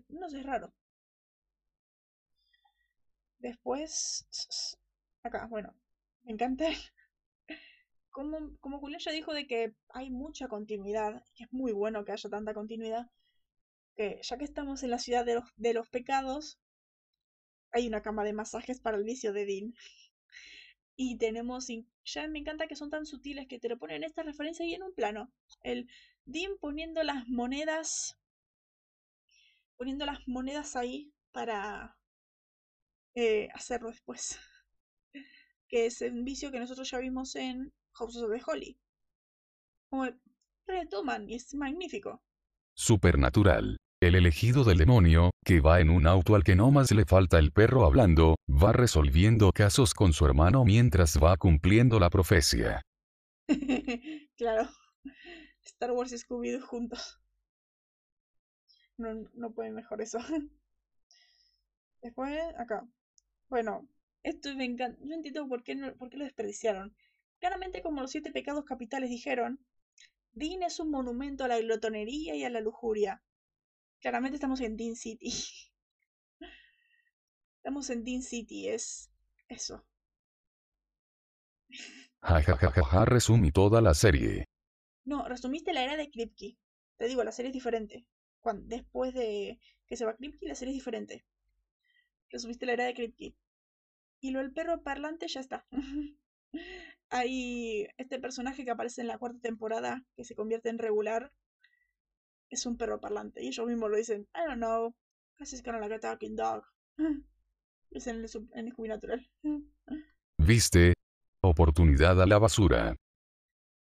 no 0.08 0.28
sé, 0.28 0.40
es 0.40 0.46
raro. 0.46 0.72
Después, 3.38 4.26
acá, 5.22 5.46
bueno, 5.46 5.74
me 6.22 6.32
encanta 6.32 6.64
como, 8.12 8.56
como 8.60 8.78
Julián 8.78 9.00
ya 9.00 9.10
dijo 9.10 9.32
de 9.34 9.46
que 9.46 9.74
hay 9.88 10.10
mucha 10.10 10.46
continuidad, 10.46 11.24
y 11.34 11.44
es 11.44 11.52
muy 11.52 11.72
bueno 11.72 12.04
que 12.04 12.12
haya 12.12 12.30
tanta 12.30 12.54
continuidad, 12.54 13.10
que 13.96 14.20
ya 14.22 14.38
que 14.38 14.44
estamos 14.44 14.82
en 14.82 14.90
la 14.90 14.98
ciudad 14.98 15.24
de 15.24 15.36
los, 15.36 15.44
de 15.56 15.74
los 15.74 15.88
pecados, 15.88 16.60
hay 17.72 17.88
una 17.88 18.02
cama 18.02 18.22
de 18.22 18.34
masajes 18.34 18.80
para 18.80 18.98
el 18.98 19.04
vicio 19.04 19.32
de 19.32 19.46
Dean. 19.46 19.74
Y 20.94 21.16
tenemos, 21.16 21.68
ya 22.04 22.28
me 22.28 22.38
encanta 22.38 22.68
que 22.68 22.76
son 22.76 22.90
tan 22.90 23.06
sutiles 23.06 23.48
que 23.48 23.58
te 23.58 23.68
lo 23.68 23.78
ponen 23.78 24.04
esta 24.04 24.22
referencia 24.22 24.64
y 24.66 24.74
en 24.74 24.82
un 24.82 24.94
plano. 24.94 25.32
El 25.62 25.88
Dean 26.26 26.52
poniendo 26.60 27.02
las 27.02 27.26
monedas, 27.28 28.18
poniendo 29.76 30.04
las 30.04 30.20
monedas 30.28 30.76
ahí 30.76 31.12
para 31.32 31.96
eh, 33.14 33.48
hacerlo 33.54 33.90
después. 33.90 34.38
Que 35.68 35.86
es 35.86 36.02
un 36.02 36.22
vicio 36.22 36.50
que 36.50 36.60
nosotros 36.60 36.90
ya 36.90 36.98
vimos 36.98 37.34
en 37.34 37.72
House 37.92 38.16
of 38.16 38.30
the 38.30 38.42
Holy. 38.46 38.78
Como 39.90 40.08
retoman 40.66 41.28
y 41.28 41.34
es 41.34 41.54
magnífico. 41.54 42.22
Supernatural. 42.74 43.76
El 44.00 44.16
elegido 44.16 44.64
del 44.64 44.78
demonio, 44.78 45.30
que 45.44 45.60
va 45.60 45.80
en 45.80 45.90
un 45.90 46.06
auto 46.06 46.34
al 46.34 46.42
que 46.42 46.56
no 46.56 46.70
más 46.70 46.90
le 46.90 47.04
falta 47.04 47.38
el 47.38 47.52
perro 47.52 47.84
hablando, 47.84 48.34
va 48.50 48.72
resolviendo 48.72 49.52
casos 49.52 49.94
con 49.94 50.12
su 50.12 50.26
hermano 50.26 50.64
mientras 50.64 51.22
va 51.22 51.36
cumpliendo 51.36 52.00
la 52.00 52.10
profecía. 52.10 52.82
claro. 54.36 54.68
Star 55.64 55.92
Wars 55.92 56.12
y 56.12 56.18
scooby 56.18 56.58
juntos. 56.58 57.20
No, 58.96 59.14
no 59.34 59.52
puede 59.52 59.70
mejor 59.70 60.00
eso. 60.00 60.18
Después, 62.02 62.40
acá. 62.58 62.84
Bueno, 63.48 63.86
esto 64.22 64.54
me 64.56 64.64
encanta. 64.64 64.98
No 65.04 65.14
entiendo 65.14 65.46
por 65.46 65.62
qué, 65.62 65.76
por 65.98 66.10
qué 66.10 66.16
lo 66.16 66.24
desperdiciaron. 66.24 66.96
Claramente, 67.42 67.82
como 67.82 68.00
los 68.00 68.12
siete 68.12 68.30
pecados 68.30 68.64
capitales 68.64 69.10
dijeron, 69.10 69.58
Dean 70.30 70.62
es 70.62 70.78
un 70.78 70.92
monumento 70.92 71.42
a 71.42 71.48
la 71.48 71.58
glotonería 71.58 72.36
y 72.36 72.44
a 72.44 72.50
la 72.50 72.60
lujuria. 72.60 73.20
Claramente 73.98 74.36
estamos 74.36 74.60
en 74.60 74.76
Dean 74.76 74.94
City. 74.94 75.32
Estamos 77.56 77.90
en 77.90 78.04
Dean 78.04 78.22
City, 78.22 78.68
es 78.68 79.10
eso. 79.48 79.84
Ja, 82.20 83.04
resumí 83.06 83.50
toda 83.50 83.80
la 83.80 83.94
serie. 83.94 84.44
No, 85.04 85.26
resumiste 85.26 85.72
la 85.72 85.82
era 85.82 85.96
de 85.96 86.12
Kripke. 86.12 86.56
Te 86.96 87.08
digo, 87.08 87.24
la 87.24 87.32
serie 87.32 87.48
es 87.48 87.54
diferente. 87.54 88.06
Cuando, 88.38 88.68
después 88.68 89.14
de 89.14 89.58
que 89.88 89.96
se 89.96 90.04
va 90.04 90.14
Kripke, 90.14 90.46
la 90.46 90.54
serie 90.54 90.70
es 90.70 90.78
diferente. 90.78 91.24
Resumiste 92.30 92.66
la 92.66 92.74
era 92.74 92.84
de 92.84 92.94
Kripke. 92.94 93.34
Y 94.20 94.30
lo 94.30 94.38
del 94.38 94.52
perro 94.52 94.84
parlante 94.84 95.26
ya 95.26 95.40
está. 95.40 95.66
Hay 97.14 97.86
este 97.98 98.18
personaje 98.18 98.64
que 98.64 98.70
aparece 98.70 99.02
en 99.02 99.06
la 99.06 99.18
cuarta 99.18 99.38
temporada, 99.38 100.02
que 100.16 100.24
se 100.24 100.34
convierte 100.34 100.70
en 100.70 100.78
regular, 100.78 101.30
es 102.48 102.64
un 102.64 102.78
perro 102.78 103.00
parlante. 103.00 103.42
Y 103.44 103.48
ellos 103.48 103.66
mismos 103.66 103.90
lo 103.90 103.98
dicen, 103.98 104.26
I 104.34 104.46
don't 104.46 104.56
know, 104.56 104.94
casi 105.36 105.56
es 105.56 105.66
like 105.66 105.94
a 105.94 106.00
talking 106.00 106.34
dog. 106.34 106.64
Es 107.90 108.06
en 108.06 108.24
el, 108.24 108.30
en 108.54 108.68
el 108.68 108.88
natural. 108.88 109.30
¿Viste? 110.38 110.94
Oportunidad 111.42 112.22
a 112.22 112.26
la 112.26 112.38
basura. 112.38 112.96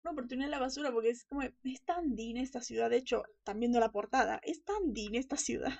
Una 0.02 0.10
oportunidad 0.10 0.48
a 0.48 0.50
la 0.50 0.58
basura 0.58 0.90
porque 0.90 1.10
es 1.10 1.24
como, 1.26 1.42
es 1.42 1.84
tan 1.84 2.16
din 2.16 2.36
esta 2.36 2.60
ciudad. 2.60 2.90
De 2.90 2.96
hecho, 2.96 3.22
están 3.38 3.60
viendo 3.60 3.78
la 3.78 3.92
portada, 3.92 4.40
es 4.42 4.64
tan 4.64 4.92
din 4.92 5.14
esta 5.14 5.36
ciudad. 5.36 5.78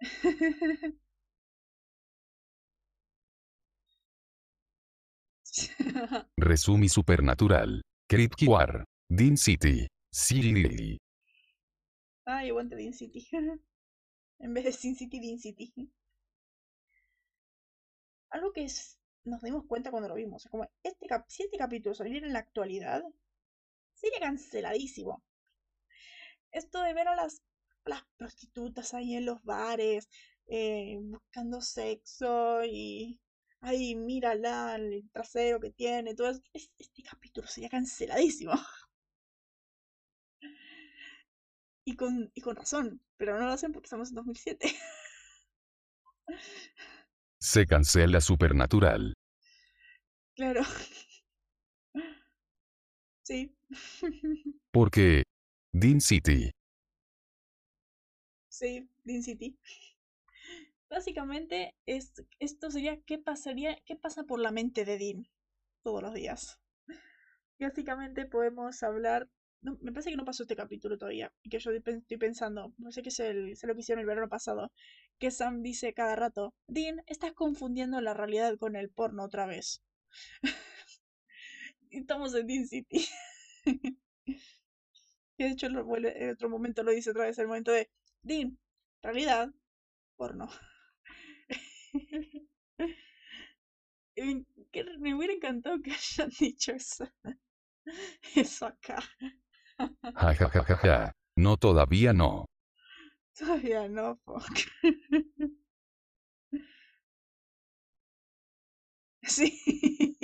Resumi 6.36 6.88
Supernatural. 6.88 7.82
Kripke 8.08 8.46
War. 8.46 8.84
Dean 9.08 9.36
City. 9.36 9.86
City. 10.10 10.98
Ay, 12.24 12.50
aguante 12.50 12.76
Dean 12.76 12.94
City. 12.94 13.26
en 14.40 14.54
vez 14.54 14.64
de 14.64 14.72
Sin 14.72 14.96
City, 14.96 15.20
Dean 15.20 15.38
City. 15.38 15.72
Algo 18.30 18.52
que 18.52 18.64
es, 18.64 18.98
nos 19.24 19.42
dimos 19.42 19.66
cuenta 19.66 19.90
cuando 19.90 20.08
lo 20.08 20.14
vimos. 20.14 20.44
Es 20.44 20.50
como, 20.50 20.68
este 20.82 21.06
cap 21.06 21.24
si 21.28 21.42
este 21.44 21.58
capítulo 21.58 21.94
saliera 21.94 22.26
en 22.26 22.32
la 22.32 22.38
actualidad, 22.40 23.02
sería 23.94 24.20
canceladísimo. 24.20 25.22
Esto 26.52 26.82
de 26.82 26.94
ver 26.94 27.08
a 27.08 27.16
las, 27.16 27.42
las 27.84 28.02
prostitutas 28.16 28.94
ahí 28.94 29.14
en 29.14 29.26
los 29.26 29.42
bares, 29.42 30.08
eh, 30.46 30.96
buscando 31.00 31.60
sexo 31.60 32.64
y 32.64 33.20
ay, 33.60 33.94
mírala, 33.94 34.76
el 34.76 35.08
trasero 35.12 35.60
que 35.60 35.70
tiene, 35.70 36.14
todo 36.14 36.30
eso. 36.30 36.42
Este 36.52 37.02
capítulo 37.02 37.46
sería 37.46 37.68
canceladísimo. 37.68 38.52
Y 41.84 41.96
con, 41.96 42.30
y 42.34 42.40
con 42.40 42.56
razón, 42.56 43.00
pero 43.16 43.38
no 43.38 43.46
lo 43.46 43.52
hacen 43.52 43.72
porque 43.72 43.86
estamos 43.86 44.10
en 44.10 44.16
2007. 44.16 44.68
Se 47.40 47.66
cancela 47.66 48.20
Supernatural. 48.20 49.14
Claro. 50.36 50.62
Sí. 53.22 53.54
Porque. 54.72 55.22
Dean 55.72 56.00
City. 56.00 56.50
Sí, 58.48 58.88
Dean 59.04 59.22
City. 59.22 59.56
Básicamente, 60.90 61.74
es, 61.86 62.12
esto 62.38 62.70
sería 62.70 63.00
qué 63.02 63.18
pasaría, 63.18 63.76
qué 63.86 63.96
pasa 63.96 64.24
por 64.24 64.40
la 64.40 64.50
mente 64.50 64.84
de 64.84 64.98
Dean 64.98 65.28
todos 65.82 66.02
los 66.02 66.12
días. 66.12 66.60
Básicamente 67.58 68.26
podemos 68.26 68.82
hablar 68.82 69.28
no, 69.62 69.76
me 69.82 69.92
parece 69.92 70.10
que 70.10 70.16
no 70.16 70.24
pasó 70.24 70.44
este 70.44 70.56
capítulo 70.56 70.96
todavía. 70.96 71.32
Y 71.42 71.50
que 71.50 71.58
yo 71.58 71.70
estoy 71.70 72.16
pensando, 72.18 72.72
no 72.78 72.92
sé 72.92 73.02
qué 73.02 73.10
es, 73.10 73.20
el, 73.20 73.54
lo 73.62 73.74
que 73.74 73.80
hicieron 73.80 74.00
el 74.00 74.06
verano 74.06 74.28
pasado. 74.28 74.72
Que 75.18 75.30
Sam 75.30 75.62
dice 75.62 75.92
cada 75.92 76.16
rato: 76.16 76.54
Dean, 76.66 77.02
estás 77.06 77.32
confundiendo 77.32 78.00
la 78.00 78.14
realidad 78.14 78.56
con 78.58 78.76
el 78.76 78.90
porno 78.90 79.24
otra 79.24 79.46
vez. 79.46 79.82
Estamos 81.90 82.34
en 82.34 82.46
Dean 82.46 82.66
City. 82.66 83.06
y 84.24 85.44
de 85.44 85.48
hecho, 85.50 85.66
en 85.66 85.76
otro 86.30 86.48
momento 86.48 86.82
lo 86.82 86.92
dice 86.92 87.10
otra 87.10 87.24
vez: 87.24 87.38
el 87.38 87.48
momento 87.48 87.72
de 87.72 87.90
Dean, 88.22 88.58
realidad, 89.02 89.52
porno. 90.16 90.48
me 94.98 95.14
hubiera 95.14 95.32
encantado 95.32 95.80
que 95.82 95.92
hayan 95.92 96.30
dicho 96.38 96.72
eso, 96.72 97.08
eso 98.34 98.66
acá. 98.66 99.02
Ja, 100.14 100.34
ja, 100.34 100.48
ja, 100.54 100.62
ja, 100.68 100.76
ja. 100.82 101.12
No, 101.36 101.56
todavía 101.56 102.12
no. 102.12 102.46
Todavía 103.38 103.88
no, 103.88 104.16
fuck. 104.24 104.58
Sí. 109.22 110.16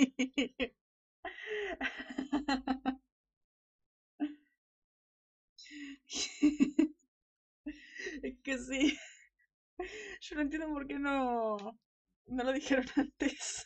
Es 8.21 8.35
que 8.43 8.57
sí. 8.57 8.97
Yo 10.21 10.35
no 10.35 10.41
entiendo 10.41 10.67
por 10.69 10.87
qué 10.87 10.99
no, 10.99 11.57
no 12.27 12.43
lo 12.43 12.53
dijeron 12.53 12.85
antes. 12.95 13.65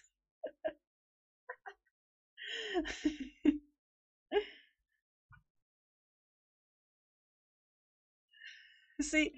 Sí, 9.00 9.34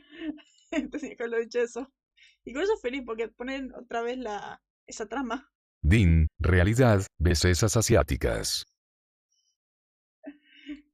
tenía 0.91 1.15
que 1.15 1.23
haber 1.23 1.41
dicho 1.41 1.59
eso. 1.61 1.91
Y 2.45 2.53
con 2.53 2.63
eso 2.63 2.77
feliz 2.77 3.03
porque 3.05 3.29
ponen 3.29 3.73
otra 3.75 4.01
vez 4.01 4.17
la 4.17 4.61
esa 4.87 5.07
trama. 5.07 5.49
Din, 5.83 6.27
realidad, 6.39 7.05
bellezas 7.19 7.77
asiáticas. 7.77 8.65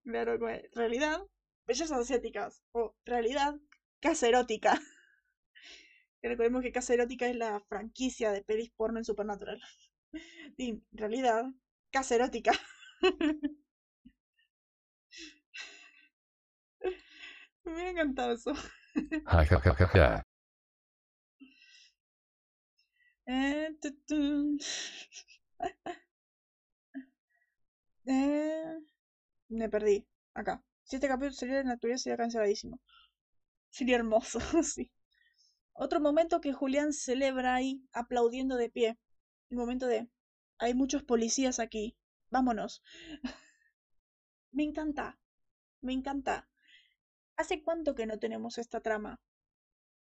Claro, 0.04 0.38
realidad, 0.74 1.22
bellezas 1.68 2.00
asiáticas. 2.00 2.62
O 2.72 2.96
realidad, 3.06 3.56
casa 4.02 4.28
erótica. 4.28 4.80
Recordemos 6.28 6.62
que 6.62 6.72
Casa 6.72 6.94
Erótica 6.94 7.28
es 7.28 7.36
la 7.36 7.60
franquicia 7.62 8.32
de 8.32 8.44
pelis 8.44 8.72
porno 8.72 9.00
en 9.00 9.06
Supernatural. 9.06 9.62
Din, 10.58 10.86
realidad, 10.92 11.46
casa 11.92 12.16
erótica. 12.16 12.52
Me 17.64 17.74
hubiera 17.74 17.92
encantado 17.92 18.34
eso. 18.34 18.54
Eh, 23.28 23.70
eh, 28.06 28.78
me 29.50 29.70
perdí. 29.70 30.06
Acá. 30.34 30.64
Si 30.84 30.96
este 30.98 31.08
capítulo 31.08 31.34
sería 31.34 31.58
de 31.58 31.64
naturaleza 31.66 32.04
sería 32.04 32.18
canceladísimo. 32.18 32.80
Sería 33.72 33.98
hermoso, 33.98 34.40
sí. 34.64 34.92
Otro 35.82 36.02
momento 36.02 36.42
que 36.42 36.52
Julián 36.52 36.92
celebra 36.92 37.56
ahí, 37.56 37.82
aplaudiendo 37.94 38.58
de 38.58 38.70
pie. 38.70 39.00
El 39.50 39.56
momento 39.56 39.88
de. 39.88 40.10
Hay 40.58 40.74
muchos 40.74 41.04
policías 41.04 41.58
aquí. 41.60 41.96
Vámonos. 42.30 42.84
me 44.52 44.64
encanta. 44.64 45.18
Me 45.80 45.94
encanta. 45.94 46.50
¿Hace 47.38 47.64
cuánto 47.64 47.96
que 47.96 48.06
no 48.06 48.20
tenemos 48.20 48.58
esta 48.58 48.82
trama? 48.82 49.22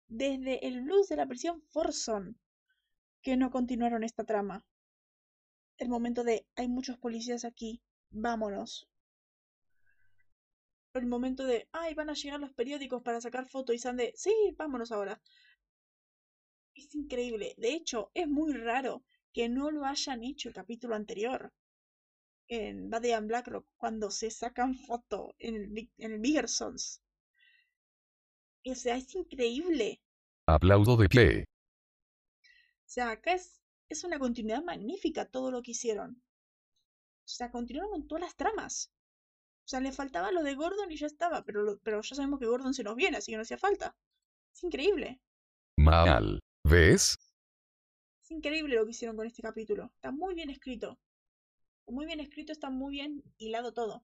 Desde 0.09 0.67
el 0.67 0.81
blues 0.81 1.07
de 1.07 1.15
la 1.15 1.27
prisión 1.27 1.61
Forson 1.69 2.37
que 3.21 3.37
no 3.37 3.49
continuaron 3.49 4.03
esta 4.03 4.25
trama. 4.25 4.65
El 5.77 5.87
momento 5.87 6.25
de 6.25 6.45
hay 6.57 6.67
muchos 6.67 6.97
policías 6.97 7.45
aquí, 7.45 7.81
vámonos. 8.09 8.89
El 10.93 11.05
momento 11.05 11.45
de 11.45 11.69
ay, 11.71 11.93
van 11.93 12.09
a 12.09 12.15
llegar 12.15 12.41
los 12.41 12.51
periódicos 12.51 13.01
para 13.01 13.21
sacar 13.21 13.45
fotos 13.45 13.77
y 13.77 13.93
de 13.93 14.11
sí, 14.17 14.33
vámonos 14.57 14.91
ahora. 14.91 15.21
Es 16.79 16.95
increíble. 16.95 17.55
De 17.57 17.73
hecho, 17.73 18.09
es 18.13 18.27
muy 18.27 18.53
raro 18.53 19.03
que 19.33 19.49
no 19.49 19.69
lo 19.69 19.83
hayan 19.83 20.23
hecho 20.23 20.47
el 20.47 20.55
capítulo 20.55 20.95
anterior 20.95 21.53
en 22.47 22.89
Buddy 22.89 23.11
and 23.11 23.27
Blackrock 23.27 23.67
cuando 23.75 24.09
se 24.09 24.31
sacan 24.31 24.75
fotos 24.75 25.33
en 25.39 25.55
el, 25.55 25.91
en 25.97 26.13
el 26.13 26.19
Biggersons. 26.19 27.01
O 28.65 28.75
sea, 28.75 28.95
es 28.95 29.13
increíble. 29.13 30.01
Aplaudo 30.47 30.95
de 30.95 31.09
pie. 31.09 31.43
O 32.43 32.85
sea, 32.85 33.11
acá 33.11 33.33
es, 33.33 33.61
es 33.89 34.05
una 34.05 34.17
continuidad 34.17 34.63
magnífica 34.63 35.25
todo 35.25 35.51
lo 35.51 35.61
que 35.61 35.71
hicieron. 35.71 36.11
O 36.15 37.27
sea, 37.27 37.51
continuaron 37.51 37.91
con 37.91 38.07
todas 38.07 38.21
las 38.21 38.35
tramas. 38.37 38.89
O 39.65 39.67
sea, 39.67 39.81
le 39.81 39.91
faltaba 39.91 40.31
lo 40.31 40.43
de 40.43 40.55
Gordon 40.55 40.91
y 40.91 40.95
ya 40.95 41.07
estaba, 41.07 41.43
pero, 41.43 41.77
pero 41.83 42.01
ya 42.01 42.15
sabemos 42.15 42.39
que 42.39 42.47
Gordon 42.47 42.73
se 42.73 42.83
nos 42.83 42.95
viene, 42.95 43.17
así 43.17 43.33
que 43.33 43.35
no 43.35 43.43
hacía 43.43 43.57
falta. 43.57 43.95
Es 44.53 44.63
increíble. 44.63 45.19
Mal. 45.77 46.38
¿Ves? 46.63 47.17
Es 48.23 48.31
increíble 48.31 48.75
lo 48.75 48.85
que 48.85 48.91
hicieron 48.91 49.15
con 49.15 49.25
este 49.27 49.41
capítulo. 49.41 49.91
Está 49.95 50.11
muy 50.11 50.35
bien 50.35 50.49
escrito. 50.49 50.99
Muy 51.87 52.05
bien 52.05 52.19
escrito, 52.19 52.51
está 52.51 52.69
muy 52.69 52.91
bien 52.93 53.23
hilado 53.37 53.73
todo. 53.73 54.03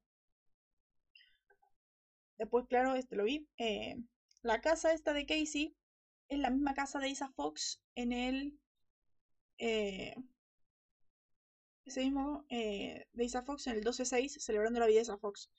Después, 2.38 2.66
claro, 2.68 2.96
este 2.96 3.16
lo 3.16 3.24
vi. 3.24 3.48
Eh, 3.58 3.98
la 4.42 4.62
casa 4.62 4.94
esta 4.94 5.14
de 5.14 5.26
Casey 5.26 5.76
es 6.30 6.40
la 6.40 6.50
misma 6.50 6.74
casa 6.74 7.00
de 7.00 7.10
Isa 7.10 7.30
Fox 7.30 7.82
en 7.96 8.12
el... 8.12 8.60
Eh, 9.58 10.16
ese 11.86 12.02
mismo 12.02 12.46
eh, 12.50 13.06
de 13.14 13.26
Isa 13.26 13.44
Fox 13.44 13.68
en 13.68 13.76
el 13.78 13.84
12-6, 13.84 14.40
celebrando 14.40 14.80
la 14.80 14.88
vida 14.88 14.98
de 14.98 15.04
Isa 15.04 15.18
Fox. 15.18 15.52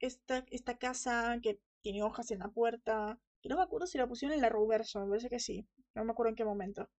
Esta, 0.00 0.44
esta 0.50 0.76
casa 0.78 1.38
que 1.42 1.60
tiene 1.80 2.02
hojas 2.02 2.30
en 2.32 2.40
la 2.40 2.48
puerta, 2.48 3.20
que 3.40 3.48
no 3.48 3.56
me 3.56 3.62
acuerdo 3.62 3.86
si 3.86 3.98
la 3.98 4.08
pusieron 4.08 4.34
en 4.34 4.42
la 4.42 4.48
Roverso, 4.48 5.00
me 5.00 5.08
parece 5.08 5.30
que 5.30 5.38
sí, 5.38 5.66
no 5.94 6.04
me 6.04 6.12
acuerdo 6.12 6.30
en 6.30 6.36
qué 6.36 6.44
momento. 6.44 6.90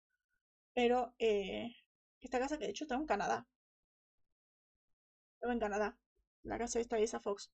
Pero 0.73 1.13
eh, 1.19 1.75
esta 2.21 2.39
casa 2.39 2.57
que 2.57 2.65
de 2.65 2.71
hecho 2.71 2.85
estaba 2.85 3.01
en 3.01 3.07
Canadá. 3.07 3.47
Estaba 5.35 5.53
en 5.53 5.59
Canadá, 5.59 5.97
la 6.43 6.57
casa 6.57 6.79
esta 6.79 6.95
de 6.95 7.03
Isa 7.03 7.19
Fox. 7.19 7.51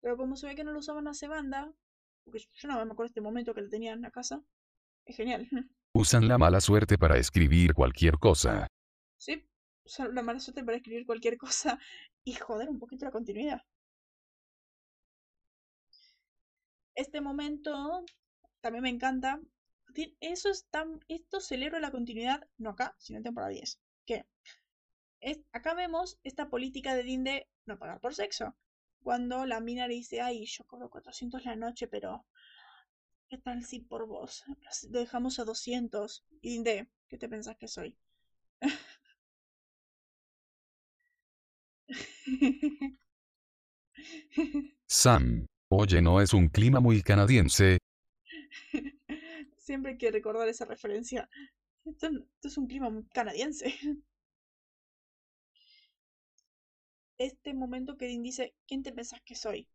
Pero 0.00 0.16
como 0.16 0.36
se 0.36 0.46
ve 0.46 0.54
que 0.54 0.64
no 0.64 0.72
lo 0.72 0.78
usaban 0.78 1.08
hace 1.08 1.28
banda, 1.28 1.72
porque 2.24 2.40
yo 2.52 2.68
no 2.68 2.74
me 2.84 2.92
acuerdo 2.92 3.08
este 3.08 3.20
momento 3.20 3.54
que 3.54 3.62
lo 3.62 3.68
tenían 3.68 3.96
en 3.96 4.02
la 4.02 4.10
casa. 4.10 4.42
Es 5.04 5.16
genial. 5.16 5.48
Usan 5.94 6.28
la 6.28 6.38
mala 6.38 6.60
suerte 6.60 6.98
para 6.98 7.16
escribir 7.16 7.74
cualquier 7.74 8.18
cosa. 8.18 8.68
Sí, 9.16 9.48
usan 9.84 10.14
la 10.14 10.22
mala 10.22 10.38
suerte 10.38 10.62
para 10.62 10.76
escribir 10.76 11.06
cualquier 11.06 11.36
cosa 11.38 11.78
y 12.24 12.34
joder 12.34 12.68
un 12.68 12.78
poquito 12.78 13.04
la 13.04 13.10
continuidad. 13.10 13.62
Este 16.94 17.20
momento 17.20 18.04
también 18.60 18.82
me 18.82 18.90
encanta. 18.90 19.40
Eso 20.20 20.50
es 20.50 20.66
tan, 20.70 21.00
esto 21.08 21.40
celebra 21.40 21.80
la 21.80 21.90
continuidad, 21.90 22.46
no 22.56 22.70
acá, 22.70 22.94
sino 22.98 23.18
en 23.18 23.24
temporada 23.24 23.50
10. 23.50 23.80
Que 24.06 24.26
es, 25.20 25.40
acá 25.52 25.74
vemos 25.74 26.18
esta 26.22 26.48
política 26.48 26.94
de 26.94 27.02
Dinde 27.02 27.48
no 27.66 27.78
pagar 27.78 28.00
por 28.00 28.14
sexo 28.14 28.56
cuando 29.02 29.46
la 29.46 29.60
mina 29.60 29.88
le 29.88 29.94
dice, 29.94 30.20
ay, 30.20 30.44
yo 30.46 30.64
cobro 30.64 30.90
400 30.90 31.44
la 31.44 31.56
noche, 31.56 31.88
pero 31.88 32.24
¿Qué 33.28 33.36
tal 33.36 33.62
si 33.62 33.80
por 33.80 34.06
vos 34.06 34.42
lo 34.90 35.00
dejamos 35.00 35.38
a 35.38 35.44
200? 35.44 36.24
Y 36.40 36.48
Dinde, 36.50 36.88
¿qué 37.08 37.18
te 37.18 37.28
pensás 37.28 37.56
que 37.58 37.68
soy? 37.68 37.94
Sam. 44.88 45.46
Oye, 45.70 46.00
¿no 46.00 46.22
es 46.22 46.32
un 46.32 46.48
clima 46.48 46.80
muy 46.80 47.02
canadiense? 47.02 47.76
Siempre 49.68 49.92
hay 49.92 49.98
que 49.98 50.10
recordar 50.10 50.48
esa 50.48 50.64
referencia. 50.64 51.28
Esto, 51.84 52.08
es 52.42 52.56
un 52.56 52.68
clima 52.68 52.90
canadiense. 53.12 53.66
Este 57.18 57.52
momento 57.52 57.98
que 57.98 58.06
Dean 58.06 58.22
dice, 58.22 58.54
¿quién 58.66 58.82
te 58.82 58.92
pensás 58.92 59.20
que 59.20 59.34
soy? 59.34 59.68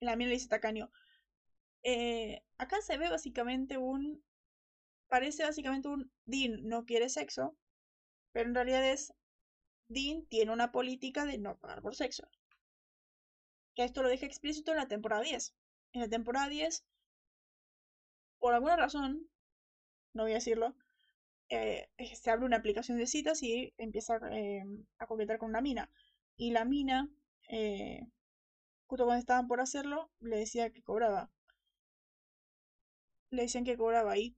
La 0.00 0.16
mía 0.16 0.28
le 0.28 0.32
dice 0.32 0.48
Tacaño. 0.48 0.90
Eh, 1.82 2.42
acá 2.56 2.80
se 2.80 2.96
ve 2.96 3.10
básicamente 3.10 3.76
un... 3.76 4.24
Parece 5.08 5.42
básicamente 5.42 5.88
un 5.88 6.10
Dean 6.24 6.66
no 6.66 6.86
quiere 6.86 7.10
sexo, 7.10 7.54
pero 8.32 8.48
en 8.48 8.54
realidad 8.54 8.90
es 8.90 9.12
Dean 9.88 10.24
tiene 10.24 10.52
una 10.52 10.72
política 10.72 11.26
de 11.26 11.36
no 11.36 11.58
pagar 11.58 11.82
por 11.82 11.94
sexo. 11.94 12.26
Que 13.74 13.84
esto 13.84 14.02
lo 14.02 14.08
deja 14.08 14.24
explícito 14.24 14.70
en 14.70 14.78
la 14.78 14.88
temporada 14.88 15.22
10. 15.22 15.54
En 15.92 16.00
la 16.00 16.08
temporada 16.08 16.48
10, 16.48 16.82
por 18.38 18.54
alguna 18.54 18.76
razón, 18.76 19.28
no 20.14 20.22
voy 20.24 20.32
a 20.32 20.36
decirlo, 20.36 20.74
eh, 21.50 21.88
se 22.14 22.30
abre 22.30 22.46
una 22.46 22.56
aplicación 22.58 22.98
de 22.98 23.06
citas 23.06 23.42
y 23.42 23.72
empieza 23.78 24.18
eh, 24.32 24.64
a 24.98 25.06
coquetar 25.06 25.38
con 25.38 25.50
una 25.50 25.60
mina. 25.60 25.90
Y 26.36 26.52
la 26.52 26.64
mina, 26.64 27.08
eh, 27.48 28.06
justo 28.86 29.04
cuando 29.04 29.20
estaban 29.20 29.48
por 29.48 29.60
hacerlo, 29.60 30.10
le 30.20 30.38
decía 30.38 30.70
que 30.70 30.82
cobraba. 30.82 31.30
Le 33.30 33.42
decían 33.42 33.64
que 33.64 33.76
cobraba 33.76 34.16
y 34.16 34.34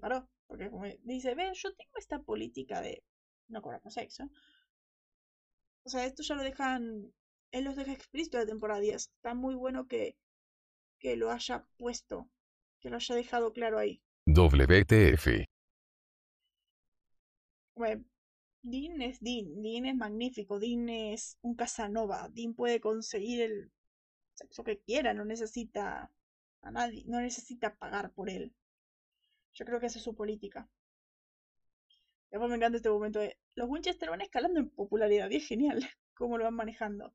paró. 0.00 0.28
Porque 0.48 0.70
dice, 1.04 1.34
ve, 1.34 1.52
yo 1.54 1.74
tengo 1.74 1.92
esta 1.96 2.20
política 2.22 2.80
de 2.80 3.02
no 3.48 3.62
cobrar 3.62 3.80
por 3.82 3.92
sexo. 3.92 4.30
O 5.84 5.88
sea, 5.90 6.04
esto 6.06 6.22
ya 6.22 6.36
lo 6.36 6.42
dejan, 6.44 7.12
él 7.50 7.64
los 7.64 7.74
deja 7.76 7.92
explícito 7.92 8.38
de 8.38 8.46
temporada 8.46 8.80
10. 8.80 8.94
Está 8.94 9.34
muy 9.34 9.54
bueno 9.56 9.88
que, 9.88 10.16
que 10.98 11.16
lo 11.16 11.30
haya 11.30 11.66
puesto, 11.78 12.28
que 12.80 12.90
lo 12.90 12.96
haya 12.96 13.14
dejado 13.14 13.52
claro 13.52 13.78
ahí. 13.78 14.02
WTF. 14.30 15.46
Bueno, 17.74 18.04
Dean 18.62 19.00
es 19.00 19.20
Dean, 19.20 19.62
Dean 19.62 19.86
es 19.86 19.96
magnífico, 19.96 20.58
Dean 20.58 20.90
es 20.90 21.38
un 21.40 21.54
Casanova, 21.54 22.28
Dean 22.34 22.52
puede 22.52 22.78
conseguir 22.78 23.40
el 23.40 23.72
sexo 24.34 24.64
que 24.64 24.80
quiera, 24.80 25.14
no 25.14 25.24
necesita 25.24 26.12
a 26.60 26.70
nadie, 26.70 27.04
no 27.06 27.22
necesita 27.22 27.74
pagar 27.76 28.12
por 28.12 28.28
él. 28.28 28.52
Yo 29.54 29.64
creo 29.64 29.80
que 29.80 29.86
es 29.86 29.94
su 29.94 30.14
política. 30.14 30.68
Después 32.30 32.50
me 32.50 32.56
encanta 32.56 32.76
este 32.76 32.90
momento 32.90 33.20
de 33.20 33.38
los 33.54 33.66
Winchester 33.70 34.10
van 34.10 34.20
escalando 34.20 34.60
en 34.60 34.68
popularidad 34.68 35.30
y 35.30 35.36
es 35.36 35.48
genial 35.48 35.78
cómo 36.14 36.36
lo 36.36 36.44
van 36.44 36.54
manejando. 36.54 37.14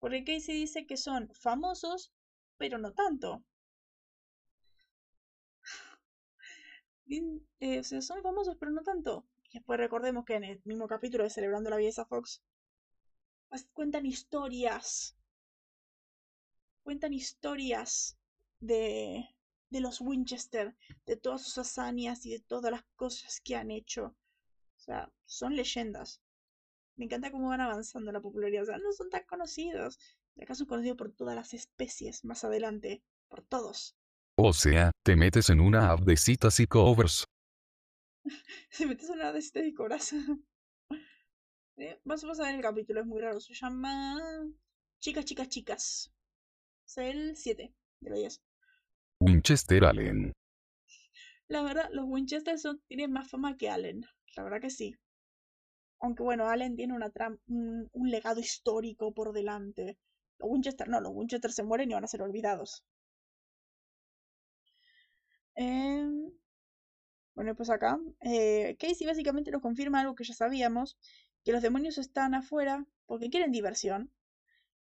Porque 0.00 0.24
Casey 0.24 0.56
dice 0.56 0.86
que 0.86 0.96
son 0.96 1.30
famosos, 1.34 2.12
pero 2.56 2.78
no 2.78 2.92
tanto. 2.94 3.44
Eh, 7.08 7.82
son 7.82 8.22
famosos, 8.22 8.56
pero 8.56 8.70
no 8.70 8.82
tanto. 8.82 9.26
Y 9.50 9.58
después 9.58 9.80
recordemos 9.80 10.24
que 10.24 10.34
en 10.34 10.44
el 10.44 10.60
mismo 10.64 10.86
capítulo 10.86 11.24
de 11.24 11.30
Celebrando 11.30 11.70
la 11.70 11.76
Belleza 11.76 12.04
Fox 12.04 12.40
cuentan 13.74 14.06
historias. 14.06 15.14
Cuentan 16.82 17.12
historias 17.12 18.16
de, 18.60 19.28
de 19.70 19.80
los 19.80 20.00
Winchester, 20.00 20.74
de 21.06 21.16
todas 21.16 21.42
sus 21.42 21.58
hazañas 21.58 22.24
y 22.26 22.30
de 22.30 22.40
todas 22.40 22.72
las 22.72 22.84
cosas 22.96 23.40
que 23.44 23.56
han 23.56 23.70
hecho. 23.70 24.16
O 24.76 24.80
sea, 24.80 25.12
son 25.26 25.56
leyendas. 25.56 26.22
Me 26.96 27.06
encanta 27.06 27.32
cómo 27.32 27.50
van 27.50 27.62
avanzando 27.62 28.12
la 28.12 28.22
popularidad. 28.22 28.64
O 28.64 28.66
sea, 28.66 28.78
no 28.78 28.92
son 28.94 29.10
tan 29.10 29.24
conocidos. 29.24 30.00
Acá 30.40 30.54
son 30.56 30.68
conocidos 30.68 30.98
por 30.98 31.12
todas 31.12 31.36
las 31.36 31.54
especies 31.54 32.24
más 32.24 32.44
adelante. 32.44 33.04
Por 33.28 33.42
todos. 33.42 33.97
O 34.40 34.52
sea, 34.52 34.92
te 35.04 35.16
metes 35.16 35.50
en 35.50 35.58
una 35.58 35.90
app 35.90 36.02
de 36.02 36.16
citas 36.16 36.60
y 36.60 36.68
covers. 36.68 37.24
Se 38.70 38.86
metes 38.86 39.10
en 39.10 39.16
una 39.16 39.32
de 39.32 39.42
citas 39.42 39.64
y 39.66 39.74
cobras. 39.74 40.12
eh, 41.76 42.00
vas, 42.04 42.22
a 42.22 42.44
ver 42.44 42.54
el 42.54 42.62
capítulo, 42.62 43.00
es 43.00 43.06
muy 43.06 43.20
raro. 43.20 43.40
Se 43.40 43.52
llama 43.52 44.16
Chicas, 45.00 45.24
chicas, 45.24 45.48
chicas. 45.48 46.12
Es 46.86 46.98
el 46.98 47.34
7 47.34 47.74
de 47.98 48.10
la 48.10 48.14
10. 48.14 48.40
Winchester 49.22 49.84
Allen. 49.84 50.32
La 51.48 51.62
verdad, 51.62 51.88
los 51.90 52.04
Winchester 52.06 52.60
son, 52.60 52.80
tienen 52.86 53.10
más 53.10 53.28
fama 53.28 53.56
que 53.56 53.70
Allen. 53.70 54.04
La 54.36 54.44
verdad 54.44 54.60
que 54.60 54.70
sí. 54.70 54.94
Aunque 55.98 56.22
bueno, 56.22 56.48
Allen 56.48 56.76
tiene 56.76 56.94
una 56.94 57.10
un, 57.48 57.88
un, 57.90 58.08
legado 58.08 58.38
histórico 58.38 59.12
por 59.12 59.32
delante. 59.32 59.98
Los 60.38 60.48
Winchester 60.48 60.88
no, 60.88 61.00
los 61.00 61.10
Winchester 61.12 61.50
se 61.50 61.64
mueren 61.64 61.90
y 61.90 61.94
van 61.94 62.04
a 62.04 62.06
ser 62.06 62.22
olvidados. 62.22 62.84
Eh, 65.58 66.06
bueno, 67.34 67.54
pues 67.56 67.70
acá, 67.70 67.98
eh, 68.20 68.76
Casey 68.78 69.06
básicamente 69.06 69.50
nos 69.50 69.62
confirma 69.62 70.00
algo 70.00 70.14
que 70.14 70.24
ya 70.24 70.34
sabíamos, 70.34 70.98
que 71.44 71.52
los 71.52 71.62
demonios 71.62 71.96
están 71.96 72.34
afuera 72.34 72.84
porque 73.06 73.30
quieren 73.30 73.50
diversión 73.52 74.12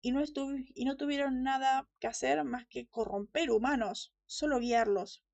y 0.03 0.13
no, 0.13 0.23
y 0.75 0.85
no 0.87 0.97
tuvieron 0.97 1.43
nada 1.43 1.89
que 2.01 2.09
hacer 2.09 2.45
más 2.45 2.67
que 2.69 2.87
corromper 2.89 3.51
humanos, 3.51 4.15
solo 4.27 4.61
guiarlos. 4.61 5.25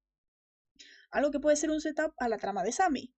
Algo 1.13 1.31
que 1.31 1.39
puede 1.39 1.57
ser 1.57 1.71
un 1.71 1.81
setup 1.81 2.15
a 2.19 2.29
la 2.29 2.39
trama 2.39 2.65
de 2.65 2.73
Sammy. 2.73 3.13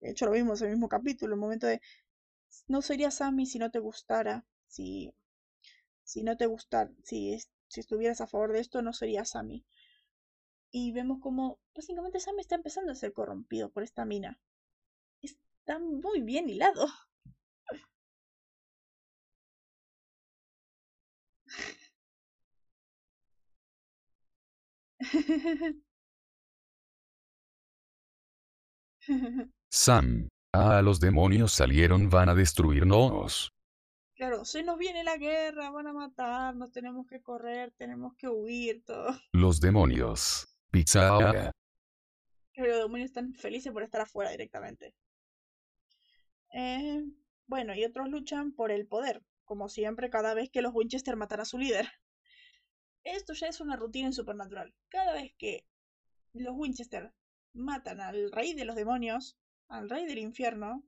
De 0.00 0.10
hecho, 0.10 0.26
lo 0.26 0.32
vimos 0.32 0.60
en 0.60 0.66
el 0.68 0.72
mismo 0.74 0.88
capítulo, 0.88 1.34
el 1.34 1.40
momento 1.40 1.66
de 1.66 1.80
no 2.68 2.82
sería 2.82 3.10
Sammy 3.10 3.46
si 3.46 3.58
no 3.58 3.70
te 3.70 3.78
gustara, 3.78 4.44
si, 4.66 5.14
si 6.04 6.22
no 6.22 6.36
te 6.36 6.46
gustara, 6.46 6.90
si, 7.04 7.38
si 7.68 7.80
estuvieras 7.80 8.20
a 8.20 8.26
favor 8.26 8.52
de 8.52 8.60
esto, 8.60 8.82
no 8.82 8.92
sería 8.92 9.24
Sammy 9.24 9.64
y 10.70 10.92
vemos 10.92 11.20
como 11.20 11.58
básicamente 11.74 12.20
Sam 12.20 12.38
está 12.38 12.54
empezando 12.54 12.92
a 12.92 12.94
ser 12.94 13.12
corrompido 13.12 13.70
por 13.70 13.82
esta 13.82 14.04
mina. 14.04 14.38
Está 15.22 15.78
muy 15.78 16.20
bien 16.22 16.48
hilado. 16.48 16.86
Sam, 29.70 30.28
ah, 30.52 30.82
los 30.82 31.00
demonios 31.00 31.52
salieron, 31.52 32.10
van 32.10 32.28
a 32.28 32.34
destruirnos. 32.34 33.52
Claro, 34.14 34.44
se 34.44 34.62
nos 34.62 34.76
viene 34.76 35.02
la 35.02 35.16
guerra, 35.16 35.70
van 35.70 35.86
a 35.86 35.92
matarnos, 35.94 36.70
tenemos 36.72 37.06
que 37.06 37.22
correr, 37.22 37.72
tenemos 37.78 38.14
que 38.16 38.28
huir, 38.28 38.84
todo. 38.84 39.18
Los 39.32 39.60
demonios. 39.60 40.49
Pizza. 40.70 41.52
Pero 42.54 42.68
los 42.68 42.78
demonios 42.78 43.10
están 43.10 43.34
felices 43.34 43.72
por 43.72 43.82
estar 43.82 44.00
afuera 44.00 44.30
directamente. 44.30 44.94
Eh, 46.52 47.04
bueno, 47.46 47.74
y 47.74 47.84
otros 47.84 48.08
luchan 48.08 48.52
por 48.52 48.70
el 48.70 48.86
poder, 48.86 49.22
como 49.44 49.68
siempre 49.68 50.10
cada 50.10 50.34
vez 50.34 50.50
que 50.50 50.62
los 50.62 50.74
Winchester 50.74 51.16
matan 51.16 51.40
a 51.40 51.44
su 51.44 51.58
líder. 51.58 51.88
Esto 53.02 53.32
ya 53.32 53.48
es 53.48 53.60
una 53.60 53.76
rutina 53.76 54.06
en 54.06 54.12
Supernatural. 54.12 54.74
Cada 54.88 55.14
vez 55.14 55.32
que 55.38 55.64
los 56.32 56.54
Winchester 56.54 57.12
matan 57.52 58.00
al 58.00 58.30
rey 58.30 58.54
de 58.54 58.64
los 58.64 58.76
demonios, 58.76 59.36
al 59.68 59.88
rey 59.88 60.06
del 60.06 60.18
infierno, 60.18 60.84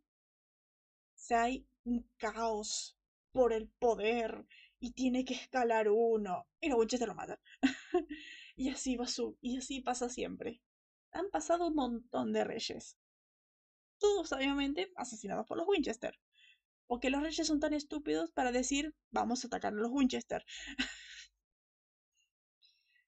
se 1.14 1.34
hay 1.34 1.66
un 1.84 2.08
caos 2.16 2.96
por 3.32 3.52
el 3.52 3.68
poder 3.68 4.44
y 4.78 4.92
tiene 4.92 5.24
que 5.24 5.34
escalar 5.34 5.88
uno. 5.88 6.46
Y 6.60 6.68
los 6.68 6.78
Winchester 6.78 7.08
lo 7.08 7.14
matan. 7.14 7.38
Y 8.54 8.70
así 8.70 8.96
va 8.96 9.06
su, 9.06 9.36
y 9.40 9.56
así 9.58 9.80
pasa 9.80 10.08
siempre. 10.08 10.60
Han 11.12 11.30
pasado 11.30 11.68
un 11.68 11.74
montón 11.74 12.32
de 12.32 12.44
reyes. 12.44 12.96
Todos, 13.98 14.32
obviamente, 14.32 14.92
asesinados 14.96 15.46
por 15.46 15.56
los 15.56 15.66
Winchester. 15.66 16.18
Porque 16.86 17.10
los 17.10 17.22
reyes 17.22 17.46
son 17.46 17.60
tan 17.60 17.72
estúpidos 17.72 18.30
para 18.32 18.52
decir, 18.52 18.94
vamos 19.10 19.44
a 19.44 19.46
atacar 19.46 19.72
a 19.72 19.76
los 19.76 19.90
Winchester. 19.90 20.44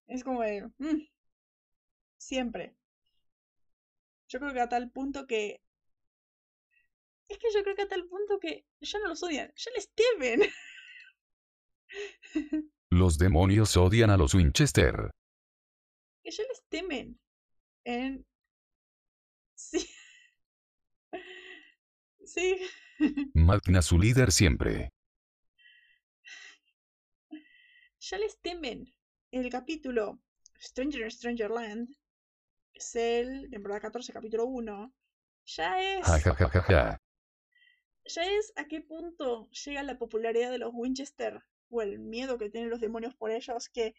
es 0.07 0.25
como 0.25 0.43
de, 0.43 0.71
mm, 0.79 1.03
siempre. 2.17 2.77
Yo 4.29 4.39
creo 4.41 4.53
que 4.53 4.61
a 4.61 4.69
tal 4.69 4.91
punto 4.91 5.27
que... 5.27 5.61
Es 7.29 7.39
que 7.39 7.49
yo 7.53 7.63
creo 7.63 7.75
que 7.75 7.83
a 7.83 7.89
tal 7.89 8.07
punto 8.07 8.39
que 8.39 8.67
ya 8.81 8.99
no 8.99 9.09
los 9.09 9.23
odian, 9.23 9.53
ya 9.57 9.71
les 9.73 9.91
temen. 9.93 10.43
los 12.91 13.19
demonios 13.19 13.77
odian 13.77 14.11
a 14.11 14.17
los 14.17 14.35
Winchester 14.35 15.11
que 16.25 16.31
ya 16.31 16.43
les 16.45 16.65
temen. 16.69 17.21
En... 17.85 18.27
Sí. 19.55 19.87
sí. 22.25 22.59
Magna 23.35 23.83
su 23.83 23.99
líder 23.99 24.33
siempre. 24.33 24.91
Ya 28.01 28.19
les 28.19 28.39
temen. 28.41 28.87
El 29.31 29.51
capítulo 29.51 30.21
Stranger 30.61 31.03
in 31.03 31.11
Stranger 31.11 31.51
Land, 31.51 31.89
Cell, 32.79 33.51
temporada 33.51 33.81
14, 33.81 34.13
capítulo 34.13 34.47
1, 34.47 34.95
ya 35.47 35.81
es. 35.81 36.07
Ja, 36.07 36.21
ja, 36.21 36.35
ja, 36.35 36.49
ja, 36.49 36.63
ja. 36.63 37.03
Ya 38.07 38.23
es 38.23 38.53
a 38.57 38.67
qué 38.67 38.81
punto 38.81 39.49
llega 39.51 39.83
la 39.83 39.99
popularidad 39.99 40.51
de 40.51 40.59
los 40.59 40.71
Winchester 40.73 41.43
o 41.71 41.83
el 41.83 41.99
miedo 41.99 42.39
que 42.39 42.51
tienen 42.51 42.71
los 42.71 42.81
demonios 42.81 43.15
por 43.15 43.31
ellos 43.31 43.69
que 43.69 43.95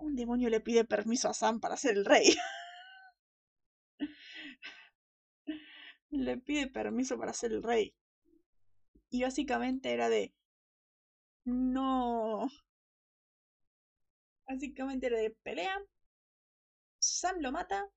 un 0.00 0.16
demonio 0.16 0.48
le 0.48 0.60
pide 0.60 0.84
permiso 0.84 1.28
a 1.28 1.34
Sam 1.34 1.60
para 1.60 1.76
ser 1.76 1.96
el 1.96 2.04
rey. 2.04 2.34
le 6.10 6.36
pide 6.38 6.66
permiso 6.68 7.18
para 7.18 7.32
ser 7.32 7.52
el 7.52 7.62
rey. 7.62 7.94
Y 9.10 9.22
básicamente 9.22 9.92
era 9.92 10.08
de... 10.08 10.32
No. 11.44 12.48
Básicamente 14.46 15.06
era 15.06 15.18
de 15.18 15.30
pelea. 15.30 15.76
Sam 16.98 17.40
lo 17.40 17.52
mata. 17.52 17.88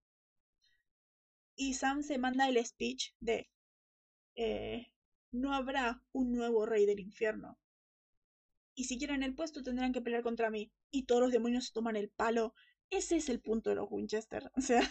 Y 1.56 1.74
Sam 1.76 2.02
se 2.04 2.18
manda 2.18 2.50
el 2.50 2.64
speech 2.66 3.14
de... 3.20 3.50
eh, 4.36 4.88
no 5.32 5.54
habrá 5.54 6.02
un 6.12 6.32
nuevo 6.32 6.66
rey 6.66 6.86
del 6.86 7.00
infierno. 7.00 7.58
Y 8.76 8.86
si 8.86 8.98
quieren 8.98 9.24
el 9.24 9.36
puesto 9.36 9.62
tendrán 9.62 9.94
que 9.94 10.02
pelear 10.02 10.24
contra 10.24 10.50
mí. 10.50 10.72
Y 10.92 11.04
todos 11.04 11.22
los 11.22 11.32
demonios 11.32 11.72
toman 11.72 11.96
el 11.96 12.10
palo. 12.10 12.54
Ese 12.90 13.18
es 13.18 13.30
el 13.30 13.40
punto 13.42 13.70
de 13.70 13.76
los 13.78 13.88
Winchester. 13.90 14.52
O 14.58 14.62
sea, 14.62 14.82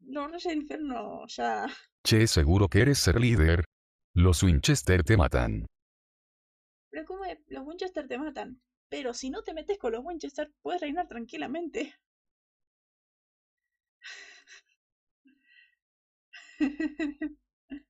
los 0.00 0.26
reyes 0.30 0.44
del 0.44 0.58
infierno 0.58 1.26
ya... 1.28 1.66
Che, 2.04 2.26
seguro 2.26 2.68
que 2.68 2.80
eres 2.80 2.98
ser 2.98 3.20
líder. 3.20 3.64
Los 4.14 4.42
Winchester 4.42 5.02
te 5.02 5.16
matan. 5.16 5.66
Pero 6.90 7.06
como 7.06 7.24
los 7.48 7.66
Winchester 7.66 8.06
te 8.06 8.18
matan. 8.18 8.60
Pero 8.88 9.14
si 9.14 9.30
no 9.30 9.42
te 9.42 9.54
metes 9.54 9.78
con 9.78 9.92
los 9.92 10.04
Winchester, 10.04 10.52
puedes 10.62 10.80
reinar 10.80 11.08
tranquilamente. 11.08 11.94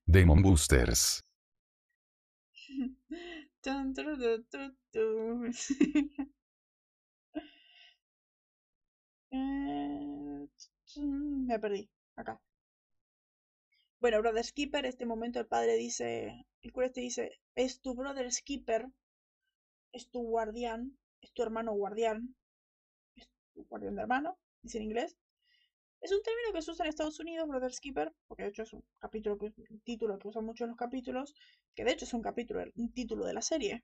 Demon 0.07 0.41
Boosters. 0.41 1.21
Tun, 2.65 2.97
tru, 3.05 3.09
tu, 3.09 3.11
tu, 3.11 3.11
tu. 3.11 3.11
Eh, 3.11 3.13
mm, 3.13 3.54
Me 11.47 11.59
perdí. 11.59 11.89
Acá. 12.15 12.39
Bueno, 13.99 14.21
Brother 14.21 14.45
Skipper, 14.45 14.85
este 14.85 15.07
momento 15.07 15.39
el 15.39 15.47
padre 15.47 15.77
dice, 15.77 16.45
el 16.61 16.71
cura 16.71 16.85
este 16.85 17.01
dice, 17.01 17.39
es 17.55 17.81
tu 17.81 17.95
Brother 17.95 18.31
Skipper, 18.31 18.85
es 19.93 20.11
tu 20.11 20.21
guardián, 20.21 20.95
es 21.21 21.33
tu 21.33 21.41
hermano 21.41 21.73
guardián, 21.73 22.35
es 23.15 23.27
tu 23.55 23.65
guardián 23.65 23.95
de 23.95 24.03
hermano, 24.03 24.37
dice 24.61 24.77
en 24.77 24.83
inglés. 24.83 25.17
Es 26.05 26.11
un 26.11 26.21
término 26.21 26.53
que 26.53 26.61
se 26.61 26.69
usa 26.69 26.85
en 26.85 26.89
Estados 26.89 27.19
Unidos, 27.19 27.47
Brother 27.47 27.73
Skipper, 27.73 28.13
porque 28.27 28.43
de 28.43 28.49
hecho 28.49 28.61
es 28.61 28.71
un 28.73 28.83
capítulo 28.99 29.39
que, 29.39 29.45
un 29.45 29.79
título 29.79 30.19
que 30.19 30.27
usan 30.27 30.45
mucho 30.45 30.65
en 30.65 30.69
los 30.69 30.77
capítulos, 30.77 31.33
que 31.73 31.83
de 31.83 31.93
hecho 31.93 32.05
es 32.05 32.13
un 32.13 32.21
capítulo, 32.21 32.63
un 32.75 32.93
título 32.93 33.25
de 33.25 33.33
la 33.33 33.41
serie. 33.41 33.83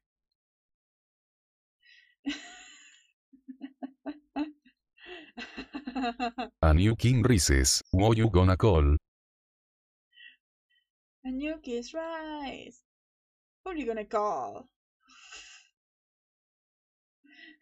A 6.62 6.74
New 6.76 6.96
King 6.96 7.24
Rises, 7.24 7.82
what 7.92 8.16
you 8.16 8.30
gonna 8.30 8.56
call? 8.56 8.98
A 11.24 11.32
new 11.32 11.60
kiss 11.60 11.92
rise. 11.92 12.84
Who 13.64 13.72
are 13.72 13.80
you 13.80 13.88
gonna 13.88 14.06
call? 14.06 14.70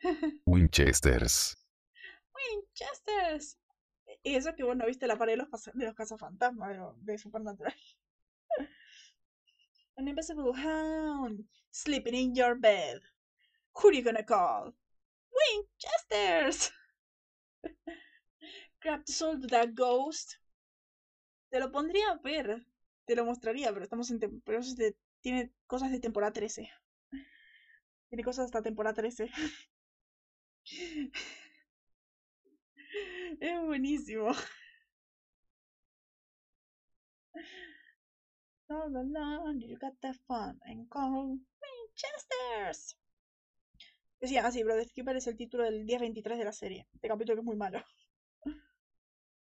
Winchesters. 0.46 1.56
Winchesters. 2.36 3.56
Y 4.24 4.36
eso 4.36 4.56
que 4.56 4.64
vos 4.64 4.76
no 4.76 4.86
viste 4.86 5.08
la 5.08 5.18
pared 5.18 5.34
de 5.34 5.38
los, 5.38 5.50
de 5.74 5.86
los 5.86 5.96
cazafantasmas 5.96 6.78
de, 6.98 7.18
Supernatural. 7.18 7.76
An 9.98 10.08
invisible 10.08 10.54
hound 10.54 11.46
sleeping 11.72 12.16
in 12.16 12.36
your 12.36 12.56
bed. 12.56 13.02
Who 13.76 13.90
are 13.90 13.96
you 13.96 14.04
gonna 14.04 14.24
call? 14.24 14.74
Winchesters. 15.32 16.72
Grab 18.82 19.06
the 19.06 19.12
soul 19.12 19.40
to 19.40 19.48
that 19.48 19.74
ghost. 19.74 20.36
Te 21.52 21.60
lo 21.60 21.72
pondría 21.72 22.12
a 22.12 22.20
ver. 22.22 22.66
Te 23.06 23.16
lo 23.16 23.26
mostraría, 23.26 23.72
pero 23.74 23.84
estamos 23.84 24.12
en 24.12 24.20
pero 24.46 24.62
tiene 25.22 25.52
cosas 25.68 25.92
de 25.92 26.00
temporada 26.00 26.34
13. 26.34 26.70
Tiene 28.10 28.24
cosas 28.24 28.46
hasta 28.46 28.62
temporada 28.62 28.94
13. 28.96 29.30
Es 33.40 33.62
buenísimo. 33.62 34.32
All 38.70 38.96
alone, 38.96 39.62
you 39.62 39.78
got 39.80 39.94
the 40.02 40.14
fun 40.28 40.60
and 40.66 40.88
call 40.90 41.40
Winchesters. 41.62 42.98
Decía 44.22 44.46
así, 44.46 44.64
Brother 44.64 44.88
Skipper 44.88 45.16
es 45.16 45.28
el 45.28 45.38
título 45.38 45.64
del 45.64 45.86
día 45.86 45.98
23 46.00 46.38
de 46.38 46.44
la 46.46 46.52
serie. 46.52 46.88
Este 46.94 47.08
capítulo 47.08 47.36
que 47.36 47.40
es 47.40 47.46
muy 47.46 47.56
malo. 47.56 47.84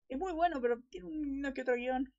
Es 0.09 0.19
muy 0.19 0.33
bueno, 0.33 0.61
pero 0.61 0.81
tiene 0.91 1.07
uno 1.07 1.55
que 1.55 1.63
otro 1.63 1.77
guion. 1.77 2.13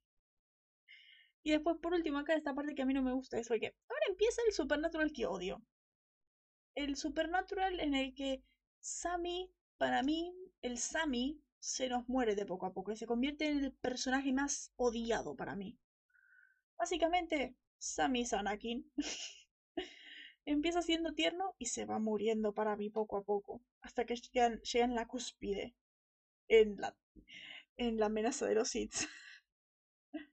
Y 1.44 1.52
después, 1.52 1.76
por 1.80 1.94
último, 1.94 2.18
acá 2.18 2.34
esta 2.34 2.54
parte 2.54 2.74
que 2.74 2.82
a 2.82 2.86
mí 2.86 2.92
no 2.92 3.02
me 3.02 3.12
gusta 3.12 3.38
es 3.38 3.48
que 3.48 3.54
ahora 3.88 4.06
empieza 4.08 4.42
el 4.46 4.52
Supernatural 4.52 5.12
que 5.12 5.26
odio. 5.26 5.62
El 6.74 6.96
Supernatural 6.96 7.78
en 7.78 7.94
el 7.94 8.14
que 8.14 8.42
Sammy, 8.80 9.52
para 9.78 10.02
mí, 10.02 10.34
el 10.66 10.78
Sammy 10.78 11.40
se 11.60 11.88
nos 11.88 12.08
muere 12.08 12.34
de 12.34 12.44
poco 12.44 12.66
a 12.66 12.72
poco 12.72 12.90
y 12.92 12.96
se 12.96 13.06
convierte 13.06 13.48
en 13.48 13.64
el 13.64 13.72
personaje 13.72 14.32
más 14.32 14.72
odiado 14.76 15.36
para 15.36 15.54
mí. 15.54 15.78
Básicamente, 16.76 17.54
Sammy 17.78 18.22
es 18.22 18.32
Anakin. 18.32 18.90
Empieza 20.44 20.82
siendo 20.82 21.14
tierno 21.14 21.54
y 21.58 21.66
se 21.66 21.84
va 21.86 21.98
muriendo 21.98 22.52
para 22.52 22.76
mí 22.76 22.90
poco 22.90 23.16
a 23.16 23.22
poco, 23.22 23.62
hasta 23.80 24.04
que 24.04 24.16
llega, 24.16 24.60
llega 24.60 24.84
en 24.84 24.94
la 24.94 25.06
cúspide, 25.06 25.74
en 26.48 26.76
la, 26.76 26.96
en 27.76 27.98
la 27.98 28.06
amenaza 28.06 28.46
de 28.46 28.54
los 28.54 28.68
Sith. 28.68 28.94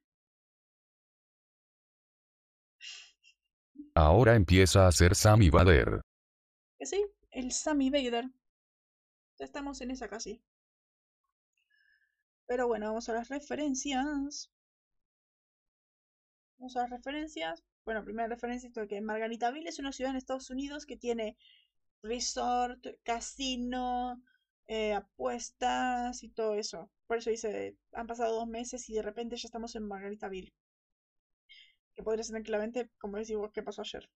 Ahora 3.95 4.35
empieza 4.35 4.87
a 4.87 4.91
ser 4.91 5.15
Sammy 5.15 5.49
Vader. 5.49 6.01
Que 6.77 6.85
sí, 6.85 7.05
el 7.31 7.51
Sammy 7.51 7.89
Vader. 7.89 8.25
Ya 9.37 9.45
estamos 9.45 9.79
en 9.81 9.91
esa 9.91 10.07
casi. 10.07 10.41
Pero 12.47 12.67
bueno, 12.67 12.85
vamos 12.85 13.09
a 13.09 13.13
las 13.15 13.27
referencias. 13.27 14.49
Vamos 16.57 16.75
a 16.75 16.81
las 16.81 16.89
referencias. 16.89 17.63
Bueno, 17.85 18.03
primera 18.03 18.27
referencia 18.27 18.71
de 18.73 18.87
que 18.87 19.01
Margaritaville 19.01 19.69
es 19.69 19.77
una 19.79 19.91
ciudad 19.91 20.09
en 20.11 20.17
Estados 20.17 20.49
Unidos 20.49 20.85
que 20.87 20.97
tiene 20.97 21.37
resort, 22.03 22.85
casino, 23.03 24.21
eh, 24.67 24.93
apuestas 24.93 26.23
y 26.23 26.29
todo 26.29 26.55
eso. 26.55 26.91
Por 27.07 27.17
eso 27.19 27.29
dice, 27.31 27.77
han 27.93 28.07
pasado 28.07 28.35
dos 28.35 28.47
meses 28.47 28.89
y 28.89 28.95
de 28.95 29.03
repente 29.03 29.37
ya 29.37 29.47
estamos 29.47 29.75
en 29.75 29.87
Margaritaville. 29.87 30.53
Que 31.95 32.03
podría 32.03 32.23
ser 32.23 32.33
tranquilamente, 32.35 32.91
como 32.99 33.17
decís 33.17 33.35
vos, 33.35 33.51
¿qué 33.51 33.63
pasó 33.63 33.81
ayer? 33.81 34.07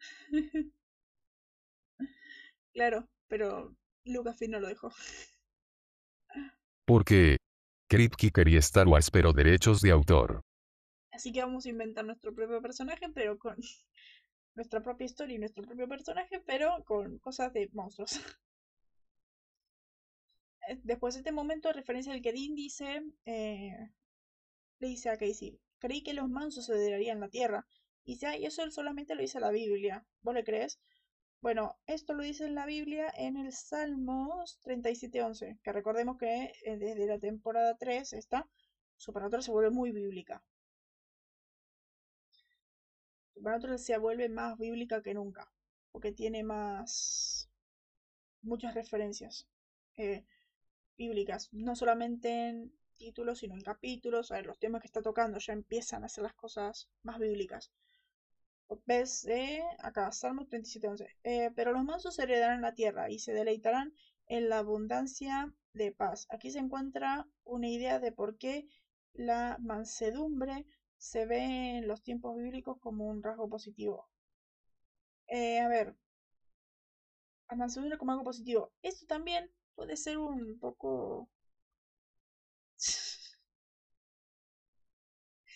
Claro, 2.72 3.08
pero 3.28 3.74
Lucasfilm 4.04 4.52
no 4.52 4.60
lo 4.60 4.68
dejó. 4.68 4.92
Porque. 6.86 7.36
Kripke 7.88 8.30
quería 8.30 8.58
Star 8.60 8.88
Wars 8.88 9.10
pero 9.10 9.34
derechos 9.34 9.82
de 9.82 9.90
autor. 9.90 10.40
Así 11.12 11.30
que 11.30 11.42
vamos 11.42 11.66
a 11.66 11.68
inventar 11.68 12.06
nuestro 12.06 12.34
propio 12.34 12.62
personaje, 12.62 13.10
pero 13.14 13.38
con 13.38 13.56
nuestra 14.54 14.82
propia 14.82 15.04
historia 15.04 15.36
y 15.36 15.38
nuestro 15.38 15.62
propio 15.62 15.86
personaje, 15.86 16.40
pero 16.40 16.82
con 16.84 17.18
cosas 17.18 17.52
de 17.52 17.68
monstruos. 17.72 18.12
Eh, 20.68 20.78
Después 20.84 21.14
de 21.14 21.20
este 21.22 21.32
momento, 21.32 21.72
referencia 21.72 22.12
al 22.12 22.22
que 22.22 22.32
Dean 22.32 22.54
dice, 22.54 23.02
eh, 23.24 23.90
le 24.78 24.86
dice 24.86 25.10
a 25.10 25.18
Casey, 25.18 25.58
creí 25.80 26.04
que 26.04 26.14
los 26.14 26.28
mansos 26.28 26.66
se 26.66 27.14
la 27.16 27.28
tierra. 27.28 27.66
Y 28.04 28.12
dice, 28.12 28.28
ay, 28.28 28.46
eso 28.46 28.70
solamente 28.70 29.16
lo 29.16 29.22
dice 29.22 29.40
la 29.40 29.50
Biblia. 29.50 30.06
¿Vos 30.20 30.34
le 30.34 30.44
crees? 30.44 30.78
Bueno, 31.42 31.76
esto 31.88 32.14
lo 32.14 32.22
dice 32.22 32.44
en 32.44 32.54
la 32.54 32.66
Biblia 32.66 33.12
en 33.16 33.36
el 33.36 33.52
Salmos 33.52 34.60
37.11, 34.62 35.58
que 35.60 35.72
recordemos 35.72 36.16
que 36.16 36.52
eh, 36.64 36.76
desde 36.76 37.04
la 37.04 37.18
temporada 37.18 37.76
3 37.76 38.12
esta 38.12 38.48
Supernatural 38.96 39.42
se 39.42 39.50
vuelve 39.50 39.70
muy 39.70 39.90
bíblica. 39.90 40.44
Supernatural 43.34 43.78
se 43.80 43.98
vuelve 43.98 44.28
más 44.28 44.56
bíblica 44.56 45.02
que 45.02 45.14
nunca, 45.14 45.50
porque 45.90 46.12
tiene 46.12 46.44
más 46.44 47.50
muchas 48.42 48.74
referencias 48.74 49.48
eh, 49.96 50.24
bíblicas, 50.96 51.48
no 51.52 51.74
solamente 51.74 52.50
en 52.50 52.72
títulos, 52.96 53.40
sino 53.40 53.54
en 53.54 53.62
capítulos, 53.62 54.30
a 54.30 54.36
ver, 54.36 54.46
los 54.46 54.60
temas 54.60 54.80
que 54.80 54.86
está 54.86 55.02
tocando 55.02 55.40
ya 55.40 55.54
empiezan 55.54 56.04
a 56.04 56.08
ser 56.08 56.22
las 56.22 56.34
cosas 56.34 56.88
más 57.02 57.18
bíblicas. 57.18 57.72
Ves 58.86 59.24
eh, 59.26 59.62
acá, 59.78 60.10
Salmo 60.12 60.46
37.11. 60.46 61.06
Eh, 61.24 61.50
pero 61.54 61.72
los 61.72 61.84
mansos 61.84 62.18
heredarán 62.18 62.62
la 62.62 62.74
tierra 62.74 63.10
y 63.10 63.18
se 63.18 63.32
deleitarán 63.32 63.92
en 64.26 64.48
la 64.48 64.58
abundancia 64.58 65.52
de 65.72 65.92
paz. 65.92 66.26
Aquí 66.30 66.50
se 66.50 66.58
encuentra 66.58 67.26
una 67.44 67.68
idea 67.68 67.98
de 68.00 68.12
por 68.12 68.36
qué 68.38 68.66
la 69.14 69.58
mansedumbre 69.60 70.66
se 70.96 71.26
ve 71.26 71.76
en 71.78 71.88
los 71.88 72.02
tiempos 72.02 72.36
bíblicos 72.36 72.78
como 72.80 73.06
un 73.06 73.22
rasgo 73.22 73.48
positivo. 73.48 74.08
Eh, 75.26 75.58
a 75.60 75.68
ver, 75.68 75.96
la 77.50 77.56
mansedumbre 77.56 77.98
como 77.98 78.12
algo 78.12 78.24
positivo. 78.24 78.72
Esto 78.82 79.06
también 79.06 79.50
puede 79.74 79.96
ser 79.96 80.18
un 80.18 80.58
poco... 80.58 81.28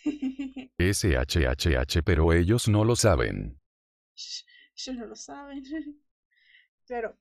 SHHH, 0.79 2.03
pero 2.05 2.33
ellos 2.33 2.69
no 2.69 2.85
lo 2.85 2.97
saben. 2.97 3.61
Ellos 4.77 4.97
no 4.97 5.07
lo 5.07 5.17
saben. 5.17 5.65
Pero 6.87 7.19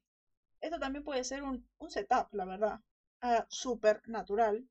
esto 0.61 0.79
también 0.79 1.03
puede 1.03 1.23
ser 1.23 1.41
un, 1.41 1.67
un 1.79 1.89
setup, 1.89 2.31
la 2.33 2.45
verdad. 2.45 2.79
A 3.21 3.47
Supernatural. 3.49 4.67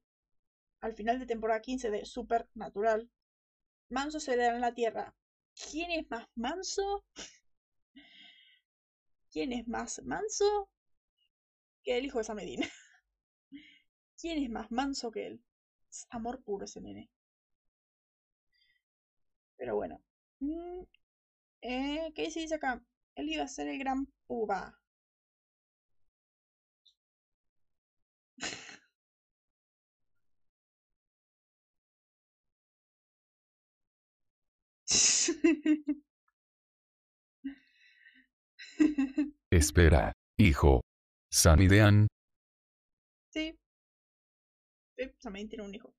Al 0.81 0.95
final 0.95 1.19
de 1.19 1.27
temporada 1.27 1.61
15 1.61 1.91
de 1.91 2.05
Supernatural. 2.05 3.11
Manso 3.89 4.21
se 4.21 4.37
le 4.37 4.45
da 4.45 4.55
en 4.55 4.61
la 4.61 4.75
tierra. 4.75 5.15
¿Quién 5.71 5.91
es 5.91 6.09
más 6.11 6.29
manso? 6.37 7.05
¿Quién 9.33 9.53
es 9.53 9.67
más 9.67 10.01
manso 10.05 10.71
que 11.83 11.99
el 11.99 12.05
hijo 12.07 12.19
de 12.19 12.25
Samedina? 12.25 12.69
¿Quién 14.21 14.43
es 14.43 14.51
más 14.51 14.71
manso 14.71 15.11
que 15.11 15.27
él? 15.27 15.45
Es 15.91 16.07
amor 16.11 16.43
puro 16.43 16.65
ese 16.65 16.81
nene. 16.81 17.11
Pero 19.57 19.75
bueno. 19.75 20.01
Mm, 20.41 20.83
eh, 21.63 22.13
¿Qué 22.15 22.31
se 22.31 22.41
dice 22.41 22.57
acá? 22.57 22.83
Él 23.17 23.31
iba 23.31 23.45
a 23.45 23.49
ser 23.49 23.69
el 23.69 23.79
gran 23.79 24.07
puba. 24.27 24.79
Espera, 39.51 40.13
hijo. 40.39 40.81
Samidean. 41.31 42.07
Sí. 43.31 43.59
Sí, 44.97 45.09
también 45.23 45.49
tiene 45.49 45.65
un 45.65 45.75
hijo. 45.75 45.95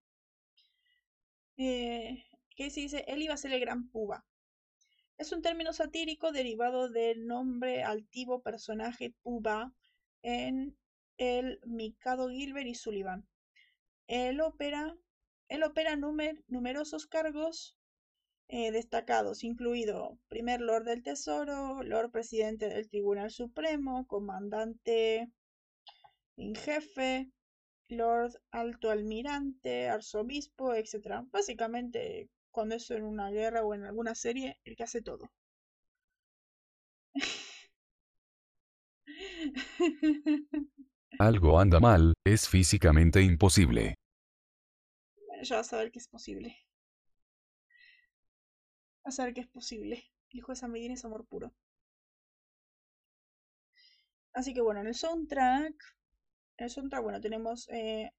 Eh, 1.58 2.24
¿Qué 2.56 2.70
se 2.70 2.82
dice? 2.82 3.06
Él 3.08 3.22
iba 3.22 3.34
a 3.34 3.38
ser 3.38 3.52
el 3.52 3.60
gran 3.60 3.90
puba. 3.90 4.26
Es 5.18 5.32
un 5.32 5.42
término 5.42 5.74
satírico 5.74 6.32
derivado 6.32 6.90
del 6.90 7.26
nombre 7.26 7.84
altivo 7.84 8.42
personaje 8.42 9.14
Puba 9.22 9.74
en 10.22 10.78
el 11.18 11.60
Mikado 11.66 12.30
Gilbert 12.30 12.68
y 12.68 12.76
Sullivan. 12.76 13.28
Él 14.08 14.42
opera, 14.42 14.96
él 15.48 15.64
opera 15.64 15.96
numerosos 15.96 17.08
cargos 17.08 17.78
eh, 18.48 18.72
destacados, 18.72 19.44
incluido 19.44 20.20
primer 20.28 20.62
Lord 20.62 20.86
del 20.86 21.04
Tesoro, 21.04 21.82
Lord 21.82 22.12
Presidente 22.12 22.70
del 22.70 22.88
Tribunal 22.88 23.32
Supremo, 23.32 24.06
Comandante 24.08 25.32
en 26.38 26.56
Jefe, 26.56 27.32
Lord 27.88 28.40
Alto 28.52 28.92
Almirante, 28.92 29.88
Arzobispo, 29.90 30.74
etc. 30.74 31.24
Básicamente, 31.32 32.30
cuando 32.56 32.76
es 32.76 32.90
en 32.90 33.04
una 33.04 33.30
guerra 33.30 33.64
o 33.64 33.76
en 33.76 33.84
alguna 33.86 34.16
serie, 34.16 34.58
el 34.64 34.76
que 34.76 34.84
hace 34.84 35.02
todo. 35.02 35.30
Algo 41.20 41.60
anda 41.60 41.80
mal, 41.80 42.14
es 42.26 42.50
físicamente 42.50 43.22
imposible. 43.22 43.96
Bueno, 45.28 45.44
ya 45.44 45.58
vas 45.58 45.72
a 45.74 45.78
ver 45.78 45.92
que 45.92 46.00
es 46.00 46.08
posible 46.08 46.58
a 49.06 49.12
saber 49.12 49.34
que 49.34 49.42
es 49.42 49.48
posible. 49.48 50.04
El 50.32 50.40
hijo 50.40 50.52
de 50.52 50.56
San 50.58 50.72
Medina 50.72 50.96
es 50.96 51.06
amor 51.06 51.26
puro. 51.28 51.54
Así 54.34 54.54
que 54.54 54.62
bueno, 54.62 54.82
en 54.82 54.88
el 54.88 54.96
soundtrack, 54.96 55.76
en 56.58 56.64
el 56.66 56.70
soundtrack, 56.70 57.04
bueno, 57.04 57.22
tenemos 57.22 57.70
eh, 57.70 58.12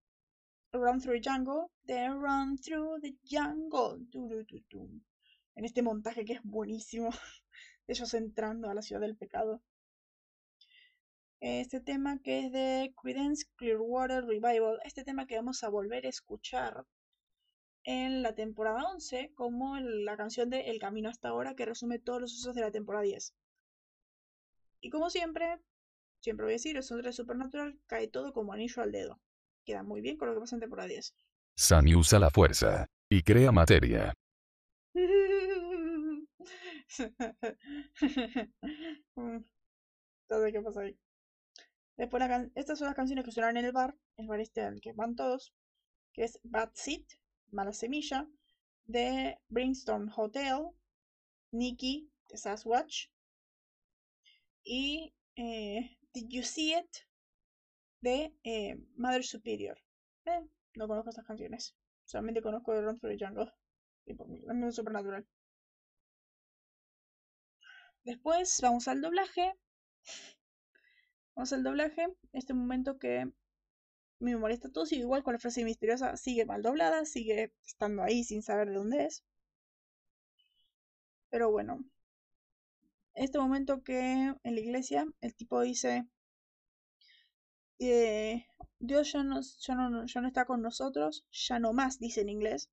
Run 0.76 1.00
Through 1.00 1.20
Jungle, 1.24 1.70
The 1.86 2.08
Run 2.08 2.58
Through 2.58 3.00
the 3.00 3.16
Jungle, 3.24 4.06
en 5.54 5.64
este 5.64 5.82
montaje 5.82 6.24
que 6.24 6.34
es 6.34 6.42
buenísimo, 6.42 7.10
ellos 7.86 8.14
entrando 8.14 8.68
a 8.68 8.74
la 8.74 8.82
ciudad 8.82 9.00
del 9.00 9.16
pecado. 9.16 9.62
Este 11.40 11.80
tema 11.80 12.18
que 12.22 12.46
es 12.46 12.52
de 12.52 12.94
Credence 13.00 13.46
Clearwater 13.56 14.24
Revival, 14.24 14.80
este 14.84 15.04
tema 15.04 15.26
que 15.26 15.36
vamos 15.36 15.62
a 15.64 15.68
volver 15.68 16.06
a 16.06 16.10
escuchar 16.10 16.84
en 17.84 18.22
la 18.22 18.34
temporada 18.34 18.82
11 18.92 19.32
como 19.34 19.78
la 19.78 20.16
canción 20.16 20.50
de 20.50 20.70
El 20.70 20.78
Camino 20.78 21.08
hasta 21.08 21.28
ahora 21.28 21.54
que 21.54 21.66
resume 21.66 21.98
todos 21.98 22.20
los 22.20 22.32
usos 22.34 22.54
de 22.54 22.62
la 22.62 22.70
temporada 22.70 23.04
10. 23.04 23.34
Y 24.80 24.90
como 24.90 25.08
siempre, 25.08 25.58
siempre 26.20 26.44
voy 26.44 26.52
a 26.52 26.60
decir, 26.60 26.76
el 26.76 27.02
de 27.02 27.12
Supernatural 27.12 27.78
cae 27.86 28.08
todo 28.08 28.32
como 28.32 28.52
anillo 28.52 28.82
al 28.82 28.92
dedo. 28.92 29.20
Queda 29.66 29.82
muy 29.82 30.00
bien 30.00 30.16
con 30.16 30.28
lo 30.28 30.34
que 30.34 30.40
pasa 30.40 30.56
en 30.56 30.60
temporada 30.60 30.88
10. 30.88 31.14
Sani 31.56 31.96
usa 31.96 32.20
la 32.20 32.30
fuerza 32.30 32.86
y 33.10 33.22
crea 33.22 33.50
materia. 33.50 34.14
qué 40.52 40.62
pasa 40.62 40.82
ahí. 40.82 40.96
Después 41.96 42.22
estas 42.54 42.78
son 42.78 42.86
las 42.86 42.94
canciones 42.94 43.24
que 43.24 43.32
suenan 43.32 43.56
en 43.56 43.64
el 43.64 43.72
bar, 43.72 43.96
el 44.16 44.28
bar 44.28 44.38
este 44.40 44.62
al 44.62 44.80
que 44.80 44.92
van 44.92 45.16
todos, 45.16 45.52
que 46.12 46.24
es 46.24 46.38
Bad 46.44 46.70
Seat, 46.74 47.04
Mala 47.50 47.72
Semilla, 47.72 48.28
de 48.84 49.38
Brimstone 49.48 50.12
Hotel, 50.14 50.68
Nikki 51.50 52.12
de 52.28 52.36
Sasquatch 52.36 53.06
y 54.62 55.14
eh, 55.36 55.96
Did 56.12 56.28
You 56.28 56.42
See 56.42 56.76
It 56.76 57.05
de 58.00 58.34
eh, 58.44 58.76
Mother 58.96 59.24
Superior. 59.24 59.78
Eh, 60.24 60.40
no 60.74 60.88
conozco 60.88 61.10
estas 61.10 61.26
canciones, 61.26 61.74
solamente 62.04 62.42
conozco 62.42 62.72
The 62.72 62.82
Run 62.82 62.98
Through 62.98 63.18
the 63.18 63.26
Jungle, 63.26 63.52
es 64.06 64.74
supernatural. 64.74 65.26
Después 68.04 68.60
vamos 68.62 68.86
al 68.88 69.00
doblaje. 69.00 69.52
Vamos 71.34 71.52
al 71.52 71.64
doblaje. 71.64 72.06
Este 72.32 72.54
momento 72.54 72.98
que 72.98 73.30
me 74.20 74.36
molesta 74.36 74.70
todo, 74.70 74.86
sigue 74.86 75.02
igual 75.02 75.22
con 75.22 75.32
la 75.34 75.38
frase 75.38 75.64
misteriosa, 75.64 76.16
sigue 76.16 76.44
mal 76.46 76.62
doblada, 76.62 77.04
sigue 77.04 77.52
estando 77.64 78.02
ahí 78.02 78.24
sin 78.24 78.42
saber 78.42 78.68
de 78.68 78.74
dónde 78.76 79.04
es. 79.06 79.24
Pero 81.30 81.50
bueno, 81.50 81.84
este 83.14 83.38
momento 83.38 83.82
que 83.82 84.12
en 84.42 84.54
la 84.54 84.60
iglesia 84.60 85.06
el 85.20 85.34
tipo 85.34 85.60
dice, 85.60 86.06
eh, 87.78 88.46
Dios 88.78 89.12
ya 89.12 89.22
no, 89.22 89.40
ya, 89.40 89.74
no, 90.20 90.28
está 90.28 90.44
con 90.44 90.62
nosotros, 90.62 91.26
ya 91.30 91.58
no 91.58 91.72
más, 91.72 91.98
dice 91.98 92.20
en 92.22 92.28
inglés. 92.28 92.70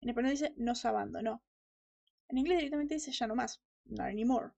En 0.00 0.10
español 0.10 0.32
dice, 0.32 0.54
nos 0.56 0.84
abandonó. 0.84 1.42
En 2.28 2.38
inglés 2.38 2.58
directamente 2.58 2.94
dice, 2.94 3.12
ya 3.12 3.26
no 3.26 3.34
más, 3.34 3.62
not 3.84 4.08
anymore. 4.08 4.52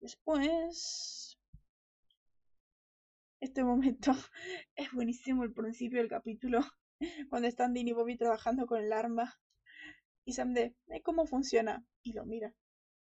Después 0.00 1.38
este 3.40 3.64
momento 3.64 4.12
es 4.76 4.92
buenísimo 4.92 5.44
el 5.44 5.52
principio 5.52 5.98
del 5.98 6.08
capítulo, 6.08 6.60
cuando 7.30 7.48
están 7.48 7.72
Dean 7.72 7.88
y 7.88 7.92
Bobby 7.92 8.16
trabajando 8.16 8.66
con 8.66 8.82
el 8.82 8.92
arma. 8.92 9.38
Y 10.24 10.32
Sam 10.32 10.52
de, 10.52 10.74
¿cómo 11.02 11.26
funciona? 11.26 11.84
Y 12.02 12.12
lo 12.12 12.26
mira. 12.26 12.54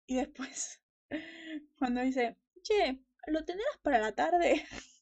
Y 0.05 0.15
después, 0.15 0.81
cuando 1.79 2.01
dice, 2.01 2.37
che, 2.61 2.99
¿lo 3.27 3.43
tendrás 3.45 3.77
para 3.81 3.99
la 3.99 4.11
tarde? 4.13 4.65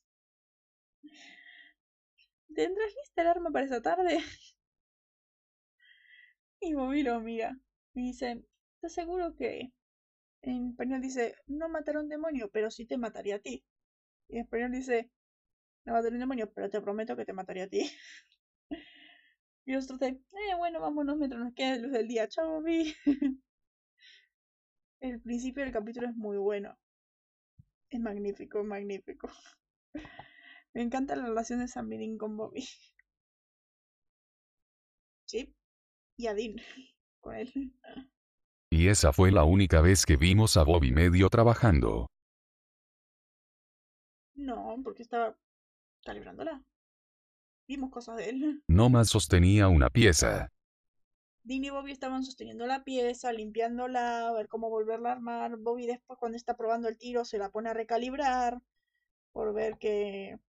¿Tendrás 2.55 2.93
lista 2.95 3.21
el 3.21 3.27
arma 3.27 3.51
para 3.51 3.65
esa 3.65 3.81
tarde? 3.81 4.19
Y 6.59 6.73
Bobby 6.73 7.03
lo 7.03 7.19
mira. 7.19 7.57
Y 7.93 8.07
dice, 8.07 8.43
¿estás 8.75 8.93
seguro 8.93 9.35
que? 9.35 9.71
En 10.43 10.69
español 10.69 11.01
dice, 11.01 11.35
no 11.47 11.69
matar 11.69 11.97
a 11.97 12.01
un 12.01 12.09
demonio, 12.09 12.49
pero 12.51 12.71
sí 12.71 12.85
te 12.85 12.97
mataría 12.97 13.35
a 13.37 13.39
ti. 13.39 13.63
Y 14.29 14.37
en 14.37 14.43
español 14.43 14.73
dice, 14.73 15.11
no 15.85 15.95
a 15.97 16.03
tener 16.03 16.19
demonio, 16.19 16.51
pero 16.53 16.69
te 16.69 16.81
prometo 16.81 17.15
que 17.17 17.25
te 17.25 17.33
mataría 17.33 17.65
a 17.65 17.69
ti. 17.69 17.81
y 19.65 19.71
nosotros 19.73 19.99
de, 19.99 20.07
eh, 20.07 20.55
bueno, 20.57 20.79
vámonos 20.81 21.17
mientras 21.17 21.41
nos 21.41 21.53
quede 21.53 21.79
luz 21.79 21.91
del 21.91 22.07
día. 22.07 22.27
Chao, 22.27 22.61
vi. 22.61 22.93
El 25.01 25.21
principio 25.21 25.61
del 25.63 25.71
capítulo 25.71 26.07
es 26.09 26.15
muy 26.15 26.37
bueno. 26.37 26.75
Es 27.93 27.99
magnífico, 27.99 28.63
magnífico. 28.63 29.29
Me 30.73 30.81
encanta 30.81 31.15
la 31.15 31.27
relación 31.27 31.59
de 31.59 31.67
Sam 31.67 31.89
con 32.17 32.35
Bobby. 32.35 32.67
Sí. 35.25 35.53
Y 36.17 36.27
Adin 36.27 36.55
con 37.21 37.35
él. 37.35 37.73
Y 38.71 38.87
esa 38.87 39.13
fue 39.13 39.31
la 39.31 39.43
única 39.43 39.81
vez 39.81 40.05
que 40.05 40.17
vimos 40.17 40.57
a 40.57 40.63
Bobby 40.63 40.91
medio 40.91 41.29
trabajando. 41.29 42.07
No, 44.33 44.81
porque 44.83 45.03
estaba 45.03 45.37
calibrándola. 46.03 46.63
Vimos 47.67 47.91
cosas 47.91 48.17
de 48.17 48.29
él. 48.29 48.63
No 48.67 48.89
más 48.89 49.09
sostenía 49.09 49.67
una 49.67 49.91
pieza. 49.91 50.49
Dean 51.43 51.63
y 51.63 51.69
Bobby 51.69 51.91
estaban 51.91 52.23
sosteniendo 52.23 52.65
la 52.65 52.83
pieza, 52.83 53.31
limpiándola, 53.33 54.29
a 54.29 54.33
ver 54.33 54.47
cómo 54.47 54.69
volverla 54.69 55.09
a 55.09 55.11
armar. 55.13 55.57
Bobby 55.57 55.85
después 55.87 56.17
cuando 56.19 56.37
está 56.37 56.55
probando 56.55 56.87
el 56.87 56.97
tiro 56.97 57.25
se 57.25 57.37
la 57.37 57.49
pone 57.49 57.69
a 57.69 57.73
recalibrar 57.73 58.61
por 59.33 59.53
ver 59.53 59.77
que, 59.77 60.39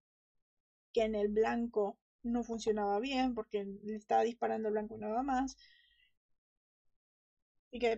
que 0.95 1.03
en 1.03 1.15
el 1.15 1.29
blanco 1.29 1.99
no 2.23 2.43
funcionaba 2.43 2.99
bien 3.01 3.35
porque 3.35 3.65
le 3.83 3.97
estaba 3.97 4.23
disparando 4.23 4.69
el 4.69 4.73
blanco 4.73 4.95
y 4.97 4.99
nada 4.99 5.23
más. 5.23 5.57
Así 7.69 7.79
que 7.79 7.97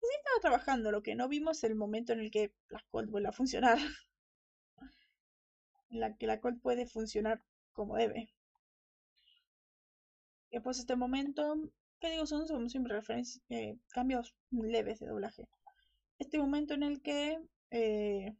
sí 0.00 0.06
estaba 0.18 0.40
trabajando, 0.40 0.90
lo 0.90 1.02
que 1.02 1.14
no 1.14 1.28
vimos 1.28 1.58
es 1.58 1.64
el 1.64 1.76
momento 1.76 2.12
en 2.12 2.20
el 2.20 2.30
que 2.32 2.52
la 2.68 2.82
Colt 2.90 3.10
vuelve 3.10 3.28
a 3.28 3.32
funcionar. 3.32 3.78
en 5.90 6.00
la 6.00 6.16
que 6.16 6.26
la 6.26 6.40
Colt 6.40 6.60
puede 6.62 6.86
funcionar 6.86 7.42
como 7.72 7.96
debe. 7.96 8.30
Y 10.50 10.56
después 10.56 10.78
este 10.78 10.96
momento, 10.96 11.70
que 12.00 12.10
digo, 12.10 12.26
son, 12.26 12.46
son 12.48 12.70
siempre 12.70 12.94
referencias, 12.94 13.42
eh, 13.50 13.76
cambios 13.90 14.34
leves 14.50 15.00
de 15.00 15.06
doblaje. 15.08 15.48
Este 16.18 16.38
momento 16.38 16.74
en 16.74 16.82
el 16.84 17.02
que 17.02 17.40
eh, 17.70 18.36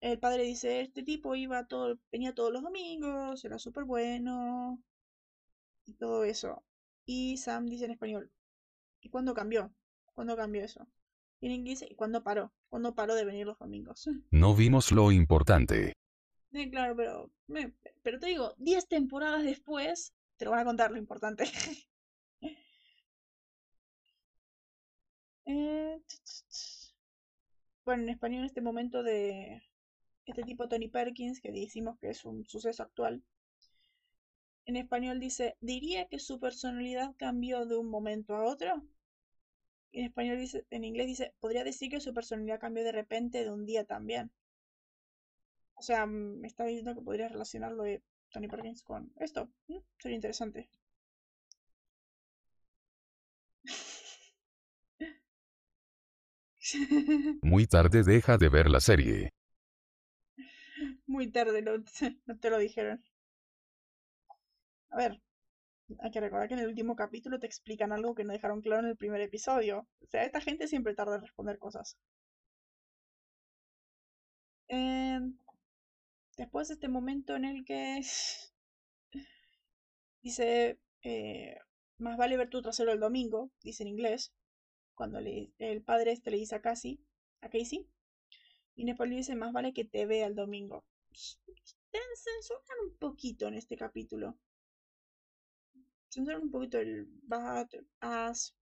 el 0.00 0.18
padre 0.20 0.44
dice, 0.44 0.82
este 0.82 1.02
tipo 1.02 1.34
iba 1.36 1.66
todo, 1.66 1.98
venía 2.12 2.34
todos 2.34 2.52
los 2.52 2.62
domingos, 2.62 3.44
era 3.44 3.58
súper 3.58 3.84
bueno, 3.84 4.82
y 5.86 5.94
todo 5.94 6.24
eso. 6.24 6.62
Y 7.04 7.36
Sam 7.36 7.66
dice 7.66 7.84
en 7.84 7.92
español, 7.92 8.30
¿y 9.00 9.10
cuándo 9.10 9.34
cambió? 9.34 9.72
¿Cuándo 10.14 10.36
cambió 10.36 10.64
eso? 10.64 10.86
Y 11.40 11.46
en 11.46 11.52
inglés, 11.52 11.84
¿y 11.88 11.94
cuándo 11.94 12.22
paró? 12.22 12.52
¿Cuándo 12.68 12.94
paró 12.94 13.14
de 13.14 13.24
venir 13.24 13.46
los 13.46 13.58
domingos? 13.58 14.08
No 14.32 14.54
vimos 14.54 14.92
lo 14.92 15.12
importante. 15.12 15.94
Claro, 16.70 16.96
pero, 16.96 17.30
me- 17.46 17.74
pero 18.02 18.18
te 18.18 18.26
digo, 18.26 18.54
10 18.58 18.88
temporadas 18.88 19.44
después 19.44 20.12
te 20.36 20.44
lo 20.44 20.50
van 20.52 20.60
a 20.60 20.64
contar 20.64 20.90
lo 20.90 20.98
importante. 20.98 21.44
Eh. 25.50 26.00
Bueno, 27.84 28.04
en 28.04 28.08
español 28.10 28.44
este 28.44 28.60
momento 28.60 29.02
de 29.02 29.62
este 30.24 30.44
tipo 30.44 30.68
Tony 30.68 30.88
Perkins, 30.88 31.40
que 31.40 31.50
decimos 31.50 31.98
que 31.98 32.10
es 32.10 32.24
un 32.24 32.46
suceso 32.46 32.84
actual, 32.84 33.24
en 34.66 34.76
español 34.76 35.18
dice, 35.18 35.56
diría 35.60 36.06
que 36.06 36.20
su 36.20 36.38
personalidad 36.38 37.16
cambió 37.16 37.66
de 37.66 37.76
un 37.76 37.88
momento 37.90 38.36
a 38.36 38.44
otro. 38.44 38.84
En 39.92 40.04
español 40.04 40.38
dice, 40.38 40.64
en 40.70 40.84
inglés 40.84 41.08
dice, 41.08 41.34
podría 41.40 41.64
decir 41.64 41.90
que 41.90 42.00
su 42.00 42.14
personalidad 42.14 42.60
cambió 42.60 42.84
de 42.84 42.92
repente 42.92 43.42
de 43.42 43.50
un 43.50 43.66
día 43.66 43.84
también. 43.84 44.30
O 45.74 45.82
sea, 45.82 46.06
mm, 46.06 46.38
me 46.40 46.46
está 46.46 46.64
diciendo 46.64 46.94
que 46.94 47.02
podría 47.02 47.26
relacionarlo 47.28 47.82
de 47.82 48.02
Tony 48.30 48.46
Perkins 48.46 48.84
con 48.84 49.12
esto. 49.18 49.50
¿Mm? 49.66 49.78
Sería 49.98 50.14
interesante. 50.14 50.68
Muy 57.42 57.66
tarde 57.66 58.02
deja 58.02 58.38
de 58.38 58.48
ver 58.48 58.70
la 58.70 58.80
serie. 58.80 59.30
Muy 61.06 61.30
tarde, 61.30 61.62
no, 61.62 61.72
no 62.26 62.38
te 62.38 62.50
lo 62.50 62.58
dijeron. 62.58 63.02
A 64.90 64.96
ver, 64.96 65.20
hay 66.00 66.10
que 66.10 66.20
recordar 66.20 66.48
que 66.48 66.54
en 66.54 66.60
el 66.60 66.68
último 66.68 66.96
capítulo 66.96 67.38
te 67.40 67.46
explican 67.46 67.92
algo 67.92 68.14
que 68.14 68.24
no 68.24 68.32
dejaron 68.32 68.60
claro 68.60 68.82
en 68.82 68.90
el 68.90 68.96
primer 68.96 69.20
episodio. 69.20 69.88
O 70.00 70.06
sea, 70.06 70.24
esta 70.24 70.40
gente 70.40 70.68
siempre 70.68 70.94
tarda 70.94 71.16
en 71.16 71.22
responder 71.22 71.58
cosas. 71.58 71.96
Em, 74.68 75.36
después 76.36 76.70
este 76.70 76.88
momento 76.88 77.34
en 77.36 77.44
el 77.44 77.64
que 77.64 78.00
dice, 80.22 80.78
eh, 81.02 81.56
más 81.98 82.16
vale 82.16 82.36
ver 82.36 82.50
tu 82.50 82.62
trasero 82.62 82.92
el 82.92 83.00
domingo, 83.00 83.50
dice 83.62 83.82
en 83.82 83.88
inglés, 83.88 84.32
cuando 85.00 85.18
le- 85.18 85.50
el 85.58 85.82
padre 85.82 86.12
este 86.12 86.30
le 86.30 86.36
dice 86.36 86.54
a 86.56 86.60
Casey, 86.60 87.00
a 87.40 87.48
Casey, 87.48 87.88
y 88.76 88.82
en 88.82 88.90
español 88.90 89.16
dice, 89.16 89.34
más 89.34 89.50
vale 89.50 89.72
que 89.72 89.86
te 89.86 90.04
vea 90.04 90.26
el 90.26 90.34
domingo. 90.34 90.84
Deben 91.90 92.16
censurar 92.16 92.78
un 92.84 92.98
poquito 92.98 93.48
en 93.48 93.54
este 93.54 93.78
capítulo. 93.78 94.38
Censurar 96.10 96.38
un 96.42 96.50
poquito 96.50 96.78
el 96.78 97.06
bat, 97.22 97.72
as, 98.00 98.54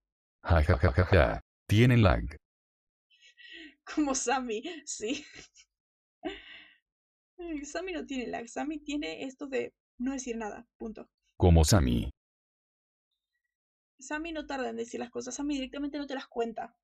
Ja 0.44 0.62
ja 0.62 0.78
ja 0.78 0.92
ja 0.92 1.04
ja. 1.06 1.40
Tienen 1.66 2.02
lag. 2.02 2.22
como 3.84 4.14
Sammy, 4.14 4.62
sí. 4.86 5.24
Mm, 7.36 7.64
Sammy 7.64 7.92
no 7.94 8.06
tiene 8.06 8.28
lag, 8.28 8.46
Sammy 8.48 8.78
tiene 8.78 9.24
esto 9.24 9.48
de 9.48 9.74
no 9.98 10.12
decir 10.12 10.36
nada, 10.36 10.64
punto. 10.76 11.10
Como 11.36 11.64
Sammy. 11.64 12.08
Sammy 13.98 14.32
no 14.32 14.46
tarda 14.46 14.70
en 14.70 14.76
decir 14.76 15.00
las 15.00 15.10
cosas, 15.10 15.34
Sammy 15.34 15.54
directamente 15.54 15.98
no 15.98 16.06
te 16.06 16.14
las 16.14 16.28
cuenta. 16.28 16.76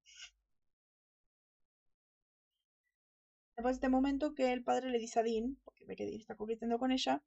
Después 3.57 3.75
de 3.75 3.77
este 3.77 3.89
momento 3.89 4.35
que 4.35 4.53
el 4.53 4.65
padre 4.65 4.91
le 4.91 4.99
dice 4.99 5.21
a 5.21 5.23
Dean, 5.23 5.57
porque 5.65 5.85
ve 5.87 5.97
que 5.97 6.07
Dean 6.07 6.21
está 6.21 6.37
coqueteando 6.37 6.79
con 6.79 6.91
ella, 6.91 7.23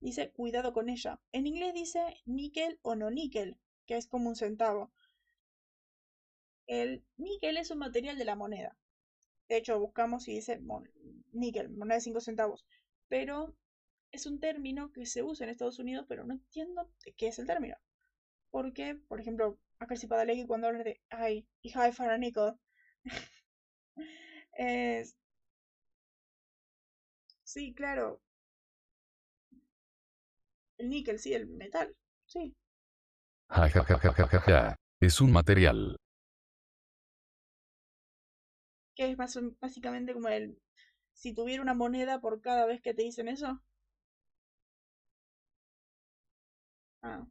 dice 0.00 0.30
cuidado 0.32 0.72
con 0.72 0.88
ella. 0.88 1.20
En 1.30 1.46
inglés 1.46 1.72
dice 1.72 2.00
níquel 2.26 2.78
o 2.82 2.96
no 2.96 3.10
níquel, 3.10 3.58
que 3.86 3.96
es 3.96 4.08
como 4.08 4.28
un 4.28 4.36
centavo. 4.36 4.92
El 6.66 7.04
níquel 7.16 7.56
es 7.58 7.70
un 7.70 7.78
material 7.78 8.18
de 8.18 8.24
la 8.24 8.34
moneda. 8.34 8.76
De 9.48 9.56
hecho, 9.56 9.78
buscamos 9.78 10.26
y 10.28 10.34
dice 10.34 10.60
níquel, 11.32 11.70
moneda 11.70 11.96
de 11.96 12.00
5 12.00 12.20
centavos. 12.20 12.66
Pero 13.08 13.54
es 14.10 14.26
un 14.26 14.40
término 14.40 14.92
que 14.92 15.06
se 15.06 15.22
usa 15.22 15.44
en 15.44 15.50
Estados 15.50 15.78
Unidos, 15.78 16.06
pero 16.08 16.24
no 16.24 16.34
entiendo 16.34 16.90
qué 17.16 17.28
es 17.28 17.38
el 17.38 17.46
término. 17.46 17.76
Porque, 18.52 18.94
por 19.08 19.20
ejemplo, 19.20 19.58
acá 19.80 19.94
el 19.94 20.08
Padalegui 20.08 20.46
cuando 20.46 20.68
habla 20.68 20.84
de 20.84 21.00
ay, 21.10 21.44
y 21.60 21.70
high 21.70 21.92
for 21.92 22.08
a 22.08 22.18
nickel, 22.18 22.54
es. 24.58 25.14
Sí, 27.44 27.72
claro. 27.72 28.20
El 30.76 30.90
níquel, 30.90 31.18
sí, 31.18 31.32
el 31.32 31.46
metal. 31.46 31.96
Sí. 32.26 32.54
Ja 33.58 33.68
ja 33.74 33.84
ja 33.90 33.98
ja 34.04 34.12
ja 34.18 34.26
ja 34.32 34.40
ja. 34.48 34.76
Es 35.00 35.20
un 35.20 35.32
material. 35.32 35.96
Que 38.96 39.10
es 39.10 39.18
más, 39.18 39.38
básicamente 39.60 40.14
como 40.14 40.28
el. 40.28 40.58
Si 41.14 41.34
tuviera 41.34 41.62
una 41.62 41.74
moneda 41.74 42.20
por 42.22 42.40
cada 42.40 42.66
vez 42.66 42.80
que 42.82 42.94
te 42.94 43.02
dicen 43.02 43.28
eso. 43.28 43.60
Ah. 47.02 47.22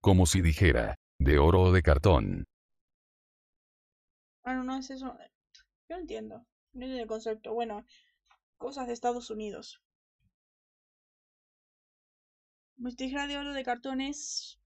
Como 0.00 0.26
si 0.26 0.40
dijera. 0.40 0.96
De 1.18 1.38
oro 1.38 1.62
o 1.62 1.72
de 1.72 1.82
cartón. 1.82 2.46
Ah, 4.42 4.54
no, 4.54 4.64
no 4.64 4.78
es 4.78 4.90
eso. 4.90 5.16
Yo 5.88 5.96
no 5.96 5.98
entiendo. 5.98 6.46
No 6.72 6.84
entiendo 6.84 7.02
el 7.02 7.08
concepto. 7.08 7.52
Bueno, 7.52 7.84
cosas 8.56 8.86
de 8.86 8.94
Estados 8.94 9.30
Unidos. 9.30 9.82
Mi 12.76 12.94
tijera 12.94 13.26
de 13.26 13.36
oro 13.36 13.52
de 13.52 13.62
cartón 13.64 14.00
es. 14.00 14.58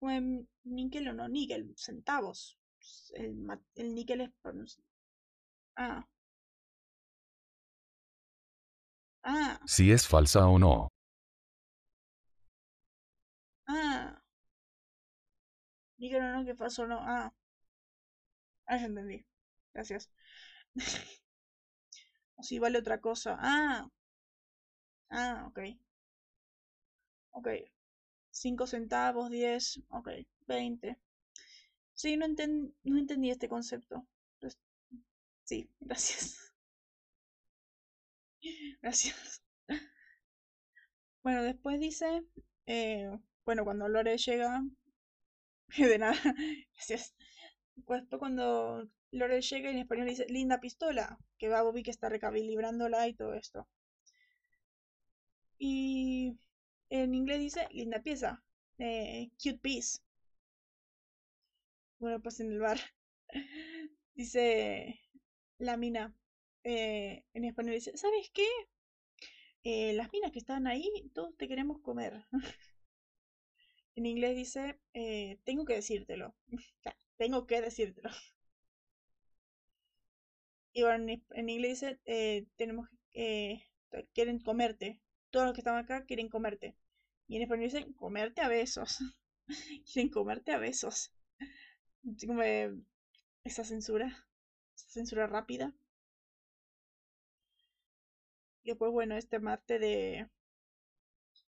Em, 0.00 0.46
níquel 0.64 1.08
o 1.08 1.12
no 1.12 1.28
níquel, 1.28 1.74
centavos. 1.76 2.58
El, 3.14 3.46
el 3.76 3.94
níquel 3.94 4.22
es. 4.22 4.80
Ah. 5.76 6.04
Ah, 9.24 9.58
Si 9.66 9.90
es 9.92 10.06
falsa 10.06 10.46
o 10.48 10.58
no. 10.58 10.88
ah. 13.68 14.20
O 16.00 16.20
no, 16.20 16.44
que 16.44 16.56
pasó 16.56 16.84
no. 16.88 16.98
Ah. 17.00 17.32
Ah, 18.66 18.78
ya 18.78 18.86
entendí. 18.86 19.24
Gracias. 19.74 20.10
O 22.38 22.42
si 22.42 22.58
vale 22.58 22.78
otra 22.80 23.00
cosa. 23.00 23.36
Ah. 23.40 23.88
Ah, 25.10 25.44
ok. 25.48 25.60
Ok. 27.32 27.48
5 28.30 28.66
centavos, 28.66 29.30
10. 29.30 29.80
Ok. 29.90 30.08
20. 30.46 30.98
Sí, 31.94 32.16
no, 32.16 32.26
enten- 32.26 32.74
no 32.84 32.98
entendí 32.98 33.30
este 33.30 33.48
concepto. 33.48 34.06
Pues, 34.40 34.58
sí, 35.44 35.70
gracias. 35.80 36.49
Gracias. 38.82 39.40
Bueno, 41.22 41.42
después 41.42 41.80
dice, 41.80 42.22
eh, 42.66 43.10
bueno, 43.46 43.64
cuando 43.64 43.88
Lore 43.88 44.18
llega, 44.18 44.62
de 45.78 45.98
nada, 45.98 46.18
gracias. 46.74 47.14
Pues 47.86 48.02
después 48.02 48.18
cuando 48.20 48.88
Lore 49.12 49.40
llega 49.42 49.70
en 49.70 49.78
español 49.78 50.08
dice, 50.08 50.26
linda 50.28 50.60
pistola, 50.60 51.18
que 51.38 51.48
va 51.48 51.62
Bobby 51.62 51.82
que 51.82 51.90
está 51.92 52.08
recalibrándola 52.08 53.08
y 53.08 53.14
todo 53.14 53.34
esto. 53.34 53.68
Y 55.60 56.36
en 56.90 57.14
inglés 57.14 57.38
dice 57.38 57.68
linda 57.70 58.02
pieza, 58.02 58.42
eh, 58.78 59.30
cute 59.40 59.58
piece. 59.58 60.00
Bueno, 62.00 62.20
pues 62.20 62.40
en 62.40 62.50
el 62.52 62.58
bar 62.58 62.80
dice 64.14 65.00
la 65.58 65.76
mina, 65.76 66.14
eh, 66.64 67.24
en 67.34 67.44
español 67.44 67.74
dice, 67.74 67.96
¿sabes 67.96 68.30
qué? 68.32 68.46
Eh, 69.64 69.92
las 69.94 70.12
minas 70.12 70.32
que 70.32 70.38
están 70.38 70.66
ahí, 70.66 70.88
todos 71.14 71.36
te 71.36 71.48
queremos 71.48 71.80
comer. 71.80 72.26
en 73.96 74.06
inglés 74.06 74.36
dice, 74.36 74.80
eh, 74.94 75.38
tengo 75.44 75.64
que 75.64 75.74
decírtelo. 75.74 76.34
tengo 77.16 77.46
que 77.46 77.60
decírtelo. 77.60 78.10
Y 80.72 80.82
bueno, 80.82 81.12
en, 81.30 81.48
inglés 81.48 81.80
dice, 81.80 82.46
tenemos 82.56 82.88
quieren 84.14 84.38
comerte. 84.40 85.00
Todos 85.30 85.46
los 85.46 85.54
que 85.54 85.60
están 85.60 85.76
acá 85.76 86.04
quieren 86.04 86.28
comerte. 86.28 86.76
Y 87.26 87.36
en 87.36 87.42
español 87.42 87.64
dice, 87.70 87.92
comerte 87.96 88.40
a 88.42 88.48
besos. 88.48 88.98
quieren 89.92 90.10
comerte 90.10 90.52
a 90.52 90.58
besos. 90.58 91.12
Como 92.26 92.42
esa 92.42 93.64
censura, 93.64 94.26
esa 94.74 94.88
censura 94.88 95.26
rápida. 95.26 95.74
Y 98.62 98.70
después, 98.70 98.90
bueno, 98.92 99.16
este 99.16 99.38
mate 99.38 99.78
de... 99.78 100.28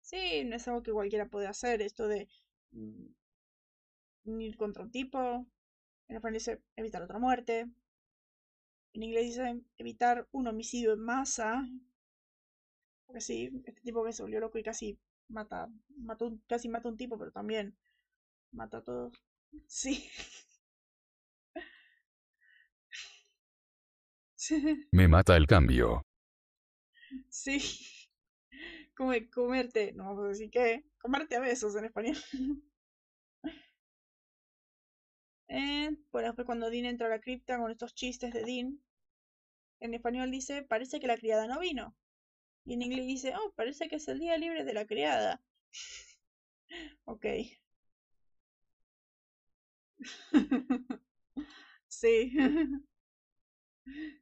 Sí, 0.01 0.45
no 0.45 0.57
es 0.57 0.67
algo 0.69 0.83
que 0.83 0.93
cualquiera 0.93 1.27
puede 1.27 1.47
hacer, 1.49 1.83
esto 1.83 2.07
de 2.09 2.29
mm, 2.73 3.07
ir 4.41 4.57
contra 4.57 4.83
un 4.85 4.91
tipo. 4.91 5.47
En 6.09 6.17
español 6.17 6.35
dice 6.35 6.61
evitar 6.77 7.03
otra 7.03 7.19
muerte. 7.19 7.69
En 8.95 9.03
inglés 9.03 9.27
dice 9.27 9.61
evitar 9.79 10.27
un 10.33 10.49
homicidio 10.49 10.93
en 10.95 11.01
masa. 11.01 11.69
Porque 13.07 13.21
sí, 13.21 13.51
este 13.65 13.81
tipo 13.83 14.05
que 14.05 14.13
se 14.13 14.23
volvió 14.23 14.41
loco 14.41 14.59
y 14.59 14.63
casi 14.63 14.99
mata, 15.29 15.69
mató, 15.97 16.39
casi 16.47 16.69
mata 16.69 16.89
a 16.89 16.93
un 16.93 16.97
tipo, 16.97 17.19
pero 17.19 17.31
también 17.33 17.77
mata 18.53 18.79
a 18.79 18.83
todos. 18.85 19.13
Sí. 19.69 20.11
Me 24.93 25.09
mata 25.09 25.37
el 25.37 25.47
cambio. 25.47 26.06
Sí. 27.29 27.59
Como 28.95 29.13
comerte, 29.33 29.93
no 29.93 30.05
vamos 30.05 30.25
a 30.25 30.29
decir 30.29 30.51
que, 30.51 30.85
comerte 30.99 31.37
a 31.37 31.41
besos 31.41 31.77
en 31.77 31.85
español. 31.85 32.17
eh, 35.49 35.97
bueno, 36.11 36.29
después 36.29 36.47
cuando 36.47 36.71
Dean 36.71 36.87
entra 36.87 37.07
a 37.09 37.11
la 37.11 37.21
cripta 37.21 37.59
con 37.59 37.71
estos 37.71 37.95
chistes 37.95 38.33
de 38.33 38.45
Dean, 38.45 38.81
en 39.81 39.95
español 39.95 40.31
dice, 40.31 40.63
parece 40.63 41.01
que 41.01 41.07
la 41.07 41.19
criada 41.19 41.47
no 41.47 41.61
vino. 41.61 41.95
Y 42.65 42.75
en 42.75 42.83
inglés 42.83 43.07
dice, 43.07 43.35
oh, 43.37 43.53
parece 43.55 43.89
que 43.89 43.97
es 43.97 44.09
el 44.09 44.19
día 44.19 44.37
libre 44.39 44.65
de 44.65 44.75
la 44.75 44.87
criada. 44.87 45.43
ok. 47.05 47.27
sí. 51.89 52.33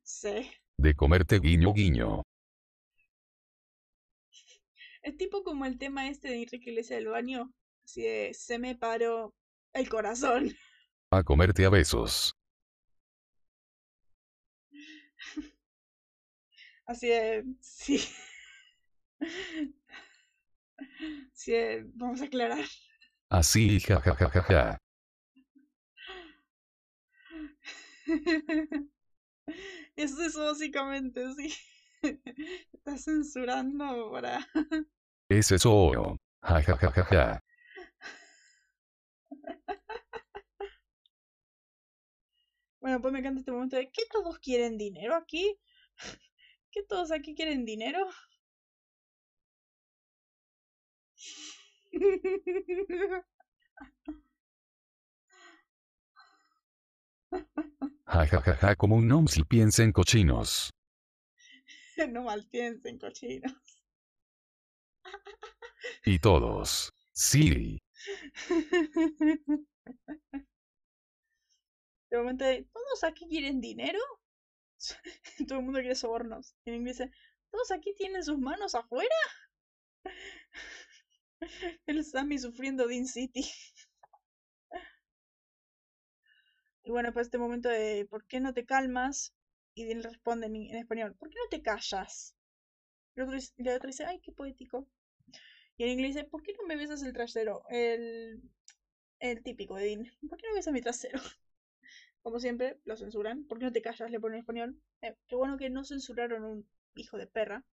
sí. 0.02 0.50
De 0.76 0.94
comerte 0.94 1.38
guiño 1.38 1.72
guiño. 1.72 2.22
Es 5.05 5.18
tipo 5.18 5.44
como 5.44 5.66
el 5.66 5.78
tema 5.78 6.09
este 6.09 6.28
de 6.28 6.43
Enrique 6.43 6.70
Iglesias 6.70 6.98
del 6.98 7.09
baño. 7.09 7.52
Así 7.85 8.01
de, 8.02 8.32
se 8.32 8.59
me 8.59 8.74
paró 8.74 9.35
el 9.74 9.89
corazón. 9.90 10.51
A 11.10 11.22
comerte 11.22 11.64
a 11.66 11.68
besos. 11.70 12.35
Así 16.86 17.09
de, 17.09 17.44
sí. 17.60 18.01
Sí, 21.32 21.55
vamos 21.94 22.20
a 22.20 22.24
aclarar. 22.24 22.64
Así, 23.31 23.78
jajajaja. 23.81 24.78
Eso 29.97 30.22
es 30.22 30.36
básicamente, 30.36 31.24
sí. 31.35 31.55
Estás 32.72 33.05
censurando 33.05 34.10
para. 34.10 34.47
Es 35.28 35.51
eso. 35.52 36.16
Ja, 36.42 36.60
ja, 36.60 36.76
ja, 36.76 36.90
ja, 36.92 37.05
ja. 37.10 37.40
Bueno, 42.80 43.01
pues 43.01 43.12
me 43.12 43.20
encanta 43.20 43.40
este 43.40 43.51
momento 43.51 43.76
de 43.76 43.90
¿qué 43.90 44.02
todos 44.12 44.38
quieren 44.38 44.76
dinero 44.76 45.14
aquí? 45.14 45.59
¿Qué 46.70 46.82
todos 46.82 47.10
aquí 47.12 47.34
quieren 47.34 47.64
dinero? 47.64 48.06
Ja, 58.06 58.26
ja, 58.26 58.40
ja, 58.42 58.55
ja, 58.56 58.76
como 58.76 58.96
un 58.96 59.09
nom 59.09 59.26
si 59.28 59.44
piensa 59.44 59.82
en 59.82 59.92
cochinos. 59.92 60.70
no 62.12 62.24
mal 62.24 62.46
piensen 62.51 62.98
cochinos. 62.98 63.84
Y 66.05 66.18
todos. 66.18 66.93
Sí. 67.12 67.82
De 72.10 72.18
momento, 72.18 72.44
¿todos 72.72 73.05
aquí 73.05 73.26
quieren 73.28 73.60
dinero? 73.60 73.98
Todo 75.48 75.59
el 75.59 75.64
mundo 75.64 75.81
quiere 75.81 75.94
sobornos. 75.94 76.55
En 76.64 76.74
inglés 76.74 77.02
¿todos 77.51 77.70
aquí 77.70 77.94
tienen 77.94 78.24
sus 78.24 78.39
manos 78.39 78.74
afuera? 78.74 79.14
El 81.86 82.05
Sammy 82.05 82.39
sufriendo 82.39 82.86
Dean 82.86 83.06
City. 83.06 83.44
Y 86.85 86.90
bueno, 86.90 87.12
pues 87.12 87.28
este 87.28 87.39
momento 87.39 87.68
de 87.68 88.06
¿por 88.10 88.26
qué 88.26 88.40
no 88.40 88.52
te 88.52 88.66
calmas? 88.66 89.32
Y 89.74 89.85
Dean 89.86 90.02
responde 90.02 90.47
en, 90.47 90.76
español, 90.76 91.14
¿por 91.16 91.31
qué 91.31 91.36
no 91.43 91.48
te 91.48 91.62
callas? 91.62 92.36
Y 93.16 93.20
el 93.20 93.68
otro, 93.68 93.86
dice, 93.86 94.05
ay, 94.05 94.20
qué 94.20 94.32
poético. 94.32 94.86
Y 95.76 95.84
en 95.84 95.90
inglés 95.90 96.14
dice, 96.14 96.24
¿por 96.26 96.42
qué 96.42 96.52
no 96.55 96.66
me 96.66 96.76
besas 96.76 97.02
el 97.02 97.12
trasero? 97.12 97.62
El, 97.68 98.42
el 99.20 99.42
típico 99.42 99.76
de. 99.76 100.10
¿Por 100.28 100.38
qué 100.38 100.48
no 100.48 100.55
besas 100.55 100.74
mi 100.74 100.82
trasero? 100.82 101.20
Como 102.22 102.40
siempre, 102.40 102.80
lo 102.84 102.96
censuran. 102.96 103.44
¿Por 103.46 103.59
qué 103.59 103.66
no 103.66 103.72
te 103.72 103.82
callas? 103.82 104.10
Le 104.10 104.20
ponen 104.20 104.36
en 104.36 104.40
español. 104.42 104.80
Eh, 105.02 105.16
qué 105.28 105.36
bueno 105.36 105.59
que 105.59 105.70
no 105.70 105.84
censuraron 105.84 106.44
un 106.44 106.68
hijo 106.96 107.18
de 107.18 107.26
perra. 107.28 107.64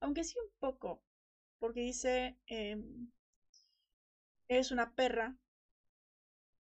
Aunque 0.00 0.24
sí 0.24 0.36
un 0.40 0.50
poco. 0.60 1.02
Porque 1.60 1.80
dice, 1.80 2.38
eh, 2.48 2.76
eres 4.48 4.72
una 4.72 4.90
perra. 4.94 5.34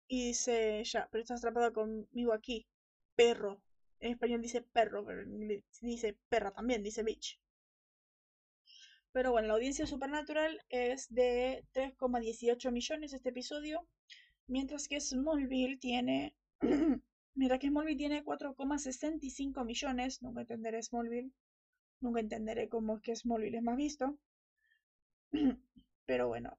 Y 0.08 0.28
dice, 0.28 0.82
ya, 0.84 1.08
pero 1.10 1.20
estás 1.20 1.40
atrapado 1.40 1.70
conmigo 1.74 2.32
aquí. 2.32 2.66
Perro. 3.16 3.60
En 4.00 4.12
español 4.12 4.40
dice 4.40 4.62
perro, 4.62 5.04
pero 5.04 5.20
en 5.22 5.34
inglés 5.34 5.62
dice 5.82 6.16
perra 6.30 6.52
también, 6.52 6.82
dice 6.82 7.02
bitch. 7.02 7.38
Pero 9.14 9.30
bueno, 9.30 9.46
la 9.46 9.54
audiencia 9.54 9.86
supernatural 9.86 10.60
es 10.70 11.06
de 11.14 11.64
3,18 11.72 12.72
millones 12.72 13.12
este 13.12 13.28
episodio. 13.28 13.86
Mientras 14.48 14.88
que 14.88 15.00
Smallville 15.00 15.78
tiene. 15.78 16.34
Mira 17.36 17.60
que 17.60 17.68
Smallville 17.68 17.96
tiene 17.96 18.24
4,65 18.24 19.64
millones. 19.64 20.20
Nunca 20.20 20.40
entenderé 20.40 20.82
Smallville. 20.82 21.30
Nunca 22.00 22.18
entenderé 22.18 22.68
cómo 22.68 22.96
es 22.96 23.02
que 23.02 23.14
Smallville 23.14 23.58
es 23.58 23.62
más 23.62 23.76
visto. 23.76 24.18
Pero 26.06 26.26
bueno. 26.26 26.58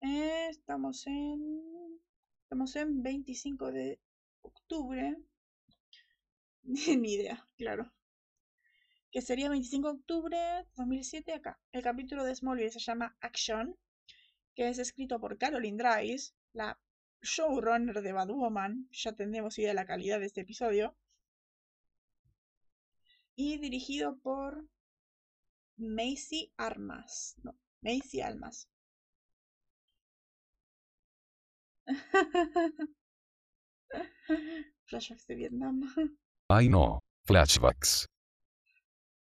estamos 0.00 1.04
en. 1.08 2.00
Estamos 2.44 2.76
en 2.76 3.02
25 3.02 3.72
de 3.72 3.98
octubre. 4.42 5.16
Ni 6.62 7.14
idea, 7.14 7.44
claro. 7.56 7.92
Que 9.14 9.22
sería 9.22 9.48
25 9.48 9.86
de 9.92 9.94
octubre 9.94 10.36
de 10.36 10.66
2007 10.74 11.34
acá. 11.34 11.60
El 11.70 11.82
capítulo 11.82 12.24
de 12.24 12.34
Smallville 12.34 12.72
se 12.72 12.80
llama 12.80 13.16
Action. 13.20 13.76
Que 14.56 14.68
es 14.68 14.80
escrito 14.80 15.20
por 15.20 15.38
Caroline 15.38 15.80
Dries, 15.80 16.34
la 16.52 16.80
showrunner 17.22 18.02
de 18.02 18.10
Bad 18.10 18.30
Woman. 18.30 18.88
Ya 18.90 19.12
tendremos 19.12 19.56
idea 19.56 19.68
de 19.68 19.74
la 19.74 19.86
calidad 19.86 20.18
de 20.18 20.26
este 20.26 20.40
episodio. 20.40 20.96
Y 23.36 23.58
dirigido 23.58 24.18
por 24.18 24.66
Macy 25.76 26.52
Armas. 26.56 27.36
No, 27.44 27.56
Macy 27.82 28.20
Almas. 28.20 28.68
Flashbacks 34.86 35.26
de 35.28 35.34
Vietnam. 35.36 35.84
Ay 36.48 36.68
no, 36.68 36.98
flashbacks. 37.26 38.08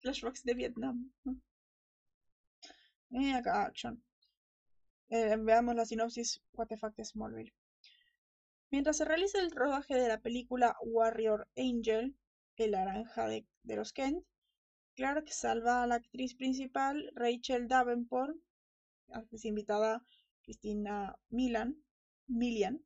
Flashbacks 0.03 0.45
de 0.45 0.55
Vietnam. 0.55 1.13
Eh, 3.11 3.33
acá, 3.33 3.65
action. 3.65 4.03
Eh, 5.09 5.37
veamos 5.39 5.75
la 5.75 5.87
sinopsis 5.87 6.41
fuck 6.53 6.97
de 6.97 7.05
Smallville. 7.05 7.53
Mientras 8.71 8.97
se 8.97 9.05
realiza 9.05 9.39
el 9.39 9.51
rodaje 9.51 9.95
de 9.95 10.09
la 10.09 10.19
película 10.19 10.77
Warrior 10.83 11.47
Angel, 11.57 12.17
el 12.57 12.71
naranja 12.71 13.29
de, 13.29 13.47
los 13.65 13.93
Kent, 13.93 14.25
Clark 14.95 15.29
salva 15.29 15.83
a 15.83 15.87
la 15.87 15.97
actriz 15.97 16.35
principal, 16.35 17.11
Rachel 17.15 17.67
Davenport, 17.67 18.37
es 19.31 19.45
invitada 19.45 20.05
Cristina 20.43 21.17
Milan, 21.29 21.77
Milian, 22.27 22.83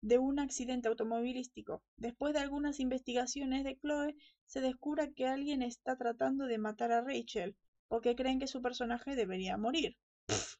de 0.00 0.18
un 0.18 0.38
accidente 0.38 0.88
automovilístico. 0.88 1.82
Después 1.96 2.32
de 2.32 2.40
algunas 2.40 2.80
investigaciones 2.80 3.64
de 3.64 3.76
Chloe, 3.78 4.16
se 4.50 4.60
descubre 4.60 5.12
que 5.14 5.28
alguien 5.28 5.62
está 5.62 5.96
tratando 5.96 6.46
de 6.46 6.58
matar 6.58 6.90
a 6.90 7.02
Rachel, 7.02 7.54
porque 7.86 8.16
creen 8.16 8.40
que 8.40 8.48
su 8.48 8.60
personaje 8.60 9.14
debería 9.14 9.56
morir. 9.56 9.96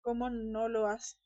¿Cómo 0.00 0.30
no 0.30 0.66
lo 0.70 0.86
hace? 0.86 1.18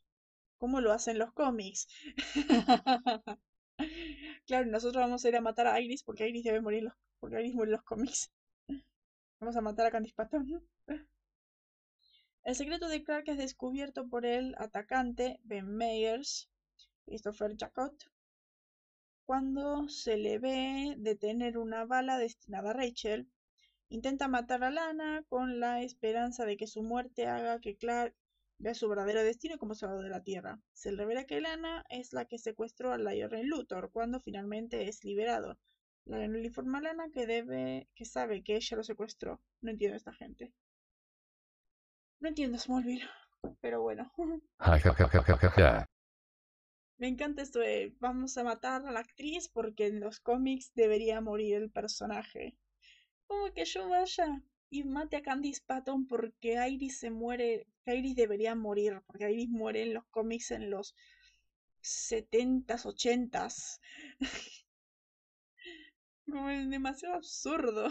¿Cómo 0.59 0.81
lo 0.81 0.91
hacen 0.91 1.17
los 1.17 1.33
cómics? 1.33 1.87
claro, 4.47 4.67
nosotros 4.67 5.01
vamos 5.01 5.25
a 5.25 5.29
ir 5.29 5.37
a 5.37 5.41
matar 5.41 5.69
a 5.69 5.81
Iris 5.81 6.03
porque 6.03 6.29
Iris 6.29 6.43
debe 6.43 6.61
morir, 6.61 6.93
porque 7.21 7.39
Iris 7.39 7.55
muere 7.55 7.71
en 7.71 7.77
los 7.77 7.85
cómics. 7.85 8.33
Vamos 9.39 9.55
a 9.55 9.61
matar 9.61 9.87
a 9.87 9.93
Candice 9.93 10.17
Patton. 10.17 10.61
El 12.43 12.57
secreto 12.57 12.89
de 12.89 13.05
Clark 13.05 13.29
es 13.29 13.39
descubierto 13.39 14.09
por 14.09 14.27
el 14.27 14.57
atacante 14.59 15.39
Ben 15.45 15.69
Meyers, 15.69 16.51
Christopher 17.07 17.57
Jacot, 17.57 17.95
cuando 19.27 19.89
se 19.89 20.17
le 20.17 20.39
ve 20.39 20.95
detener 20.99 21.59
una 21.59 21.85
bala 21.85 22.19
destinada 22.19 22.71
a 22.71 22.75
Rachel. 22.75 23.29
Intenta 23.89 24.29
matar 24.29 24.65
a 24.65 24.71
Lana 24.71 25.25
con 25.29 25.61
la 25.61 25.83
esperanza 25.83 26.45
de 26.45 26.57
que 26.57 26.67
su 26.67 26.83
muerte 26.83 27.27
haga 27.27 27.61
que 27.61 27.77
Clark 27.77 28.15
vea 28.59 28.75
su 28.75 28.89
verdadero 28.89 29.23
destino 29.23 29.59
como 29.59 29.75
salvador 29.75 30.05
de 30.05 30.11
la 30.11 30.23
Tierra. 30.23 30.61
Se 30.73 30.91
revela 30.91 31.25
que 31.25 31.41
Lana 31.41 31.85
es 31.89 32.13
la 32.13 32.25
que 32.25 32.39
secuestró 32.39 32.93
a 32.93 32.99
Lionel 32.99 33.47
Luthor 33.47 33.91
cuando 33.93 34.21
finalmente 34.21 34.89
es 34.89 35.05
liberado. 35.05 35.59
Lionel 36.07 36.45
informa 36.45 36.79
a 36.79 36.83
Lana 36.83 37.11
que 37.13 37.27
debe, 37.27 37.89
que 37.95 38.05
sabe 38.05 38.43
que 38.43 38.57
ella 38.57 38.77
lo 38.77 38.85
secuestró. 38.85 39.41
No 39.61 39.71
entiendo 39.71 39.95
a 39.95 39.99
esta 39.99 40.13
gente. 40.13 40.53
No 42.21 42.29
entiendo 42.29 42.59
Smallville, 42.59 43.09
pero 43.61 43.83
bueno. 43.83 44.11
Me 46.97 47.09
encanta 47.09 47.43
esto 47.43 47.59
de 47.59 47.95
vamos 47.99 48.39
a 48.39 48.45
matar 48.45 48.87
a 48.87 48.93
la 48.93 49.01
actriz 49.01 49.49
porque 49.49 49.87
en 49.87 50.01
los 50.01 50.21
cómics 50.21 50.73
debería 50.75 51.21
morir 51.21 51.57
el 51.57 51.71
personaje. 51.71 52.57
Como 53.27 53.53
que 53.53 53.65
yo 53.65 53.89
vaya 53.89 54.43
y 54.71 54.85
mate 54.85 55.17
a 55.17 55.23
Candice 55.23 55.63
Patton 55.67 56.07
porque 56.07 56.57
Iris 56.69 56.99
se 56.99 57.11
muere, 57.11 57.67
Iris 57.87 58.15
debería 58.15 58.55
morir, 58.55 59.03
porque 59.07 59.31
Iris 59.31 59.49
muere 59.49 59.83
en 59.83 59.95
los 59.95 60.05
cómics 60.07 60.51
en 60.53 60.71
los 60.71 60.95
70s, 61.83 62.85
80s. 62.85 63.81
Como 66.27 66.49
es 66.51 66.71
demasiado 66.71 67.17
absurdo. 67.17 67.89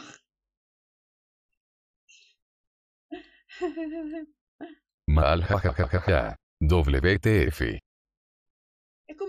Mal 5.08 5.44
jajajaja. 5.44 6.38
WTF. 6.60 7.83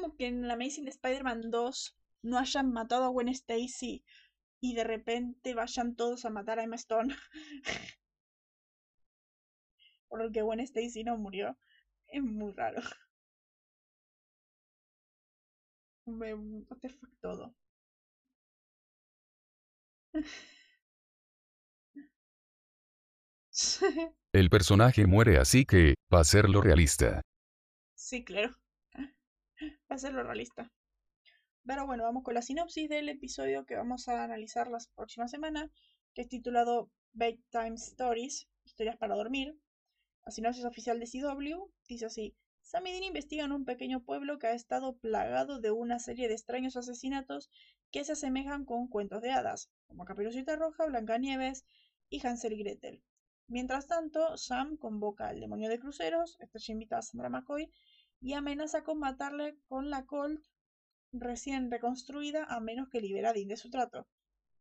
Como 0.05 0.16
que 0.16 0.26
en 0.26 0.47
la 0.47 0.52
Amazing 0.52 0.86
Spider-Man 0.89 1.51
2 1.51 1.97
no 2.20 2.39
hayan 2.39 2.70
matado 2.70 3.05
a 3.05 3.09
Gwen 3.09 3.28
Stacy 3.28 4.05
y 4.60 4.74
de 4.74 4.85
repente 4.85 5.55
vayan 5.55 5.97
todos 5.97 6.26
a 6.26 6.31
matar 6.31 6.59
a 6.59 6.64
Emma 6.64 6.76
Stone. 6.76 7.16
Por 10.09 10.22
lo 10.22 10.31
que 10.31 10.43
Gwen 10.43 10.60
Stacy 10.60 11.05
no 11.05 11.16
murió. 11.16 11.56
Es 12.09 12.22
muy 12.22 12.52
raro. 12.52 12.82
Me, 16.05 16.35
what 16.35 16.81
the 16.82 16.90
fuck 16.90 17.18
todo. 17.22 17.55
El 24.35 24.51
personaje 24.51 25.06
muere 25.06 25.39
así 25.39 25.64
que, 25.64 25.94
va 26.12 26.20
a 26.20 26.24
ser 26.24 26.51
lo 26.51 26.60
realista. 26.60 27.22
Sí, 27.94 28.22
claro. 28.22 28.55
Va 29.95 29.97
a 29.97 30.01
ser 30.01 30.12
lo 30.12 30.25
realista. 30.25 30.73
Pero 31.65 31.87
bueno, 31.87 32.03
vamos 32.03 32.25
con 32.25 32.35
la 32.35 32.43
sinopsis 32.43 32.89
del 32.89 33.09
episodio 33.09 33.65
que 33.65 33.77
vamos 33.77 34.09
a 34.09 34.25
analizar 34.25 34.69
la 34.69 34.79
próxima 34.97 35.29
semana, 35.29 35.71
que 36.15 36.23
es 36.23 36.29
titulado 36.29 36.91
Bedtime 37.12 37.77
Stories, 37.77 38.49
historias 38.65 38.97
para 38.97 39.15
dormir. 39.15 39.57
La 40.27 40.33
sinopsis 40.33 40.65
oficial 40.65 40.99
de 40.99 41.07
CW 41.07 41.71
dice 41.87 42.07
así. 42.07 42.35
Sam 42.61 42.89
y 42.89 42.91
Dean 42.91 43.05
investigan 43.05 43.53
un 43.53 43.65
pequeño 43.65 44.03
pueblo 44.03 44.41
que 44.41 44.49
ha 44.49 44.55
estado 44.55 44.97
plagado 44.97 45.61
de 45.61 45.71
una 45.71 46.01
serie 46.01 46.27
de 46.27 46.35
extraños 46.35 46.77
asesinatos 46.77 47.49
que 47.93 48.03
se 48.03 48.15
asemejan 48.15 48.65
con 48.65 48.89
cuentos 48.89 49.23
de 49.23 49.31
hadas, 49.31 49.71
como 49.87 50.07
Caperucita 50.07 50.57
Roja, 50.57 50.87
Blancanieves 50.87 51.65
y 52.11 52.27
Hansel 52.27 52.55
y 52.55 52.65
Gretel. 52.65 53.05
Mientras 53.47 53.87
tanto, 53.87 54.37
Sam 54.39 54.77
convoca 54.77 55.29
al 55.29 55.39
demonio 55.39 55.69
de 55.69 55.79
cruceros, 55.79 56.37
estrella 56.41 56.73
invitada 56.73 56.99
a 56.99 57.03
Sandra 57.03 57.29
McCoy, 57.29 57.71
y 58.24 58.32
amenaza 58.32 58.84
con 58.84 58.98
matarle 58.98 59.59
con 59.68 59.90
la 59.90 60.06
Colt 60.06 60.42
recién 61.12 61.70
reconstruida 61.70 62.44
a 62.44 62.59
menos 62.59 62.88
que 62.88 63.02
libera 63.02 63.30
a 63.30 63.32
Dean 63.34 63.48
de 63.48 63.59
su 63.59 63.68
trato. 63.68 64.09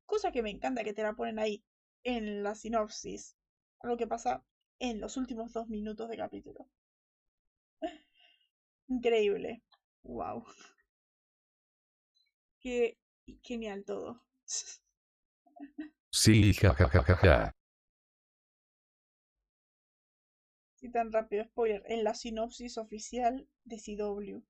Cosa 0.06 0.34
que 0.34 0.44
me 0.44 0.50
encanta 0.50 0.84
que 0.84 0.94
te 0.94 1.02
la 1.02 1.14
ponen 1.14 1.40
ahí 1.40 1.64
en 2.04 2.44
la 2.44 2.56
sinopsis. 2.56 3.38
Lo 3.82 3.96
que 3.96 4.06
pasa 4.06 4.44
en 4.80 5.00
los 5.00 5.16
últimos 5.16 5.54
dos 5.54 5.70
minutos 5.70 6.10
de 6.10 6.18
capítulo. 6.18 6.68
Increíble. 8.90 9.64
Wow. 10.04 10.44
Qué 12.60 12.98
genial 13.44 13.86
todo. 13.86 14.26
Sí, 16.10 16.54
jajajaja. 16.54 17.56
Sí, 20.84 20.92
tan 20.92 21.14
rápido, 21.14 21.46
spoiler. 21.46 21.82
En 21.88 22.04
la 22.04 22.14
sinopsis 22.14 22.78
oficial 22.78 23.48
de 23.64 23.78
CW. 23.78 24.44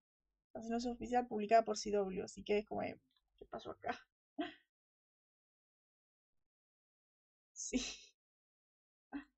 La 0.55 0.63
sinopsis 0.63 0.89
oficial 0.89 1.27
publicada 1.27 1.63
por 1.63 1.77
CW. 1.77 2.23
Así 2.23 2.43
que 2.43 2.57
es 2.57 2.65
como, 2.65 2.81
¿qué 2.81 3.45
pasó 3.51 3.69
acá? 3.69 3.99
Sí. 7.53 7.79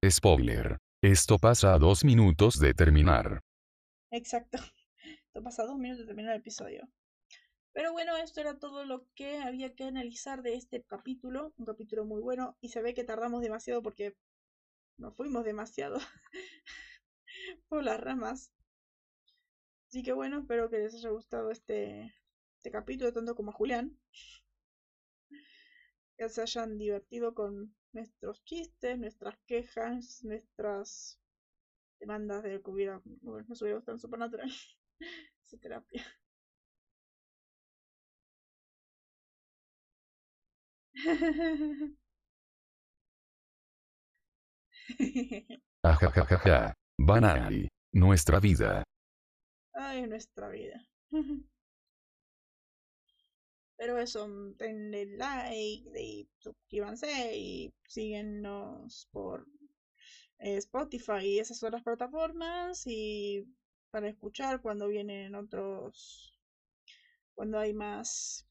Spoiler. 0.09 0.77
Esto 1.01 1.37
pasa 1.37 1.73
a 1.73 1.79
dos 1.79 2.05
minutos 2.05 2.59
de 2.59 2.73
terminar. 2.73 3.41
Exacto. 4.09 4.57
Esto 5.27 5.43
pasa 5.43 5.63
a 5.63 5.65
dos 5.65 5.77
minutos 5.77 5.99
de 5.99 6.07
terminar 6.07 6.35
el 6.35 6.39
episodio. 6.39 6.87
Pero 7.73 7.91
bueno, 7.91 8.15
esto 8.15 8.39
era 8.39 8.57
todo 8.57 8.85
lo 8.85 9.05
que 9.15 9.39
había 9.39 9.75
que 9.75 9.83
analizar 9.83 10.43
de 10.43 10.55
este 10.55 10.81
capítulo. 10.83 11.53
Un 11.57 11.65
capítulo 11.65 12.05
muy 12.05 12.21
bueno. 12.21 12.55
Y 12.61 12.69
se 12.69 12.81
ve 12.81 12.93
que 12.93 13.03
tardamos 13.03 13.41
demasiado 13.41 13.83
porque 13.83 14.15
nos 14.97 15.15
fuimos 15.15 15.43
demasiado 15.45 15.99
por 17.69 17.83
las 17.83 17.99
ramas. 17.99 18.51
Así 19.89 20.03
que 20.03 20.13
bueno, 20.13 20.39
espero 20.41 20.69
que 20.69 20.77
les 20.77 20.93
haya 20.93 21.09
gustado 21.09 21.49
este, 21.49 22.13
este 22.57 22.69
capítulo, 22.71 23.11
tanto 23.13 23.33
como 23.35 23.49
a 23.51 23.53
Julián. 23.53 23.97
Que 26.17 26.27
se 26.27 26.41
hayan 26.41 26.77
divertido 26.77 27.33
con 27.33 27.73
nuestros 27.93 28.43
chistes, 28.43 28.99
nuestras 28.99 29.37
quejas, 29.47 30.21
nuestras 30.25 31.17
demandas 31.99 32.43
de 32.43 32.61
que 32.61 32.71
hubiera, 32.71 33.01
no 33.21 33.41
nos 33.43 33.61
hubiera 33.61 33.77
gustado 33.77 33.95
en 33.97 34.01
Supernatural. 34.01 34.51
Esa 35.45 35.57
terapia. 35.59 36.05
Ajajajaja. 45.83 46.73
Banali. 46.97 47.67
Nuestra 47.93 48.39
vida. 48.39 48.83
Ay, 49.73 50.07
nuestra 50.07 50.49
vida. 50.49 50.81
Pero 53.77 53.97
eso, 53.99 54.27
denle 54.57 55.05
like 55.17 56.01
y 56.01 56.29
suscríbanse 56.39 57.35
y 57.35 57.73
síguenos 57.87 59.09
por 59.11 59.45
eh, 60.39 60.57
Spotify 60.57 61.25
y 61.25 61.39
esas 61.39 61.61
otras 61.61 61.83
plataformas 61.83 62.83
y 62.85 63.45
para 63.91 64.07
escuchar 64.07 64.61
cuando 64.61 64.87
vienen 64.87 65.35
otros, 65.35 66.37
cuando 67.33 67.59
hay 67.59 67.73
más 67.73 68.47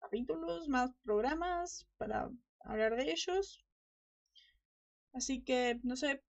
capítulos, 0.00 0.68
más 0.68 0.90
programas 1.02 1.86
para 1.96 2.30
hablar 2.60 2.96
de 2.96 3.10
ellos. 3.10 3.64
Así 5.18 5.42
que, 5.42 5.80
no 5.82 5.96
sé, 5.96 6.22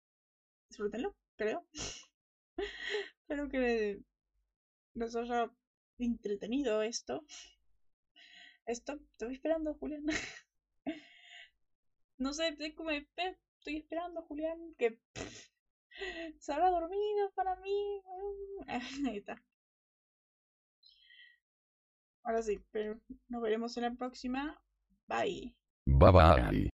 disfrútenlo, 0.69 1.14
creo. 1.35 1.68
Espero 3.19 3.49
que 3.49 3.99
les 4.93 5.14
haya 5.14 5.51
entretenido 5.99 6.81
esto. 6.81 7.26
Esto, 8.65 8.93
estoy 9.11 9.34
esperando, 9.34 9.73
Julián. 9.73 10.05
no 12.18 12.31
sé, 12.31 12.47
estoy 12.47 12.73
como, 12.76 12.91
estoy 12.91 13.76
esperando, 13.76 14.22
Julián, 14.22 14.73
que 14.77 14.97
se 16.39 16.53
habrá 16.53 16.69
dormido 16.69 17.31
para 17.35 17.57
mí. 17.57 18.01
Ahí 18.68 19.18
está. 19.18 19.43
Ahora 22.23 22.41
sí, 22.41 22.57
pero 22.72 23.01
nos 23.27 23.41
veremos 23.41 23.76
en 23.76 23.84
la 23.84 23.93
próxima. 23.95 24.57
Bye. 25.09 25.53
Bye 25.85 26.11
bye. 26.14 26.69